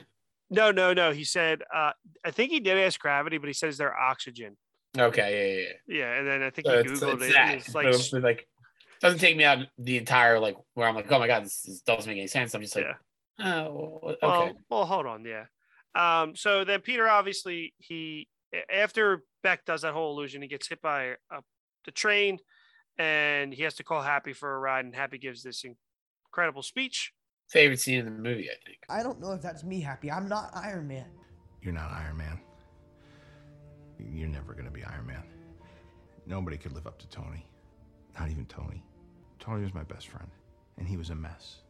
no, 0.50 0.70
no, 0.70 0.92
no. 0.92 1.12
He 1.12 1.24
said, 1.24 1.62
uh, 1.74 1.92
I 2.24 2.30
think 2.30 2.50
he 2.50 2.60
did 2.60 2.78
ask 2.78 2.98
gravity, 2.98 3.38
but 3.38 3.48
he 3.48 3.52
says 3.52 3.76
they're 3.76 3.96
oxygen. 3.96 4.56
Okay, 4.98 5.30
yeah, 5.30 5.62
yeah, 5.62 5.68
yeah. 5.86 6.04
Yeah, 6.04 6.18
and 6.18 6.26
then 6.26 6.42
I 6.42 6.50
think 6.50 6.66
So 6.66 6.82
he 6.82 6.90
it's, 6.90 7.00
googled 7.00 7.14
it's 7.14 7.24
it. 7.24 7.32
that. 7.32 7.54
It's 7.54 7.74
like, 7.74 7.86
it's 7.86 8.12
like 8.12 8.48
doesn't 9.00 9.18
take 9.18 9.36
me 9.36 9.44
out 9.44 9.58
the 9.78 9.98
entire 9.98 10.38
like 10.38 10.56
where 10.74 10.88
I'm 10.88 10.94
like, 10.94 11.10
oh 11.10 11.18
my 11.18 11.26
god, 11.26 11.44
this, 11.44 11.62
this 11.62 11.80
doesn't 11.82 12.08
make 12.08 12.18
any 12.18 12.26
sense. 12.26 12.54
I'm 12.54 12.62
just 12.62 12.76
like, 12.76 12.86
yeah. 13.38 13.64
oh, 13.66 14.00
okay. 14.04 14.18
Well, 14.22 14.54
well, 14.70 14.84
hold 14.86 15.06
on. 15.06 15.24
Yeah. 15.24 15.44
Um. 15.94 16.34
So 16.36 16.64
then 16.64 16.80
Peter 16.80 17.08
obviously 17.08 17.74
he 17.78 18.28
after 18.72 19.22
Beck 19.42 19.64
does 19.64 19.82
that 19.82 19.92
whole 19.92 20.12
illusion, 20.12 20.42
he 20.42 20.48
gets 20.48 20.68
hit 20.68 20.80
by 20.80 21.12
uh, 21.30 21.40
the 21.84 21.90
train, 21.90 22.38
and 22.98 23.52
he 23.52 23.62
has 23.62 23.74
to 23.74 23.84
call 23.84 24.02
Happy 24.02 24.32
for 24.32 24.54
a 24.54 24.58
ride, 24.58 24.84
and 24.84 24.94
Happy 24.94 25.18
gives 25.18 25.42
this 25.42 25.64
incredible 26.36 26.62
speech. 26.62 27.14
Favorite 27.48 27.80
scene 27.80 28.00
in 28.00 28.04
the 28.04 28.10
movie, 28.10 28.50
I 28.50 28.56
think. 28.66 28.78
I 28.90 29.02
don't 29.02 29.18
know 29.20 29.32
if 29.32 29.40
that's 29.40 29.64
me 29.64 29.80
happy. 29.80 30.10
I'm 30.10 30.28
not 30.28 30.50
Iron 30.54 30.86
Man. 30.86 31.06
You're 31.62 31.72
not 31.72 31.90
Iron 31.90 32.18
Man. 32.18 32.38
You're 33.98 34.28
never 34.28 34.52
going 34.52 34.66
to 34.66 34.70
be 34.70 34.84
Iron 34.84 35.06
Man. 35.06 35.22
Nobody 36.26 36.58
could 36.58 36.72
live 36.72 36.86
up 36.86 36.98
to 36.98 37.08
Tony. 37.08 37.46
Not 38.20 38.28
even 38.28 38.44
Tony. 38.44 38.84
Tony 39.38 39.62
was 39.62 39.72
my 39.72 39.84
best 39.84 40.08
friend, 40.08 40.28
and 40.76 40.86
he 40.86 40.98
was 40.98 41.08
a 41.08 41.14
mess. 41.14 41.62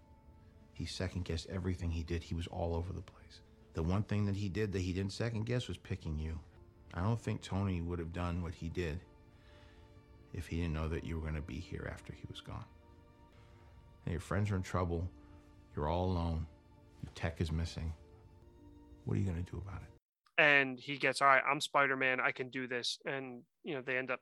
He 0.72 0.84
second 0.84 1.24
guessed 1.24 1.46
everything 1.48 1.92
he 1.92 2.02
did. 2.02 2.24
He 2.24 2.34
was 2.34 2.48
all 2.48 2.74
over 2.74 2.92
the 2.92 3.00
place. 3.00 3.42
The 3.74 3.84
one 3.84 4.02
thing 4.02 4.26
that 4.26 4.34
he 4.34 4.48
did 4.48 4.72
that 4.72 4.82
he 4.82 4.92
didn't 4.92 5.12
second 5.12 5.46
guess 5.46 5.68
was 5.68 5.76
picking 5.76 6.18
you. 6.18 6.40
I 6.92 7.02
don't 7.02 7.20
think 7.20 7.40
Tony 7.40 7.82
would 7.82 8.00
have 8.00 8.12
done 8.12 8.42
what 8.42 8.54
he 8.54 8.68
did 8.68 8.98
if 10.34 10.48
he 10.48 10.56
didn't 10.56 10.74
know 10.74 10.88
that 10.88 11.04
you 11.04 11.14
were 11.14 11.22
going 11.22 11.34
to 11.34 11.40
be 11.40 11.60
here 11.60 11.88
after 11.92 12.12
he 12.12 12.24
was 12.28 12.40
gone. 12.40 12.64
And 14.06 14.12
your 14.12 14.20
friends 14.20 14.50
are 14.50 14.56
in 14.56 14.62
trouble. 14.62 15.06
You're 15.74 15.88
all 15.88 16.06
alone. 16.06 16.46
Your 17.02 17.12
tech 17.14 17.40
is 17.40 17.52
missing. 17.52 17.92
What 19.04 19.16
are 19.16 19.20
you 19.20 19.26
going 19.26 19.44
to 19.44 19.50
do 19.50 19.58
about 19.58 19.82
it? 19.82 19.96
and 20.38 20.78
he 20.78 20.96
gets 20.96 21.22
all 21.22 21.28
right 21.28 21.42
i'm 21.50 21.60
spider-man 21.60 22.20
i 22.20 22.30
can 22.30 22.48
do 22.50 22.66
this 22.66 22.98
and 23.06 23.42
you 23.64 23.74
know 23.74 23.80
they 23.80 23.96
end 23.96 24.10
up 24.10 24.20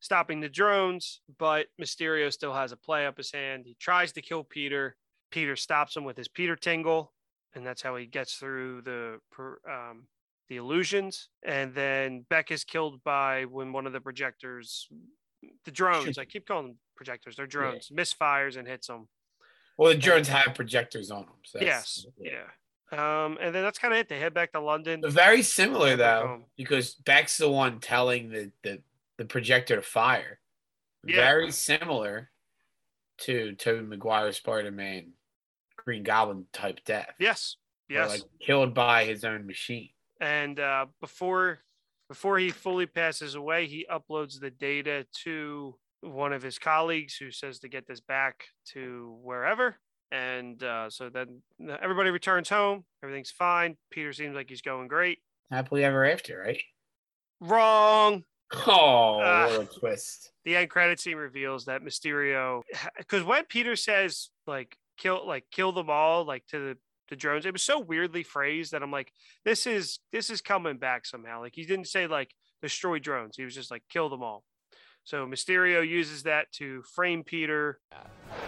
stopping 0.00 0.40
the 0.40 0.48
drones 0.48 1.20
but 1.38 1.66
mysterio 1.80 2.32
still 2.32 2.52
has 2.52 2.72
a 2.72 2.76
play 2.76 3.06
up 3.06 3.16
his 3.16 3.30
hand 3.30 3.62
he 3.64 3.76
tries 3.78 4.12
to 4.12 4.20
kill 4.20 4.42
peter 4.42 4.96
peter 5.30 5.54
stops 5.56 5.96
him 5.96 6.04
with 6.04 6.16
his 6.16 6.28
peter 6.28 6.56
tingle 6.56 7.12
and 7.54 7.66
that's 7.66 7.82
how 7.82 7.94
he 7.96 8.06
gets 8.06 8.34
through 8.34 8.80
the 8.82 9.18
um, 9.70 10.06
the 10.48 10.56
illusions 10.56 11.28
and 11.44 11.74
then 11.74 12.26
beck 12.28 12.50
is 12.50 12.64
killed 12.64 13.02
by 13.04 13.44
when 13.44 13.72
one 13.72 13.86
of 13.86 13.92
the 13.92 14.00
projectors 14.00 14.88
the 15.64 15.70
drones 15.70 16.18
i 16.18 16.24
keep 16.24 16.46
calling 16.46 16.68
them 16.68 16.76
projectors 16.96 17.36
they're 17.36 17.46
drones 17.46 17.90
misfires 17.94 18.56
and 18.56 18.66
hits 18.66 18.88
them 18.88 19.08
Well, 19.78 19.90
the 19.92 19.98
drones 19.98 20.28
have 20.28 20.54
projectors 20.54 21.10
on 21.10 21.22
them. 21.22 21.34
So 21.44 21.58
yes 21.60 22.06
yeah 22.18 22.44
um, 22.92 23.38
and 23.40 23.54
then 23.54 23.62
that's 23.62 23.78
kind 23.78 23.94
of 23.94 24.00
it 24.00 24.08
they 24.08 24.18
head 24.18 24.34
back 24.34 24.52
to 24.52 24.60
london 24.60 25.02
Very 25.06 25.42
similar 25.42 25.96
though, 25.96 26.44
because 26.56 26.94
Beck's 26.94 27.38
the 27.38 27.48
one 27.50 27.80
telling 27.80 28.28
the, 28.30 28.52
the, 28.62 28.82
the 29.18 29.24
projector 29.24 29.76
to 29.76 29.82
fire. 29.82 30.38
Yeah. 31.06 31.16
Very 31.16 31.50
similar 31.52 32.30
to 33.18 33.54
Tobey 33.54 33.82
Maguire 33.86 34.30
Spider-Man 34.32 35.12
Green 35.76 36.02
Goblin 36.02 36.46
type 36.52 36.80
death. 36.84 37.14
yes 37.18 37.56
yes 37.88 38.10
Like 38.10 38.22
killed 38.40 38.74
by 38.74 39.04
his 39.04 39.24
own 39.24 39.46
machine. 39.46 39.88
and 40.20 40.60
uh, 40.60 40.86
before 41.00 41.60
before 42.08 42.38
he 42.38 42.50
fully 42.50 42.84
passes 42.84 43.36
away, 43.36 43.66
he 43.66 43.86
uploads 43.90 44.38
the 44.38 44.50
data 44.50 45.06
to 45.24 45.74
one 46.02 46.32
of 46.32 46.42
his 46.42 46.58
colleagues 46.58 47.14
who 47.16 47.30
says 47.30 47.60
to 47.60 47.68
get 47.68 47.86
this 47.86 48.00
back 48.00 48.44
to 48.72 49.16
wherever. 49.22 49.76
And 50.10 50.62
uh, 50.62 50.90
so 50.90 51.08
then 51.08 51.40
everybody 51.80 52.10
returns 52.10 52.48
home. 52.48 52.84
Everything's 53.02 53.30
fine. 53.30 53.76
Peter 53.90 54.12
seems 54.12 54.34
like 54.34 54.50
he's 54.50 54.60
going 54.60 54.88
great. 54.88 55.20
Happily 55.50 55.84
ever 55.84 56.04
after, 56.04 56.38
right? 56.38 56.60
Wrong. 57.40 58.24
Oh, 58.66 59.60
a 59.62 59.64
twist. 59.64 60.32
The 60.44 60.56
end 60.56 60.68
credit 60.68 61.00
scene 61.00 61.16
reveals 61.16 61.64
that 61.64 61.82
Mysterio, 61.82 62.62
because 62.98 63.22
when 63.22 63.44
Peter 63.46 63.76
says 63.76 64.28
like 64.46 64.76
kill 64.98 65.26
like 65.26 65.44
kill 65.50 65.72
them 65.72 65.88
all 65.88 66.26
like 66.26 66.46
to 66.48 66.58
the 66.58 66.78
the 67.08 67.16
drones, 67.16 67.46
it 67.46 67.52
was 67.52 67.62
so 67.62 67.80
weirdly 67.80 68.22
phrased 68.22 68.72
that 68.72 68.82
I'm 68.82 68.90
like, 68.90 69.12
this 69.44 69.66
is 69.66 70.00
this 70.12 70.28
is 70.28 70.42
coming 70.42 70.76
back 70.76 71.06
somehow. 71.06 71.40
Like 71.40 71.54
he 71.54 71.64
didn't 71.64 71.88
say 71.88 72.06
like 72.06 72.34
destroy 72.60 72.98
drones. 72.98 73.36
He 73.36 73.44
was 73.44 73.54
just 73.54 73.70
like 73.70 73.82
kill 73.88 74.10
them 74.10 74.22
all. 74.22 74.44
So 75.04 75.26
Mysterio 75.26 75.86
uses 75.86 76.22
that 76.24 76.50
to 76.52 76.82
frame 76.82 77.24
Peter. 77.24 77.78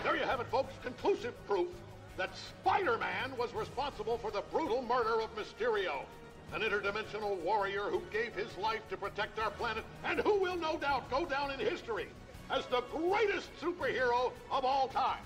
There 0.03 0.17
you 0.17 0.23
have 0.23 0.41
it, 0.41 0.47
folks. 0.51 0.73
Conclusive 0.83 1.35
proof 1.47 1.69
that 2.17 2.31
Spider-Man 2.37 3.37
was 3.37 3.53
responsible 3.55 4.19
for 4.19 4.31
the 4.31 4.43
brutal 4.53 4.83
murder 4.83 5.21
of 5.21 5.31
Mysterio, 5.37 6.05
an 6.53 6.63
interdimensional 6.63 7.37
warrior 7.41 7.83
who 7.83 8.03
gave 8.13 8.35
his 8.35 8.57
life 8.57 8.89
to 8.89 8.97
protect 8.97 9.39
our 9.41 9.51
planet 9.51 9.85
and 10.05 10.21
who 10.21 10.39
will 10.39 10.57
no 10.57 10.79
doubt 10.79 11.11
go 11.11 11.27
down 11.27 11.51
in 11.51 11.59
history 11.59 12.07
as 12.51 12.67
the 12.67 12.83
greatest 12.93 13.49
superhero 13.61 14.31
of 14.53 14.65
all 14.65 14.89
time. 14.89 15.19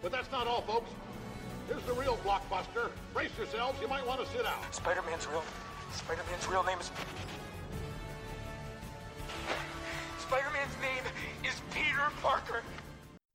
But 0.00 0.10
that's 0.10 0.30
not 0.32 0.46
all, 0.46 0.62
folks. 0.62 0.90
Here's 1.68 1.82
the 1.82 1.94
real 1.94 2.18
blockbuster. 2.24 2.90
Brace 3.12 3.30
yourselves. 3.36 3.78
You 3.80 3.88
might 3.88 4.06
want 4.06 4.20
to 4.20 4.26
sit 4.32 4.42
down. 4.42 4.60
Spider-Man's 4.70 5.26
real. 5.26 5.42
Spider-Man's 5.92 6.48
real 6.48 6.62
name 6.62 6.78
is. 6.78 6.90
Spider-Man's 10.34 10.74
name 10.82 11.12
is 11.44 11.62
Peter 11.72 12.10
Parker. 12.20 12.62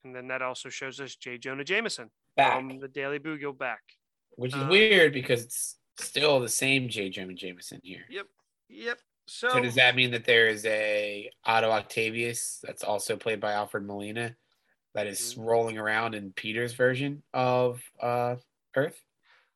And 0.03 0.13
then 0.13 0.27
that 0.27 0.41
also 0.41 0.67
shows 0.67 0.99
us 0.99 1.15
J. 1.15 1.37
Jonah 1.37 1.63
Jameson 1.63 2.09
Back. 2.35 2.57
from 2.57 2.77
the 2.79 2.89
Daily 2.89 3.19
Bugle 3.19 3.53
back. 3.53 3.79
Which 4.35 4.53
is 4.53 4.61
uh, 4.61 4.67
weird 4.69 5.13
because 5.13 5.45
it's 5.45 5.77
still 5.97 6.41
the 6.41 6.49
same 6.49 6.89
J. 6.89 7.07
Jonah 7.09 7.33
Jameson 7.33 7.79
here. 7.83 8.01
Yep. 8.09 8.25
Yep. 8.67 8.99
So, 9.27 9.47
So 9.49 9.61
does 9.61 9.75
that 9.75 9.95
mean 9.95 10.11
that 10.11 10.25
there 10.25 10.47
is 10.49 10.65
a 10.65 11.29
Otto 11.45 11.69
Octavius 11.71 12.59
that's 12.63 12.83
also 12.83 13.15
played 13.15 13.39
by 13.39 13.53
Alfred 13.53 13.85
Molina 13.85 14.35
that 14.93 15.07
is 15.07 15.35
Mhm. 15.35 15.45
rolling 15.45 15.77
around 15.77 16.15
in 16.15 16.33
Peter's 16.33 16.73
version 16.73 17.23
of 17.33 17.81
uh, 18.01 18.35
Earth? 18.75 19.01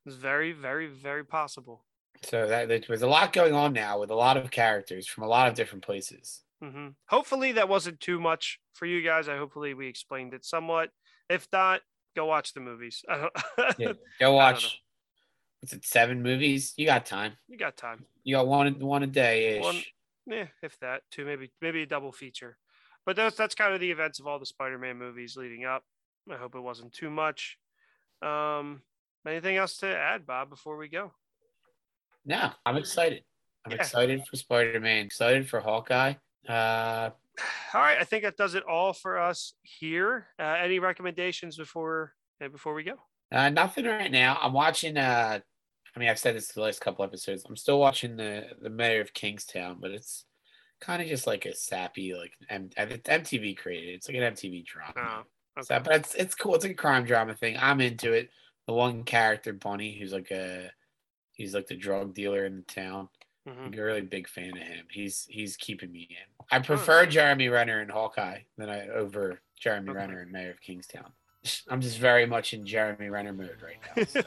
it's 0.05 0.15
very, 0.15 0.53
very, 0.53 0.87
very 0.87 1.25
possible. 1.25 1.83
So 2.21 2.47
that 2.47 2.69
that- 2.69 2.87
there's 2.87 3.01
a 3.01 3.07
lot 3.07 3.33
going 3.33 3.53
on 3.53 3.73
now 3.73 3.99
with 3.99 4.11
a 4.11 4.15
lot 4.15 4.37
of 4.37 4.49
characters 4.49 5.07
from 5.07 5.25
a 5.25 5.27
lot 5.27 5.49
of 5.49 5.55
different 5.55 5.83
places. 5.83 6.41
Hmm 6.63 6.87
Hopefully 7.09 7.53
that 7.53 7.67
wasn't 7.67 7.99
too 7.99 8.19
much 8.19 8.59
for 8.73 8.85
you 8.85 9.01
guys. 9.03 9.27
I 9.27 9.37
hopefully 9.37 9.73
we 9.73 9.87
explained 9.87 10.33
it 10.33 10.45
somewhat. 10.45 10.89
If 11.29 11.47
not, 11.51 11.81
go 12.15 12.25
watch 12.25 12.53
the 12.53 12.61
movies. 12.61 13.03
Yeah, 13.07 13.93
go 14.19 14.37
I 14.39 14.51
don't 14.51 14.61
know. 14.61 14.67
watch. 14.67 14.81
What's 15.59 15.73
it? 15.73 15.85
Seven 15.85 16.21
movies? 16.21 16.73
You 16.77 16.85
got 16.85 17.05
time. 17.05 17.33
you 17.47 17.57
got 17.57 17.75
time. 17.77 18.05
You 18.23 18.35
got 18.35 18.47
one 18.47 18.79
one 18.79 19.03
a 19.03 19.07
day 19.07 19.57
ish. 19.59 19.93
Yeah, 20.25 20.47
if 20.61 20.79
that, 20.79 21.01
two, 21.11 21.25
maybe, 21.25 21.51
maybe 21.61 21.81
a 21.81 21.85
double 21.85 22.13
feature. 22.13 22.57
But 23.05 23.17
that's 23.17 23.35
that's 23.35 23.55
kind 23.55 23.73
of 23.73 23.81
the 23.81 23.91
events 23.91 24.19
of 24.21 24.27
all 24.27 24.39
the 24.39 24.45
Spider-Man 24.45 24.97
movies 24.97 25.35
leading 25.35 25.65
up. 25.65 25.83
I 26.31 26.37
hope 26.37 26.55
it 26.55 26.61
wasn't 26.61 26.93
too 26.93 27.09
much. 27.09 27.57
Um, 28.21 28.81
anything 29.27 29.57
else 29.57 29.77
to 29.79 29.87
add, 29.87 30.25
Bob, 30.25 30.49
before 30.49 30.77
we 30.77 30.87
go? 30.87 31.11
No, 32.25 32.51
I'm 32.65 32.77
excited. 32.77 33.23
I'm 33.65 33.73
Yeah. 33.73 33.77
excited 33.77 34.25
for 34.25 34.37
Spider 34.37 34.79
Man. 34.79 35.05
Excited 35.05 35.49
for 35.49 35.59
Hawkeye. 35.59 36.13
Uh, 36.47 37.09
All 37.73 37.81
right, 37.81 37.97
I 37.99 38.03
think 38.03 38.23
that 38.23 38.37
does 38.37 38.55
it 38.55 38.63
all 38.63 38.93
for 38.93 39.17
us 39.17 39.53
here. 39.63 40.27
Uh, 40.39 40.43
any 40.59 40.79
recommendations 40.79 41.57
before 41.57 42.13
uh, 42.43 42.49
before 42.49 42.73
we 42.73 42.83
go? 42.83 42.95
uh, 43.31 43.49
nothing 43.49 43.85
right 43.85 44.11
now. 44.11 44.37
I'm 44.41 44.53
watching. 44.53 44.97
Uh, 44.97 45.39
I 45.95 45.99
mean, 45.99 46.09
I've 46.09 46.19
said 46.19 46.35
this 46.35 46.47
the 46.49 46.61
last 46.61 46.81
couple 46.81 47.05
episodes. 47.05 47.45
I'm 47.47 47.55
still 47.55 47.79
watching 47.79 48.15
the 48.15 48.47
the 48.61 48.69
Mayor 48.69 49.01
of 49.01 49.13
Kingstown, 49.13 49.77
but 49.79 49.91
it's 49.91 50.25
kind 50.81 51.01
of 51.01 51.07
just 51.07 51.25
like 51.27 51.45
a 51.45 51.55
sappy, 51.55 52.13
like 52.13 52.33
M- 52.49 52.69
it's 52.77 53.09
MTV 53.09 53.57
created. 53.57 53.95
It's 53.95 54.07
like 54.07 54.17
an 54.17 54.33
MTV 54.33 54.65
drama. 54.65 55.23
Oh, 55.57 55.61
So, 55.61 55.79
but 55.79 55.95
it's 55.95 56.15
it's 56.15 56.35
cool. 56.35 56.55
It's 56.55 56.63
like 56.65 56.73
a 56.73 56.75
crime 56.75 57.05
drama 57.05 57.35
thing. 57.35 57.57
I'm 57.59 57.81
into 57.81 58.11
it. 58.13 58.29
The 58.67 58.73
one 58.73 59.03
character, 59.03 59.53
Bunny, 59.53 59.97
who's 59.97 60.13
like 60.13 60.31
a 60.31 60.71
he's 61.33 61.53
like 61.55 61.67
the 61.67 61.75
drug 61.75 62.13
dealer 62.13 62.45
in 62.45 62.57
the 62.57 62.61
town. 62.63 63.09
Mhm. 63.47 63.65
I'm 63.67 63.73
a 63.79 63.83
really 63.83 64.01
big 64.01 64.27
fan 64.27 64.51
of 64.51 64.63
him. 64.63 64.85
He's 64.89 65.25
he's 65.29 65.57
keeping 65.57 65.91
me 65.91 66.07
in. 66.09 66.45
I 66.51 66.59
prefer 66.59 67.05
Jeremy 67.05 67.49
Renner 67.49 67.81
in 67.81 67.89
Hawkeye 67.89 68.39
than 68.57 68.69
I 68.69 68.87
over 68.87 69.41
Jeremy 69.59 69.89
Okay. 69.89 69.97
Renner 69.99 70.21
in 70.21 70.31
Mayor 70.31 70.51
of 70.51 70.61
Kingstown. 70.61 71.11
I'm 71.69 71.81
just 71.81 71.97
very 71.97 72.25
much 72.25 72.53
in 72.53 72.65
Jeremy 72.65 73.09
Renner 73.09 73.33
mood 73.33 73.57
right 73.61 73.77
now. 73.97 74.03
So. 74.05 74.21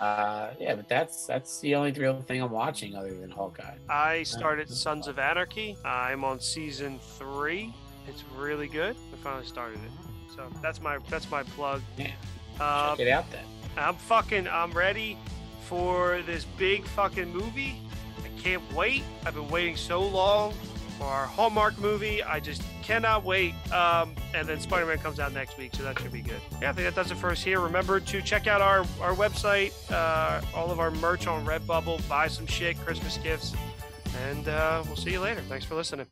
uh, 0.04 0.50
yeah, 0.58 0.74
but 0.74 0.88
that's 0.88 1.26
that's 1.26 1.60
the 1.60 1.74
only 1.74 1.92
real 1.92 2.20
thing 2.20 2.42
I'm 2.42 2.50
watching 2.50 2.94
other 2.96 3.14
than 3.14 3.30
Hawkeye. 3.30 3.76
I 3.88 4.24
started 4.24 4.68
Sons 4.68 5.08
of 5.08 5.18
Anarchy. 5.18 5.76
I'm 5.84 6.22
on 6.24 6.38
season 6.40 6.98
three. 7.18 7.74
It's 8.08 8.24
really 8.36 8.68
good. 8.68 8.96
I 9.12 9.16
finally 9.22 9.46
started 9.46 9.78
it. 9.78 9.90
So 10.36 10.50
that's 10.60 10.80
my 10.82 10.98
that's 11.08 11.30
my 11.30 11.44
plug. 11.44 11.80
Yeah. 11.96 12.08
Um, 12.60 12.96
Check 12.98 13.06
it 13.06 13.10
out 13.10 13.30
then. 13.30 13.44
I'm 13.78 13.94
fucking 13.96 14.48
I'm 14.48 14.72
ready 14.72 15.16
for 15.66 16.20
this 16.26 16.44
big 16.58 16.84
fucking 16.84 17.32
movie. 17.32 17.80
Can't 18.42 18.62
wait. 18.74 19.02
I've 19.26 19.34
been 19.34 19.48
waiting 19.48 19.76
so 19.76 20.02
long 20.02 20.54
for 20.98 21.04
our 21.04 21.26
Hallmark 21.26 21.78
movie. 21.78 22.22
I 22.22 22.40
just 22.40 22.62
cannot 22.82 23.24
wait. 23.24 23.54
Um, 23.72 24.14
and 24.34 24.48
then 24.48 24.60
Spider-Man 24.60 24.98
comes 24.98 25.20
out 25.20 25.32
next 25.32 25.58
week, 25.58 25.74
so 25.74 25.82
that 25.82 25.98
should 25.98 26.12
be 26.12 26.22
good. 26.22 26.40
Yeah, 26.60 26.70
I 26.70 26.72
think 26.72 26.86
that 26.86 26.94
does 26.94 27.10
it 27.10 27.16
for 27.16 27.30
us 27.30 27.42
here. 27.42 27.60
Remember 27.60 28.00
to 28.00 28.22
check 28.22 28.46
out 28.46 28.60
our 28.60 28.80
our 29.00 29.14
website, 29.14 29.72
uh, 29.90 30.40
all 30.54 30.70
of 30.70 30.80
our 30.80 30.90
merch 30.90 31.26
on 31.26 31.44
Redbubble. 31.44 32.06
Buy 32.08 32.28
some 32.28 32.46
shit, 32.46 32.78
Christmas 32.80 33.18
gifts, 33.18 33.54
and 34.26 34.48
uh, 34.48 34.82
we'll 34.86 34.96
see 34.96 35.12
you 35.12 35.20
later. 35.20 35.42
Thanks 35.42 35.64
for 35.64 35.74
listening. 35.74 36.06